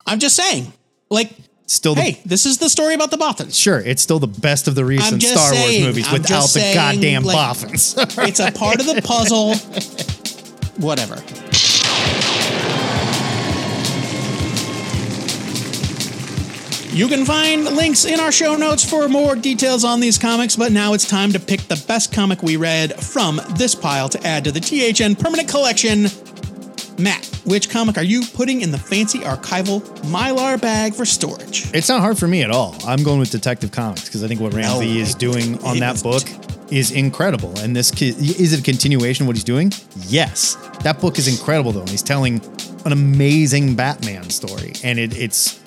I'm 0.06 0.18
just 0.18 0.36
saying. 0.36 0.72
Like, 1.10 1.30
Still 1.66 1.94
the 1.94 2.00
hey, 2.00 2.20
this 2.24 2.46
is 2.46 2.56
the 2.58 2.70
story 2.70 2.94
about 2.94 3.10
the 3.10 3.18
Bothans. 3.18 3.54
Sure, 3.60 3.78
it's 3.78 4.00
still 4.00 4.18
the 4.18 4.26
best 4.26 4.68
of 4.68 4.74
the 4.74 4.84
recent 4.86 5.22
Star 5.22 5.52
saying, 5.52 5.82
Wars 5.82 5.86
movies 5.88 6.06
I'm 6.08 6.14
without 6.14 6.42
the 6.42 6.48
saying, 6.48 6.74
goddamn 6.74 7.24
like- 7.24 7.36
Bothans. 7.36 7.94
It's 8.28 8.40
a 8.40 8.50
part 8.52 8.80
of 8.80 8.86
the 8.86 9.02
puzzle. 9.02 9.54
Whatever. 10.82 11.16
You 16.90 17.06
can 17.06 17.24
find 17.24 17.64
links 17.64 18.04
in 18.04 18.18
our 18.18 18.32
show 18.32 18.56
notes 18.56 18.88
for 18.88 19.08
more 19.08 19.36
details 19.36 19.84
on 19.84 20.00
these 20.00 20.18
comics, 20.18 20.56
but 20.56 20.72
now 20.72 20.94
it's 20.94 21.06
time 21.06 21.32
to 21.32 21.38
pick 21.38 21.60
the 21.62 21.82
best 21.86 22.12
comic 22.12 22.42
we 22.42 22.56
read 22.56 22.94
from 22.94 23.40
this 23.56 23.74
pile 23.74 24.08
to 24.08 24.26
add 24.26 24.44
to 24.44 24.52
the 24.52 24.60
THN 24.60 25.14
permanent 25.14 25.48
collection. 25.48 26.08
Matt, 26.98 27.24
which 27.44 27.70
comic 27.70 27.96
are 27.96 28.02
you 28.04 28.22
putting 28.34 28.62
in 28.62 28.72
the 28.72 28.78
fancy 28.78 29.20
archival 29.20 29.80
Mylar 30.06 30.60
bag 30.60 30.94
for 30.94 31.04
storage? 31.04 31.72
It's 31.72 31.88
not 31.88 32.00
hard 32.00 32.18
for 32.18 32.26
me 32.26 32.42
at 32.42 32.50
all. 32.50 32.74
I'm 32.84 33.04
going 33.04 33.20
with 33.20 33.30
Detective 33.30 33.70
Comics 33.70 34.06
because 34.06 34.24
I 34.24 34.28
think 34.28 34.40
what 34.40 34.52
Ram 34.52 34.80
V 34.80 34.94
No, 34.94 35.00
is 35.00 35.14
doing 35.14 35.62
on 35.62 35.78
that 35.78 36.02
book 36.02 36.22
is 36.72 36.90
incredible. 36.90 37.56
And 37.60 37.76
this 37.76 37.92
ki- 37.92 38.08
is 38.08 38.52
it 38.52 38.60
a 38.60 38.62
continuation 38.62 39.24
of 39.24 39.26
what 39.28 39.36
he's 39.36 39.44
doing? 39.44 39.72
Yes. 40.08 40.56
That 40.82 41.00
book 41.00 41.18
is 41.18 41.28
incredible 41.28 41.70
though. 41.70 41.80
And 41.80 41.90
he's 41.90 42.02
telling 42.02 42.40
an 42.84 42.92
amazing 42.92 43.74
Batman 43.74 44.30
story, 44.30 44.72
and 44.82 44.98
it, 44.98 45.16
it's 45.16 45.57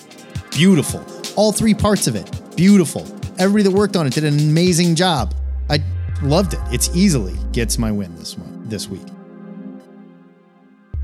beautiful. 0.52 1.04
All 1.36 1.52
three 1.52 1.74
parts 1.74 2.06
of 2.06 2.14
it, 2.14 2.30
beautiful. 2.56 3.02
Everybody 3.38 3.64
that 3.64 3.70
worked 3.70 3.96
on 3.96 4.06
it 4.06 4.12
did 4.12 4.24
an 4.24 4.38
amazing 4.38 4.94
job. 4.94 5.34
I 5.70 5.82
loved 6.22 6.54
it. 6.54 6.60
It's 6.70 6.94
easily 6.94 7.36
gets 7.52 7.78
my 7.78 7.90
win 7.90 8.14
this 8.16 8.36
one 8.36 8.68
this 8.68 8.88
week. 8.88 9.02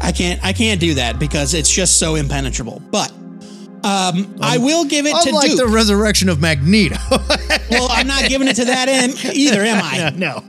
I 0.00 0.12
can't 0.12 0.42
I 0.44 0.52
can't 0.52 0.80
do 0.80 0.94
that 0.94 1.18
because 1.18 1.54
it's 1.54 1.70
just 1.70 1.98
so 1.98 2.14
impenetrable. 2.14 2.80
But 2.90 3.10
um, 3.84 4.36
I 4.40 4.58
will 4.58 4.84
give 4.84 5.06
it 5.06 5.14
to 5.22 5.46
Duke. 5.46 5.56
the 5.56 5.68
resurrection 5.68 6.28
of 6.28 6.40
Magneto. 6.40 6.96
well, 7.70 7.88
I'm 7.90 8.08
not 8.08 8.28
giving 8.28 8.48
it 8.48 8.56
to 8.56 8.64
that 8.64 8.88
em- 8.88 9.32
either, 9.32 9.62
am 9.62 9.82
I? 9.82 10.10
no. 10.16 10.42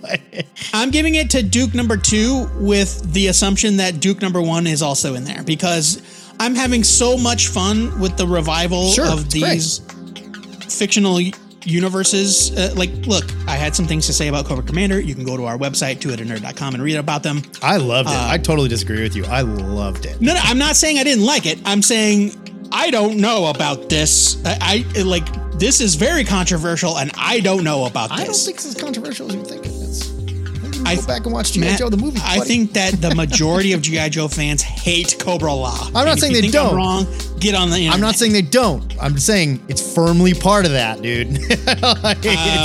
I'm 0.74 0.90
giving 0.90 1.16
it 1.16 1.30
to 1.32 1.44
Duke 1.44 1.76
number 1.76 1.96
two 1.96 2.50
with 2.56 3.14
the 3.14 3.28
assumption 3.28 3.78
that 3.78 4.00
Duke 4.00 4.22
number 4.22 4.42
one 4.42 4.66
is 4.66 4.82
also 4.82 5.14
in 5.14 5.26
there 5.26 5.44
because 5.44 6.02
I'm 6.40 6.56
having 6.56 6.84
so 6.84 7.18
much 7.18 7.48
fun 7.48 8.00
with 8.00 8.18
the 8.18 8.26
revival 8.28 8.92
Sure, 8.92 9.06
of 9.06 9.26
it's 9.26 9.34
great. 9.40 9.52
these 9.54 9.80
fictional 10.78 11.20
universes. 11.66 12.58
Uh, 12.58 12.74
like, 12.76 12.92
look, 13.06 13.26
I 13.48 13.56
had 13.56 13.76
some 13.76 13.86
things 13.86 14.06
to 14.08 14.14
say 14.14 14.28
about 14.28 14.46
Cobra 14.46 14.64
Commander. 14.64 15.00
You 15.00 15.16
can 15.16 15.24
go 15.26 15.36
to 15.38 15.46
our 15.46 15.58
website, 15.58 16.00
two-headed-nerd.com, 16.00 16.74
and 16.76 16.84
read 16.84 16.96
about 16.96 17.24
them. 17.24 17.42
I 17.62 17.78
loved 17.78 18.10
it. 18.10 18.16
Uh, 18.16 18.28
I 18.30 18.38
totally 18.38 18.70
disagree 18.70 19.02
with 19.02 19.16
you. 19.16 19.26
I 19.26 19.42
loved 19.42 20.06
it. 20.06 20.22
No, 20.22 20.34
no, 20.34 20.40
I'm 20.44 20.58
not 20.58 20.76
saying 20.76 20.98
I 20.98 21.04
didn't 21.04 21.26
like 21.26 21.46
it. 21.46 21.60
I'm 21.66 21.82
saying 21.82 22.68
I 22.72 22.90
don't 22.92 23.18
know 23.18 23.48
about 23.48 23.90
this. 23.90 24.44
I, 24.46 24.86
I 24.96 25.02
like 25.02 25.26
this 25.60 25.82
is 25.82 25.96
very 25.96 26.24
controversial, 26.24 26.98
and 26.98 27.12
I 27.18 27.42
don't 27.42 27.64
know 27.66 27.86
about 27.86 28.10
this. 28.12 28.20
I 28.20 28.24
don't 28.26 28.36
think 28.36 28.56
it's 28.58 28.66
as 28.66 28.76
controversial 28.76 29.28
as 29.28 29.36
you 29.36 29.44
think 29.44 29.66
it 29.66 29.72
is. 29.72 29.79
Maybe 29.79 29.79
I- 30.92 30.96
go 30.96 31.08
back 31.08 31.24
and 31.26 31.34
watch 31.34 31.54
G.I. 31.54 31.64
Matt, 31.66 31.80
Joe 31.80 31.90
the 31.90 31.98
movie. 31.98 32.20
I 32.24 32.38
buddy. 32.38 32.48
think 32.48 32.74
that 32.74 32.94
the 33.02 33.14
majority 33.16 33.74
of 33.74 33.82
GI 33.84 34.10
Joe 34.10 34.28
fans 34.28 34.62
hate 34.62 35.16
Cobra-La. 35.20 35.88
I'm 35.88 35.94
not 35.94 36.08
And 36.08 36.10
if 36.14 36.20
saying 36.20 36.34
they 36.34 36.48
don't. 36.48 36.72
I'm 36.72 36.76
wrong. 36.76 37.06
Get 37.40 37.56
on 37.56 37.70
the 37.70 37.78
internet. 37.78 37.94
I'm 37.96 38.02
not 38.02 38.16
saying 38.16 38.34
they 38.34 38.42
don't. 38.42 38.94
I'm 39.02 39.14
just 39.14 39.26
saying 39.26 39.64
it's 39.70 39.96
firmly 39.96 40.34
part 40.34 40.66
of 40.66 40.72
that, 40.74 41.02
dude. 41.02 41.28
it's 41.40 41.84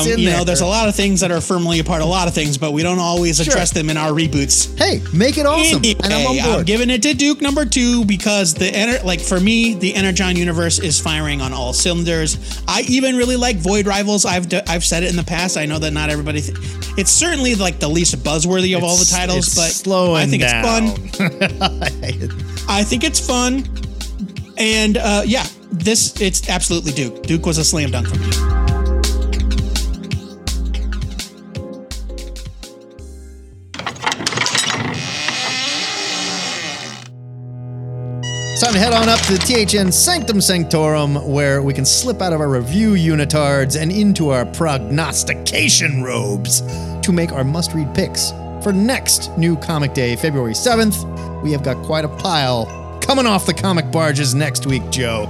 Um, 0.07 0.13
in 0.13 0.19
you 0.19 0.27
there. 0.27 0.39
know, 0.39 0.45
there's 0.45 0.63
a 0.63 0.67
lot 0.67 0.89
of 0.89 0.97
things 0.97 1.21
that 1.21 1.31
are 1.31 1.41
firmly 1.41 1.79
a 1.79 1.85
part 1.85 2.01
of 2.03 2.09
a 2.09 2.11
lot 2.11 2.27
of 2.27 2.35
things, 2.35 2.59
but 2.59 2.73
we 2.73 2.83
don't 2.83 2.99
always 2.99 3.39
address 3.39 3.71
them 3.71 3.89
in 3.89 3.97
our 3.97 4.11
reboots. 4.11 4.77
Hey, 4.77 5.01
make 5.17 5.39
it 5.39 5.47
awesome, 5.47 5.79
Anyway, 5.79 6.01
and 6.03 6.13
I'm 6.13 6.27
on 6.27 6.53
board. 6.55 6.67
giving 6.67 6.91
it 6.91 7.03
to 7.03 7.15
Duke 7.15 7.41
number 7.41 7.65
two 7.65 8.05
because 8.05 8.53
the 8.55 8.69
Ener- 8.71 9.05
like 9.05 9.21
for 9.21 9.39
me, 9.39 9.75
the 9.75 9.95
Energon 9.95 10.35
universe 10.37 10.81
is 10.81 10.99
firing 11.01 11.41
on 11.41 11.53
all 11.53 11.73
cylinders. 11.73 12.61
I 12.67 12.83
even 12.89 13.17
really 13.17 13.37
like 13.37 13.57
Void 13.59 13.87
Rivals. 13.87 14.25
I've 14.27 14.49
d- 14.49 14.61
I've 14.67 14.85
said 14.85 15.05
it 15.05 15.11
in 15.11 15.17
the 15.17 15.23
past. 15.25 15.57
I 15.57 15.67
know 15.67 15.79
that 15.79 15.93
not 15.93 16.11
everybody. 16.11 16.41
Th- 16.41 16.57
it's 16.99 17.13
certainly 17.13 17.55
like 17.55 17.79
the 17.79 17.89
least 17.89 18.17
buzzworthy 18.25 18.77
of 18.77 18.83
all 18.83 18.97
the 18.97 19.03
It's- 19.03 19.11
titles, 19.17 19.47
it's 19.47 19.55
but 19.55 19.71
slowing 19.71 20.17
I 20.23 20.27
think 20.27 20.43
down. 20.43 20.65
it's 20.97 21.17
fun. 21.17 22.51
I 22.69 22.83
think 22.83 23.05
it's 23.05 23.25
fun, 23.25 23.69
and 24.59 24.97
uh, 24.97 25.23
yeah, 25.25 25.47
this 25.71 26.21
it's 26.21 26.49
absolutely 26.49 26.93
Duke. 26.93 27.23
Duke 27.23 27.47
was 27.47 27.59
a 27.59 27.65
slam 27.65 27.91
dunk 27.91 28.09
for 28.09 28.19
me. 28.19 28.55
Time 38.65 38.73
to 38.73 38.79
head 38.79 38.95
on 38.95 39.11
up 39.11 39.21
to 39.27 39.35
the 39.35 39.67
THN 39.67 39.93
Sanctum 39.93 40.41
Sanctorum, 40.41 41.17
where 41.31 41.61
we 41.61 41.75
can 41.75 41.85
slip 41.85 42.23
out 42.23 42.33
of 42.33 42.41
our 42.41 42.49
review 42.49 42.93
unitards 42.93 43.79
and 43.79 43.93
into 43.93 44.31
our 44.31 44.47
prognostication 44.47 46.03
robes 46.03 46.63
to 47.03 47.13
make 47.13 47.31
our 47.33 47.45
must 47.45 47.75
read 47.75 47.95
picks. 47.95 48.31
For 48.63 48.73
next 48.73 49.37
New 49.37 49.59
Comic 49.59 49.93
Day, 49.93 50.17
February 50.17 50.55
7th, 50.55 51.43
we 51.43 51.53
have 51.53 51.63
got 51.63 51.77
quite 51.85 52.07
a 52.07 52.09
pile 52.09 52.65
coming 53.05 53.27
off 53.27 53.47
the 53.47 53.55
comic 53.55 53.91
barges 53.91 54.35
next 54.35 54.67
week, 54.67 54.83
Joe. 54.91 55.27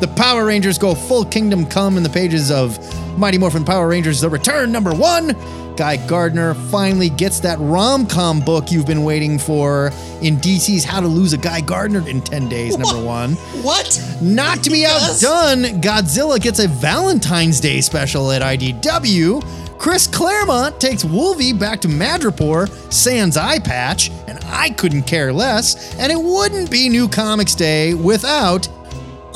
The 0.00 0.08
Power 0.16 0.44
Rangers 0.44 0.78
go 0.78 0.94
full 0.94 1.24
kingdom 1.24 1.66
come 1.66 1.96
in 1.96 2.02
the 2.02 2.08
pages 2.08 2.50
of 2.50 2.78
Mighty 3.18 3.38
Morphin 3.38 3.64
Power 3.64 3.88
Rangers 3.88 4.20
The 4.20 4.28
Return 4.28 4.70
number 4.70 4.94
one. 4.94 5.34
Guy 5.76 5.96
Gardner 6.06 6.54
finally 6.54 7.10
gets 7.10 7.40
that 7.40 7.58
rom 7.58 8.06
com 8.06 8.40
book 8.40 8.70
you've 8.70 8.86
been 8.86 9.04
waiting 9.04 9.38
for 9.38 9.88
in 10.22 10.36
DC's 10.36 10.84
How 10.84 11.00
to 11.00 11.06
Lose 11.08 11.32
a 11.34 11.38
Guy 11.38 11.60
Gardner 11.60 12.06
in 12.08 12.22
10 12.22 12.48
Days, 12.48 12.76
number 12.78 13.02
one. 13.04 13.32
What? 13.62 14.00
Not 14.22 14.62
to 14.64 14.70
be 14.70 14.80
Yes. 14.80 15.22
outdone, 15.24 15.80
Godzilla 15.82 16.40
gets 16.40 16.60
a 16.60 16.68
Valentine's 16.68 17.60
Day 17.60 17.80
special 17.82 18.30
at 18.32 18.40
IDW. 18.42 19.42
Chris 19.78 20.06
Claremont 20.06 20.80
takes 20.80 21.04
Wolvie 21.04 21.52
back 21.52 21.80
to 21.82 21.88
Madripoor, 21.88 22.68
sans 22.92 23.36
eye 23.36 23.58
patch, 23.58 24.10
and 24.26 24.38
I 24.44 24.70
couldn't 24.70 25.02
care 25.02 25.32
less. 25.32 25.94
And 25.98 26.10
it 26.10 26.18
wouldn't 26.18 26.70
be 26.70 26.88
New 26.88 27.08
Comics 27.08 27.54
Day 27.54 27.94
without 27.94 28.68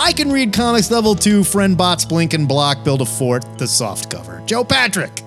I 0.03 0.15
can 0.15 0.33
read 0.33 0.55
comics 0.55 0.91
level 0.91 1.15
two, 1.15 1.45
friend 1.45 1.77
bots 1.77 2.07
blink 2.07 2.33
and 2.33 2.49
block, 2.49 2.85
build 2.85 3.03
a 3.03 3.05
fort, 3.05 3.45
the 3.59 3.67
soft 3.67 4.11
cover. 4.11 4.43
Joe 4.47 4.65
Patrick. 4.65 5.21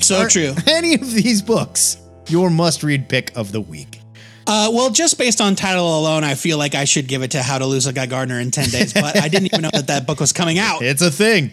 So 0.00 0.16
are 0.22 0.28
true. 0.28 0.52
Any 0.66 0.94
of 0.94 1.12
these 1.12 1.40
books, 1.40 1.98
your 2.26 2.50
must 2.50 2.82
read 2.82 3.08
pick 3.08 3.36
of 3.36 3.52
the 3.52 3.60
week. 3.60 4.00
Uh, 4.48 4.70
well, 4.72 4.90
just 4.90 5.16
based 5.16 5.40
on 5.40 5.54
title 5.54 5.98
alone, 6.00 6.24
I 6.24 6.34
feel 6.34 6.58
like 6.58 6.74
I 6.74 6.84
should 6.86 7.06
give 7.06 7.22
it 7.22 7.32
to 7.32 7.42
How 7.42 7.58
to 7.58 7.66
Lose 7.66 7.86
a 7.86 7.92
Guy 7.92 8.06
Gardner 8.06 8.40
in 8.40 8.50
10 8.50 8.70
Days, 8.70 8.92
but 8.92 9.16
I 9.16 9.28
didn't 9.28 9.46
even 9.46 9.62
know 9.62 9.70
that 9.72 9.86
that 9.86 10.06
book 10.08 10.18
was 10.18 10.32
coming 10.32 10.58
out. 10.58 10.82
It's 10.86 11.02
a 11.02 11.10
thing. 11.10 11.52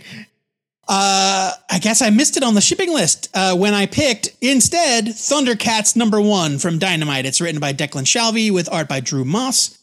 Uh, 0.88 1.52
I 1.70 1.80
guess 1.80 2.02
I 2.02 2.10
missed 2.10 2.36
it 2.36 2.44
on 2.44 2.56
the 2.56 2.62
shipping 2.62 2.94
list 2.94 3.30
uh, 3.34 3.56
when 3.56 3.74
I 3.74 3.86
picked 3.86 4.36
instead 4.42 5.06
Thundercats 5.06 5.96
number 5.96 6.20
one 6.20 6.60
from 6.60 6.78
Dynamite. 6.78 7.26
It's 7.26 7.40
written 7.40 7.62
by 7.62 7.74
Declan 7.74 8.06
Shalvey 8.06 8.52
with 8.52 8.72
art 8.72 8.90
by 8.90 9.00
Drew 9.00 9.24
Moss, 9.24 9.78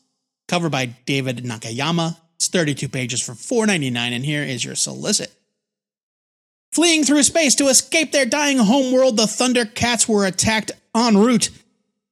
cover 0.47 0.69
by 0.69 0.87
David 1.07 1.39
Nakayama. 1.39 2.17
It's 2.37 2.49
32 2.49 2.89
pages 2.89 3.23
for 3.23 3.33
$4.99, 3.33 3.97
and 3.97 4.25
here 4.25 4.43
is 4.43 4.65
your 4.65 4.75
solicit. 4.75 5.33
Fleeing 6.73 7.05
through 7.05 7.23
space 7.25 7.55
to 7.57 7.69
escape 7.69 8.13
their 8.13 8.27
dying 8.27 8.59
homeworld, 8.59 9.17
the 9.17 9.25
Thundercats 9.25 10.07
were 10.09 10.27
attacked 10.27 10.71
en 10.95 11.17
route 11.17 11.51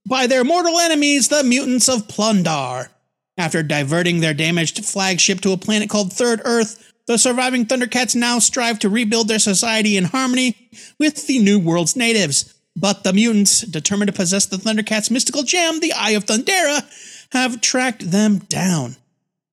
by 0.08 0.26
their 0.26 0.44
mortal 0.44 0.78
enemies, 0.78 1.28
the 1.28 1.44
mutants 1.44 1.88
of 1.88 2.08
Plun-Darr. 2.08 2.90
After 3.36 3.62
diverting 3.62 4.18
their 4.18 4.34
damaged 4.34 4.84
flagship 4.84 5.40
to 5.42 5.52
a 5.52 5.56
planet 5.56 5.88
called 5.88 6.12
Third 6.12 6.40
Earth, 6.44 6.92
the 7.08 7.18
surviving 7.18 7.64
Thundercats 7.64 8.14
now 8.14 8.38
strive 8.38 8.78
to 8.80 8.88
rebuild 8.88 9.26
their 9.28 9.38
society 9.38 9.96
in 9.96 10.04
harmony 10.04 10.70
with 11.00 11.26
the 11.26 11.38
New 11.38 11.58
World's 11.58 11.96
natives. 11.96 12.54
But 12.76 13.02
the 13.02 13.14
mutants, 13.14 13.62
determined 13.62 14.08
to 14.08 14.16
possess 14.16 14.46
the 14.46 14.58
Thundercats' 14.58 15.10
mystical 15.10 15.42
gem, 15.42 15.80
the 15.80 15.94
Eye 15.94 16.10
of 16.10 16.26
Thundera, 16.26 16.84
have 17.32 17.62
tracked 17.62 18.10
them 18.10 18.38
down. 18.38 18.96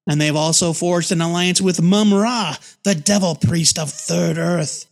And 0.05 0.19
they've 0.21 0.35
also 0.35 0.73
forged 0.73 1.11
an 1.11 1.21
alliance 1.21 1.61
with 1.61 1.81
Mumm-Ra, 1.81 2.57
the 2.83 2.93
devil 2.93 3.35
priest 3.35 3.79
of 3.79 3.89
Third 3.89 4.37
Earth. 4.37 4.85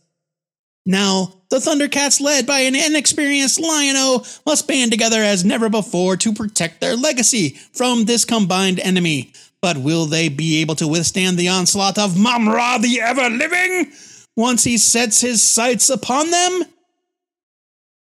Now, 0.86 1.34
the 1.50 1.58
Thundercats, 1.58 2.20
led 2.20 2.46
by 2.46 2.60
an 2.60 2.74
inexperienced 2.74 3.60
Lion-O, 3.60 4.24
must 4.44 4.66
band 4.66 4.90
together 4.90 5.22
as 5.22 5.44
never 5.44 5.68
before 5.68 6.16
to 6.16 6.32
protect 6.32 6.80
their 6.80 6.96
legacy 6.96 7.50
from 7.72 8.06
this 8.06 8.24
combined 8.24 8.80
enemy. 8.80 9.32
But 9.64 9.78
will 9.78 10.04
they 10.04 10.28
be 10.28 10.60
able 10.60 10.74
to 10.74 10.86
withstand 10.86 11.38
the 11.38 11.48
onslaught 11.48 11.96
of 11.96 12.18
Mumm-Ra 12.18 12.76
the 12.76 13.00
Ever-Living 13.00 13.92
once 14.36 14.62
he 14.62 14.76
sets 14.76 15.22
his 15.22 15.40
sights 15.40 15.88
upon 15.88 16.30
them? 16.30 16.64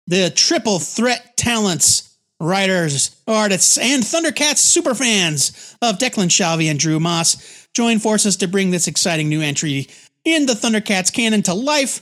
The 0.06 0.30
triple 0.30 0.80
threat 0.80 1.38
talents, 1.38 2.18
writers, 2.41 3.15
artists, 3.30 3.77
and 3.77 4.03
Thundercats 4.03 4.60
superfans 4.60 5.77
of 5.81 5.99
Declan 5.99 6.27
Shalvey 6.27 6.69
and 6.69 6.77
Drew 6.77 6.99
Moss 6.99 7.69
join 7.73 7.99
forces 7.99 8.35
to 8.35 8.49
bring 8.49 8.72
this 8.72 8.90
exciting 8.90 9.30
new 9.30 9.40
entry 9.40 9.88
in 10.26 10.48
the 10.48 10.56
Thundercats 10.56 11.14
canon 11.14 11.44
to 11.44 11.53
life 11.53 12.02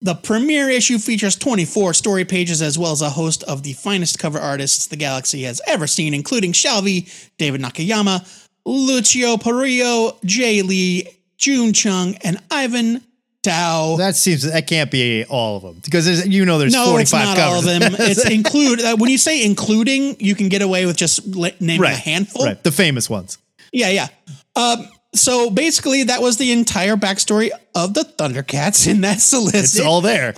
the 0.00 0.14
premiere 0.14 0.68
issue 0.68 0.98
features 0.98 1.34
24 1.34 1.92
story 1.92 2.24
pages 2.24 2.62
as 2.62 2.78
well 2.78 2.92
as 2.92 3.02
a 3.02 3.10
host 3.10 3.42
of 3.44 3.64
the 3.64 3.72
finest 3.72 4.18
cover 4.18 4.38
artists 4.38 4.86
the 4.86 4.96
galaxy 4.96 5.42
has 5.42 5.60
ever 5.66 5.88
seen, 5.88 6.14
including 6.14 6.52
Shalvey, 6.52 7.10
David 7.36 7.60
Nakayama, 7.60 8.47
Lucio 8.68 9.36
Parrillo, 9.38 10.18
Jay 10.24 10.62
Lee, 10.62 11.08
June 11.38 11.72
Chung, 11.72 12.16
and 12.22 12.38
Ivan 12.50 13.02
Tao. 13.42 13.96
That 13.96 14.14
seems 14.14 14.42
that 14.42 14.66
can't 14.66 14.90
be 14.90 15.24
all 15.24 15.56
of 15.56 15.62
them 15.62 15.80
because 15.82 16.04
there's, 16.04 16.28
you 16.28 16.44
know 16.44 16.58
there's 16.58 16.74
no, 16.74 16.86
45 16.86 17.00
it's 17.00 17.12
not 17.12 17.36
covers. 17.36 17.40
all 17.40 17.58
of 17.58 17.64
them. 17.64 17.94
It's 17.98 18.28
include 18.30 18.80
uh, 18.80 18.96
when 18.96 19.10
you 19.10 19.18
say 19.18 19.44
including, 19.44 20.16
you 20.20 20.34
can 20.34 20.48
get 20.48 20.60
away 20.60 20.84
with 20.84 20.96
just 20.96 21.26
li- 21.26 21.54
naming 21.60 21.80
right, 21.80 21.94
a 21.94 22.00
handful. 22.00 22.44
Right, 22.44 22.62
the 22.62 22.72
famous 22.72 23.08
ones. 23.08 23.38
Yeah, 23.72 23.88
yeah. 23.88 24.08
Um, 24.54 24.88
so 25.14 25.48
basically, 25.50 26.04
that 26.04 26.20
was 26.20 26.36
the 26.36 26.52
entire 26.52 26.96
backstory 26.96 27.50
of 27.74 27.94
the 27.94 28.02
Thundercats 28.02 28.86
in 28.86 29.00
that 29.00 29.20
solicit. 29.20 29.60
It's 29.60 29.80
all 29.80 30.02
there. 30.02 30.34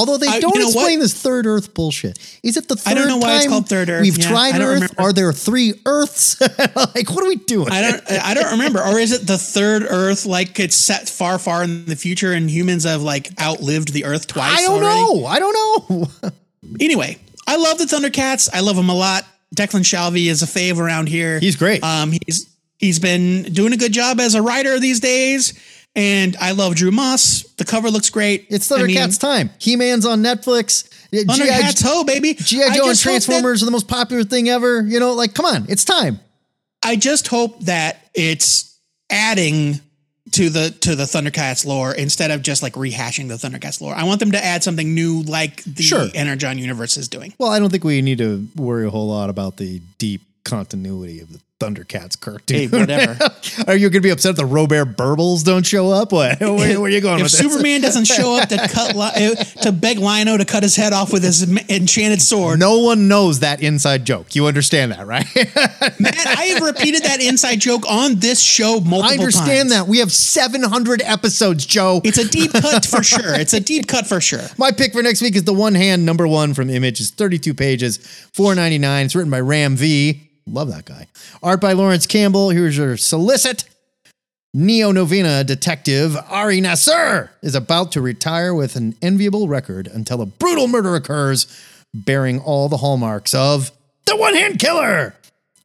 Although 0.00 0.16
they 0.16 0.26
I- 0.28 0.40
don't 0.40 0.58
know 0.58 0.66
explain 0.66 0.98
what? 0.98 1.04
this 1.04 1.14
third 1.14 1.46
Earth 1.46 1.74
bullshit. 1.74 2.18
Is 2.42 2.56
it 2.56 2.68
the 2.68 2.76
third 2.76 2.90
I 2.90 2.94
don't 2.94 3.06
know 3.08 3.18
why 3.18 3.34
it's 3.34 3.44
time 3.44 3.50
called 3.52 3.68
third 3.68 3.90
Earth. 3.90 4.00
We've 4.02 4.16
Yeah, 4.18 4.28
tried 4.30 4.54
Earth. 4.60 4.74
remember. 4.74 4.94
Are 4.98 5.12
there 5.12 5.32
three 5.32 5.74
Earths? 5.84 6.40
like, 6.40 7.10
what 7.10 7.22
are 7.22 7.28
we 7.28 7.36
doing? 7.36 7.70
I 7.70 7.82
don't. 7.82 8.02
I 8.10 8.32
don't 8.34 8.52
remember. 8.52 8.80
Or 8.82 8.98
is 8.98 9.12
it 9.12 9.26
the 9.26 9.36
third 9.38 9.82
Earth? 9.88 10.24
Like 10.26 10.58
it's 10.58 10.76
set 10.76 11.08
far, 11.08 11.38
far 11.38 11.62
in 11.62 11.84
the 11.84 11.96
future, 11.96 12.32
and 12.32 12.48
humans 12.50 12.84
have 12.84 13.02
like 13.02 13.28
outlived 13.40 13.92
the 13.92 14.06
Earth 14.06 14.26
twice. 14.26 14.58
I 14.58 14.62
don't 14.62 14.82
already? 14.82 15.20
know. 15.20 15.26
I 15.26 15.38
don't 15.38 15.88
know. 15.90 16.30
Anyway, 16.78 17.16
I 17.46 17.56
love 17.56 17.78
the 17.78 17.84
Thundercats. 17.84 18.48
I 18.52 18.60
love 18.60 18.76
them 18.76 18.90
a 18.90 18.94
lot. 18.94 19.24
Declan 19.56 19.80
Shalvey 19.82 20.26
is 20.30 20.42
a 20.42 20.46
fave 20.46 20.78
around 20.78 21.08
here. 21.08 21.40
He's 21.40 21.56
great. 21.56 21.82
Um, 21.82 22.12
he's 22.24 22.46
he's 22.78 22.98
been 23.00 23.42
doing 23.44 23.72
a 23.72 23.76
good 23.76 23.92
job 23.92 24.20
as 24.20 24.34
a 24.34 24.42
writer 24.42 24.78
these 24.78 25.00
days, 25.00 25.54
and 25.96 26.36
I 26.40 26.52
love 26.52 26.74
Drew 26.76 26.90
Moss. 26.90 27.42
The 27.56 27.64
cover 27.64 27.90
looks 27.90 28.10
great. 28.10 28.46
It's 28.50 28.68
Thundercats 28.68 29.18
time. 29.18 29.50
He 29.58 29.76
Man's 29.76 30.06
on 30.06 30.22
Netflix. 30.22 30.88
Thundercats 31.12 31.82
ho, 31.84 32.04
baby. 32.04 32.34
G.I. 32.34 32.60
Joe 32.60 32.64
and 32.66 32.76
hope 32.80 32.86
that- 32.90 32.98
Transformers 33.00 33.62
are 33.62 33.66
the 33.66 33.72
most 33.72 33.88
popular 33.88 34.24
thing 34.24 34.48
ever. 34.48 34.82
You 34.82 35.00
know, 35.00 35.12
like, 35.14 35.34
come 35.34 35.46
on, 35.46 35.66
it's 35.68 35.84
time. 35.84 36.20
I 36.82 36.96
just 36.96 37.28
hope 37.28 37.60
that 37.64 38.08
it's 38.14 38.78
adding 39.10 39.80
to 40.32 40.48
the 40.48 40.70
to 40.82 40.94
the 40.94 41.02
Thundercats 41.04 41.66
lore 41.66 41.92
instead 41.92 42.30
of 42.30 42.40
just 42.42 42.62
like 42.62 42.74
rehashing 42.74 43.26
the 43.28 43.34
Thundercats 43.34 43.80
lore. 43.80 43.94
I 43.94 44.04
want 44.04 44.20
them 44.20 44.30
to 44.32 44.42
add 44.44 44.62
something 44.62 44.94
new, 44.94 45.22
like 45.22 45.64
the 45.64 45.82
Sure. 45.82 46.06
Energon 46.14 46.56
universe 46.58 46.96
is 46.96 47.08
doing. 47.08 47.34
Well, 47.38 47.50
I 47.50 47.58
don't 47.58 47.70
think 47.70 47.82
we 47.82 48.00
need 48.00 48.18
to 48.18 48.46
worry 48.54 48.86
a 48.86 48.90
whole 48.90 49.08
lot 49.08 49.28
about 49.28 49.56
the 49.56 49.80
deep 49.98 50.22
continuity 50.44 51.20
of 51.20 51.32
the 51.32 51.40
Thundercats 51.60 52.18
cartoon. 52.18 52.56
Hey, 52.56 52.66
whatever. 52.66 53.16
Are 53.68 53.76
you 53.76 53.90
going 53.90 53.92
to 53.92 54.00
be 54.00 54.10
upset 54.10 54.30
if 54.30 54.36
the 54.36 54.44
Robear 54.44 54.86
Berbils 54.86 55.44
don't 55.44 55.64
show 55.64 55.90
up? 55.90 56.10
What? 56.10 56.40
Where, 56.40 56.56
where 56.56 56.82
are 56.82 56.88
you 56.88 57.00
going 57.00 57.18
if 57.18 57.24
with 57.24 57.32
this? 57.32 57.40
Superman 57.40 57.80
doesn't 57.82 58.06
show 58.06 58.36
up 58.36 58.48
to 58.48 58.56
cut 58.68 58.96
Li- 58.96 59.26
uh, 59.26 59.34
to 59.62 59.72
beg 59.72 59.98
Lionel 59.98 60.38
to 60.38 60.44
cut 60.44 60.62
his 60.62 60.74
head 60.74 60.92
off 60.92 61.12
with 61.12 61.22
his 61.22 61.42
enchanted 61.68 62.20
sword, 62.22 62.58
No 62.58 62.78
one 62.78 63.08
knows 63.08 63.40
that 63.40 63.62
inside 63.62 64.04
joke. 64.04 64.34
You 64.34 64.46
understand 64.46 64.92
that, 64.92 65.06
right? 65.06 65.26
Matt, 66.00 66.26
I 66.26 66.44
have 66.54 66.62
repeated 66.62 67.02
that 67.04 67.20
inside 67.20 67.60
joke 67.60 67.84
on 67.88 68.16
this 68.16 68.42
show 68.42 68.80
multiple 68.80 69.00
times. 69.02 69.10
I 69.10 69.12
understand 69.12 69.68
times. 69.68 69.72
that. 69.72 69.86
We 69.86 69.98
have 69.98 70.10
700 70.12 71.02
episodes, 71.02 71.66
Joe. 71.66 72.00
It's 72.04 72.18
a 72.18 72.26
deep 72.28 72.52
cut 72.52 72.86
for 72.86 73.02
sure. 73.02 73.34
It's 73.34 73.52
a 73.52 73.60
deep 73.60 73.86
cut 73.86 74.06
for 74.06 74.20
sure. 74.20 74.42
My 74.56 74.72
pick 74.72 74.92
for 74.92 75.02
next 75.02 75.20
week 75.20 75.36
is 75.36 75.44
the 75.44 75.54
one 75.54 75.74
hand 75.74 76.06
number 76.06 76.26
one 76.26 76.54
from 76.54 76.70
Image. 76.70 77.00
It's 77.00 77.10
32 77.10 77.54
pages, 77.54 77.98
4.99. 77.98 79.04
It's 79.04 79.14
written 79.14 79.30
by 79.30 79.40
Ram 79.40 79.76
V. 79.76 80.29
Love 80.52 80.68
that 80.68 80.84
guy. 80.84 81.06
Art 81.42 81.60
by 81.60 81.72
Laurence 81.72 82.06
Campbell. 82.06 82.50
Here's 82.50 82.76
your 82.76 82.96
solicit. 82.96 83.64
Neo 84.52 84.90
Novena 84.90 85.44
detective 85.44 86.16
Ari 86.28 86.60
Nasser 86.60 87.30
is 87.40 87.54
about 87.54 87.92
to 87.92 88.00
retire 88.00 88.52
with 88.52 88.74
an 88.74 88.96
enviable 89.00 89.46
record 89.46 89.86
until 89.86 90.20
a 90.20 90.26
brutal 90.26 90.66
murder 90.66 90.96
occurs, 90.96 91.46
bearing 91.94 92.40
all 92.40 92.68
the 92.68 92.78
hallmarks 92.78 93.32
of 93.32 93.70
the 94.06 94.16
one 94.16 94.34
hand 94.34 94.58
killer, 94.58 95.14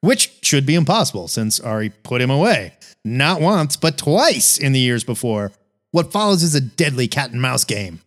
which 0.02 0.32
should 0.44 0.68
be 0.68 0.76
impossible 0.76 1.28
since 1.28 1.60
Ari 1.60 1.90
put 2.04 2.22
him 2.22 2.30
away. 2.30 2.74
Not 3.04 3.42
once, 3.42 3.76
but 3.76 3.98
twice 3.98 4.58
in 4.58 4.72
the 4.72 4.80
years 4.80 5.04
before. 5.04 5.52
What 5.90 6.12
follows 6.12 6.44
is 6.44 6.54
a 6.54 6.62
deadly 6.62 7.08
cat 7.08 7.32
and 7.32 7.42
mouse 7.42 7.64
game 7.64 8.02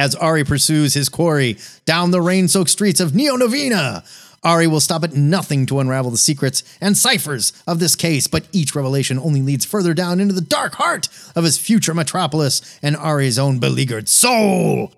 as 0.00 0.14
Ari 0.14 0.44
pursues 0.44 0.94
his 0.94 1.10
quarry 1.10 1.58
down 1.84 2.10
the 2.10 2.22
rain 2.22 2.48
soaked 2.48 2.70
streets 2.70 3.00
of 3.00 3.14
Neo 3.14 3.36
Novena. 3.36 4.02
Ari 4.42 4.66
will 4.66 4.80
stop 4.80 5.04
at 5.04 5.14
nothing 5.14 5.66
to 5.66 5.80
unravel 5.80 6.10
the 6.10 6.16
secrets 6.16 6.62
and 6.80 6.96
ciphers 6.96 7.52
of 7.66 7.78
this 7.78 7.94
case, 7.94 8.26
but 8.26 8.46
each 8.52 8.74
revelation 8.74 9.18
only 9.18 9.42
leads 9.42 9.64
further 9.64 9.92
down 9.92 10.18
into 10.18 10.34
the 10.34 10.40
dark 10.40 10.74
heart 10.74 11.08
of 11.36 11.44
his 11.44 11.58
future 11.58 11.92
metropolis 11.92 12.78
and 12.82 12.96
Ari's 12.96 13.38
own 13.38 13.58
beleaguered 13.58 14.08
soul. 14.08 14.92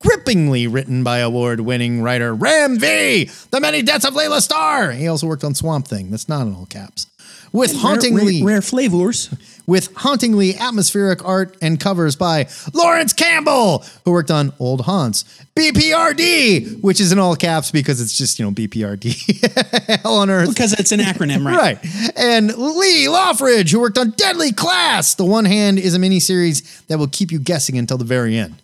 Grippingly 0.00 0.66
written 0.66 1.04
by 1.04 1.18
award 1.18 1.60
winning 1.60 2.02
writer 2.02 2.34
Ram 2.34 2.78
V, 2.78 3.30
The 3.50 3.60
Many 3.60 3.82
Deaths 3.82 4.06
of 4.06 4.14
Layla 4.14 4.40
Starr. 4.40 4.92
He 4.92 5.06
also 5.06 5.26
worked 5.26 5.44
on 5.44 5.54
Swamp 5.54 5.86
Thing. 5.86 6.10
That's 6.10 6.28
not 6.28 6.46
in 6.46 6.54
all 6.54 6.66
caps. 6.66 7.06
With 7.52 7.76
hauntingly 7.76 8.42
rare, 8.42 8.54
rare 8.54 8.62
flavors. 8.62 9.28
With 9.70 9.94
hauntingly 9.94 10.56
atmospheric 10.56 11.24
art 11.24 11.56
and 11.62 11.78
covers 11.78 12.16
by 12.16 12.48
Laurence 12.74 13.12
Campbell, 13.12 13.84
who 14.04 14.10
worked 14.10 14.32
on 14.32 14.52
Old 14.58 14.80
Haunts, 14.80 15.22
BPRD, 15.54 16.82
which 16.82 17.00
is 17.00 17.12
in 17.12 17.20
all 17.20 17.36
caps 17.36 17.70
because 17.70 18.00
it's 18.00 18.18
just, 18.18 18.40
you 18.40 18.44
know, 18.44 18.50
BPRD. 18.50 20.00
Hell 20.02 20.16
on 20.16 20.28
Earth. 20.28 20.48
Because 20.48 20.72
it's 20.72 20.90
an 20.90 20.98
acronym, 20.98 21.46
right? 21.46 21.78
Right. 21.80 22.12
And 22.16 22.52
Lee 22.58 23.08
Loughridge, 23.08 23.70
who 23.70 23.78
worked 23.78 23.96
on 23.96 24.10
Deadly 24.10 24.50
Class. 24.50 25.14
The 25.14 25.24
One 25.24 25.44
Hand 25.44 25.78
is 25.78 25.94
a 25.94 25.98
miniseries 25.98 26.84
that 26.88 26.98
will 26.98 27.06
keep 27.06 27.30
you 27.30 27.38
guessing 27.38 27.78
until 27.78 27.96
the 27.96 28.04
very 28.04 28.36
end. 28.36 28.56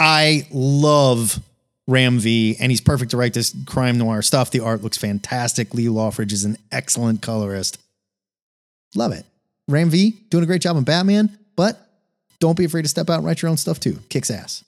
I 0.00 0.46
love 0.50 1.40
Ram 1.86 2.18
V, 2.18 2.56
and 2.58 2.72
he's 2.72 2.80
perfect 2.80 3.10
to 3.10 3.18
write 3.18 3.34
this 3.34 3.54
crime 3.66 3.98
noir 3.98 4.22
stuff. 4.22 4.50
The 4.50 4.60
art 4.60 4.82
looks 4.82 4.96
fantastic. 4.96 5.74
Lee 5.74 5.90
Loughridge 5.90 6.32
is 6.32 6.46
an 6.46 6.56
excellent 6.70 7.20
colorist. 7.20 7.78
Love 8.94 9.12
it. 9.12 9.26
Ram 9.68 9.90
V 9.90 10.10
doing 10.28 10.44
a 10.44 10.46
great 10.46 10.62
job 10.62 10.76
on 10.76 10.84
Batman, 10.84 11.36
but 11.56 11.78
don't 12.40 12.56
be 12.56 12.64
afraid 12.64 12.82
to 12.82 12.88
step 12.88 13.08
out 13.08 13.18
and 13.18 13.26
write 13.26 13.42
your 13.42 13.50
own 13.50 13.56
stuff 13.56 13.78
too. 13.80 13.98
Kicks 14.08 14.30
ass. 14.30 14.64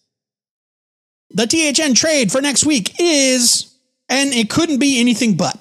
The 1.30 1.46
THN 1.46 1.94
trade 1.94 2.30
for 2.30 2.40
next 2.40 2.64
week 2.64 2.94
is, 3.00 3.74
and 4.08 4.32
it 4.32 4.50
couldn't 4.50 4.78
be 4.78 5.00
anything 5.00 5.36
but, 5.36 5.58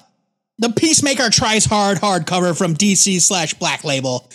the 0.58 0.70
Peacemaker 0.70 1.30
Tries 1.30 1.64
Hard 1.64 1.98
hardcover 1.98 2.56
from 2.56 2.74
DC 2.74 3.20
slash 3.20 3.54
Black 3.54 3.82
Label. 3.82 4.30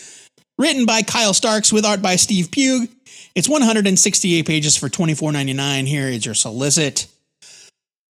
Written 0.57 0.85
by 0.85 1.01
Kyle 1.01 1.33
Starks 1.33 1.71
with 1.71 1.85
art 1.85 2.01
by 2.01 2.17
Steve 2.17 2.51
Pugh. 2.51 2.89
It's 3.35 3.47
168 3.47 4.45
pages 4.45 4.75
for 4.75 4.89
$24.99. 4.89 5.87
Here 5.87 6.07
is 6.09 6.25
your 6.25 6.35
solicit. 6.35 7.07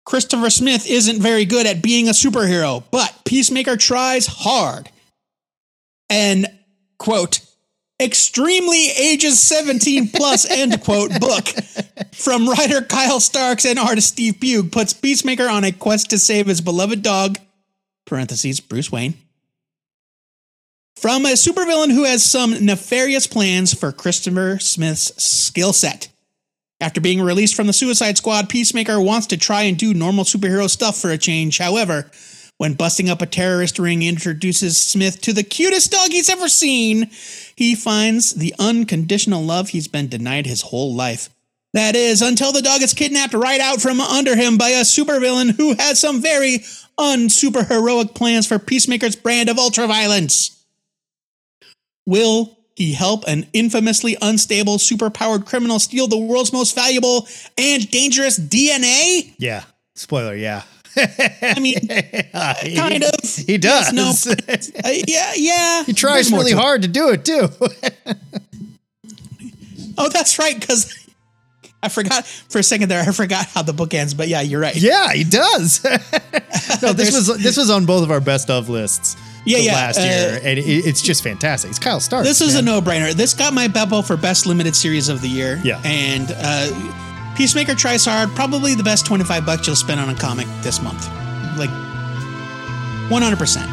Christopher 0.06 0.49
Smith 0.49 0.90
isn't 0.90 1.22
very 1.22 1.45
good 1.45 1.68
at 1.68 1.84
being 1.84 2.08
a 2.08 2.12
superhero, 2.12 2.84
but 2.90 3.14
Peacemaker 3.26 3.78
tries 3.78 4.26
hard. 4.26 4.90
And, 6.10 6.48
quote, 7.02 7.40
extremely 7.99 8.90
ages 8.91 9.41
17 9.41 10.10
plus, 10.10 10.45
end 10.49 10.82
quote, 10.84 11.19
book 11.19 11.48
from 12.14 12.48
writer 12.48 12.82
Kyle 12.84 13.19
Starks 13.19 13.65
and 13.65 13.80
artist 13.80 14.10
Steve 14.10 14.40
Pugh 14.40 14.64
puts 14.64 14.94
Peacemaker 14.94 15.49
on 15.49 15.64
a 15.64 15.72
quest 15.72 16.11
to 16.11 16.19
save 16.19 16.45
his 16.45 16.61
beloved 16.61 17.02
dog, 17.02 17.40
parentheses, 18.06 18.60
Bruce 18.60 18.91
Wayne, 18.91 19.15
from 20.95 21.26
a 21.26 21.30
supervillain 21.30 21.91
who 21.91 22.03
has 22.03 22.23
some 22.23 22.64
nefarious 22.64 23.26
plans 23.26 23.73
for 23.73 23.91
Christopher 23.91 24.60
Smith's 24.60 25.11
skill 25.22 25.73
set. 25.73 26.07
After 26.80 27.02
being 27.02 27.22
released 27.22 27.56
from 27.56 27.65
the 27.65 27.73
Suicide 27.73 28.18
Squad, 28.18 28.48
Peacemaker 28.48 29.02
wants 29.02 29.28
to 29.28 29.38
try 29.38 29.64
and 29.64 29.78
do 29.78 29.95
normal 29.95 30.23
superhero 30.23 30.69
stuff 30.69 30.99
for 30.99 31.10
a 31.10 31.18
change. 31.18 31.57
However, 31.57 32.10
when 32.61 32.75
busting 32.75 33.09
up 33.09 33.23
a 33.23 33.25
terrorist 33.25 33.79
ring 33.79 34.03
introduces 34.03 34.77
Smith 34.77 35.19
to 35.19 35.33
the 35.33 35.41
cutest 35.41 35.91
dog 35.91 36.11
he's 36.11 36.29
ever 36.29 36.47
seen, 36.47 37.09
he 37.55 37.73
finds 37.73 38.35
the 38.35 38.53
unconditional 38.59 39.43
love 39.43 39.69
he's 39.69 39.88
been 39.88 40.07
denied 40.07 40.45
his 40.45 40.61
whole 40.61 40.93
life. 40.93 41.31
That 41.73 41.95
is, 41.95 42.21
until 42.21 42.51
the 42.51 42.61
dog 42.61 42.83
is 42.83 42.93
kidnapped 42.93 43.33
right 43.33 43.59
out 43.59 43.81
from 43.81 43.99
under 43.99 44.35
him 44.35 44.59
by 44.59 44.69
a 44.69 44.81
supervillain 44.81 45.57
who 45.57 45.73
has 45.73 45.99
some 45.99 46.21
very 46.21 46.59
unsuperheroic 46.99 48.13
plans 48.13 48.45
for 48.45 48.59
Peacemaker's 48.59 49.15
brand 49.15 49.49
of 49.49 49.57
ultraviolence. 49.57 50.61
Will 52.05 52.55
he 52.75 52.93
help 52.93 53.23
an 53.27 53.47
infamously 53.53 54.17
unstable, 54.21 54.77
superpowered 54.77 55.47
criminal 55.47 55.79
steal 55.79 56.07
the 56.07 56.15
world's 56.15 56.53
most 56.53 56.75
valuable 56.75 57.27
and 57.57 57.89
dangerous 57.89 58.39
DNA? 58.39 59.33
Yeah. 59.39 59.63
Spoiler, 59.95 60.35
yeah. 60.35 60.61
I 60.97 61.59
mean, 61.59 61.80
kind 62.76 63.03
of. 63.03 63.19
He 63.23 63.57
does. 63.57 63.93
No, 63.93 64.13
uh, 64.30 64.89
yeah, 65.07 65.34
yeah. 65.35 65.84
he 65.84 65.93
tries 65.93 66.31
really 66.31 66.51
hard 66.51 66.81
to 66.84 66.88
do 66.88 67.09
it 67.09 67.26
too. 67.26 67.49
Oh, 69.97 70.07
that's 70.07 70.39
right. 70.39 70.57
Because 70.59 71.07
I 71.84 71.89
forgot 71.89 72.26
for 72.26 72.57
a 72.57 72.63
second 72.63 72.89
there. 72.89 73.01
I 73.01 73.11
forgot 73.11 73.45
how 73.47 73.61
the 73.61 73.73
book 73.73 73.93
ends. 73.93 74.13
But 74.15 74.30
yeah, 74.30 74.41
you're 74.41 74.61
right. 74.61 74.76
yeah, 74.76 75.11
he 75.11 75.26
does. 75.26 75.84
no, 76.81 76.93
this 76.93 77.13
was 77.13 77.38
this 77.38 77.57
was 77.57 77.69
on 77.69 77.85
both 77.85 78.01
of 78.01 78.09
our 78.09 78.22
best 78.22 78.49
of 78.49 78.69
lists. 78.69 79.18
Yeah, 79.45 79.57
yeah, 79.57 79.73
Last 79.73 79.99
uh, 79.99 80.03
year, 80.03 80.39
and 80.43 80.57
it, 80.57 80.63
it's 80.65 81.01
just 81.01 81.23
fantastic. 81.23 81.69
It's 81.72 81.77
Kyle 81.77 81.99
Stark. 81.99 82.23
This 82.23 82.41
is 82.41 82.55
a 82.55 82.61
no-brainer. 82.61 83.11
This 83.13 83.34
got 83.34 83.53
my 83.53 83.68
Beppo 83.68 84.05
for 84.05 84.15
best 84.15 84.45
limited 84.45 84.76
series 84.76 85.09
of 85.09 85.22
the 85.22 85.30
year. 85.30 85.59
Yeah. 85.63 85.81
and 85.84 86.34
uh, 86.35 87.10
Peacemaker 87.36 87.76
tries 87.76 88.06
hard. 88.06 88.30
Probably 88.36 88.76
the 88.76 88.84
best 88.84 89.06
twenty-five 89.06 89.45
bucks 89.45 89.66
you'll 89.66 89.76
spend 89.76 89.99
on 89.99 90.10
a 90.10 90.16
comic 90.16 90.48
this 90.62 90.82
month. 90.82 91.08
Like 91.58 91.72
one 93.10 93.22
hundred 93.22 93.40
percent. 93.40 93.70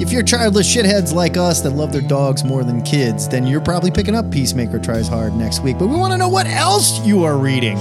If 0.00 0.12
you're 0.12 0.22
childless 0.22 0.72
shitheads 0.74 1.12
like 1.12 1.36
us 1.36 1.60
that 1.62 1.70
love 1.70 1.92
their 1.92 2.00
dogs 2.00 2.44
more 2.44 2.62
than 2.62 2.82
kids, 2.82 3.28
then 3.28 3.46
you're 3.46 3.60
probably 3.60 3.90
picking 3.90 4.14
up 4.14 4.30
Peacemaker 4.30 4.78
Tries 4.78 5.08
Hard 5.08 5.34
next 5.34 5.60
week. 5.60 5.76
But 5.76 5.88
we 5.88 5.96
want 5.96 6.12
to 6.12 6.18
know 6.18 6.28
what 6.28 6.46
else 6.46 7.04
you 7.04 7.24
are 7.24 7.36
reading. 7.36 7.76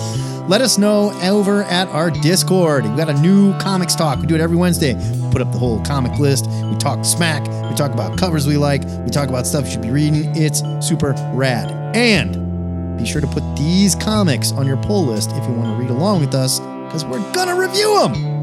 let 0.47 0.61
us 0.61 0.77
know 0.77 1.11
over 1.21 1.63
at 1.63 1.87
our 1.89 2.09
Discord. 2.09 2.85
We 2.85 2.95
got 2.95 3.09
a 3.09 3.21
new 3.21 3.57
comics 3.59 3.95
talk. 3.95 4.19
We 4.19 4.27
do 4.27 4.35
it 4.35 4.41
every 4.41 4.55
Wednesday. 4.55 4.93
Put 5.37 5.45
up 5.45 5.53
the 5.53 5.59
whole 5.59 5.79
comic 5.85 6.17
list. 6.17 6.47
We 6.47 6.75
talk 6.77 7.05
smack. 7.05 7.43
We 7.69 7.75
talk 7.75 7.91
about 7.91 8.17
covers 8.17 8.47
we 8.47 8.57
like. 8.57 8.83
We 9.05 9.11
talk 9.11 9.29
about 9.29 9.45
stuff 9.45 9.65
you 9.65 9.71
should 9.73 9.83
be 9.83 9.91
reading. 9.91 10.35
It's 10.35 10.63
super 10.81 11.13
rad. 11.35 11.69
And 11.95 12.97
be 12.97 13.05
sure 13.05 13.21
to 13.21 13.27
put 13.27 13.43
these 13.55 13.93
comics 13.93 14.51
on 14.51 14.65
your 14.65 14.77
pull 14.77 15.05
list 15.05 15.29
if 15.33 15.47
you 15.47 15.53
want 15.53 15.77
to 15.77 15.79
read 15.79 15.91
along 15.91 16.21
with 16.21 16.33
us, 16.33 16.59
because 16.59 17.05
we're 17.05 17.19
gonna 17.33 17.55
review 17.55 17.99
them. 17.99 18.36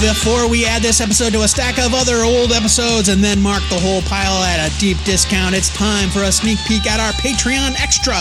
Before 0.00 0.48
we 0.48 0.64
add 0.64 0.80
this 0.80 1.00
episode 1.00 1.32
to 1.32 1.42
a 1.42 1.48
stack 1.48 1.76
of 1.78 1.92
other 1.92 2.22
old 2.22 2.52
episodes 2.52 3.08
and 3.08 3.22
then 3.22 3.40
mark 3.40 3.64
the 3.68 3.80
whole 3.80 4.00
pile 4.02 4.44
at 4.44 4.64
a 4.64 4.78
deep 4.78 4.96
discount, 5.02 5.56
it's 5.56 5.74
time 5.74 6.08
for 6.08 6.22
a 6.22 6.30
sneak 6.30 6.60
peek 6.68 6.86
at 6.86 7.00
our 7.00 7.10
Patreon 7.14 7.74
Extra. 7.80 8.14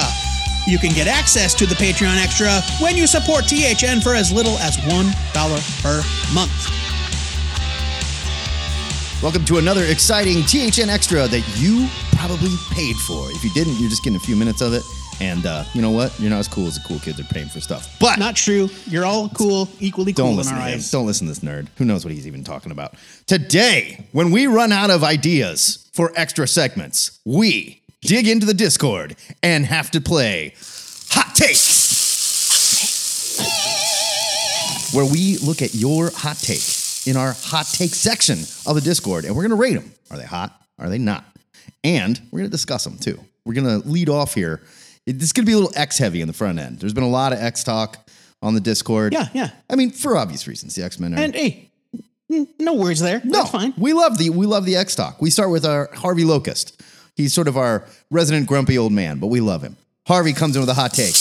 You 0.66 0.80
can 0.80 0.90
get 0.90 1.06
access 1.06 1.54
to 1.54 1.68
the 1.68 1.76
Patreon 1.76 2.18
Extra 2.18 2.50
when 2.82 2.98
you 2.98 3.06
support 3.06 3.46
THN 3.46 4.02
for 4.02 4.16
as 4.16 4.32
little 4.32 4.58
as 4.58 4.78
$1 4.78 5.84
per 5.84 6.02
month. 6.34 6.68
Welcome 9.22 9.46
to 9.46 9.60
another 9.60 9.84
exciting 9.84 10.42
THN 10.42 10.90
Extra 10.90 11.28
that 11.28 11.44
you 11.60 11.88
probably 12.14 12.58
paid 12.72 12.96
for. 12.96 13.30
If 13.30 13.44
you 13.44 13.52
didn't, 13.52 13.76
you're 13.76 13.92
just 13.92 14.02
getting 14.02 14.18
a 14.18 14.20
few 14.20 14.36
minutes 14.36 14.62
of 14.62 14.74
it. 14.74 14.97
And 15.20 15.46
uh, 15.46 15.64
you 15.74 15.82
know 15.82 15.92
what? 15.92 16.18
You're 16.20 16.30
not 16.30 16.40
as 16.40 16.48
cool 16.48 16.68
as 16.68 16.76
the 16.76 16.88
cool 16.88 17.00
kids 17.00 17.20
are 17.20 17.24
paying 17.24 17.48
for 17.50 17.60
stuff. 17.60 17.98
But 18.00 18.20
Not 18.20 18.36
true. 18.36 18.70
You're 18.86 19.06
all 19.06 19.30
cool, 19.30 19.68
equally 19.80 20.14
don't 20.14 20.26
cool 20.26 20.32
in 20.34 20.38
listen 20.38 20.54
our 20.56 20.60
to 20.62 20.68
him. 20.68 20.76
eyes. 20.76 20.92
Don't 20.92 21.06
listen 21.08 21.26
to 21.28 21.32
this 21.34 21.40
nerd. 21.40 21.68
Who 21.78 21.86
knows 21.86 22.06
what 22.06 22.14
he's 22.14 22.28
even 22.28 22.44
talking 22.44 22.72
about? 22.72 22.94
Today, 23.26 24.06
when 24.12 24.30
we 24.32 24.46
run 24.48 24.72
out 24.72 24.90
of 24.92 25.04
ideas 25.04 25.90
for 25.94 26.12
extra 26.16 26.48
segments, 26.48 27.20
we 27.26 27.82
dig 28.02 28.28
into 28.28 28.46
the 28.46 28.54
Discord 28.54 29.16
and 29.42 29.66
have 29.66 29.90
to 29.92 30.02
play 30.02 30.54
Hot 31.10 31.34
Take. 31.34 31.58
Where 34.94 35.06
we 35.06 35.38
look 35.40 35.62
at 35.62 35.76
your 35.76 36.10
hot 36.12 36.38
take 36.38 36.64
in 37.08 37.18
our 37.18 37.34
hot 37.34 37.66
take 37.72 37.94
section 37.94 38.40
of 38.66 38.76
the 38.76 38.82
Discord 38.82 39.26
and 39.26 39.36
we're 39.36 39.42
going 39.44 39.50
to 39.52 39.56
rate 39.62 39.74
them. 39.74 39.92
Are 40.10 40.18
they 40.18 40.24
hot? 40.26 40.60
Are 40.80 40.90
they 40.90 40.98
not? 40.98 41.26
And 41.84 42.20
we're 42.32 42.40
going 42.40 42.50
to 42.50 42.52
discuss 42.52 42.84
them 42.86 42.98
too. 42.98 43.20
We're 43.46 43.54
going 43.54 43.82
to 43.82 43.88
lead 43.88 44.10
off 44.10 44.34
here. 44.34 44.62
It- 45.08 45.14
This 45.20 45.30
is 45.30 45.34
going 45.34 45.46
to 45.46 45.50
be 45.50 45.54
a 45.54 45.58
little 45.58 45.72
X 45.76 45.98
heavy 45.98 46.22
in 46.22 46.28
the 46.28 46.34
front 46.34 46.60
end. 46.60 46.80
There's 46.80 46.94
been 46.94 47.04
a 47.04 47.10
lot 47.10 47.34
of 47.34 47.40
X 47.40 47.64
talk 47.64 47.98
on 48.44 48.54
the 48.54 48.60
Discord. 48.62 49.14
Yeah, 49.14 49.30
yeah. 49.34 49.50
I 49.70 49.76
mean, 49.76 49.90
for 49.90 50.16
obvious 50.16 50.48
reasons, 50.48 50.76
the 50.76 50.84
X 50.84 51.00
Men 51.00 51.16
are. 51.16 51.18
And 51.20 51.34
hey, 51.34 51.72
no 52.60 52.76
words 52.76 53.00
there. 53.00 53.22
no, 53.24 53.40
That's 53.40 53.50
fine. 53.52 53.74
We 53.78 53.94
love 53.94 54.18
the 54.20 54.30
we 54.30 54.46
love 54.46 54.66
the 54.66 54.76
X 54.76 54.94
talk. 54.96 55.20
We 55.22 55.30
start 55.32 55.50
with 55.50 55.66
our 55.66 55.90
Harvey 55.96 56.26
Locust. 56.26 56.80
He's 57.16 57.34
sort 57.34 57.48
of 57.48 57.58
our 57.58 57.86
resident 58.12 58.46
grumpy 58.48 58.78
old 58.78 58.92
man, 58.92 59.18
but 59.18 59.28
we 59.28 59.40
love 59.40 59.64
him. 59.64 59.76
Harvey 60.08 60.34
comes 60.34 60.56
in 60.56 60.62
with 60.62 60.70
a 60.70 60.76
hot 60.76 60.94
take. 60.94 61.16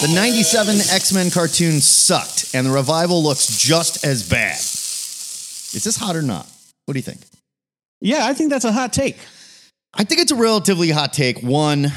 The 0.00 0.08
97 0.14 0.76
X 0.90 1.12
Men 1.12 1.30
cartoon 1.30 1.80
sucked, 1.80 2.54
and 2.54 2.66
the 2.66 2.70
revival 2.70 3.22
looks 3.22 3.58
just 3.58 4.04
as 4.04 4.28
bad. 4.28 4.56
Is 4.58 5.82
this 5.84 5.96
hot 5.96 6.16
or 6.16 6.22
not? 6.22 6.48
What 6.86 6.94
do 6.94 6.98
you 6.98 7.02
think? 7.04 7.20
Yeah, 8.00 8.26
I 8.26 8.32
think 8.32 8.50
that's 8.50 8.64
a 8.64 8.72
hot 8.72 8.92
take. 8.92 9.18
I 9.92 10.04
think 10.04 10.20
it's 10.20 10.32
a 10.32 10.36
relatively 10.36 10.90
hot 10.90 11.12
take. 11.12 11.42
One, 11.42 11.92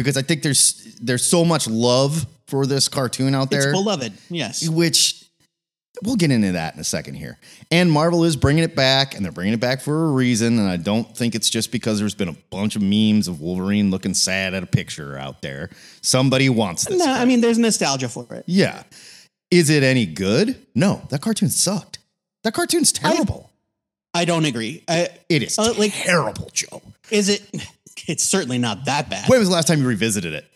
because 0.00 0.16
I 0.16 0.22
think 0.22 0.42
there's 0.42 0.96
there's 1.00 1.26
so 1.26 1.44
much 1.44 1.68
love 1.68 2.26
for 2.46 2.64
this 2.66 2.88
cartoon 2.88 3.34
out 3.34 3.50
there. 3.50 3.68
It's 3.70 3.78
beloved. 3.78 4.12
Yes. 4.30 4.66
which 4.68 5.22
we'll 6.02 6.16
get 6.16 6.30
into 6.30 6.52
that 6.52 6.72
in 6.74 6.80
a 6.80 6.84
second 6.84 7.14
here. 7.14 7.38
And 7.70 7.92
Marvel 7.92 8.24
is 8.24 8.34
bringing 8.34 8.64
it 8.64 8.74
back, 8.74 9.14
and 9.14 9.22
they're 9.24 9.32
bringing 9.32 9.52
it 9.52 9.60
back 9.60 9.82
for 9.82 10.06
a 10.06 10.12
reason. 10.12 10.58
And 10.58 10.68
I 10.68 10.78
don't 10.78 11.14
think 11.14 11.34
it's 11.34 11.50
just 11.50 11.70
because 11.70 11.98
there's 11.98 12.14
been 12.14 12.28
a 12.28 12.36
bunch 12.48 12.74
of 12.76 12.80
memes 12.82 13.28
of 13.28 13.40
Wolverine 13.42 13.90
looking 13.90 14.14
sad 14.14 14.54
at 14.54 14.62
a 14.62 14.66
picture 14.66 15.18
out 15.18 15.42
there. 15.42 15.68
Somebody 16.00 16.48
wants 16.48 16.86
this. 16.86 16.98
No, 16.98 17.04
crap. 17.04 17.20
I 17.20 17.24
mean, 17.26 17.42
there's 17.42 17.58
nostalgia 17.58 18.08
for 18.08 18.26
it. 18.34 18.44
yeah. 18.46 18.84
Is 19.50 19.68
it 19.68 19.82
any 19.82 20.06
good? 20.06 20.64
No, 20.76 21.02
that 21.10 21.20
cartoon 21.22 21.48
sucked. 21.50 21.98
That 22.44 22.54
cartoon's 22.54 22.92
terrible. 22.92 23.49
I 24.14 24.24
don't 24.24 24.44
agree. 24.44 24.82
I, 24.88 25.08
it 25.28 25.42
is 25.42 25.58
uh, 25.58 25.72
like- 25.78 25.92
terrible, 25.94 26.50
Joe. 26.52 26.82
is 27.10 27.28
it? 27.28 27.42
It's 28.06 28.24
certainly 28.24 28.56
not 28.56 28.86
that 28.86 29.10
bad. 29.10 29.28
When 29.28 29.38
was 29.40 29.48
the 29.48 29.54
last 29.54 29.68
time 29.68 29.80
you 29.80 29.86
revisited 29.86 30.32
it? 30.32 30.46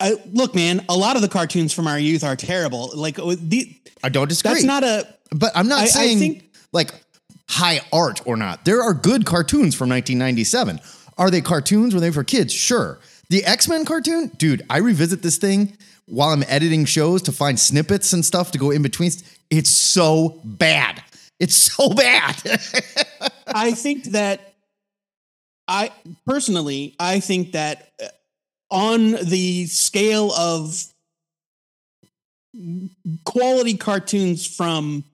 I, 0.00 0.16
look, 0.32 0.54
man, 0.54 0.84
a 0.88 0.96
lot 0.96 1.14
of 1.16 1.22
the 1.22 1.28
cartoons 1.28 1.72
from 1.72 1.86
our 1.86 1.98
youth 1.98 2.24
are 2.24 2.34
terrible. 2.34 2.90
Like 2.92 3.18
uh, 3.20 3.36
the, 3.38 3.72
I 4.02 4.08
don't 4.08 4.28
disagree. 4.28 4.54
that's 4.54 4.64
not 4.64 4.82
a. 4.82 5.06
But 5.30 5.52
I'm 5.54 5.68
not 5.68 5.80
I- 5.80 5.82
I 5.82 5.86
saying 5.86 6.18
think- 6.18 6.50
like 6.72 6.92
high 7.48 7.80
art 7.92 8.20
or 8.26 8.36
not. 8.36 8.64
There 8.64 8.82
are 8.82 8.92
good 8.94 9.24
cartoons 9.24 9.74
from 9.76 9.88
1997. 9.90 10.80
Are 11.16 11.30
they 11.30 11.40
cartoons? 11.40 11.94
Were 11.94 12.00
they 12.00 12.10
for 12.10 12.24
kids? 12.24 12.52
Sure. 12.52 12.98
The 13.30 13.44
X 13.44 13.68
Men 13.68 13.84
cartoon, 13.84 14.32
dude. 14.36 14.62
I 14.68 14.78
revisit 14.78 15.22
this 15.22 15.36
thing 15.38 15.76
while 16.06 16.30
I'm 16.30 16.42
editing 16.48 16.84
shows 16.84 17.22
to 17.22 17.32
find 17.32 17.58
snippets 17.60 18.12
and 18.12 18.24
stuff 18.24 18.50
to 18.52 18.58
go 18.58 18.70
in 18.72 18.82
between. 18.82 19.12
It's 19.50 19.70
so 19.70 20.40
bad. 20.44 21.02
It's 21.44 21.56
so 21.56 21.90
bad. 21.90 22.40
I 23.46 23.72
think 23.72 24.04
that 24.04 24.54
I 25.68 25.90
personally, 26.26 26.96
I 26.98 27.20
think 27.20 27.52
that 27.52 27.92
uh, 28.02 28.06
on 28.70 29.10
the 29.10 29.66
scale 29.66 30.32
of 30.32 30.82
quality 33.24 33.76
cartoons 33.76 34.46
from 34.46 35.04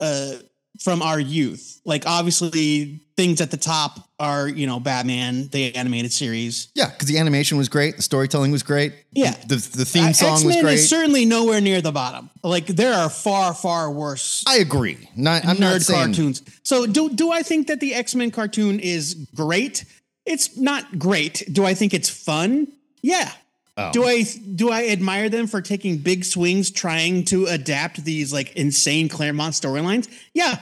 uh 0.00 0.36
from 0.80 1.02
our 1.02 1.18
youth, 1.20 1.80
like 1.84 2.06
obviously 2.06 3.00
things 3.16 3.40
at 3.40 3.50
the 3.50 3.56
top 3.56 3.98
are 4.18 4.46
you 4.48 4.66
know 4.66 4.78
Batman, 4.80 5.48
the 5.48 5.74
animated 5.74 6.12
series. 6.12 6.68
yeah, 6.74 6.88
because 6.90 7.08
the 7.08 7.18
animation 7.18 7.56
was 7.58 7.68
great, 7.68 7.96
the 7.96 8.02
storytelling 8.02 8.50
was 8.52 8.62
great. 8.62 8.92
Yeah. 9.12 9.32
the 9.46 9.56
the 9.56 9.84
theme 9.84 10.06
Uh, 10.06 10.12
song 10.12 10.32
was 10.32 10.44
X-Men 10.56 10.62
great. 10.64 10.74
is 10.74 10.88
certainly 10.88 11.24
nowhere 11.24 11.60
near 11.60 11.80
the 11.80 11.92
bottom. 11.92 12.30
Like 12.42 12.66
there 12.66 12.94
are 12.94 13.08
far, 13.10 13.54
far 13.54 13.90
worse 13.90 14.44
I 14.46 14.56
agree. 14.58 15.08
Not 15.16 15.44
I'm 15.46 15.58
not 15.58 15.76
nerd 15.76 15.82
saying 15.84 16.04
cartoons. 16.14 16.42
So 16.62 16.86
do 16.86 17.10
do 17.10 17.30
I 17.32 17.42
think 17.42 17.66
that 17.68 17.80
the 17.80 17.94
X 17.94 18.14
Men 18.14 18.30
cartoon 18.30 18.80
is 18.80 19.14
great? 19.34 19.84
It's 20.24 20.56
not 20.56 20.98
great. 20.98 21.44
Do 21.52 21.64
I 21.64 21.74
think 21.74 21.94
it's 21.94 22.08
fun? 22.10 22.68
Yeah. 23.02 23.30
Oh. 23.76 23.92
Do 23.92 24.04
I 24.04 24.22
do 24.22 24.70
I 24.70 24.88
admire 24.88 25.28
them 25.28 25.46
for 25.46 25.60
taking 25.60 25.98
big 25.98 26.24
swings 26.24 26.70
trying 26.70 27.24
to 27.26 27.46
adapt 27.46 28.02
these 28.04 28.32
like 28.32 28.56
insane 28.56 29.08
Claremont 29.08 29.54
storylines? 29.54 30.08
Yeah. 30.32 30.58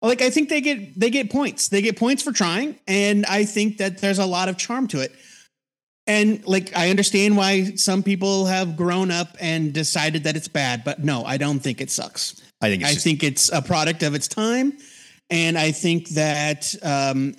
Like 0.00 0.22
I 0.22 0.30
think 0.30 0.48
they 0.48 0.60
get 0.60 0.98
they 0.98 1.10
get 1.10 1.30
points. 1.30 1.68
They 1.68 1.82
get 1.82 1.96
points 1.96 2.22
for 2.22 2.32
trying 2.32 2.78
and 2.86 3.26
I 3.26 3.44
think 3.44 3.78
that 3.78 3.98
there's 3.98 4.18
a 4.18 4.26
lot 4.26 4.48
of 4.48 4.56
charm 4.56 4.86
to 4.88 5.00
it. 5.00 5.12
And 6.06 6.44
like 6.46 6.76
I 6.76 6.90
understand 6.90 7.36
why 7.36 7.74
some 7.76 8.02
people 8.02 8.46
have 8.46 8.76
grown 8.76 9.10
up 9.10 9.36
and 9.40 9.72
decided 9.72 10.24
that 10.24 10.36
it's 10.36 10.48
bad, 10.48 10.84
but 10.84 11.02
no, 11.02 11.24
I 11.24 11.36
don't 11.36 11.60
think 11.60 11.80
it 11.80 11.90
sucks. 11.90 12.40
I 12.60 12.68
think 12.68 12.82
it's 12.82 12.90
I 12.90 12.94
just, 12.94 13.04
think 13.04 13.22
it's 13.22 13.50
a 13.52 13.62
product 13.62 14.02
of 14.02 14.14
its 14.14 14.28
time, 14.28 14.72
and 15.30 15.58
I 15.58 15.72
think 15.72 16.08
that 16.10 16.74
um, 16.82 17.34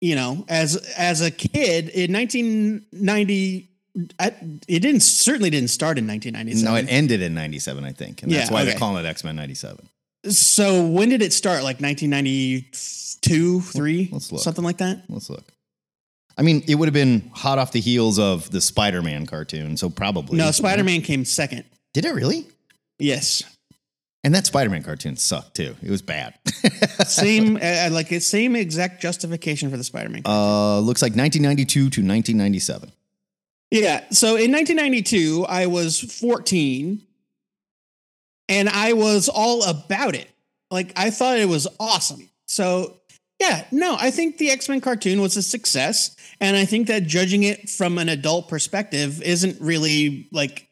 you 0.00 0.14
know, 0.14 0.44
as 0.48 0.76
as 0.96 1.20
a 1.20 1.30
kid 1.30 1.90
in 1.90 2.12
1990, 2.12 3.69
I, 4.18 4.28
it 4.68 4.80
didn't 4.80 5.00
certainly 5.00 5.50
didn't 5.50 5.70
start 5.70 5.98
in 5.98 6.06
1997. 6.06 6.64
no, 6.64 6.78
it 6.78 6.86
ended 6.92 7.22
in 7.22 7.34
'97, 7.34 7.84
I 7.84 7.92
think, 7.92 8.22
and 8.22 8.30
that's 8.32 8.48
Yeah, 8.48 8.54
why 8.54 8.60
okay. 8.62 8.70
they're 8.70 8.78
calling 8.78 9.04
it 9.04 9.08
X 9.08 9.24
Men 9.24 9.36
'97. 9.36 9.88
so 10.28 10.86
when 10.86 11.08
did 11.08 11.22
it 11.22 11.32
start? 11.32 11.62
Like 11.64 11.80
1992, 11.80 13.60
three, 13.60 14.08
Let's 14.12 14.30
look. 14.32 14.42
something 14.42 14.64
like 14.64 14.78
that. 14.78 15.02
Let's 15.08 15.30
look. 15.30 15.44
I 16.38 16.42
mean, 16.42 16.62
it 16.68 16.76
would 16.76 16.86
have 16.86 16.94
been 16.94 17.30
hot 17.34 17.58
off 17.58 17.72
the 17.72 17.80
heels 17.80 18.18
of 18.18 18.50
the 18.50 18.60
Spider-Man 18.60 19.26
cartoon, 19.26 19.76
so 19.76 19.90
probably. 19.90 20.38
No, 20.38 20.50
Spider 20.52 20.84
Man 20.84 21.02
came 21.02 21.24
second. 21.24 21.64
Did 21.92 22.04
it 22.04 22.14
really? 22.14 22.46
Yes, 22.98 23.42
And 24.22 24.34
that 24.34 24.46
Spider-Man 24.46 24.82
cartoon 24.82 25.16
sucked 25.16 25.56
too. 25.56 25.74
It 25.82 25.90
was 25.90 26.02
bad. 26.02 26.34
same 27.06 27.56
uh, 27.60 27.88
like 27.90 28.08
same 28.22 28.54
exact 28.56 29.02
justification 29.02 29.70
for 29.70 29.76
the 29.76 29.84
Spider 29.84 30.08
Man. 30.10 30.22
uh, 30.24 30.78
looks 30.80 31.02
like 31.02 31.12
1992 31.16 31.66
to 31.80 31.84
1997. 31.86 32.92
Yeah. 33.70 34.04
So 34.10 34.28
in 34.36 34.50
1992, 34.52 35.46
I 35.48 35.66
was 35.66 36.00
14 36.00 37.02
and 38.48 38.68
I 38.68 38.92
was 38.94 39.28
all 39.28 39.64
about 39.64 40.14
it. 40.14 40.28
Like, 40.70 40.92
I 40.96 41.10
thought 41.10 41.38
it 41.38 41.48
was 41.48 41.66
awesome. 41.78 42.28
So, 42.46 42.96
yeah, 43.40 43.64
no, 43.70 43.96
I 43.98 44.10
think 44.10 44.38
the 44.38 44.50
X 44.50 44.68
Men 44.68 44.80
cartoon 44.80 45.20
was 45.20 45.36
a 45.36 45.42
success. 45.42 46.14
And 46.40 46.56
I 46.56 46.64
think 46.64 46.88
that 46.88 47.04
judging 47.06 47.42
it 47.44 47.68
from 47.70 47.98
an 47.98 48.08
adult 48.08 48.48
perspective 48.48 49.22
isn't 49.22 49.60
really 49.60 50.28
like, 50.32 50.68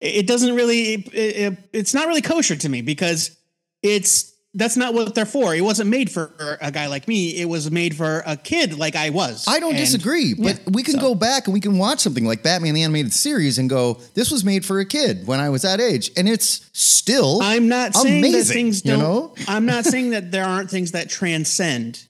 it 0.00 0.26
doesn't 0.26 0.54
really, 0.54 0.94
it, 0.94 1.14
it- 1.14 1.58
it's 1.72 1.94
not 1.94 2.08
really 2.08 2.22
kosher 2.22 2.56
to 2.56 2.68
me 2.68 2.82
because 2.82 3.36
it's 3.82 4.32
that's 4.54 4.76
not 4.76 4.94
what 4.94 5.14
they're 5.14 5.24
for. 5.26 5.54
It 5.54 5.60
wasn't 5.60 5.90
made 5.90 6.10
for 6.10 6.58
a 6.60 6.72
guy 6.72 6.88
like 6.88 7.06
me. 7.06 7.36
It 7.40 7.44
was 7.48 7.70
made 7.70 7.96
for 7.96 8.22
a 8.26 8.36
kid 8.36 8.76
like 8.76 8.96
I 8.96 9.10
was. 9.10 9.44
I 9.46 9.60
don't 9.60 9.70
And- 9.76 9.78
disagree, 9.78 10.34
but 10.34 10.56
yeah, 10.56 10.70
we 10.72 10.82
can 10.82 10.94
so- 10.94 11.00
go 11.00 11.14
back 11.14 11.46
and 11.46 11.54
we 11.54 11.60
can 11.60 11.78
watch 11.78 12.00
something 12.00 12.24
like 12.24 12.42
Batman 12.42 12.74
the 12.74 12.82
Animated 12.82 13.12
Series 13.12 13.58
and 13.58 13.70
go, 13.70 14.00
this 14.14 14.30
was 14.30 14.44
made 14.44 14.64
for 14.64 14.80
a 14.80 14.84
kid 14.84 15.26
when 15.26 15.38
I 15.38 15.50
was 15.50 15.62
that 15.62 15.80
age. 15.80 16.10
And 16.16 16.28
it's 16.28 16.68
still 16.72 17.40
I'm 17.42 17.68
not 17.68 17.94
saying 17.94 18.18
amazing, 18.24 18.38
that 18.40 18.52
things 18.52 18.82
don't. 18.82 18.98
know? 18.98 19.34
I'm 19.48 19.66
not 19.66 19.84
saying 19.84 20.10
that 20.16 20.32
there 20.32 20.44
aren't 20.44 20.68
things 20.68 20.92
that 20.92 21.08
transcend. 21.10 22.04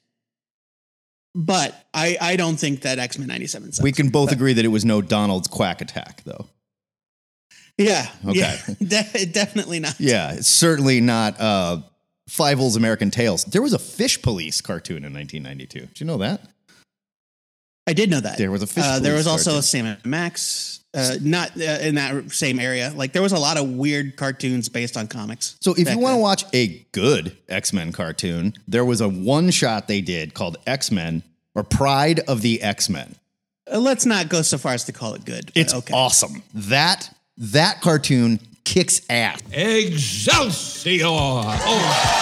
But 1.35 1.75
I, 1.95 2.17
I 2.21 2.37
don't 2.37 2.57
think 2.57 2.83
that 2.83 2.99
X 2.99 3.17
Men 3.19 3.29
'97. 3.29 3.73
Sucks. 3.73 3.83
We 3.85 3.93
can 3.93 4.09
both 4.09 4.31
But- 4.31 4.37
agree 4.37 4.53
that 4.55 4.65
it 4.65 4.69
was 4.69 4.85
no 4.85 5.01
Donald's 5.01 5.47
quack 5.47 5.81
attack, 5.81 6.23
though. 6.25 6.49
Yeah. 7.79 8.07
Okay. 8.27 8.39
Yeah. 8.39 8.75
De- 9.13 9.27
definitely 9.27 9.79
not. 9.81 9.95
Yeah, 10.01 10.33
it's 10.33 10.49
certainly 10.49 11.01
not 11.01 11.41
uh, 11.41 11.83
Fievel's 12.31 12.77
American 12.77 13.11
Tails. 13.11 13.45
There 13.45 13.61
was 13.61 13.73
a 13.73 13.79
Fish 13.79 14.23
Police 14.23 14.61
cartoon 14.61 14.99
in 14.99 15.13
1992. 15.13 15.81
Did 15.81 16.01
you 16.01 16.07
know 16.07 16.19
that? 16.19 16.41
I 17.89 17.93
did 17.93 18.09
know 18.09 18.21
that. 18.21 18.39
There 18.39 18.53
was 18.53 18.63
a 18.63 18.69
Fish 18.69 18.85
Uh, 18.87 19.01
there 19.01 19.15
was 19.15 19.27
also 19.27 19.51
cartoon. 19.51 19.63
Sam 19.63 19.87
and 19.87 20.07
Max. 20.07 20.79
Uh, 20.95 21.17
not 21.21 21.51
uh, 21.57 21.79
in 21.83 21.97
that 21.97 22.31
same 22.31 22.61
area. 22.61 22.93
Like 22.95 23.13
there 23.13 23.23
was 23.23 23.33
a 23.33 23.39
lot 23.39 23.57
of 23.57 23.69
weird 23.71 24.17
cartoons 24.17 24.69
based 24.69 24.97
on 24.97 25.09
comics. 25.09 25.57
So 25.61 25.75
if 25.77 25.91
you 25.91 25.99
want 25.99 26.15
to 26.15 26.21
watch 26.21 26.45
a 26.55 26.87
good 26.93 27.37
X 27.49 27.73
Men 27.73 27.91
cartoon, 27.91 28.55
there 28.69 28.85
was 28.85 29.01
a 29.01 29.09
one 29.09 29.51
shot 29.51 29.89
they 29.89 30.01
did 30.01 30.35
called 30.35 30.57
X 30.69 30.93
Men 30.93 31.25
or 31.57 31.65
Pryde 31.65 32.21
of 32.21 32.43
the 32.43 32.63
X 32.63 32.89
Men. 32.89 33.17
Uh, 33.73 33.81
let's 33.81 34.07
not 34.07 34.29
go 34.29 34.43
so 34.43 34.57
far 34.57 34.73
as 34.73 34.85
to 34.85 34.93
call 34.93 35.15
it 35.15 35.25
good. 35.25 35.51
It's 35.57 35.75
okay. 35.75 35.95
awesome. 35.95 36.45
That 36.55 37.13
that 37.39 37.81
cartoon 37.81 38.39
kicks 38.71 39.01
ass. 39.11 39.41
Excelsior! 39.53 41.03
Oh. 41.07 42.17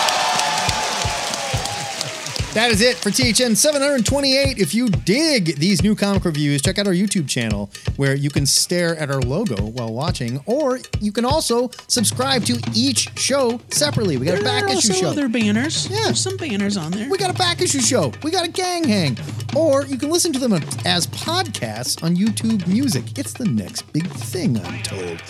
That 2.55 2.71
is 2.71 2.81
it 2.81 2.97
for 2.97 3.11
THN 3.11 3.55
728. 3.55 4.59
If 4.59 4.75
you 4.75 4.89
dig 4.89 5.57
these 5.59 5.83
new 5.83 5.95
comic 5.95 6.25
reviews, 6.25 6.63
check 6.63 6.79
out 6.79 6.87
our 6.87 6.95
YouTube 6.95 7.29
channel 7.29 7.71
where 7.97 8.15
you 8.15 8.31
can 8.31 8.47
stare 8.47 8.97
at 8.97 9.11
our 9.11 9.21
logo 9.21 9.63
while 9.67 9.93
watching, 9.93 10.41
or 10.47 10.81
you 11.01 11.13
can 11.13 11.27
also 11.27 11.69
subscribe 11.87 12.45
to 12.47 12.59
each 12.75 13.17
show 13.19 13.61
separately. 13.71 14.17
We 14.17 14.25
got 14.25 14.39
a 14.39 14.43
There 14.43 14.45
back 14.45 14.63
are 14.65 14.69
issue 14.71 14.93
also 14.93 14.93
show. 14.95 15.09
other 15.09 15.29
banners. 15.29 15.87
Yeah. 15.91 16.05
There's 16.05 16.21
some 16.21 16.39
banners 16.39 16.79
on 16.79 16.91
there. 16.93 17.09
We 17.11 17.19
got 17.19 17.31
a 17.31 17.39
back 17.39 17.61
issue 17.61 17.81
show. 17.81 18.11
We 18.25 18.31
got 18.31 18.47
a 18.47 18.51
gang 18.51 18.85
hang. 18.85 19.19
Or 19.55 19.85
you 19.85 19.99
can 19.99 20.09
listen 20.11 20.33
to 20.33 20.39
them 20.39 20.55
as 20.87 21.07
podcasts 21.09 22.03
on 22.03 22.17
YouTube 22.17 22.67
Music. 22.67 23.19
It's 23.19 23.35
the 23.35 23.45
next 23.45 23.83
big 23.93 24.09
thing, 24.09 24.59
I'm 24.59 24.83
told. 24.83 25.23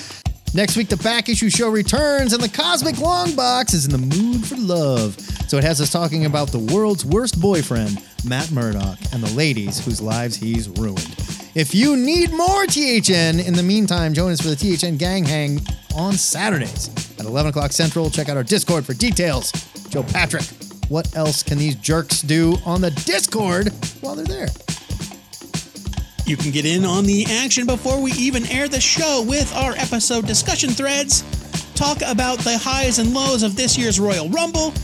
Next 0.55 0.77
week, 0.77 0.89
the 0.89 0.97
back 0.97 1.29
issue 1.29 1.51
show 1.51 1.69
returns, 1.69 2.33
and 2.33 2.43
the 2.43 2.49
Cosmic 2.49 2.99
Long 2.99 3.35
Box 3.37 3.75
is 3.75 3.85
in 3.85 3.93
the 3.93 3.99
mood 3.99 4.45
for 4.47 4.57
love. 4.57 5.19
So 5.47 5.59
it 5.59 5.65
has 5.65 5.81
us 5.81 5.91
talking 5.91 6.25
about 6.25 6.49
the 6.49 6.59
world's 6.59 7.05
worst 7.05 7.41
boyfriend, 7.41 8.03
Matt 8.25 8.51
Murdock, 8.51 8.99
and 9.12 9.23
the 9.23 9.33
ladies 9.37 9.85
whose 9.85 10.01
lives 10.01 10.37
he's 10.37 10.69
ruined. 10.70 11.15
If 11.55 11.75
you 11.75 11.97
need 11.97 12.33
more 12.33 12.66
THN, 12.66 13.41
in 13.41 13.55
the 13.55 13.62
meantime, 13.62 14.15
join 14.15 14.33
us 14.33 14.41
for 14.41 14.49
the 14.49 14.57
THN 14.57 14.97
Gang 14.97 15.25
Hang 15.25 15.61
on 15.95 16.15
Saturdays 16.15 16.89
at 17.19 17.27
11 17.27 17.51
o'clock 17.51 17.73
Central. 17.73 18.09
Check 18.11 18.29
out 18.29 18.37
our 18.37 18.45
Discord 18.45 18.87
for 18.87 18.95
details. 18.95 19.53
Joe 19.91 20.03
Patrick, 20.03 20.45
what 20.89 21.15
else 21.15 21.43
can 21.43 21.59
these 21.59 21.75
jerks 21.77 22.23
do 22.23 22.57
on 22.65 22.81
the 22.81 22.91
Discord 22.91 23.73
while 24.01 24.15
they're 24.15 24.25
there? 24.25 24.49
You 26.28 26.36
can 26.36 26.50
get 26.50 26.66
in 26.66 26.84
on 26.84 27.05
the 27.05 27.24
action 27.24 27.64
before 27.64 28.02
we 28.02 28.12
even 28.12 28.44
air 28.48 28.68
the 28.68 28.82
show 28.82 29.24
with 29.26 29.50
our 29.56 29.72
episode 29.72 30.26
discussion 30.26 30.68
threads, 30.68 31.22
talk 31.74 32.02
about 32.06 32.38
the 32.40 32.59
highs 32.59 32.98
and 32.98 33.14
lows 33.14 33.42
of 33.42 33.56
this 33.56 33.78
year's 33.78 33.98
Royal 33.98 34.28
Rumble, 34.28 34.74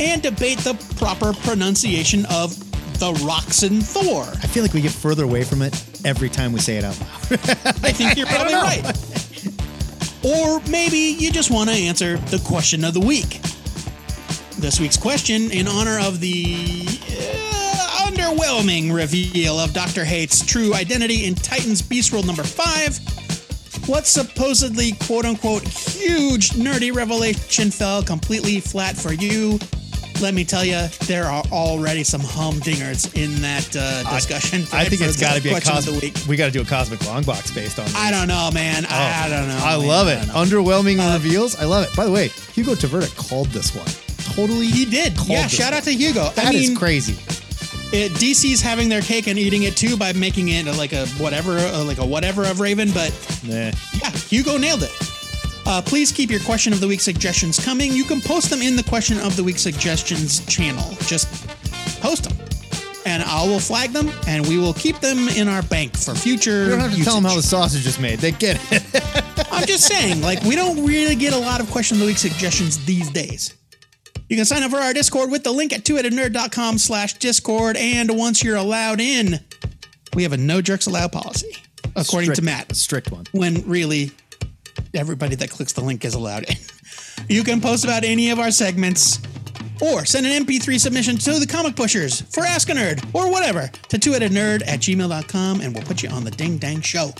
and 0.00 0.22
debate 0.22 0.56
the 0.60 0.72
proper 0.96 1.34
pronunciation 1.34 2.24
of 2.30 2.58
the 3.00 3.12
Roxon 3.22 3.82
Thor. 3.82 4.22
I 4.22 4.46
feel 4.46 4.62
like 4.62 4.72
we 4.72 4.80
get 4.80 4.92
further 4.92 5.24
away 5.24 5.44
from 5.44 5.60
it 5.60 5.74
every 6.06 6.30
time 6.30 6.54
we 6.54 6.60
say 6.60 6.78
it 6.78 6.84
out 6.84 6.98
loud. 6.98 7.10
I 7.84 7.92
think 7.92 8.16
you're 8.16 8.26
probably 8.30 8.54
right. 8.54 8.82
Or 10.24 10.60
maybe 10.70 10.96
you 10.96 11.30
just 11.30 11.50
want 11.50 11.68
to 11.68 11.76
answer 11.76 12.16
the 12.16 12.38
question 12.46 12.82
of 12.82 12.94
the 12.94 13.00
week. 13.00 13.42
This 14.56 14.80
week's 14.80 14.96
question, 14.96 15.50
in 15.50 15.68
honor 15.68 15.98
of 16.00 16.20
the 16.20 16.86
uh, 18.34 18.42
underwhelming 18.42 18.94
reveal 18.94 19.58
of 19.58 19.72
Dr. 19.72 20.04
Hate's 20.04 20.44
true 20.44 20.74
identity 20.74 21.26
in 21.26 21.34
Titans 21.34 21.82
Beast 21.82 22.12
World 22.12 22.26
number 22.26 22.44
5, 22.44 23.88
what 23.88 24.06
supposedly 24.06 24.92
quote 24.92 25.24
unquote 25.24 25.62
huge 25.62 26.50
nerdy 26.50 26.94
revelation 26.94 27.70
fell 27.70 28.02
completely 28.02 28.60
flat 28.60 28.96
for 28.96 29.12
you? 29.12 29.58
Let 30.22 30.32
me 30.32 30.44
tell 30.44 30.64
you, 30.64 30.86
there 31.06 31.24
are 31.24 31.42
already 31.50 32.04
some 32.04 32.20
humdingers 32.20 33.14
in 33.20 33.42
that 33.42 33.76
uh, 33.76 34.08
discussion. 34.14 34.60
I 34.72 34.84
think 34.84 35.02
it's 35.02 35.20
got 35.20 35.36
to 35.36 35.42
be 35.42 35.50
a 35.50 35.60
cosmic. 35.60 36.14
We 36.28 36.36
got 36.36 36.46
to 36.46 36.52
do 36.52 36.62
a 36.62 36.64
cosmic 36.64 37.04
long 37.04 37.24
box 37.24 37.50
based 37.50 37.80
on. 37.80 37.86
I 37.96 38.12
don't 38.12 38.28
know, 38.28 38.50
man. 38.54 38.86
I, 38.88 39.24
I 39.24 39.28
don't 39.28 39.48
know. 39.48 39.58
Oh, 39.60 39.66
I 39.66 39.76
man. 39.78 39.86
love 39.88 40.08
it. 40.08 40.26
know. 40.28 40.34
Underwhelming 40.34 41.12
reveals. 41.14 41.56
I 41.56 41.64
love 41.64 41.84
it. 41.84 41.96
By 41.96 42.04
the 42.04 42.12
way, 42.12 42.28
Hugo 42.52 42.74
Taverta 42.74 43.14
called 43.28 43.48
this 43.48 43.74
one. 43.74 43.86
Totally. 44.34 44.66
He 44.66 44.84
did. 44.84 45.14
Yeah, 45.26 45.48
shout 45.48 45.72
one. 45.72 45.78
out 45.78 45.82
to 45.84 45.92
Hugo. 45.92 46.30
That 46.30 46.46
I 46.46 46.54
is 46.54 46.78
crazy. 46.78 47.16
It, 47.94 48.10
DC's 48.12 48.60
having 48.60 48.88
their 48.88 49.02
cake 49.02 49.28
and 49.28 49.38
eating 49.38 49.62
it 49.62 49.76
too 49.76 49.96
by 49.96 50.12
making 50.14 50.48
it 50.48 50.66
like 50.76 50.92
a 50.92 51.06
whatever, 51.10 51.52
uh, 51.58 51.84
like 51.84 51.98
a 51.98 52.04
whatever 52.06 52.44
of 52.44 52.58
Raven. 52.58 52.90
But 52.92 53.12
Nah. 53.44 53.70
yeah, 53.94 54.10
Hugo 54.10 54.56
nailed 54.58 54.82
it. 54.82 54.92
Uh, 55.66 55.80
please 55.80 56.10
keep 56.12 56.28
your 56.28 56.40
question 56.40 56.72
of 56.72 56.80
the 56.80 56.88
week 56.88 57.00
suggestions 57.00 57.58
coming. 57.64 57.92
You 57.92 58.04
can 58.04 58.20
post 58.20 58.50
them 58.50 58.60
in 58.62 58.74
the 58.76 58.82
question 58.82 59.18
of 59.20 59.36
the 59.36 59.44
week 59.44 59.58
suggestions 59.58 60.44
channel. 60.46 60.90
Just 61.06 61.28
post 62.02 62.24
them, 62.24 62.36
and 63.06 63.22
I 63.22 63.46
will 63.46 63.60
flag 63.60 63.92
them, 63.92 64.10
and 64.26 64.46
we 64.46 64.58
will 64.58 64.74
keep 64.74 64.98
them 65.00 65.28
in 65.28 65.46
our 65.48 65.62
bank 65.62 65.96
for 65.96 66.14
future. 66.16 66.64
You 66.64 66.70
don't 66.70 66.80
have 66.80 66.94
to 66.96 67.04
tell 67.04 67.14
them 67.14 67.24
how 67.24 67.36
the 67.36 67.42
sausage 67.42 67.86
is 67.86 67.98
made. 68.00 68.18
They 68.18 68.32
get 68.32 68.60
it. 68.72 69.46
I'm 69.52 69.64
just 69.66 69.84
saying, 69.86 70.20
like, 70.20 70.42
we 70.42 70.56
don't 70.56 70.84
really 70.84 71.14
get 71.14 71.32
a 71.32 71.38
lot 71.38 71.60
of 71.60 71.70
question 71.70 71.94
of 71.96 72.00
the 72.00 72.06
week 72.06 72.18
suggestions 72.18 72.84
these 72.84 73.08
days. 73.08 73.54
You 74.34 74.38
can 74.38 74.46
sign 74.46 74.64
up 74.64 74.72
for 74.72 74.78
our 74.78 74.92
Discord 74.92 75.30
with 75.30 75.44
the 75.44 75.52
link 75.52 75.72
at 75.72 75.84
twoheadednerd.com 75.84 76.78
slash 76.78 77.14
Discord, 77.14 77.76
and 77.76 78.18
once 78.18 78.42
you're 78.42 78.56
allowed 78.56 79.00
in, 79.00 79.38
we 80.12 80.24
have 80.24 80.32
a 80.32 80.36
no 80.36 80.60
jerks 80.60 80.86
allowed 80.86 81.12
policy, 81.12 81.54
according 81.94 82.32
Strict- 82.32 82.36
to 82.38 82.42
Matt. 82.42 82.74
strict 82.74 83.12
one. 83.12 83.26
When 83.30 83.62
really, 83.64 84.10
everybody 84.92 85.36
that 85.36 85.50
clicks 85.50 85.72
the 85.72 85.82
link 85.84 86.04
is 86.04 86.14
allowed 86.14 86.50
in. 86.50 86.56
You 87.28 87.44
can 87.44 87.60
post 87.60 87.84
about 87.84 88.02
any 88.02 88.30
of 88.30 88.40
our 88.40 88.50
segments, 88.50 89.20
or 89.80 90.04
send 90.04 90.26
an 90.26 90.44
MP3 90.44 90.80
submission 90.80 91.16
to 91.18 91.38
the 91.38 91.46
comic 91.46 91.76
pushers 91.76 92.22
for 92.22 92.44
Ask 92.44 92.70
a 92.70 92.72
Nerd, 92.72 93.08
or 93.14 93.30
whatever, 93.30 93.70
to 93.90 93.98
twoheadednerd 93.98 94.62
at 94.66 94.80
gmail.com, 94.80 95.60
and 95.60 95.72
we'll 95.72 95.84
put 95.84 96.02
you 96.02 96.08
on 96.08 96.24
the 96.24 96.32
ding 96.32 96.58
dang 96.58 96.80
show. 96.80 97.12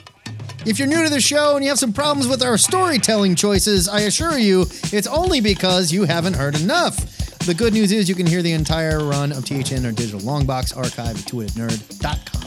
If 0.66 0.78
you're 0.78 0.88
new 0.88 1.04
to 1.04 1.10
the 1.10 1.20
show 1.20 1.56
and 1.56 1.64
you 1.64 1.68
have 1.68 1.78
some 1.78 1.92
problems 1.92 2.26
with 2.26 2.42
our 2.42 2.56
storytelling 2.56 3.34
choices, 3.34 3.86
I 3.86 4.00
assure 4.00 4.38
you 4.38 4.62
it's 4.92 5.06
only 5.06 5.42
because 5.42 5.92
you 5.92 6.04
haven't 6.04 6.34
heard 6.34 6.58
enough. 6.58 6.96
The 7.40 7.52
good 7.52 7.74
news 7.74 7.92
is 7.92 8.08
you 8.08 8.14
can 8.14 8.24
hear 8.24 8.40
the 8.40 8.52
entire 8.52 9.04
run 9.04 9.30
of 9.30 9.44
THN 9.44 9.84
or 9.84 9.92
digital 9.92 10.20
longbox 10.20 10.74
archive 10.74 11.18
at 11.18 11.24
twoheadednerd.com. 11.30 12.40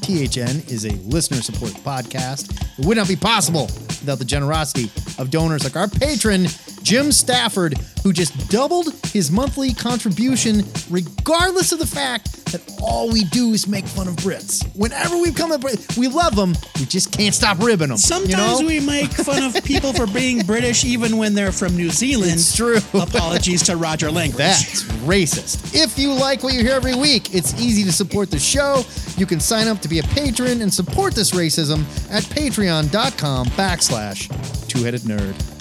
THN 0.00 0.68
is 0.68 0.84
a 0.84 0.90
listener 1.08 1.40
supported 1.40 1.76
podcast. 1.84 2.50
It 2.76 2.86
would 2.86 2.96
not 2.96 3.06
be 3.06 3.14
possible 3.14 3.66
without 3.66 4.18
the 4.18 4.24
generosity 4.24 4.90
of 5.20 5.30
donors 5.30 5.62
like 5.62 5.76
our 5.76 5.86
patron, 5.86 6.46
Jim 6.82 7.12
Stafford, 7.12 7.78
who 8.02 8.12
just 8.12 8.48
doubled 8.48 8.94
his 9.06 9.30
monthly 9.30 9.72
contribution, 9.72 10.62
regardless 10.88 11.72
of 11.72 11.78
the 11.78 11.86
fact 11.86 12.40
that 12.52 12.62
all 12.82 13.10
we 13.10 13.24
do 13.24 13.52
is 13.52 13.68
make 13.68 13.86
fun 13.86 14.08
of 14.08 14.16
Brits. 14.16 14.64
Whenever 14.76 15.16
we 15.18 15.32
come 15.32 15.52
up, 15.52 15.62
we 15.96 16.08
love 16.08 16.34
them. 16.34 16.54
We 16.78 16.86
just 16.86 17.12
can't 17.12 17.34
stop 17.34 17.58
ribbing 17.58 17.88
them. 17.88 17.98
Sometimes 17.98 18.60
you 18.60 18.66
know? 18.66 18.66
we 18.66 18.80
make 18.80 19.10
fun 19.10 19.42
of 19.42 19.62
people 19.64 19.92
for 19.92 20.06
being 20.06 20.40
British 20.46 20.84
even 20.84 21.16
when 21.16 21.34
they're 21.34 21.52
from 21.52 21.76
New 21.76 21.90
Zealand. 21.90 22.32
It's 22.32 22.56
true. 22.56 22.78
Apologies 22.94 23.62
to 23.64 23.76
Roger 23.76 24.10
Langridge. 24.10 24.38
That's 24.38 24.82
racist. 25.04 25.74
If 25.74 25.98
you 25.98 26.12
like 26.12 26.42
what 26.42 26.54
you 26.54 26.60
hear 26.60 26.74
every 26.74 26.94
week, 26.94 27.34
it's 27.34 27.54
easy 27.60 27.84
to 27.84 27.92
support 27.92 28.30
the 28.30 28.38
show. 28.38 28.82
You 29.16 29.26
can 29.26 29.40
sign 29.40 29.68
up 29.68 29.80
to 29.80 29.88
be 29.88 29.98
a 29.98 30.04
patron 30.04 30.62
and 30.62 30.72
support 30.72 31.14
this 31.14 31.32
racism 31.32 31.80
at 32.10 32.24
patreon.com 32.24 33.46
backslash 33.48 34.68
two-headed 34.68 35.02
nerd. 35.02 35.59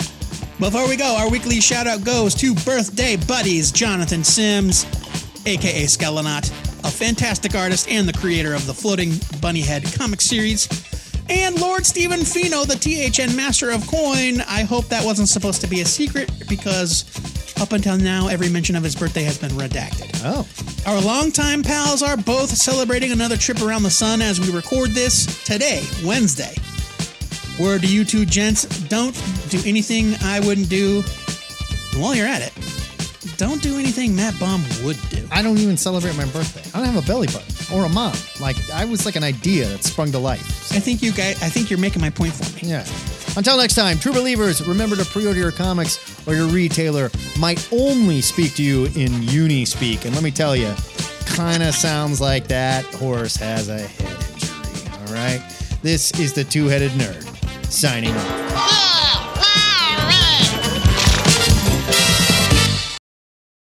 Before 0.59 0.87
we 0.89 0.97
go, 0.97 1.15
our 1.17 1.29
weekly 1.29 1.61
shout 1.61 1.87
out 1.87 2.03
goes 2.03 2.35
to 2.35 2.53
birthday 2.53 3.15
buddies 3.15 3.71
Jonathan 3.71 4.25
Sims, 4.25 4.85
aka 5.45 5.85
Skelenaut, 5.85 6.49
a 6.83 6.91
fantastic 6.91 7.55
artist 7.55 7.89
and 7.89 8.07
the 8.07 8.13
creator 8.13 8.53
of 8.53 8.67
the 8.67 8.73
Floating 8.73 9.13
Bunny 9.41 9.61
Head 9.61 9.85
comic 9.97 10.19
series, 10.19 10.67
and 11.29 11.59
Lord 11.61 11.85
Stephen 11.85 12.25
Fino, 12.25 12.65
the 12.65 12.75
THN 12.75 13.35
Master 13.37 13.71
of 13.71 13.87
Coin. 13.87 14.41
I 14.41 14.63
hope 14.63 14.85
that 14.89 15.03
wasn't 15.03 15.29
supposed 15.29 15.61
to 15.61 15.67
be 15.67 15.79
a 15.79 15.85
secret 15.85 16.29
because 16.49 17.05
up 17.61 17.71
until 17.71 17.97
now, 17.97 18.27
every 18.27 18.49
mention 18.49 18.75
of 18.75 18.83
his 18.83 18.95
birthday 18.95 19.23
has 19.23 19.37
been 19.37 19.51
redacted. 19.51 20.11
Oh, 20.25 20.45
Our 20.91 20.99
longtime 21.01 21.63
pals 21.63 22.03
are 22.03 22.17
both 22.17 22.49
celebrating 22.49 23.13
another 23.13 23.37
trip 23.37 23.61
around 23.61 23.83
the 23.83 23.89
sun 23.89 24.21
as 24.21 24.41
we 24.41 24.51
record 24.51 24.91
this 24.91 25.41
today, 25.45 25.83
Wednesday. 26.03 26.53
Word 27.59 27.81
to 27.81 27.87
you 27.87 28.05
two 28.05 28.25
gents, 28.25 28.65
don't 28.87 29.13
do 29.49 29.59
anything 29.65 30.15
I 30.23 30.39
wouldn't 30.39 30.69
do. 30.69 31.03
And 31.91 32.01
while 32.01 32.15
you're 32.15 32.25
at 32.27 32.41
it, 32.41 32.53
don't 33.37 33.61
do 33.61 33.77
anything 33.77 34.15
Matt 34.15 34.39
Bomb 34.39 34.63
would 34.83 34.97
do. 35.09 35.27
I 35.31 35.41
don't 35.41 35.57
even 35.57 35.75
celebrate 35.75 36.15
my 36.15 36.25
birthday. 36.25 36.63
I 36.73 36.83
don't 36.83 36.93
have 36.93 37.03
a 37.03 37.07
belly 37.07 37.27
button 37.27 37.77
or 37.77 37.85
a 37.85 37.89
mom. 37.89 38.13
Like 38.39 38.57
I 38.71 38.85
was 38.85 39.05
like 39.05 39.17
an 39.17 39.23
idea 39.23 39.67
that 39.67 39.83
sprung 39.83 40.11
to 40.13 40.19
life. 40.19 40.71
I 40.71 40.79
think 40.79 41.01
you 41.01 41.11
guys. 41.11 41.41
I 41.41 41.49
think 41.49 41.69
you're 41.69 41.79
making 41.79 42.01
my 42.01 42.09
point 42.09 42.33
for 42.33 42.43
me. 42.55 42.71
Yeah. 42.71 42.85
Until 43.37 43.57
next 43.57 43.75
time, 43.75 43.97
true 43.97 44.13
believers, 44.13 44.65
remember 44.65 44.95
to 44.95 45.05
pre-order 45.05 45.39
your 45.39 45.51
comics 45.51 46.27
or 46.27 46.35
your 46.35 46.47
retailer 46.47 47.11
might 47.37 47.67
only 47.71 48.21
speak 48.21 48.55
to 48.55 48.63
you 48.63 48.85
in 48.95 49.21
uni 49.23 49.65
speak. 49.65 50.05
And 50.05 50.15
let 50.15 50.23
me 50.23 50.31
tell 50.31 50.55
you, 50.55 50.73
kind 51.25 51.61
of 51.63 51.75
sounds 51.75 52.19
like 52.19 52.47
that 52.47 52.85
horse 52.95 53.35
has 53.35 53.69
a 53.69 53.79
head 53.79 54.23
injury. 54.33 54.91
All 54.93 55.13
right. 55.13 55.41
This 55.81 56.11
is 56.19 56.33
the 56.33 56.43
two-headed 56.43 56.91
nerd 56.91 57.38
signing 57.69 58.15
off. 58.15 58.25
Ah! 58.55 58.98